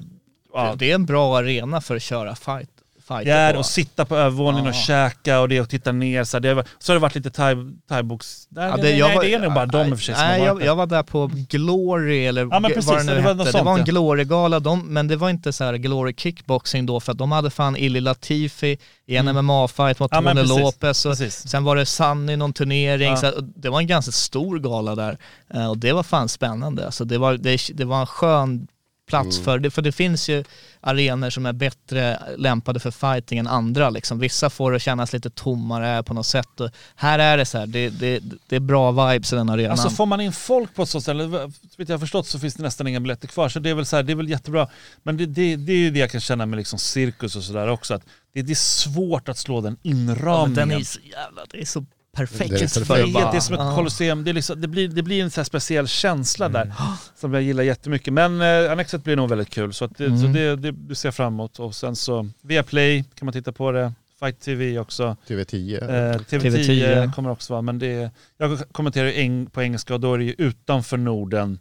Ja, 0.54 0.74
Det 0.78 0.90
är 0.90 0.94
en 0.94 1.06
bra 1.06 1.38
arena 1.38 1.80
för 1.80 1.96
att 1.96 2.02
köra 2.02 2.34
fight. 2.34 2.68
fighter 3.08 3.52
Ja, 3.52 3.58
och 3.58 3.66
sitta 3.66 4.04
på 4.04 4.16
övervåningen 4.16 4.66
och 4.66 4.74
Ja. 4.74 4.80
käka 4.86 5.40
och 5.40 5.48
det 5.48 5.60
och 5.60 5.68
titta 5.68 5.92
ner. 5.92 6.24
Så, 6.24 6.38
det 6.38 6.64
så 6.78 6.92
har 6.92 6.94
det 6.94 7.00
varit 7.00 7.14
lite 7.14 7.28
thai- 7.30 7.78
thaibox... 7.88 8.46
Nej, 8.48 8.64
Ja, 8.64 8.70
nej, 8.76 8.82
nej, 8.82 8.98
jag 8.98 9.14
var- 9.14 9.22
det 9.22 9.34
är 9.34 9.38
nog 9.40 9.54
bara 9.54 9.66
de 9.66 9.88
i 9.88 9.92
och 9.92 9.98
för 9.98 10.04
sig 10.04 10.14
som 10.14 10.24
Nej, 10.24 10.40
har 10.40 10.46
jag, 10.46 10.54
varit 10.54 10.60
där. 10.60 10.66
jag 10.66 10.76
var 10.76 10.86
där 10.86 11.02
på 11.02 11.30
Glory 11.48 12.26
eller 12.26 12.48
Ja, 12.50 12.60
precis, 12.60 12.86
vad 12.86 12.98
det 12.98 13.02
nu 13.04 13.10
det 13.14 13.16
var 13.16 13.22
hette. 13.22 13.34
något 13.34 13.46
Det 13.46 13.52
sånt, 13.52 13.64
var 13.64 13.72
en 13.72 13.78
ja. 13.78 13.84
Glory-gala, 13.84 14.60
de, 14.60 14.86
men 14.94 15.08
det 15.08 15.16
var 15.16 15.30
inte 15.30 15.52
så 15.52 15.64
här 15.64 15.74
Glory 15.74 16.14
kickboxing 16.16 16.86
då 16.86 17.00
för 17.00 17.12
att 17.12 17.18
de 17.18 17.32
hade 17.32 17.50
fan 17.50 17.76
Illy 17.76 18.00
Latifi 18.00 18.78
i 19.06 19.16
en 19.16 19.28
Mm. 19.28 19.36
MMA-fight 19.46 20.00
mot 20.00 20.10
Ja, 20.12 20.20
Tony 20.22 20.34
precis, 20.34 20.48
Lopez 20.58 21.06
och 21.06 21.12
precis. 21.12 21.48
sen 21.48 21.64
var 21.64 21.76
det 21.76 21.86
Sunny 21.86 22.32
i 22.32 22.36
någon 22.36 22.52
turnering. 22.52 23.10
Ja. 23.10 23.16
Så 23.16 23.32
det 23.40 23.68
var 23.68 23.80
en 23.80 23.86
ganska 23.86 24.12
stor 24.12 24.58
gala 24.58 24.94
där 24.94 25.18
Eh, 25.54 25.70
och 25.70 25.78
det 25.78 25.92
var 25.92 26.02
fan 26.02 26.28
spännande. 26.28 26.92
Så 26.92 27.04
det, 27.04 27.18
var, 27.18 27.34
det, 27.36 27.60
det 27.74 27.84
var 27.84 28.00
en 28.00 28.06
skön 28.06 28.66
plats 29.12 29.36
Mm. 29.38 29.44
för 29.44 29.58
det, 29.58 29.70
för 29.70 29.82
det 29.82 29.92
finns 29.92 30.28
ju 30.28 30.44
arenor 30.80 31.30
som 31.30 31.46
är 31.46 31.52
bättre 31.52 32.18
lämpade 32.36 32.80
för 32.80 32.90
fighting 32.90 33.38
än 33.38 33.46
andra. 33.46 33.90
Liksom. 33.90 34.18
Vissa 34.18 34.50
får 34.50 34.72
det 34.72 34.80
kännas 34.80 35.12
lite 35.12 35.30
tommare 35.30 36.02
på 36.02 36.14
något 36.14 36.26
sätt. 36.26 36.60
Och 36.60 36.70
här 36.96 37.18
är 37.18 37.36
det 37.36 37.44
så 37.44 37.58
här, 37.58 37.66
det, 37.66 37.88
det, 37.88 38.22
det 38.48 38.56
är 38.56 38.60
bra 38.60 38.90
vibes 38.92 39.32
i 39.32 39.36
den 39.36 39.50
arenan. 39.50 39.70
Alltså 39.70 39.90
får 39.90 40.06
man 40.06 40.20
in 40.20 40.32
folk 40.32 40.74
på 40.74 40.82
ett 40.82 40.88
sånt 40.88 41.04
ställe, 41.04 41.30
så 41.30 41.52
vitt 41.76 41.88
jag 41.88 41.94
har 41.94 42.00
förstått 42.00 42.26
så 42.26 42.38
finns 42.38 42.54
det 42.54 42.62
nästan 42.62 42.86
inga 42.86 43.00
biljetter 43.00 43.28
kvar. 43.28 43.48
Så 43.48 43.58
det 43.58 43.70
är 43.70 43.74
väl, 43.74 43.86
så 43.86 43.96
här, 43.96 44.02
det 44.02 44.12
är 44.12 44.16
väl 44.16 44.28
jättebra. 44.28 44.68
Men 45.02 45.16
det, 45.16 45.26
det, 45.26 45.56
det 45.56 45.72
är 45.72 45.76
ju 45.76 45.90
det 45.90 45.98
jag 45.98 46.10
kan 46.10 46.20
känna 46.20 46.46
med 46.46 46.56
liksom 46.56 46.78
cirkus 46.78 47.36
och 47.36 47.44
sådär 47.44 47.68
också. 47.68 47.94
Att 47.94 48.02
det, 48.34 48.42
det 48.42 48.52
är 48.52 48.54
svårt 48.54 49.28
att 49.28 49.38
slå 49.38 49.60
den 49.60 49.76
ja, 49.82 49.94
men 49.94 50.00
inramningen. 50.10 50.54
den 50.68 50.70
är 50.80 50.84
så 50.84 51.00
jävla, 51.00 51.42
det 51.50 51.60
är 51.60 51.64
så 51.64 51.84
perfekt. 52.16 52.50
Det 52.50 52.62
är 52.62 52.68
för 52.68 52.80
perfekt. 52.80 53.06
att 53.06 53.12
bara- 53.12 53.30
det 53.30 53.36
är 53.36 53.40
som 53.40 53.54
ett 53.54 53.74
kolosseum, 53.76 54.24
det, 54.24 54.32
liksom, 54.32 54.60
det, 54.60 54.68
blir, 54.68 54.88
det 54.88 55.02
blir 55.02 55.22
en 55.22 55.30
så 55.30 55.40
här 55.40 55.44
speciell 55.44 55.88
känsla 55.88 56.46
Mm. 56.46 56.52
där 56.68 56.74
som 57.16 57.34
jag 57.34 57.42
gillar 57.42 57.62
jättemycket. 57.62 58.12
Men 58.12 58.40
eh, 58.40 58.72
Annexet 58.72 59.04
blir 59.04 59.16
nog 59.16 59.28
väldigt 59.28 59.50
kul 59.50 59.72
så, 59.72 59.84
att 59.84 59.98
det, 59.98 60.04
Mm. 60.06 60.18
så 60.20 60.26
det, 60.26 60.56
det, 60.56 60.70
det 60.72 60.94
ser 60.94 61.08
jag 61.08 61.14
fram 61.14 61.32
emot. 61.34 61.58
Och 61.58 61.74
sen 61.74 61.96
så 61.96 62.28
via 62.42 62.62
Play 62.62 63.04
kan 63.14 63.26
man 63.26 63.32
titta 63.32 63.52
på 63.52 63.72
det, 63.72 63.92
Fight 64.20 64.40
TV 64.40 64.78
också. 64.78 65.16
TV10. 65.28 65.82
Eh, 65.82 66.18
TV10, 66.18 66.40
TV10. 66.40 67.12
kommer 67.12 67.30
också 67.30 67.52
vara, 67.52 67.62
men 67.62 67.78
det, 67.78 68.10
jag 68.38 68.58
kommenterar 68.72 69.08
eng, 69.08 69.46
på 69.46 69.62
engelska 69.62 69.94
och 69.94 70.00
då 70.00 70.14
är 70.14 70.18
det 70.18 70.24
ju 70.24 70.34
utanför 70.38 70.96
Norden. 70.96 71.58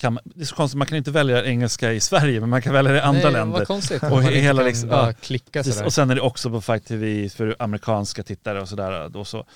Kan 0.00 0.12
man, 0.12 0.22
det 0.24 0.40
är 0.40 0.44
så 0.44 0.54
konstigt, 0.54 0.78
man 0.78 0.86
kan 0.86 0.98
inte 0.98 1.10
välja 1.10 1.44
engelska 1.44 1.92
i 1.92 2.00
Sverige 2.00 2.40
men 2.40 2.48
man 2.48 2.62
kan 2.62 2.72
välja 2.72 2.92
det 2.92 2.98
i 2.98 3.00
andra 3.00 3.22
Nej, 3.22 3.32
länder. 3.32 3.58
Vad 3.58 3.66
konstigt. 3.66 4.02
Och 4.02 4.22
hela 4.22 4.62
liksom- 4.62 4.88
ja, 4.88 5.12
klicka 5.22 5.64
sådär. 5.64 5.86
och 5.86 5.92
sen 5.92 6.10
är 6.10 6.14
det 6.14 6.20
också 6.20 6.50
på 6.50 6.60
Fight 6.60 6.84
TV 6.86 7.28
för 7.28 7.56
amerikanska 7.58 8.22
tittare 8.22 8.60
och 8.60 8.68
sådär. 8.68 9.16
Och 9.16 9.26
så. 9.26 9.46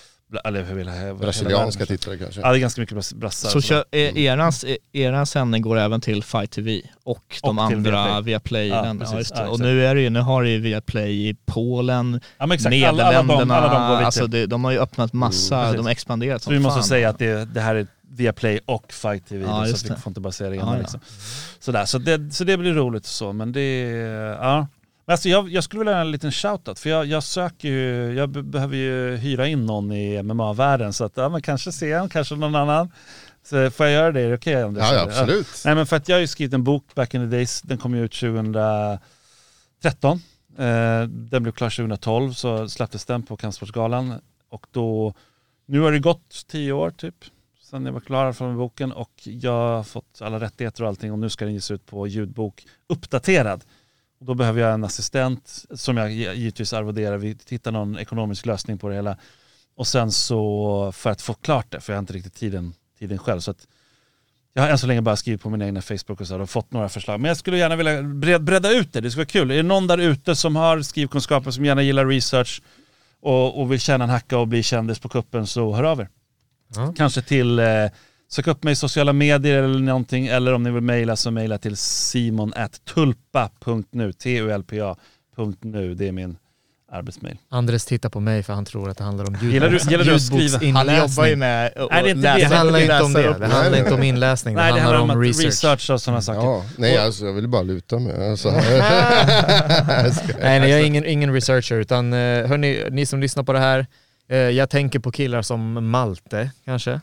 Eller 0.44 0.62
hur 0.62 0.74
vill 0.74 0.86
jag, 0.86 0.94
hela 0.94 1.14
Brasilianska 1.14 1.86
tittare 1.86 2.18
kanske. 2.18 2.40
Ja 2.40 2.50
det 2.52 2.56
är 2.58 2.60
ganska 2.60 2.80
mycket 2.80 2.96
brass- 2.96 3.14
brassar. 3.14 3.48
Så 3.48 3.60
kö, 3.62 3.84
eh, 3.90 4.16
erans, 4.16 4.64
eh, 4.64 4.76
eran 4.92 5.26
sändning 5.26 5.62
går 5.62 5.78
även 5.78 6.00
till 6.00 6.22
Fight 6.22 6.50
TV 6.50 6.80
och 7.04 7.38
de 7.42 7.58
Och 7.58 7.64
andra 7.64 8.20
Viaplay. 8.20 8.22
Viaplay. 8.22 8.68
Ja, 8.68 8.96
Ja, 9.12 9.22
ja, 9.34 9.48
och 9.48 9.60
nu 9.60 9.86
är 9.86 9.94
det 9.94 10.00
ju, 10.00 10.10
nu 10.10 10.20
har 10.20 10.42
det 10.42 10.50
ju 10.50 10.58
Viaplay 10.60 11.28
i 11.28 11.36
Polen, 11.46 12.20
ja, 12.38 12.46
men 12.46 12.54
exakt. 12.54 12.74
Alla, 12.74 12.88
alla, 12.88 13.22
Nederländerna, 13.22 13.60
de, 13.60 13.66
alla 13.74 13.98
de 13.98 14.04
alltså 14.04 14.26
det, 14.26 14.46
de 14.46 14.64
har 14.64 14.70
ju 14.70 14.78
öppnat 14.78 15.12
massa, 15.12 15.62
Mm, 15.62 15.76
de 15.76 15.82
har 15.84 15.90
expanderat 15.92 16.42
Så 16.42 16.50
vi 16.50 16.58
måste 16.58 16.78
fan. 16.80 16.84
säga 16.88 17.08
att 17.08 17.18
det, 17.18 17.44
det 17.54 17.60
här 17.60 17.74
är 17.74 17.86
Viaplay 18.14 18.60
och 18.66 18.92
Fight 18.92 19.28
TV, 19.28 19.44
Ja, 19.44 19.66
så 19.66 19.88
vi 19.88 20.00
får 20.00 20.10
inte 20.10 20.20
bara 20.20 20.32
säga 20.32 20.50
det 20.50 20.56
Ja, 20.56 20.62
ena. 20.62 20.72
ja. 20.74 20.78
Liksom. 20.78 21.00
Sådär, 21.60 21.84
så, 21.84 21.98
det, 21.98 22.34
så 22.34 22.44
det 22.44 22.56
blir 22.56 22.72
roligt 22.72 23.02
och 23.02 23.08
så, 23.08 23.32
men 23.32 23.52
det... 23.52 23.80
Ja. 24.40 24.66
Men 25.06 25.12
alltså 25.12 25.28
jag, 25.28 25.48
jag 25.48 25.64
skulle 25.64 25.78
vilja 25.80 25.94
ha 25.94 26.00
en 26.00 26.10
liten 26.10 26.32
shoutout, 26.32 26.78
för 26.78 26.90
jag, 26.90 27.06
jag 27.06 27.22
söker 27.22 27.68
ju, 27.68 28.12
jag 28.14 28.28
be- 28.28 28.42
behöver 28.42 28.76
ju 28.76 29.16
hyra 29.16 29.46
in 29.48 29.66
någon 29.66 29.92
i 29.92 30.22
MMA-världen, 30.22 30.92
så 30.92 31.04
att 31.04 31.12
ja, 31.16 31.28
men 31.28 31.42
kanske 31.42 31.72
se 31.72 31.92
en, 31.92 32.08
kanske 32.08 32.34
någon 32.36 32.54
annan. 32.54 32.90
Så 33.44 33.70
får 33.70 33.86
jag 33.86 33.92
göra 33.92 34.12
det? 34.12 34.20
Är 34.20 34.28
det 34.28 34.34
okej 34.34 34.62
Anders? 34.62 34.82
Ja, 34.90 34.94
ja, 34.94 35.02
absolut. 35.02 35.46
Nej 35.64 35.74
men 35.74 35.86
för 35.86 35.96
att 35.96 36.08
jag 36.08 36.16
har 36.16 36.20
ju 36.20 36.26
skrivit 36.26 36.54
en 36.54 36.64
bok 36.64 36.94
back 36.94 37.14
in 37.14 37.20
the 37.30 37.36
days, 37.36 37.62
den 37.62 37.78
kom 37.78 37.94
ju 37.94 38.04
ut 38.04 38.12
2013. 38.12 39.00
Eh, 40.58 41.02
den 41.08 41.42
blev 41.42 41.52
klar 41.52 41.70
2012 41.70 42.32
så 42.32 42.68
släpptes 42.68 43.04
den 43.04 43.22
på 43.22 43.36
Kampsportsgalan 43.36 44.14
och 44.50 44.66
då, 44.70 45.14
nu 45.66 45.80
har 45.80 45.92
det 45.92 45.98
gått 45.98 46.46
tio 46.48 46.72
år 46.72 46.90
typ 46.90 47.14
sen 47.70 47.86
jag 47.86 47.92
var 47.92 48.00
klar 48.00 48.32
från 48.32 48.56
boken 48.56 48.92
och 48.92 49.10
jag 49.24 49.76
har 49.76 49.82
fått 49.82 50.18
alla 50.22 50.40
rättigheter 50.40 50.82
och 50.82 50.88
allting 50.88 51.12
och 51.12 51.18
nu 51.18 51.28
ska 51.30 51.44
den 51.44 51.54
ges 51.54 51.70
ut 51.70 51.86
på 51.86 52.06
ljudbok 52.06 52.66
uppdaterad. 52.88 53.64
Och 54.22 54.26
då 54.26 54.34
behöver 54.34 54.60
jag 54.60 54.74
en 54.74 54.84
assistent 54.84 55.64
som 55.74 55.96
jag 55.96 56.12
givetvis 56.12 56.72
arvoderar, 56.72 57.16
vi 57.16 57.36
hittar 57.48 57.72
någon 57.72 57.98
ekonomisk 57.98 58.46
lösning 58.46 58.78
på 58.78 58.88
det 58.88 58.94
hela. 58.94 59.16
Och 59.76 59.86
sen 59.86 60.12
så 60.12 60.92
för 60.92 61.10
att 61.10 61.22
få 61.22 61.34
klart 61.34 61.70
det, 61.70 61.80
för 61.80 61.92
jag 61.92 61.96
har 61.96 62.02
inte 62.02 62.12
riktigt 62.12 62.34
tiden, 62.34 62.74
tiden 62.98 63.18
själv. 63.18 63.40
Så 63.40 63.50
att 63.50 63.66
jag 64.52 64.62
har 64.62 64.68
än 64.68 64.78
så 64.78 64.86
länge 64.86 65.00
bara 65.00 65.16
skrivit 65.16 65.42
på 65.42 65.50
min 65.50 65.62
egna 65.62 65.82
Facebook 65.82 66.20
och 66.20 66.26
så 66.26 66.40
och 66.40 66.50
fått 66.50 66.72
några 66.72 66.88
förslag. 66.88 67.20
Men 67.20 67.28
jag 67.28 67.36
skulle 67.36 67.58
gärna 67.58 67.76
vilja 67.76 68.02
bred, 68.02 68.42
bredda 68.42 68.72
ut 68.72 68.92
det, 68.92 69.00
det 69.00 69.10
skulle 69.10 69.20
vara 69.20 69.30
kul. 69.30 69.50
Är 69.50 69.56
det 69.56 69.62
någon 69.62 69.86
där 69.86 69.98
ute 69.98 70.36
som 70.36 70.56
har 70.56 70.82
skrivkunskaper, 70.82 71.50
som 71.50 71.64
gärna 71.64 71.82
gillar 71.82 72.06
research 72.06 72.62
och, 73.20 73.60
och 73.60 73.72
vill 73.72 73.80
tjäna 73.80 74.04
en 74.04 74.10
hacka 74.10 74.38
och 74.38 74.48
bli 74.48 74.62
kändis 74.62 74.98
på 74.98 75.08
kuppen 75.08 75.46
så 75.46 75.72
hör 75.72 75.84
av 75.84 76.00
er. 76.00 76.08
Ja. 76.74 76.94
Kanske 76.96 77.22
till, 77.22 77.58
eh, 77.58 77.66
sök 78.32 78.46
upp 78.46 78.62
mig 78.64 78.72
i 78.72 78.76
sociala 78.76 79.12
medier 79.12 79.62
eller 79.62 79.78
någonting, 79.78 80.26
eller 80.26 80.52
om 80.54 80.62
ni 80.62 80.70
vill 80.70 80.82
mejla 80.82 81.16
så 81.16 81.30
mejla 81.30 81.58
till 81.58 81.76
simon 81.76 82.52
tulpa.nu, 82.94 84.12
det 85.94 86.08
är 86.08 86.12
min 86.12 86.36
arbetsmail. 86.92 87.36
Andres 87.48 87.84
tittar 87.84 88.08
på 88.08 88.20
mig 88.20 88.42
för 88.42 88.52
han 88.52 88.64
tror 88.64 88.90
att 88.90 88.98
det 88.98 89.04
handlar 89.04 89.24
om 89.28 89.36
ljud, 89.42 89.52
Gillar 89.52 89.68
du- 89.68 89.78
gillar 89.90 90.04
du 90.04 90.14
att 90.14 90.22
skriva? 90.22 90.78
Han 90.78 90.96
jobbar 90.96 91.26
ju 91.26 91.36
med 91.36 91.72
och 91.72 91.88
Nej, 91.92 92.02
det 92.02 92.14
läsa- 92.14 92.38
det. 92.38 92.48
Det 92.48 92.56
handlar 92.56 92.80
inte 92.80 93.02
om 93.02 93.12
det. 93.12 93.22
Det 93.38 93.46
handlar 93.46 93.78
inte 93.78 93.94
om 93.94 94.02
inläsning. 94.02 94.54
Det 94.54 94.60
Nej 94.62 94.72
det 94.72 94.80
handlar 94.80 95.00
om, 95.00 95.10
om 95.10 95.16
att 95.20 95.26
research. 95.26 95.46
research 95.46 95.90
och 95.90 96.02
sådana 96.02 96.22
saker. 96.22 96.40
Ja, 96.46 96.64
nej 96.78 96.98
alltså 96.98 97.24
jag 97.26 97.32
ville 97.32 97.48
bara 97.48 97.62
luta 97.62 97.98
mig. 97.98 98.30
Alltså. 98.30 98.50
Nej, 98.60 98.80
nej, 100.60 100.70
jag 100.70 100.80
är 100.80 100.84
ingen, 100.84 101.06
ingen 101.06 101.32
researcher, 101.32 101.74
utan 101.76 102.12
eh, 102.12 102.18
hörni, 102.46 102.84
ni 102.90 103.06
som 103.06 103.20
lyssnar 103.20 103.42
på 103.42 103.52
det 103.52 103.58
här, 103.58 103.86
eh, 104.28 104.36
jag 104.38 104.70
tänker 104.70 104.98
på 104.98 105.12
killar 105.12 105.42
som 105.42 105.90
Malte 105.90 106.50
kanske. 106.64 107.00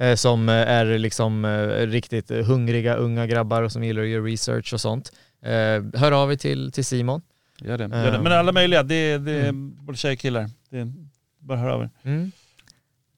Eh, 0.00 0.14
som 0.14 0.48
eh, 0.48 0.54
är 0.54 0.98
liksom 0.98 1.44
eh, 1.44 1.86
riktigt 1.86 2.30
hungriga 2.30 2.94
unga 2.94 3.26
grabbar 3.26 3.62
och 3.62 3.72
som 3.72 3.84
gillar 3.84 4.02
att 4.02 4.08
göra 4.08 4.24
research 4.24 4.72
och 4.72 4.80
sånt. 4.80 5.12
Hör 5.94 6.12
av 6.12 6.32
er 6.32 6.36
till, 6.36 6.72
till 6.72 6.84
Simon. 6.84 7.22
Gör 7.60 7.78
det. 7.78 7.84
Gör 7.84 8.12
det. 8.12 8.20
Men 8.20 8.32
alla 8.32 8.52
möjliga, 8.52 8.82
det, 8.82 9.18
det 9.18 9.32
är 9.32 9.52
både 9.52 9.98
tjejer 9.98 10.14
och 10.14 10.20
killar. 10.20 10.50
Det 10.70 10.78
är, 10.78 10.92
bara 11.38 11.58
hör 11.58 11.68
av 11.68 11.82
er. 11.82 11.90
Mm. 12.02 12.32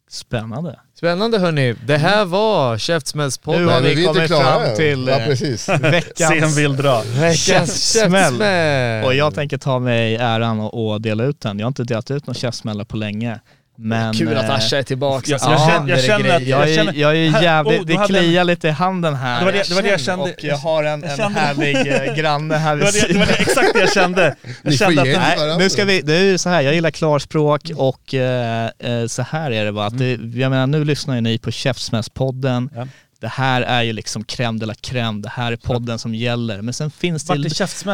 Spännande. 0.09 0.81
Spännande 0.95 1.39
hörni. 1.39 1.75
Det 1.87 1.97
här 1.97 2.25
var 2.25 2.79
Käftsmällspodden. 2.79 3.67
Nu 3.67 3.73
har 3.73 3.81
vi 3.81 3.95
vi 3.95 4.05
kommit 4.05 4.29
fram 4.29 4.77
till 4.77 5.07
Ja 5.07 5.19
precis. 5.27 5.69
veckans... 5.81 6.41
Sen 6.41 6.63
vill 6.63 6.77
dra. 6.77 7.03
Veckans 7.03 7.39
käftsmäll. 7.39 8.23
käftsmäll. 8.23 9.05
Och 9.05 9.15
jag 9.15 9.35
tänker 9.35 9.59
ta 9.59 9.79
mig 9.79 10.17
äran 10.17 10.61
och, 10.61 10.93
och 10.93 11.01
dela 11.01 11.25
ut 11.25 11.41
den. 11.41 11.59
Jag 11.59 11.67
har 11.67 11.69
inte 11.69 11.85
delat 11.85 12.11
ut 12.11 12.27
någon 12.27 12.35
käftsmällar 12.35 12.85
på 12.85 12.97
länge. 12.97 13.41
Men, 13.83 14.15
Kul 14.15 14.37
att 14.37 14.45
eh, 14.45 14.55
Asha 14.55 14.79
är 14.79 14.83
tillbaka. 14.83 15.31
Jag- 15.31 15.41
så 15.41 15.51
jag 15.51 15.59
känner- 15.61 15.73
händer 15.73 15.95
jag 15.95 16.05
känner 16.05 16.35
att- 16.37 16.43
grejer. 16.43 16.59
jag, 16.59 16.71
är, 16.71 16.93
jag 16.95 17.17
är 17.17 17.43
jävligt, 17.43 17.81
oh, 17.81 17.87
det 17.87 17.97
hade 17.97 18.19
en- 18.19 18.25
kliar 18.25 18.45
lite 18.45 18.69
i 18.69 18.71
handen 18.71 19.15
här. 19.15 19.39
Det 19.39 19.45
var 19.45 19.53
det- 19.53 19.69
det 19.69 19.75
var 19.75 19.83
det 19.83 19.89
jag 19.89 20.01
kände. 20.01 20.25
Och 20.25 20.45
jag 20.45 20.57
har 20.57 20.85
en, 20.85 21.03
Jag 21.03 21.21
en 21.21 21.35
härlig 21.35 21.77
eh, 21.77 22.15
granne 22.17 22.55
här 22.57 22.77
Det 22.77 22.85
vid 22.85 22.85
var, 22.85 23.09
det, 23.09 23.13
det 23.13 23.19
var 23.19 23.27
sidan. 23.27 23.37
det, 23.39 23.51
exakt 23.51 23.75
det 23.75 23.81
jag 23.81 23.93
kände. 23.93 24.37
Jag 24.63 24.75
kände 24.79 25.03
att. 25.03 25.39
Nej, 25.39 25.59
nu 25.59 25.71
ska 25.71 25.85
vi, 25.85 26.01
det 26.01 26.15
är 26.17 26.23
ju 26.25 26.39
så 26.39 26.49
här, 26.49 26.61
jag 26.61 26.75
gillar 26.75 26.91
klarspråk 26.91 27.71
och 27.77 28.15
eh, 28.15 28.71
eh, 28.79 29.07
så 29.07 29.23
här 29.23 29.51
är 29.51 29.65
det 29.65 29.73
bara. 29.73 29.87
Att 29.87 29.99
det, 29.99 30.11
jag 30.11 30.51
menar, 30.51 30.67
nu 30.67 30.85
lyssnar 30.85 31.15
ju 31.15 31.21
ni 31.21 31.39
på 31.39 31.51
Käftsmällspodden. 31.51 32.71
Ja. 32.75 32.87
Det 33.21 33.29
här 33.29 33.63
är 33.63 33.83
ju 33.83 33.93
liksom 33.93 34.25
crème 34.25 34.59
de 34.61 34.67
la 34.67 34.73
crème. 34.75 35.23
Det 35.23 35.29
här 35.29 35.53
är 35.53 35.57
podden 35.57 35.99
som 35.99 36.15
gäller. 36.15 36.63
Men 36.63 36.75
sen 36.75 36.91
finns 36.91 37.25
det, 37.25 37.39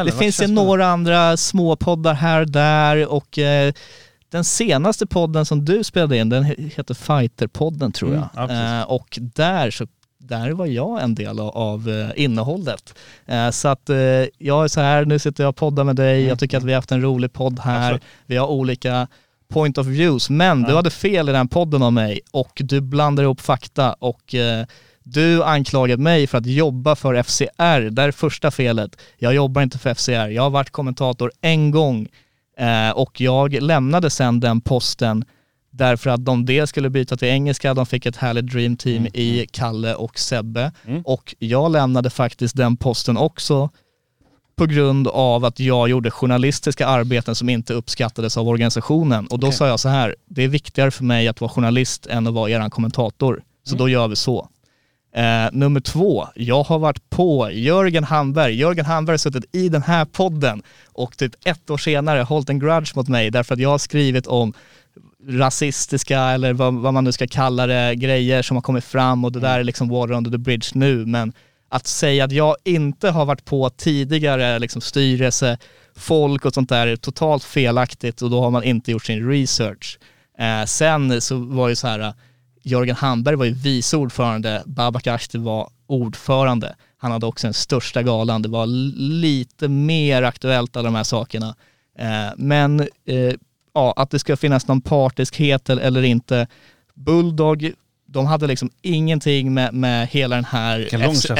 det 0.05 0.11
finns 0.19 0.41
ju 0.41 0.47
några 0.47 0.87
andra 0.87 1.37
småpoddar 1.37 2.13
här 2.13 2.41
och 2.41 2.49
där 2.51 3.05
och 3.07 3.39
eh, 3.39 3.73
den 4.31 4.43
senaste 4.43 5.07
podden 5.07 5.45
som 5.45 5.65
du 5.65 5.83
spelade 5.83 6.17
in, 6.17 6.29
den 6.29 6.43
he- 6.43 6.71
heter 6.77 6.93
Fighterpodden 6.93 7.91
tror 7.91 8.11
jag. 8.13 8.17
Mm, 8.19 8.29
ja, 8.35 8.47
precis. 8.47 8.61
eh, 8.63 8.81
och 8.83 9.19
där 9.35 9.71
så 9.71 9.87
där 10.19 10.51
var 10.51 10.65
jag 10.65 11.03
en 11.03 11.15
del 11.15 11.39
av, 11.39 11.49
av 11.57 11.89
eh, 11.89 12.23
innehållet. 12.23 12.93
Eh, 13.25 13.49
så 13.49 13.67
att 13.67 13.89
eh, 13.89 13.97
jag 14.37 14.63
är 14.63 14.67
så 14.67 14.81
här, 14.81 15.05
nu 15.05 15.19
sitter 15.19 15.43
jag 15.43 15.49
och 15.49 15.55
poddar 15.55 15.83
med 15.83 15.95
dig, 15.95 16.23
jag 16.25 16.39
tycker 16.39 16.57
att 16.57 16.63
vi 16.63 16.71
har 16.71 16.77
haft 16.77 16.91
en 16.91 17.01
rolig 17.01 17.33
podd 17.33 17.59
här. 17.59 17.75
Mm. 17.75 17.83
Absolut. 17.83 18.03
Vi 18.25 18.37
har 18.37 18.47
olika 18.47 19.07
point 19.49 19.77
of 19.77 19.87
views, 19.87 20.29
men 20.29 20.63
du 20.63 20.69
Ja. 20.69 20.75
hade 20.75 20.89
fel 20.89 21.29
i 21.29 21.31
den 21.31 21.47
podden 21.47 21.81
om 21.81 21.93
mig 21.93 22.19
och 22.31 22.51
du 22.65 22.81
blandar 22.81 23.23
ihop 23.23 23.41
fakta 23.41 23.93
och 23.93 24.35
eh, 24.35 24.65
du 25.03 25.43
anklagade 25.43 26.01
mig 26.03 26.27
för 26.27 26.37
att 26.37 26.45
jobba 26.45 26.95
för 26.95 27.23
FCR. 27.23 27.89
Det 27.89 28.01
är 28.03 28.11
första 28.11 28.51
felet. 28.51 28.95
Jag 29.17 29.33
jobbar 29.35 29.61
inte 29.61 29.77
för 29.79 29.93
FCR. 29.93 30.27
Jag 30.27 30.43
har 30.43 30.49
varit 30.49 30.69
kommentator 30.69 31.31
en 31.41 31.71
gång 31.71 32.07
eh, 32.57 32.89
och 32.89 33.21
jag 33.21 33.53
lämnade 33.61 34.09
sen 34.09 34.39
den 34.39 34.61
posten 34.61 35.25
därför 35.71 36.09
att 36.09 36.25
de 36.25 36.45
dels 36.45 36.69
skulle 36.69 36.89
byta 36.89 37.17
till 37.17 37.27
engelska, 37.27 37.73
de 37.73 37.85
fick 37.85 38.05
ett 38.05 38.15
härligt 38.15 38.47
dream 38.51 38.77
team 38.77 38.97
Mm, 38.97 39.11
i 39.13 39.47
Kalle 39.51 39.95
och 39.95 40.19
Sebbe. 40.19 40.71
Mm. 40.85 41.01
Och 41.05 41.35
jag 41.39 41.71
lämnade 41.71 42.09
faktiskt 42.09 42.55
den 42.57 42.77
posten 42.77 43.17
också 43.17 43.69
på 44.55 44.65
grund 44.65 45.07
av 45.07 45.45
att 45.45 45.59
jag 45.59 45.89
gjorde 45.89 46.11
journalistiska 46.11 46.87
arbeten 46.87 47.35
som 47.35 47.49
inte 47.49 47.73
uppskattades 47.73 48.37
av 48.37 48.47
organisationen. 48.47 49.27
Och 49.27 49.39
då 49.39 49.47
Okej. 49.47 49.57
sa 49.57 49.67
jag 49.67 49.79
så 49.79 49.89
här, 49.89 50.15
det 50.25 50.43
är 50.43 50.47
viktigare 50.47 50.91
för 50.91 51.03
mig 51.03 51.27
att 51.27 51.41
vara 51.41 51.51
journalist 51.51 52.05
än 52.07 52.27
att 52.27 52.33
vara 52.33 52.49
eran 52.49 52.69
kommentator. 52.69 53.43
Så 53.63 53.75
Mm. 53.75 53.79
då 53.79 53.89
gör 53.89 54.07
vi 54.07 54.15
så. 54.15 54.49
Eh, 55.17 55.49
nummer 55.51 55.79
två, 55.79 56.27
jag 56.35 56.63
har 56.63 56.79
varit 56.79 57.09
på 57.09 57.51
Jörgen 57.51 58.03
Hamberg. 58.03 58.55
Jörgen 58.55 58.85
Hamberg 58.85 59.13
har 59.13 59.17
suttit 59.17 59.55
i 59.55 59.69
den 59.69 59.81
här 59.81 60.05
podden 60.05 60.63
och 60.85 61.17
typ 61.17 61.31
ett 61.45 61.69
år 61.69 61.77
senare 61.77 62.21
hållit 62.21 62.49
en 62.49 62.59
grudge 62.59 62.95
mot 62.95 63.07
mig 63.07 63.31
därför 63.31 63.53
att 63.53 63.59
jag 63.59 63.69
har 63.69 63.77
skrivit 63.77 64.27
om 64.27 64.53
rasistiska 65.27 66.19
eller 66.19 66.53
vad, 66.53 66.73
vad 66.73 66.93
man 66.93 67.03
nu 67.03 67.11
ska 67.11 67.27
kalla 67.27 67.67
det, 67.67 67.95
grejer 67.95 68.41
som 68.41 68.57
har 68.57 68.61
kommit 68.61 68.83
fram 68.83 69.25
och 69.25 69.31
det 69.31 69.39
där 69.39 69.59
är 69.59 69.63
liksom 69.63 69.89
water 69.89 70.13
under 70.13 70.31
the 70.31 70.37
bridge 70.37 70.67
nu. 70.73 71.05
Men 71.05 71.33
att 71.69 71.87
säga 71.87 72.23
att 72.23 72.31
jag 72.31 72.55
inte 72.63 73.09
har 73.09 73.25
varit 73.25 73.45
på 73.45 73.69
tidigare 73.69 74.59
liksom 74.59 74.81
styrelse, 74.81 75.57
folk 75.95 76.45
och 76.45 76.53
sånt 76.53 76.69
där 76.69 76.87
är 76.87 76.95
totalt 76.95 77.43
felaktigt 77.43 78.21
och 78.21 78.29
då 78.29 78.41
har 78.41 78.51
man 78.51 78.63
inte 78.63 78.91
gjort 78.91 79.05
sin 79.05 79.29
research. 79.29 79.99
Eh, 80.39 80.65
sen 80.65 81.21
så 81.21 81.37
var 81.37 81.69
ju 81.69 81.75
så 81.75 81.87
här, 81.87 82.13
Jörgen 82.67 82.95
Hamberg 82.95 83.35
var 83.35 83.45
ju 83.45 83.51
vice 83.53 83.97
ordförande, 83.97 84.63
Babak 84.65 85.07
Ashti 85.07 85.37
var 85.37 85.69
ordförande. 85.87 86.75
Han 86.97 87.11
hade 87.11 87.25
också 87.25 87.47
den 87.47 87.53
största 87.53 88.03
galan, 88.03 88.41
det 88.41 88.49
var 88.49 88.65
lite 89.21 89.67
mer 89.67 90.23
aktuellt 90.23 90.75
alla 90.75 90.83
de 90.85 90.95
här 90.95 91.03
sakerna. 91.03 91.55
Eh, 91.99 92.33
men 92.37 92.79
eh, 92.79 93.33
ja, 93.73 93.93
att 93.95 94.09
det 94.11 94.19
ska 94.19 94.37
finnas 94.37 94.67
någon 94.67 94.81
partiskhet 94.81 95.69
eller, 95.69 96.03
inte. 96.03 96.47
Bulldog, 96.93 97.71
de 98.07 98.25
hade 98.25 98.47
liksom 98.47 98.69
ingenting 98.81 99.53
med, 99.53 99.73
med 99.73 100.07
hela 100.07 100.35
den 100.35 100.45
här 100.45 100.79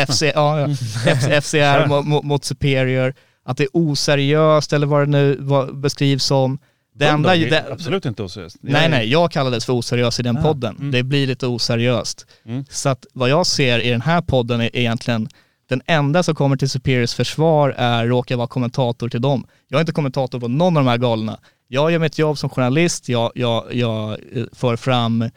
FC, 0.07 0.23
ja, 0.35 0.67
F- 0.69 1.43
FCR 1.43 1.85
mo- 1.87 2.03
mo- 2.03 2.23
mot 2.23 2.43
Superior, 2.45 3.13
att 3.45 3.57
det 3.57 3.63
är 3.63 3.69
oseriöst 3.73 4.73
eller 4.73 4.87
vad 4.87 5.01
det 5.01 5.05
nu 5.11 5.37
vad 5.39 5.77
beskrivs 5.77 6.23
som. 6.25 6.59
Det 6.97 7.07
enda, 7.07 7.35
är 7.35 7.49
det, 7.49 7.65
absolut 7.71 8.05
inte 8.05 8.23
oseriöst. 8.23 8.57
Nej 8.61 8.85
är- 8.85 8.89
nej, 8.89 9.07
jag 9.11 9.31
kallades 9.31 9.65
för 9.65 9.73
oseriös 9.73 10.19
i 10.19 10.23
den 10.23 10.37
Ah, 10.37 10.41
podden. 10.41 10.75
mm. 10.77 10.91
Det 10.91 11.03
blir 11.03 11.27
lite 11.27 11.47
oseriöst. 11.47 12.25
Mm. 12.45 12.65
Så 12.69 12.89
att 12.89 13.05
vad 13.13 13.29
jag 13.29 13.45
ser 13.47 13.79
i 13.79 13.89
den 13.89 14.01
här 14.01 14.21
podden 14.21 14.61
är 14.61 14.75
egentligen 14.75 15.29
den 15.69 15.81
enda 15.85 16.23
som 16.23 16.35
kommer 16.35 16.57
till 16.57 16.69
Superiors 16.69 17.13
försvar 17.13 17.69
är 17.77 18.05
råkar 18.07 18.35
vara 18.35 18.47
kommentator 18.47 19.09
till 19.09 19.21
dem. 19.21 19.47
Jag 19.67 19.77
är 19.77 19.81
inte 19.81 19.91
kommentator 19.91 20.39
på 20.39 20.47
någon 20.47 20.77
av 20.77 20.83
de 20.83 20.89
här 20.89 20.97
galorna. 20.97 21.39
Jag 21.67 21.91
gör 21.91 21.99
mitt 21.99 22.17
jobb 22.17 22.37
som 22.37 22.49
journalist, 22.49 23.09
jag, 23.09 23.31
jag, 23.35 23.63
jag 23.71 24.11
eh, 24.11 24.43
för 24.53 24.75
fram 24.75 25.29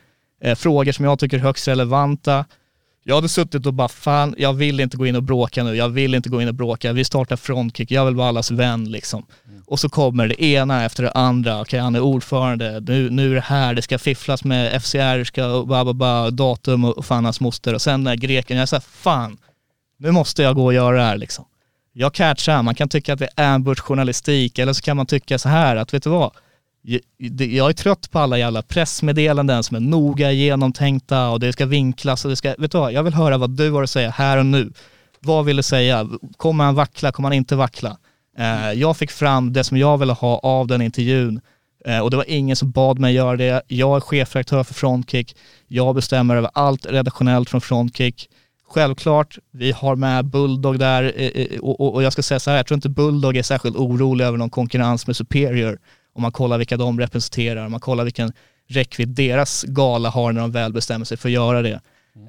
eh, 0.45 0.55
frågor 0.55 0.93
som 0.93 1.05
jag 1.05 1.19
tycker 1.19 1.37
är 1.37 1.41
högst 1.43 1.69
relevanta. 1.69 2.45
Jag 3.05 3.15
hade 3.15 3.29
suttit 3.29 3.67
och 3.67 3.75
bara 3.75 3.89
fan, 3.89 4.35
jag 4.39 4.53
vill 4.53 4.81
inte 4.81 4.97
gå 4.97 5.07
in 5.07 5.17
och 5.17 5.23
bråka 5.23 5.65
nu, 5.65 5.75
jag 5.75 5.89
vill 5.89 6.15
inte 6.15 6.29
gå 6.29 6.43
in 6.43 6.49
och 6.49 6.55
bråka, 6.55 6.93
vi 6.93 7.05
startar 7.05 7.37
frontkick, 7.37 7.91
jag 7.91 8.07
vill 8.07 8.15
vara 8.15 8.29
allas 8.29 8.51
vän 8.51 8.91
liksom. 8.91 9.27
Och 9.67 9.81
så 9.81 9.89
kommer 9.89 10.29
det 10.29 10.45
ena 10.45 10.85
efter 10.85 11.03
det 11.03 11.11
andra, 11.11 11.61
okej 11.61 11.81
han 11.81 11.95
är 11.95 12.01
ordförande, 12.01 12.81
nu, 12.81 13.11
nu 13.11 13.31
är 13.31 13.35
det 13.35 13.41
här, 13.41 13.75
det 13.75 13.83
ska 13.83 13.99
fifflas 13.99 14.45
med 14.45 14.83
FCR, 14.83 15.25
ska 15.25 15.65
ba, 15.69 15.85
ba, 15.85 15.93
ba, 15.93 16.31
datum 16.31 16.85
och, 16.85 16.99
och 16.99 17.05
fan 17.05 17.25
hans 17.25 17.41
moster. 17.41 17.75
Och 17.75 17.83
sen 17.83 18.05
när 18.05 18.17
greken, 18.17 18.57
jag 18.57 18.69
sa 18.69 18.81
fan, 18.81 19.39
nu 19.99 20.11
måste 20.11 20.43
jag 20.43 20.55
gå 20.55 20.65
och 20.65 20.75
göra 20.75 20.97
det 20.97 21.03
här 21.03 21.17
liksom. 21.17 21.45
Jag 21.93 22.15
catchar, 22.15 22.63
man 22.63 22.75
kan 22.75 22.89
tycka 22.89 23.13
att 23.13 23.19
det 23.19 23.29
är 23.37 23.55
ambush-journalistik 23.55 24.59
eller 24.59 24.73
så 24.73 24.83
kan 24.83 24.97
man 24.97 25.07
tycka 25.07 25.39
så 25.39 25.49
här 25.49 25.77
att 25.77 25.95
vet 25.95 26.03
du 26.03 26.11
vad, 26.11 26.33
jag- 26.83 27.71
är 27.71 27.73
trött 27.73 28.11
på 28.11 28.19
alla 28.19 28.39
jävla 28.39 28.63
pressmeddelanden 28.63 29.63
som 29.63 29.77
är 29.77 29.81
noga 29.81 30.33
genomtänkta 30.33 31.29
och 31.29 31.41
det 31.41 31.53
ska 31.53 31.67
vinklas 31.67 32.25
och 32.25 32.31
det 32.31 32.37
ska, 32.37 32.55
vet 32.59 32.73
du 32.73 32.79
vad, 32.79 32.93
jag 32.93 33.03
vill 33.03 33.15
höra 33.15 33.39
vad 33.39 33.51
du 33.51 33.71
har 33.71 33.83
att 33.83 33.91
säga 33.91 34.11
här 34.11 34.39
och 34.39 34.47
nu. 34.47 34.73
Vad 35.21 35.45
vill 35.45 35.57
du 35.57 35.63
säga? 35.63 36.09
Kommer 36.37 36.65
han 36.65 36.75
vackla? 36.75 37.13
Kommer 37.13 37.29
han 37.29 37.37
inte 37.37 37.57
vackla? 37.57 37.97
Eh, 38.39 38.73
jag 38.73 38.97
fick 38.97 39.11
fram 39.11 39.53
det 39.53 39.65
som 39.65 39.77
jag 39.77 39.99
ville 39.99 40.13
ha 40.13 40.39
av 40.39 40.67
den 40.67 40.83
intervjun 40.83 41.41
eh, 41.85 41.99
och 41.99 42.11
det 42.11 42.17
var 42.17 42.31
ingen 42.31 42.57
som 42.57 42.71
bad 42.71 42.99
mig 42.99 43.15
göra 43.15 43.37
det. 43.37 43.63
Jag 43.69 43.97
är 43.97 44.01
chefredaktör 44.01 44.65
för 44.65 44.75
Frontkick. 44.75 45.37
Jag 45.69 45.95
bestämmer 45.95 46.37
över 46.37 46.51
allt 46.55 46.87
redaktionellt 46.87 47.51
från 47.51 47.61
Frontkick. 47.61 48.29
Självklart, 48.69 49.39
vi 49.53 49.73
har 49.73 49.97
med 49.97 50.25
Bulldog 50.25 50.79
där 50.79 51.13
eh, 51.17 51.27
eh 51.27 51.61
och, 51.61 51.81
och, 51.81 51.95
och 51.95 52.03
jag 52.03 52.13
ska 52.13 52.23
säga 52.23 52.41
så 52.41 52.51
här, 52.51 52.57
jag 52.57 52.67
tror 52.67 52.77
inte 52.77 52.89
Bulldog 52.89 53.37
är 53.37 53.43
särskilt 53.43 53.77
orolig 53.77 54.25
över 54.25 54.39
någon 54.39 54.51
konkurrens 54.51 55.07
med 55.07 55.17
Superior. 55.17 55.79
Om 56.13 56.23
man 56.23 56.33
kollar 56.33 56.59
vilka 56.59 56.77
de 56.77 57.01
representerar, 57.01 57.65
om 57.65 57.71
man 57.71 57.81
kollar 57.81 58.05
vilken 58.05 58.33
räckvidd 58.69 59.09
deras 59.09 59.63
gala 59.63 60.09
har 60.09 60.33
när 60.33 60.41
de 60.41 60.53
väl 60.53 60.73
bestämmer 60.73 61.05
sig 61.05 61.17
för 61.17 61.29
att 61.29 61.33
göra 61.33 61.63
det. 61.63 61.81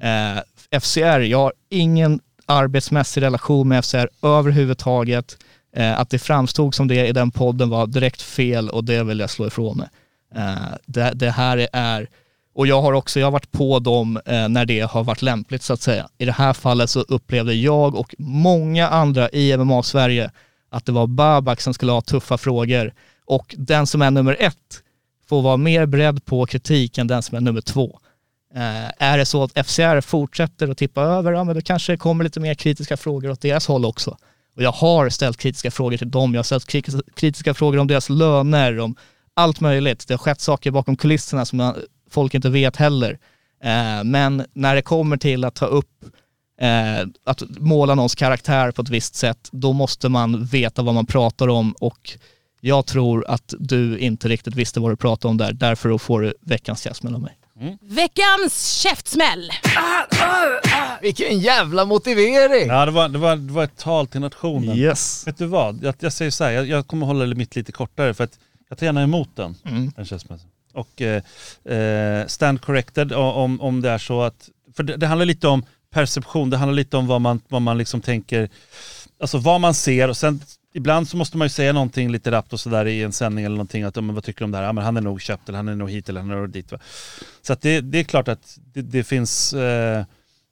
Eh, 0.02 0.78
FCR, 0.80 1.20
jag 1.20 1.38
har 1.38 1.52
ingen 1.68 2.20
arbetsmässig 2.46 3.22
relation 3.22 3.68
med 3.68 3.84
FCR 3.84 4.08
överhuvudtaget. 4.22 5.38
Eh, 5.76 6.00
att 6.00 6.10
det 6.10 6.18
framstod 6.18 6.74
som 6.74 6.88
det 6.88 7.06
i 7.06 7.12
den 7.12 7.30
podden 7.30 7.70
var 7.70 7.86
direkt 7.86 8.22
fel 8.22 8.68
och 8.68 8.84
det 8.84 9.02
vill 9.02 9.20
jag 9.20 9.30
slå 9.30 9.46
ifrån 9.46 9.76
mig. 9.76 9.88
Eh, 10.34 10.74
det, 10.86 11.12
det 11.14 11.30
här 11.30 11.68
är, 11.72 12.08
och 12.54 12.66
jag 12.66 12.82
har 12.82 12.92
också, 12.92 13.20
jag 13.20 13.26
har 13.26 13.32
varit 13.32 13.52
på 13.52 13.78
dem 13.78 14.20
eh, 14.26 14.48
när 14.48 14.66
det 14.66 14.80
har 14.80 15.04
varit 15.04 15.22
lämpligt 15.22 15.62
så 15.62 15.72
att 15.72 15.82
säga. 15.82 16.08
I 16.18 16.24
det 16.24 16.32
här 16.32 16.52
fallet 16.52 16.90
så 16.90 17.00
upplevde 17.00 17.54
jag 17.54 17.94
och 17.94 18.14
många 18.18 18.88
andra 18.88 19.28
i 19.28 19.56
MMA-Sverige 19.56 20.30
att 20.70 20.86
det 20.86 20.92
var 20.92 21.06
Babak 21.06 21.60
som 21.60 21.74
skulle 21.74 21.92
ha 21.92 22.00
tuffa 22.00 22.38
frågor 22.38 22.92
och 23.26 23.54
den 23.58 23.86
som 23.86 24.02
är 24.02 24.10
nummer 24.10 24.36
ett 24.40 24.82
får 25.28 25.42
vara 25.42 25.56
mer 25.56 25.86
beredd 25.86 26.24
på 26.24 26.46
kritik 26.46 26.98
än 26.98 27.06
den 27.06 27.22
som 27.22 27.36
är 27.36 27.40
nummer 27.40 27.60
två. 27.60 27.98
Eh, 28.54 28.90
är 29.08 29.18
det 29.18 29.26
så 29.26 29.42
att 29.44 29.66
FCR 29.66 30.00
fortsätter 30.00 30.68
att 30.68 30.78
tippa 30.78 31.02
över, 31.02 31.32
ja 31.32 31.44
men 31.44 31.54
då 31.54 31.60
kanske 31.60 31.92
det 31.92 31.96
kommer 31.96 32.24
lite 32.24 32.40
mer 32.40 32.54
kritiska 32.54 32.96
frågor 32.96 33.30
åt 33.30 33.40
deras 33.40 33.66
håll 33.66 33.84
också. 33.84 34.16
Och 34.56 34.62
jag 34.62 34.72
har 34.72 35.08
ställt 35.08 35.36
kritiska 35.38 35.70
frågor 35.70 35.96
till 35.96 36.10
dem, 36.10 36.34
jag 36.34 36.38
har 36.38 36.44
ställt 36.44 36.66
kritiska 37.14 37.54
frågor 37.54 37.78
om 37.78 37.86
deras 37.86 38.08
löner, 38.08 38.78
om 38.78 38.96
allt 39.34 39.60
möjligt. 39.60 40.08
Det 40.08 40.14
har 40.14 40.18
skett 40.18 40.40
saker 40.40 40.70
bakom 40.70 40.96
kulisserna 40.96 41.44
som 41.44 41.60
jag- 41.60 41.76
folk 42.10 42.34
inte 42.34 42.48
vet 42.50 42.76
heller. 42.76 43.18
Eh, 43.64 44.04
men 44.04 44.46
när 44.52 44.74
det 44.74 44.82
kommer 44.82 45.16
till 45.16 45.44
att 45.44 45.54
ta 45.54 45.66
upp, 45.66 46.04
eh, 46.60 47.06
att 47.24 47.42
måla 47.48 47.94
någons 47.94 48.14
karaktär 48.14 48.70
på 48.70 48.82
ett 48.82 48.88
visst 48.88 49.14
sätt, 49.14 49.48
då 49.52 49.72
måste 49.72 50.08
man 50.08 50.44
veta 50.44 50.82
vad 50.82 50.94
man 50.94 51.06
pratar 51.06 51.48
om 51.48 51.72
och 51.72 52.18
jag 52.64 52.86
tror 52.86 53.24
att 53.28 53.54
du 53.58 53.98
inte 53.98 54.28
riktigt 54.28 54.54
visste 54.54 54.80
vad 54.80 54.92
du 54.92 54.96
pratade 54.96 55.30
om 55.30 55.36
där, 55.36 55.52
därför 55.52 55.98
får 55.98 56.20
du 56.20 56.34
veckans 56.40 56.82
käftsmäll 56.82 57.14
av 57.14 57.20
mig. 57.20 57.38
Veckans 57.80 58.72
käftsmäll! 58.82 59.50
Vilken 61.02 61.38
jävla 61.38 61.84
motivering! 61.84 62.68
Ja, 62.68 62.86
det 62.86 62.92
var, 62.92 63.08
det, 63.08 63.18
var, 63.18 63.36
det 63.36 63.52
var 63.52 63.64
ett 63.64 63.76
tal 63.76 64.06
till 64.06 64.20
nationen. 64.20 64.76
Yes. 64.76 65.26
Vet 65.26 65.38
du 65.38 65.46
vad? 65.46 65.84
Jag, 65.84 65.94
jag 65.98 66.12
säger 66.12 66.30
så 66.30 66.44
här, 66.44 66.50
jag, 66.50 66.66
jag 66.66 66.86
kommer 66.86 67.06
hålla 67.06 67.34
mitt 67.34 67.56
lite 67.56 67.72
kortare 67.72 68.14
för 68.14 68.24
att 68.24 68.38
jag 68.68 68.78
tar 68.78 68.86
gärna 68.86 69.02
emot 69.02 69.36
den. 69.36 69.54
Mm. 69.64 69.92
den 69.96 70.04
käftsmällen. 70.04 70.46
Och 70.72 71.02
eh, 71.02 71.22
eh, 71.76 72.26
stand 72.26 72.60
corrected 72.62 73.12
om, 73.12 73.60
om 73.60 73.82
det 73.82 73.90
är 73.90 73.98
så 73.98 74.22
att, 74.22 74.48
för 74.76 74.82
det, 74.82 74.96
det 74.96 75.06
handlar 75.06 75.26
lite 75.26 75.48
om 75.48 75.64
perception, 75.90 76.50
det 76.50 76.56
handlar 76.56 76.76
lite 76.76 76.96
om 76.96 77.06
vad 77.06 77.20
man, 77.20 77.40
vad 77.48 77.62
man 77.62 77.78
liksom 77.78 78.00
tänker, 78.00 78.48
alltså 79.20 79.38
vad 79.38 79.60
man 79.60 79.74
ser 79.74 80.08
och 80.08 80.16
sen 80.16 80.40
ibland 80.72 81.08
så 81.08 81.16
måste 81.16 81.36
man 81.36 81.44
ju 81.44 81.48
säga 81.48 81.72
någonting 81.72 82.12
lite 82.12 82.30
rappt 82.30 82.52
och 82.52 82.60
sådär 82.60 82.86
i 82.86 83.02
en 83.02 83.12
sändning 83.12 83.44
eller 83.44 83.56
någonting, 83.56 83.82
att 83.82 83.94
men 83.94 84.14
vad 84.14 84.24
tycker 84.24 84.38
du 84.38 84.44
om 84.44 84.50
det 84.50 84.58
här? 84.58 84.64
Ja, 84.64 84.72
men 84.72 84.84
han 84.84 84.96
är 84.96 85.00
nog 85.00 85.20
köpt 85.20 85.48
eller 85.48 85.56
han 85.56 85.68
är 85.68 85.76
nog 85.76 85.90
hit 85.90 86.08
eller 86.08 86.20
han 86.20 86.30
är 86.30 86.36
nog 86.36 86.50
dit. 86.50 86.72
Va? 86.72 86.78
Så 87.42 87.56
det, 87.60 87.80
det 87.80 87.98
är 87.98 88.04
klart 88.04 88.28
att 88.28 88.58
det, 88.74 88.82
det 88.82 89.04
finns, 89.04 89.52
eh, 89.52 90.04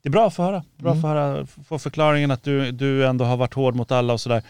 det 0.03 0.09
är 0.09 0.11
bra 0.11 0.27
att 0.27 0.35
få 0.35 0.43
höra. 0.43 0.65
Bra 0.77 0.93
att 0.93 1.01
få 1.01 1.07
höra, 1.07 1.47
få 1.47 1.79
förklaringen 1.79 2.31
att 2.31 2.43
du, 2.43 2.73
du 2.73 3.07
ändå 3.07 3.25
har 3.25 3.37
varit 3.37 3.55
hård 3.55 3.75
mot 3.75 3.93
alla 3.93 4.13
och 4.13 4.21
sådär. 4.21 4.43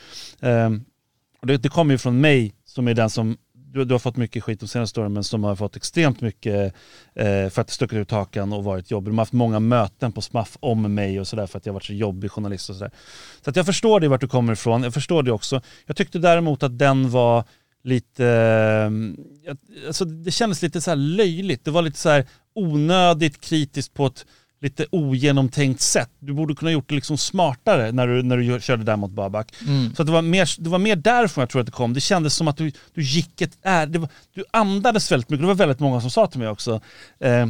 Och 1.41 1.47
det, 1.47 1.57
det 1.57 1.69
kommer 1.69 1.95
ju 1.95 1.99
från 1.99 2.21
mig 2.21 2.55
som 2.65 2.89
är 2.89 2.95
den 2.95 3.11
som, 3.11 3.37
du, 3.73 3.85
du 3.85 3.95
har 3.95 3.99
fått 3.99 4.17
mycket 4.17 4.45
skit 4.45 4.61
de 4.61 4.69
senaste 4.69 5.01
åren 5.01 5.13
men 5.13 5.25
som 5.25 5.45
har 5.45 5.57
fått 5.57 5.77
extremt 5.77 6.21
mycket 6.21 6.75
eh, 7.15 7.49
för 7.49 7.61
att 7.61 7.67
det 7.67 7.73
stuckit 7.73 7.99
ut 7.99 8.11
hakan 8.11 8.53
och 8.53 8.65
varit 8.65 8.91
jobbig. 8.91 9.13
De 9.13 9.19
har 9.19 9.23
haft 9.23 9.33
många 9.33 9.61
möten 9.61 10.13
på 10.13 10.21
SMAF 10.21 10.57
om 10.61 10.95
mig 10.95 11.21
och 11.21 11.29
sådär 11.29 11.47
för 11.47 11.59
att 11.59 11.67
jag 11.67 11.73
har 11.73 11.75
varit 11.75 11.85
så 11.85 11.93
jobbig 11.93 12.31
journalist 12.31 12.71
och 12.71 12.77
sådär. 12.77 12.93
Så 13.45 13.51
att 13.51 13.57
jag 13.57 13.67
förstår 13.67 14.01
det 14.01 14.09
vart 14.09 14.21
du 14.21 14.29
kommer 14.29 14.53
ifrån, 14.53 14.83
jag 14.83 14.95
förstår 14.95 15.23
det 15.23 15.33
också. 15.33 15.61
Jag 15.87 15.97
tyckte 15.97 16.19
däremot 16.19 16.63
att 16.63 16.79
den 16.79 17.11
var 17.11 17.45
lite, 17.83 18.27
eh, 19.47 19.57
alltså 19.87 20.05
det 20.05 20.31
kändes 20.31 20.63
lite 20.63 20.81
så 20.81 20.91
här 20.91 20.97
löjligt. 20.97 21.65
Det 21.65 21.71
var 21.71 21.83
lite 21.83 21.99
så 21.99 22.09
här 22.09 22.27
onödigt 22.55 23.41
kritiskt 23.41 23.95
på 23.95 24.07
ett 24.07 24.27
lite 24.61 24.87
ogenomtänkt 24.91 25.81
sätt. 25.81 26.11
Du 26.19 26.33
borde 26.33 26.55
kunna 26.55 26.71
gjort 26.71 26.89
det 26.89 26.95
liksom 26.95 27.19
smartare 27.19 27.93
när 27.93 28.07
du, 28.07 28.23
när 28.23 28.37
du 28.37 28.61
körde 28.61 28.85
där 28.85 28.97
mot 28.97 29.11
Babak. 29.11 29.55
Mm. 29.67 29.95
Så 29.95 30.03
det, 30.03 30.13
var 30.13 30.23
mer, 30.23 30.63
det 30.63 30.71
var 30.71 30.79
mer 30.79 30.97
därifrån 30.97 31.43
jag 31.43 31.51
tror 31.51 31.61
att 31.61 31.67
det 31.67 31.73
kom. 31.73 31.95
Det 31.95 32.01
kändes 32.01 32.35
som 32.35 32.49
att 32.49 32.57
du, 32.57 32.73
du 32.95 33.03
gick 33.03 33.41
ett 33.41 33.59
är, 33.63 33.87
var, 33.87 34.09
Du 34.35 34.45
andades 34.51 35.13
väldigt 35.13 35.31
mycket, 35.31 35.43
det 35.43 35.47
var 35.47 35.55
väldigt 35.55 35.81
många 35.81 36.01
som 36.01 36.11
sa 36.11 36.27
till 36.27 36.39
mig 36.39 36.49
också. 36.49 36.81
Eh, 37.21 37.47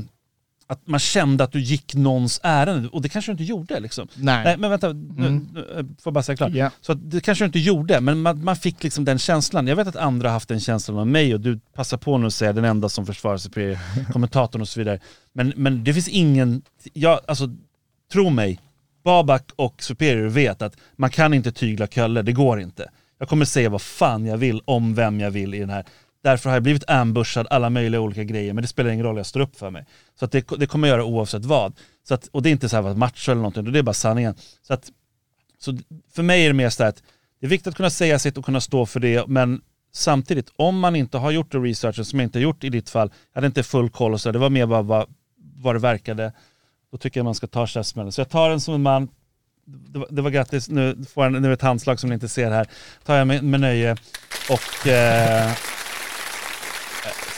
att 0.70 0.86
man 0.86 1.00
kände 1.00 1.44
att 1.44 1.52
du 1.52 1.60
gick 1.60 1.94
någons 1.94 2.40
ärende 2.42 2.88
och 2.88 3.02
det 3.02 3.08
kanske 3.08 3.30
du 3.30 3.32
inte 3.32 3.44
gjorde. 3.44 3.80
Liksom. 3.80 4.08
Nej. 4.14 4.44
Nej 4.44 4.56
men 4.56 4.70
vänta, 4.70 4.92
nu, 4.92 5.26
Mm. 5.26 5.48
eh, 5.76 5.84
får 6.02 6.12
bara 6.12 6.22
säga 6.22 6.36
klart. 6.36 6.52
Ja. 6.54 6.70
Så 6.80 6.94
det 6.94 7.20
kanske 7.20 7.44
du 7.44 7.46
inte 7.46 7.58
gjorde, 7.58 8.00
men 8.00 8.22
man, 8.22 8.44
man 8.44 8.56
fick 8.56 8.82
liksom 8.82 9.04
den 9.04 9.18
känslan. 9.18 9.66
Jag 9.66 9.76
vet 9.76 9.88
att 9.88 9.96
andra 9.96 10.28
har 10.28 10.32
haft 10.32 10.48
den 10.48 10.60
känslan 10.60 10.98
av 10.98 11.06
mig 11.06 11.34
och 11.34 11.40
du 11.40 11.58
passar 11.74 11.96
på 11.96 12.18
nu 12.18 12.26
att 12.26 12.34
säga 12.34 12.52
den 12.52 12.64
enda 12.64 12.88
som 12.88 13.06
försvarar 13.06 13.38
sig 13.38 13.50
på 13.50 13.76
kommentatorn 14.12 14.62
och 14.62 14.68
så 14.68 14.80
vidare. 14.80 15.00
Men, 15.32 15.52
men 15.56 15.84
det 15.84 15.94
finns 15.94 16.08
ingen, 16.08 16.62
jag, 16.92 17.20
alltså 17.28 17.48
tro 18.12 18.30
mig, 18.30 18.60
Babak 19.04 19.50
och 19.56 19.82
Superior 19.82 20.28
vet 20.28 20.62
att 20.62 20.76
man 20.96 21.10
kan 21.10 21.34
inte 21.34 21.52
tygla 21.52 21.86
Kölle, 21.86 22.22
det 22.22 22.32
går 22.32 22.60
inte. 22.60 22.90
Jag 23.18 23.28
kommer 23.28 23.44
säga 23.44 23.68
vad 23.68 23.82
fan 23.82 24.26
jag 24.26 24.36
vill 24.36 24.60
om 24.64 24.94
vem 24.94 25.20
jag 25.20 25.30
vill 25.30 25.54
i 25.54 25.58
den 25.58 25.70
här. 25.70 25.84
Därför 26.22 26.50
har 26.50 26.56
jag 26.56 26.62
blivit 26.62 26.90
ambushad 26.90 27.46
alla 27.50 27.70
möjliga 27.70 28.00
olika 28.00 28.24
grejer, 28.24 28.52
men 28.52 28.62
det 28.62 28.68
spelar 28.68 28.90
ingen 28.90 29.06
roll, 29.06 29.16
jag 29.16 29.26
står 29.26 29.40
upp 29.40 29.56
för 29.56 29.70
mig. 29.70 29.84
Så 30.18 30.24
att 30.24 30.32
det, 30.32 30.46
det 30.58 30.66
kommer 30.66 30.88
jag 30.88 30.94
göra 30.94 31.04
oavsett 31.04 31.44
vad. 31.44 31.72
Så 32.08 32.14
att, 32.14 32.26
och 32.26 32.42
det 32.42 32.48
är 32.48 32.50
inte 32.50 32.68
så 32.68 32.76
här 32.76 32.94
macho 32.94 33.30
eller 33.32 33.42
någonting, 33.42 33.72
det 33.72 33.78
är 33.78 33.82
bara 33.82 33.94
sanningen. 33.94 34.34
Så, 34.62 34.74
att, 34.74 34.90
så 35.58 35.78
för 36.12 36.22
mig 36.22 36.44
är 36.44 36.48
det 36.48 36.54
mer 36.54 36.70
så 36.70 36.84
att 36.84 37.02
det 37.40 37.46
är 37.46 37.50
viktigt 37.50 37.66
att 37.66 37.76
kunna 37.76 37.90
säga 37.90 38.18
sitt 38.18 38.38
och 38.38 38.44
kunna 38.44 38.60
stå 38.60 38.86
för 38.86 39.00
det, 39.00 39.26
men 39.26 39.60
samtidigt, 39.92 40.52
om 40.56 40.78
man 40.78 40.96
inte 40.96 41.18
har 41.18 41.30
gjort 41.30 41.52
det 41.52 41.58
researchen 41.58 42.04
som 42.04 42.20
jag 42.20 42.26
inte 42.26 42.38
har 42.38 42.42
gjort 42.42 42.64
i 42.64 42.68
ditt 42.68 42.90
fall, 42.90 43.10
jag 43.32 43.40
hade 43.40 43.46
inte 43.46 43.62
full 43.62 43.90
koll 43.90 44.12
och 44.12 44.20
så, 44.20 44.32
det 44.32 44.38
var 44.38 44.50
mer 44.50 44.66
bara 44.66 44.82
vad, 44.82 45.06
vad 45.56 45.74
det 45.74 45.78
verkade, 45.78 46.32
då 46.92 46.98
tycker 46.98 47.20
jag 47.20 47.24
man 47.24 47.34
ska 47.34 47.46
ta 47.46 47.66
käftsmällen. 47.66 48.12
Så 48.12 48.20
jag 48.20 48.28
tar 48.28 48.50
den 48.50 48.60
som 48.60 48.74
en 48.74 48.82
man, 48.82 49.08
det 49.64 49.98
var, 49.98 50.08
det 50.10 50.22
var 50.22 50.30
grattis, 50.30 50.68
nu 50.68 51.04
får 51.08 51.24
jag 51.24 51.42
nu 51.42 51.52
ett 51.52 51.62
handslag 51.62 52.00
som 52.00 52.10
ni 52.10 52.14
inte 52.14 52.28
ser 52.28 52.50
här, 52.50 52.66
tar 53.04 53.16
jag 53.16 53.26
med, 53.26 53.44
med 53.44 53.60
nöje 53.60 53.96
och 54.50 54.86
eh, 54.86 55.52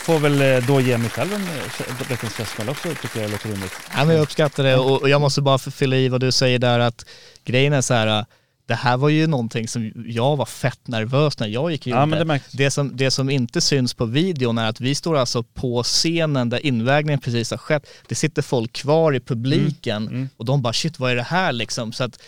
får 0.03 0.19
väl 0.19 0.41
eh, 0.41 0.67
då 0.67 0.81
ge 0.81 0.97
mig 0.97 1.09
själv 1.09 1.33
en 1.33 1.41
eh, 1.41 2.09
veckans 2.09 2.37
käftsmäll 2.37 2.69
också, 2.69 2.89
tycker 3.01 3.21
jag 3.21 3.31
låter 3.31 3.49
rimligt. 3.49 3.73
Ja, 3.95 4.05
men 4.05 4.15
jag 4.15 4.23
uppskattar 4.23 4.63
det 4.63 4.75
och 4.75 5.09
jag 5.09 5.21
måste 5.21 5.41
bara 5.41 5.57
fylla 5.57 5.95
i 5.95 6.09
vad 6.09 6.21
du 6.21 6.31
säger 6.31 6.59
där 6.59 6.79
att 6.79 7.05
grejen 7.45 7.73
är 7.73 7.81
så 7.81 7.93
här, 7.93 8.25
det 8.65 8.73
här 8.75 8.97
var 8.97 9.09
ju 9.09 9.27
någonting 9.27 9.67
som 9.67 9.91
jag 10.07 10.35
var 10.37 10.45
fett 10.45 10.87
nervös 10.87 11.39
när 11.39 11.47
jag 11.47 11.71
gick 11.71 11.81
och 11.81 11.87
Ja, 11.87 12.05
gjorde. 12.05 12.23
det 12.23 12.39
det, 12.51 12.71
som, 12.71 12.97
det 12.97 13.11
som 13.11 13.29
inte 13.29 13.61
syns 13.61 13.93
på 13.93 14.05
videon 14.05 14.57
är 14.57 14.69
att 14.69 14.81
vi 14.81 14.95
står 14.95 15.17
alltså 15.17 15.43
på 15.43 15.83
scenen 15.83 16.49
där 16.49 16.65
invägningen 16.65 17.19
precis 17.19 17.51
har 17.51 17.57
skett. 17.57 17.87
Det 18.07 18.15
sitter 18.15 18.41
folk 18.41 18.73
kvar 18.73 19.15
i 19.15 19.19
publiken 19.19 20.07
Mm. 20.07 20.29
och 20.37 20.45
de 20.45 20.61
bara 20.61 20.73
shit 20.73 20.99
vad 20.99 21.11
är 21.11 21.15
det 21.15 21.23
här 21.23 21.51
liksom? 21.51 21.91
Så 21.93 22.03
att, 22.03 22.21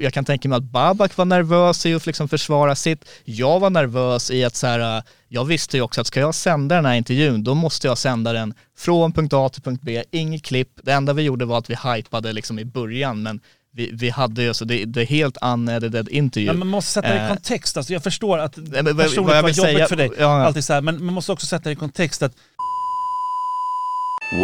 jag 0.00 0.12
kan 0.14 0.24
tänka 0.24 0.48
mig 0.48 0.56
att 0.56 0.62
Babak 0.62 1.16
var 1.16 1.24
nervös 1.24 1.86
i 1.86 1.94
att 1.94 2.06
liksom 2.06 2.28
försvara 2.28 2.74
sitt. 2.74 3.04
Jag 3.24 3.60
var 3.60 3.70
nervös 3.70 4.30
i 4.30 4.44
att 4.44 4.56
så 4.56 4.66
här, 4.66 5.02
jag 5.28 5.44
visste 5.44 5.76
ju 5.76 5.82
också 5.82 6.00
att 6.00 6.06
ska 6.06 6.20
jag 6.20 6.34
sända 6.34 6.74
den 6.74 6.84
här 6.86 6.94
intervjun 6.94 7.44
då 7.44 7.54
måste 7.54 7.86
jag 7.86 7.98
sända 7.98 8.32
den 8.32 8.54
från 8.78 9.12
punkt 9.12 9.32
A 9.32 9.48
till 9.48 9.62
punkt 9.62 9.80
B, 9.84 10.04
inget 10.10 10.42
klipp. 10.42 10.68
Det 10.82 10.92
enda 10.92 11.12
vi 11.12 11.22
gjorde 11.22 11.44
var 11.44 11.58
att 11.58 11.70
vi 11.70 11.76
hypade 11.94 12.32
liksom 12.32 12.58
i 12.58 12.64
början 12.64 13.22
men 13.22 13.40
vi, 13.74 13.90
vi 13.92 14.10
hade 14.10 14.42
ju 14.42 14.54
så 14.54 14.64
det, 14.64 14.84
det 14.84 15.00
är 15.02 15.06
helt 15.06 15.36
unedited 15.42 16.08
intervju. 16.08 16.46
Ja, 16.46 16.52
men 16.52 16.58
man 16.58 16.68
måste 16.68 16.90
sätta 16.92 17.08
det 17.08 17.14
i 17.14 17.18
Eh, 17.18 17.28
kontext. 17.28 17.76
Alltså, 17.76 17.92
jag 17.92 18.02
förstår 18.02 18.38
att 18.38 18.56
men 18.56 18.66
personligt 18.96 19.16
vad 19.16 19.36
jag 19.36 19.42
var 19.42 19.48
jobbigt 19.50 19.56
säga- 19.56 19.88
för 19.88 19.96
dig, 19.96 20.10
ja, 20.18 20.22
ja. 20.22 20.46
alltid 20.46 20.64
så 20.64 20.72
här, 20.72 20.80
men 20.80 21.04
man 21.04 21.14
måste 21.14 21.32
också 21.32 21.46
sätta 21.46 21.64
det 21.64 21.72
i 21.72 21.76
kontext 21.76 22.22
att 22.22 22.32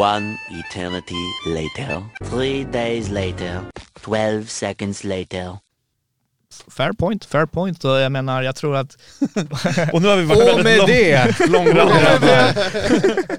One 0.00 0.36
eternity 0.60 1.14
later. 1.46 2.02
Three 2.30 2.64
days 2.72 3.10
later. 3.10 3.60
Twelve 4.04 4.46
seconds 4.46 5.04
later. 5.04 5.56
Fair 6.70 6.92
point, 6.92 7.24
fair 7.24 7.46
point. 7.46 7.84
Och 7.84 7.90
jag 7.90 8.12
menar, 8.12 8.42
jag 8.42 8.56
tror 8.56 8.76
att... 8.76 8.96
Och 9.92 10.02
nu 10.02 10.08
har 10.08 10.16
vi 10.16 10.24
varit 10.24 10.54
Och 10.54 10.64
med 10.64 10.78
lång, 10.78 10.86
det 10.86 11.46
långrandiga. 11.48 12.54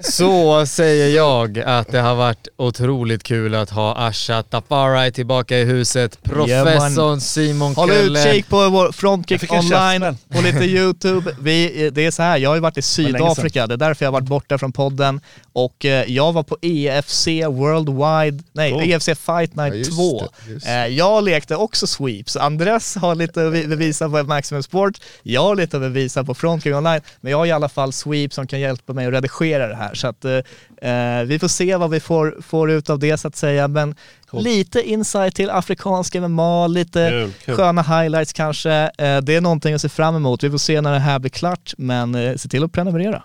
så 0.00 0.66
säger 0.66 1.16
jag 1.16 1.58
att 1.58 1.88
det 1.88 2.00
har 2.00 2.14
varit 2.14 2.48
otroligt 2.56 3.22
kul 3.22 3.54
att 3.54 3.70
ha 3.70 3.94
Asha 4.08 4.42
Taparai 4.42 5.12
tillbaka 5.12 5.58
i 5.58 5.64
huset. 5.64 6.22
Professorn 6.22 7.20
Simon 7.20 7.74
Håll 7.74 7.88
Kölle. 7.88 8.28
utkik 8.28 8.48
på 8.48 8.68
vår 8.68 8.92
Frontkick 8.92 9.52
online, 9.52 10.16
på 10.28 10.40
lite 10.40 10.64
YouTube. 10.64 11.34
Vi, 11.40 11.90
det 11.90 12.06
är 12.06 12.10
så 12.10 12.22
här, 12.22 12.38
jag 12.38 12.50
har 12.50 12.54
ju 12.54 12.60
varit 12.62 12.78
i 12.78 12.82
Sydafrika, 12.82 13.66
det 13.66 13.74
är 13.74 13.78
därför 13.78 14.04
jag 14.04 14.12
har 14.12 14.20
varit 14.20 14.28
borta 14.28 14.58
från 14.58 14.72
podden. 14.72 15.20
Och 15.52 15.84
eh, 15.84 16.04
jag 16.12 16.32
var 16.32 16.42
på 16.42 16.56
EFC 16.62 17.26
Worldwide, 17.48 18.42
nej 18.52 18.70
Oh. 18.74 18.88
EFC 18.88 19.04
Fight 19.06 19.50
Ja, 19.54 19.62
Night 19.62 19.74
just 19.74 19.92
2. 19.92 20.22
det, 20.46 20.52
just 20.52 20.66
Eh, 20.66 20.86
jag 20.86 21.24
lekte 21.24 21.56
också 21.56 21.86
sweeps. 21.86 22.36
Andres 22.36 22.94
har 23.00 23.14
lite 23.14 23.46
att 23.46 23.52
vi- 23.52 23.66
bevisa 23.66 24.08
på 24.10 24.22
Maximum 24.22 24.62
Sport, 24.62 24.94
jag 25.22 25.42
har 25.42 25.56
lite 25.56 25.76
att 25.76 25.82
bevisa 25.82 26.24
på 26.24 26.34
Frontkick 26.34 26.74
online, 26.74 27.00
men 27.20 27.30
jag 27.30 27.38
har 27.38 27.46
i 27.46 27.50
alla 27.52 27.68
fall 27.68 27.92
sweeps 27.92 28.34
som 28.34 28.46
kan 28.46 28.60
hjälpa 28.60 28.92
mig 28.92 29.06
att 29.06 29.12
redigera 29.12 29.66
det 29.68 29.74
här. 29.74 29.94
Så 29.94 30.06
att 30.08 30.24
eh, 30.24 30.90
eh, 30.90 31.24
vi 31.24 31.38
får 31.38 31.48
se 31.48 31.76
vad 31.76 31.90
vi 31.90 32.00
får, 32.00 32.36
får 32.42 32.70
ut 32.70 32.90
av 32.90 32.98
det 32.98 33.18
så 33.18 33.28
att 33.28 33.36
säga. 33.36 33.68
Men 33.68 33.94
lite 34.32 34.82
insight 34.82 35.34
till 35.34 35.50
afrikansk 35.50 36.14
MMA, 36.14 36.66
lite 36.66 37.08
Kul, 37.10 37.32
kul. 37.44 37.56
sköna 37.56 37.82
highlights 37.82 38.32
kanske. 38.32 38.72
Eh, 38.98 39.18
det 39.20 39.34
är 39.36 39.40
någonting 39.40 39.74
att 39.74 39.80
se 39.80 39.88
fram 39.88 40.16
emot. 40.16 40.44
Vi 40.44 40.50
får 40.50 40.58
se 40.58 40.80
när 40.80 40.92
det 40.92 40.98
här 40.98 41.18
blir 41.18 41.30
klart, 41.30 41.74
men 41.78 42.14
eh, 42.14 42.36
se 42.36 42.48
till 42.48 42.64
att 42.64 42.72
prenumerera. 42.72 43.22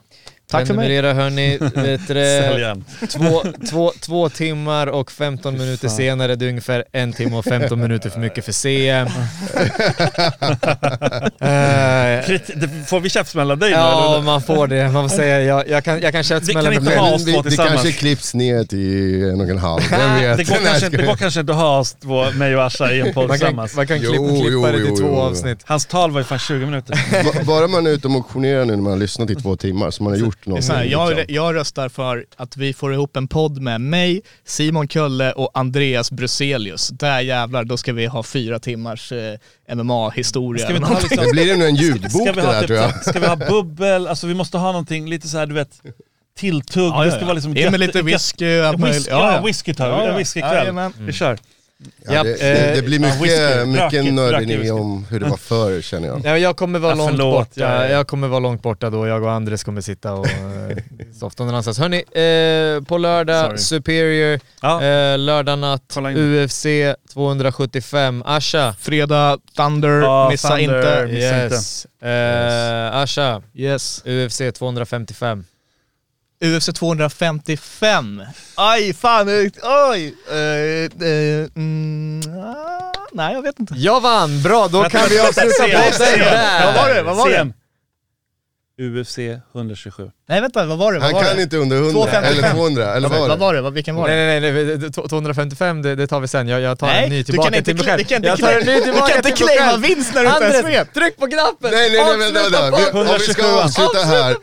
Tack 0.51 0.67
för 0.67 0.73
mig. 0.73 0.87
Prenumerera 0.87 1.13
hörni, 1.13 1.57
vet 1.75 2.07
du 2.07 2.13
det? 2.13 2.75
Två, 3.09 3.43
två, 3.69 3.91
två 4.01 4.29
timmar 4.29 4.87
och 4.87 5.11
15 5.11 5.57
minuter 5.57 5.87
senare, 5.87 6.35
det 6.35 6.45
är 6.45 6.49
ungefär 6.49 6.83
en 6.91 7.13
timme 7.13 7.35
och 7.37 7.45
15 7.45 7.79
minuter 7.81 8.09
för 8.09 8.19
mycket 8.19 8.45
för 8.45 8.51
CM. 8.51 9.07
Det- 12.27 12.87
Får 12.87 12.99
vi 12.99 13.09
käftsmäll 13.09 13.51
av 13.51 13.57
dig 13.57 13.69
nu 13.69 13.75
ja, 13.75 14.13
eller? 14.13 14.25
man 14.25 14.41
får 14.41 14.67
det. 14.67 14.89
Man 14.91 15.09
får 15.09 15.15
säga, 15.17 15.41
jag, 15.41 15.69
jag 15.69 15.83
kan, 15.83 16.01
jag 16.01 16.11
kan 16.13 16.23
käftsmälla 16.23 16.69
Vi 16.69 16.75
kan 16.75 16.83
med 16.85 16.93
inte 16.93 17.01
mig. 17.01 17.19
det, 17.25 17.31
det 17.37 17.43
tillsammans. 17.43 17.73
kanske 17.81 17.91
klipps 17.91 18.33
ner 18.33 18.63
till 18.63 19.23
en 19.29 19.41
och 19.41 19.49
en 19.49 19.57
halv, 19.57 19.81
vem 19.89 20.15
vet? 20.21 20.37
Det 20.37 20.43
går, 20.43 20.55
kanske, 20.65 20.89
det 20.89 21.05
går 21.05 21.15
kanske 21.15 21.39
inte 21.39 21.51
att 21.51 21.57
ha 21.59 21.79
oss 21.79 21.93
två, 21.93 22.31
mig 22.31 22.55
och 22.55 22.63
Asha 22.65 22.91
i 22.91 22.99
en 23.01 23.13
podd 23.13 23.29
tillsammans. 23.31 23.75
man 23.75 23.87
kan 23.87 23.97
Jo, 24.01 24.11
klippa, 24.11 24.27
klippa 24.29 24.49
jo, 24.51 24.65
det 24.65 24.71
till 24.71 24.85
jo, 24.89 24.95
två 24.97 25.05
jo. 25.07 25.15
avsnitt. 25.15 25.59
Hans 25.65 25.85
tal 25.85 26.11
var 26.11 26.19
ju 26.19 26.23
fan 26.23 26.39
20 26.39 26.65
minuter. 26.65 27.23
Ba- 27.23 27.43
Bara 27.43 27.67
man 27.67 27.87
är 27.87 27.91
ute 27.91 28.07
och 28.07 28.11
motionerar 28.11 28.65
nu 28.65 28.75
när 28.75 28.83
man 28.83 28.91
har 28.91 28.99
lyssnat 28.99 29.29
i 29.29 29.35
två 29.35 29.55
timmar, 29.55 29.91
så 29.91 30.03
man 30.03 30.13
har 30.13 30.19
gjort 30.19 30.34
Det 30.43 30.47
är 30.47 30.49
någonting. 30.49 30.67
så 30.67 30.73
här, 30.73 30.83
jag, 30.83 31.09
liksom. 31.15 31.35
jag 31.35 31.55
röstar 31.55 31.89
för 31.89 32.25
att 32.35 32.57
vi 32.57 32.73
får 32.73 32.93
ihop 32.93 33.17
en 33.17 33.27
podd 33.27 33.61
med 33.61 33.81
mig, 33.81 34.21
Simon 34.45 34.87
Kölle 34.87 35.31
och 35.31 35.51
Andreas 35.53 36.11
Bruselius. 36.11 36.89
Där 36.89 37.19
jävlar, 37.19 37.63
då 37.63 37.77
ska 37.77 37.93
vi 37.93 38.05
ha 38.05 38.23
fyra 38.23 38.59
timmars 38.59 39.11
eh, 39.11 39.75
MMA-historia. 39.75 40.65
Ska 40.65 40.73
vi 40.73 40.79
någonting. 40.79 41.09
Det 41.09 41.15
liksom, 41.15 41.31
blir 41.31 41.55
nog 41.57 41.67
en 41.67 41.75
ljudbok 41.75 42.11
ska 42.11 42.23
det 42.23 42.31
vi 42.31 42.41
ha, 42.41 42.51
där 42.51 42.59
typ, 42.59 42.67
tror 42.67 42.79
jag. 42.79 43.05
ska 43.05 43.19
vi 43.19 43.27
ha 43.27 43.35
bubbel, 43.35 44.07
alltså 44.07 44.27
vi 44.27 44.33
måste 44.33 44.57
ha 44.57 44.67
någonting 44.71 45.09
lite 45.09 45.27
så 45.27 45.37
här, 45.37 45.45
du 45.45 45.53
vet, 45.53 45.81
tilltugg. 46.37 46.93
Ja, 46.93 46.99
det 46.99 47.05
ja, 47.05 47.11
ska 47.11 47.19
ja. 47.19 47.25
vara 47.25 47.33
liksom 47.33 47.51
med 47.51 47.61
gött- 47.61 47.79
lite 47.79 48.01
whisky 48.01 48.45
Ja, 48.45 48.71
whisky, 48.71 49.09
ja, 49.11 49.41
whisky 49.45 49.73
tar 49.73 49.89
vi. 49.89 50.05
Ja, 50.05 50.11
ja. 50.11 50.17
Whiskykväll. 50.17 50.91
Vi 50.97 51.13
kör. 51.13 51.37
Ja, 52.07 52.23
det, 52.23 52.31
eh, 52.31 52.37
det, 52.37 52.75
det 52.75 52.81
blir 52.81 52.99
mycket, 52.99 53.67
mycket 53.67 54.13
nörderi 54.13 54.71
om 54.71 55.05
hur 55.09 55.19
det 55.19 55.25
var 55.25 55.37
förr 55.37 55.81
känner 55.81 56.07
jag. 56.07 56.21
Ja, 56.25 56.37
jag 56.37 56.57
kommer 56.57 56.79
vara 56.79 56.91
Ja, 56.91 56.97
långt 56.97 57.17
borta. 57.17 57.49
ja, 57.53 57.83
ja. 57.83 57.87
Jag 57.89 58.07
kommer 58.07 58.27
vara 58.27 58.39
långt 58.39 58.61
borta 58.61 58.89
då. 58.89 59.07
Jag 59.07 59.23
och 59.23 59.31
Andres 59.31 59.63
kommer 59.63 59.81
sitta 59.81 60.13
och 60.13 60.27
eh, 60.27 60.77
softa 61.19 61.43
någon 61.43 61.49
annanstans. 61.49 61.79
Hörni, 61.79 61.97
eh, 61.97 62.83
på 62.83 62.97
lördag, 62.97 63.45
Sorry. 63.45 63.57
Superior, 63.57 64.39
Ja. 64.61 64.83
eh, 64.83 65.17
lördag 65.17 65.59
natt. 65.59 65.97
UFC 66.15 66.65
275. 67.13 68.23
Asha. 68.25 68.75
Fredag, 68.79 69.37
Thunder, 69.57 70.01
Ja, 70.01 70.29
missa 70.31 70.47
Thunder. 70.57 71.03
inte. 71.05 71.13
Missa 71.13 71.43
Yes. 71.55 71.85
Eh, 72.01 72.95
Asha, 72.95 73.41
Yes. 73.53 74.03
UFC 74.05 74.51
255. 74.53 75.43
UFC 76.43 76.73
255. 76.73 78.21
Aj, 78.55 78.93
fan, 78.93 79.27
oj! 79.29 80.13
Uh, 80.31 80.35
uh, 81.01 81.47
mm, 81.55 82.21
ah, 82.45 82.91
nej, 83.11 83.33
jag 83.33 83.41
vet 83.41 83.59
inte. 83.59 83.73
Jag 83.77 84.01
vann! 84.01 84.41
Bra, 84.41 84.67
då 84.67 84.83
kan 84.83 85.09
vi 85.09 85.19
avsluta 85.19 85.63
podden 85.63 86.19
där. 86.19 86.65
Vad 86.65 86.75
var 86.75 86.95
det? 86.95 87.03
Vad 87.03 87.15
var 87.15 87.29
det? 87.29 87.53
UFC 88.81 89.17
127. 89.55 90.11
Nej, 90.29 90.41
vänta, 90.41 90.65
vad 90.65 90.77
var 90.77 90.93
det? 90.93 90.99
Vad 90.99 91.05
Han 91.05 91.13
var 91.13 91.23
kan 91.23 91.35
det? 91.37 91.43
inte 91.43 91.57
under 91.57 91.75
100 91.77 91.91
255. 91.91 92.33
eller 92.39 92.51
200, 92.53 92.93
eller 92.95 93.09
vad 93.09 93.19
var 93.19 93.27
Vad 93.27 93.37
det? 93.37 93.41
var 93.41 93.53
det? 93.53 93.61
Vad- 93.61 93.73
Vilken 93.73 93.95
var 93.95 94.09
det? 94.09 94.15
Nej, 94.15 94.39
nej, 94.41 94.53
nej, 94.53 94.77
nej, 94.77 94.91
255 94.91 95.81
det, 95.81 95.95
det 95.95 96.07
tar 96.07 96.19
vi 96.19 96.27
sen. 96.27 96.47
Jag, 96.47 96.61
jag 96.61 96.79
tar 96.79 96.87
Nej, 96.87 97.03
en 97.03 97.09
ny 97.09 97.17
du 97.17 97.23
tillbaka 97.23 97.49
kan 97.49 97.57
inte 97.57 97.65
till 97.65 97.75
mig 97.75 97.85
själv. 97.85 97.97
du 97.97 98.03
kan 98.03 98.15
inte 98.15 98.27
jag 98.27 98.39
tar 98.39 98.51
en 98.51 98.59
ny 98.59 98.71
cla- 98.71 98.75
du 98.75 98.81
tillbaka 98.81 99.07
kan 99.07 99.17
inte 99.17 99.31
claima 99.31 99.77
vinst 99.77 100.13
när 100.15 100.23
du 100.23 100.29
inte 100.29 100.43
ens 100.43 100.65
vet. 100.65 100.93
tryck 100.93 101.17
på 101.17 101.27
knappen! 101.27 101.71
Nej, 101.71 101.89
nej, 101.91 102.17
nej, 102.17 102.31
vänta, 102.33 102.61
vänta. 102.61 102.77
Vi-! 102.93 102.99
Om 102.99 103.17
vi 103.17 103.19
ska 103.33 103.41
127. 103.41 103.43
avsluta 103.63 104.05
här, 104.05 104.35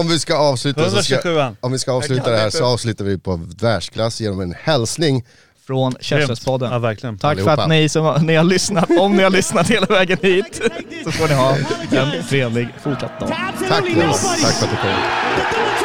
om 0.00 0.08
vi 0.08 0.18
ska 0.18 0.36
avsluta 0.36 0.90
så 0.90 1.02
ska, 1.02 1.14
127. 1.14 1.56
om 1.60 1.72
vi 1.72 1.78
ska 1.78 1.92
avsluta 1.92 2.30
det 2.30 2.38
här 2.38 2.50
så 2.50 2.64
avslutar 2.64 3.04
vi 3.04 3.18
på 3.18 3.40
världsklass 3.60 4.20
genom 4.20 4.40
en 4.40 4.54
hälsning. 4.62 5.24
Från 5.66 5.92
Ja, 5.92 5.98
Käftsmällspodden. 6.00 6.82
verkligen. 6.82 7.18
Tack 7.18 7.22
för 7.22 7.28
Allihopa. 7.42 7.62
att 7.62 7.68
ni 7.68 7.88
som 7.88 8.04
har, 8.04 8.18
ni 8.18 8.34
har 8.34 8.44
lyssnat, 8.44 8.90
om 8.98 9.16
ni 9.16 9.22
har 9.22 9.30
lyssnat 9.30 9.70
hela 9.70 9.86
vägen 9.86 10.18
hit, 10.22 10.60
så 11.04 11.10
får 11.10 11.28
ni 11.28 11.34
ha 11.34 11.56
en 11.90 12.24
trevlig 12.28 12.68
fortsatt 12.82 13.20
dag. 13.20 13.28
Tack 13.28 13.68
tack 13.68 13.84
för 13.84 14.64
att 14.66 14.70
du 14.70 14.76
kom. 14.76 15.75